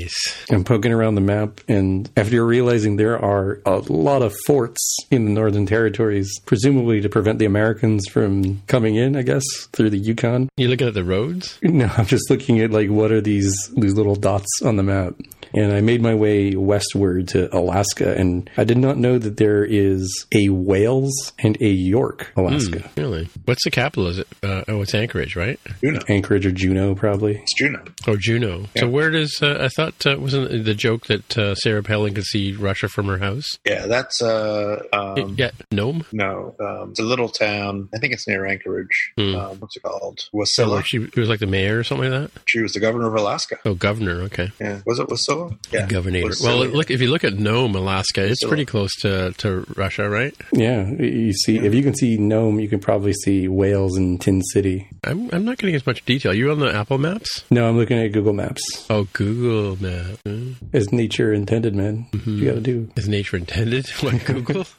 I'm 0.51 0.64
poking 0.64 0.93
around 0.93 1.14
the 1.14 1.20
map, 1.20 1.60
and 1.69 2.10
after 2.16 2.44
realizing 2.44 2.97
there 2.97 3.19
are 3.19 3.60
a 3.66 3.78
lot 3.78 4.23
of 4.23 4.35
forts 4.47 4.97
in 5.10 5.24
the 5.24 5.31
Northern 5.31 5.66
Territories, 5.66 6.31
presumably 6.47 7.01
to 7.01 7.09
prevent 7.09 7.39
the 7.39 7.44
Americans 7.44 8.06
from 8.09 8.62
coming 8.66 8.97
in, 8.97 9.16
I 9.16 9.23
guess, 9.23 9.44
through 9.73 9.90
the 9.90 9.98
Yukon. 9.98 10.48
You 10.56 10.69
looking 10.69 10.89
at 10.89 10.94
the 10.94 11.05
roads? 11.05 11.59
No, 11.62 11.90
I'm 11.97 12.06
just 12.06 12.31
looking 12.31 12.60
at 12.60 12.70
like 12.70 12.89
what 12.90 13.12
are 13.12 13.20
these 13.20 13.55
these 13.77 13.94
little 13.94 14.16
dots 14.16 14.62
on 14.64 14.77
the 14.77 14.82
map. 14.82 15.14
And 15.55 15.73
I 15.73 15.81
made 15.81 16.01
my 16.01 16.15
way 16.15 16.55
westward 16.55 17.29
to 17.29 17.55
Alaska, 17.55 18.15
and 18.16 18.49
I 18.57 18.65
did 18.65 18.79
not 18.79 18.97
know 18.97 19.19
that 19.19 19.37
there 19.37 19.65
is 19.65 20.27
a 20.35 20.49
Wales 20.49 21.33
and 21.39 21.57
a 21.61 21.69
York, 21.69 22.33
Alaska. 22.37 22.91
Really? 22.97 23.29
What's 23.45 23.65
the 23.65 23.70
capital? 23.70 24.07
Is 24.09 24.19
it? 24.19 24.29
Uh, 24.43 24.65
oh, 24.69 24.83
it's 24.83 24.95
Anchorage, 24.95 25.37
right? 25.37 25.59
Juneau. 25.83 26.01
Anchorage 26.09 26.47
or 26.47 26.53
Juneau, 26.53 26.95
probably. 26.95 27.37
It's 27.39 27.55
Juneau. 27.55 27.83
Oh, 28.07 28.16
Juneau. 28.19 28.65
So 28.77 28.89
where 28.89 29.11
does 29.11 29.41
uh, 29.43 29.59
I 29.61 29.69
thought 29.69 30.07
uh, 30.07 30.16
wasn't 30.19 30.65
the 30.65 30.74
joke 30.74 31.07
that 31.07 31.37
uh, 31.39 31.55
Sarah 31.57 31.83
Palin 31.83 32.15
could 32.15 32.24
see 32.24 32.53
Russia 32.53 32.89
from 32.89 33.07
her 33.07 33.19
house? 33.19 33.59
Yeah, 33.66 33.87
that's 33.87 34.23
uh, 34.23 34.83
um, 34.93 35.35
yeah, 35.39 35.51
Nome. 35.70 36.05
no, 36.12 36.55
um, 36.61 36.91
it's 36.91 37.01
a 37.01 37.05
little 37.05 37.29
town. 37.29 37.89
I 37.95 37.99
think 37.99 38.12
it's 38.12 38.27
near 38.27 38.47
Anchorage. 38.47 39.12
Hmm. 39.19 39.35
Um, 39.35 39.61
what's 39.61 39.77
it 39.77 39.83
called? 39.83 40.20
Oh, 40.35 40.39
Wasilla. 40.39 40.83
she, 40.85 41.07
she 41.11 41.20
was 41.20 41.29
like 41.29 41.41
the 41.41 41.47
mayor 41.47 41.79
or 41.79 41.85
something 41.85 42.11
like 42.11 42.33
that. 42.33 42.43
She 42.47 42.61
was 42.61 42.73
the 42.73 42.81
governor 42.81 43.09
of 43.09 43.15
Alaska. 43.15 43.59
Oh, 43.65 43.74
governor. 43.74 44.23
Okay, 44.23 44.51
Yeah, 44.61 44.81
was 44.87 44.99
it 44.99 45.09
Wasilla? 45.09 45.41
Yeah, 45.70 45.86
governor. 45.86 46.23
Well, 46.43 46.66
look 46.66 46.90
if 46.90 47.01
you 47.01 47.09
look 47.09 47.24
at 47.24 47.35
Nome, 47.35 47.74
Alaska, 47.74 48.24
it's 48.24 48.44
Wasilla. 48.44 48.48
pretty 48.48 48.64
close 48.66 48.90
to, 49.01 49.32
to 49.39 49.64
Russia, 49.77 50.09
right? 50.09 50.35
Yeah, 50.52 50.89
you 50.90 51.32
see, 51.32 51.59
if 51.59 51.74
you 51.74 51.82
can 51.82 51.94
see 51.94 52.16
Nome, 52.19 52.60
you 52.60 52.69
can 52.69 52.81
probably 52.81 53.12
see 53.12 53.48
Wales 53.48 53.97
and 53.97 54.20
Tin 54.20 54.43
City. 54.43 54.89
I'm 55.05 55.31
I'm 55.32 55.44
not 55.44 55.59
getting 55.59 55.74
as 55.74 55.86
much 55.86 56.05
detail. 56.05 56.35
You 56.35 56.51
on 56.51 56.59
the 56.60 56.74
Apple 56.74 56.98
Maps? 56.98 57.44
No, 57.51 57.69
I'm 57.69 57.77
looking 57.77 57.98
at 57.98 58.09
Google 58.12 58.32
Maps. 58.32 58.62
Oh, 58.90 59.09
Google 59.12 59.77
Map. 59.82 60.19
Hmm. 60.27 60.52
As 60.73 60.93
nature 60.93 61.32
intended, 61.32 61.74
man. 61.74 62.06
You 62.27 62.44
got 62.44 62.55
to 62.55 62.60
do. 62.60 62.90
Is 62.97 63.09
nature 63.09 63.36
intended? 63.36 63.89
What 64.02 64.24
Google? 64.24 64.66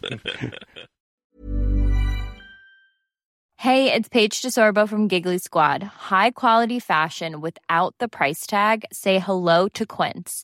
Hey, 3.58 3.94
it's 3.94 4.10
Paige 4.10 4.42
DeSorbo 4.42 4.90
from 4.90 5.08
Giggly 5.08 5.38
Squad. 5.38 5.84
High 5.84 6.32
quality 6.32 6.80
fashion 6.80 7.40
without 7.40 7.96
the 7.98 8.10
price 8.10 8.46
tag. 8.46 8.84
Say 8.92 9.20
hello 9.20 9.70
to 9.70 9.86
Quince. 9.86 10.44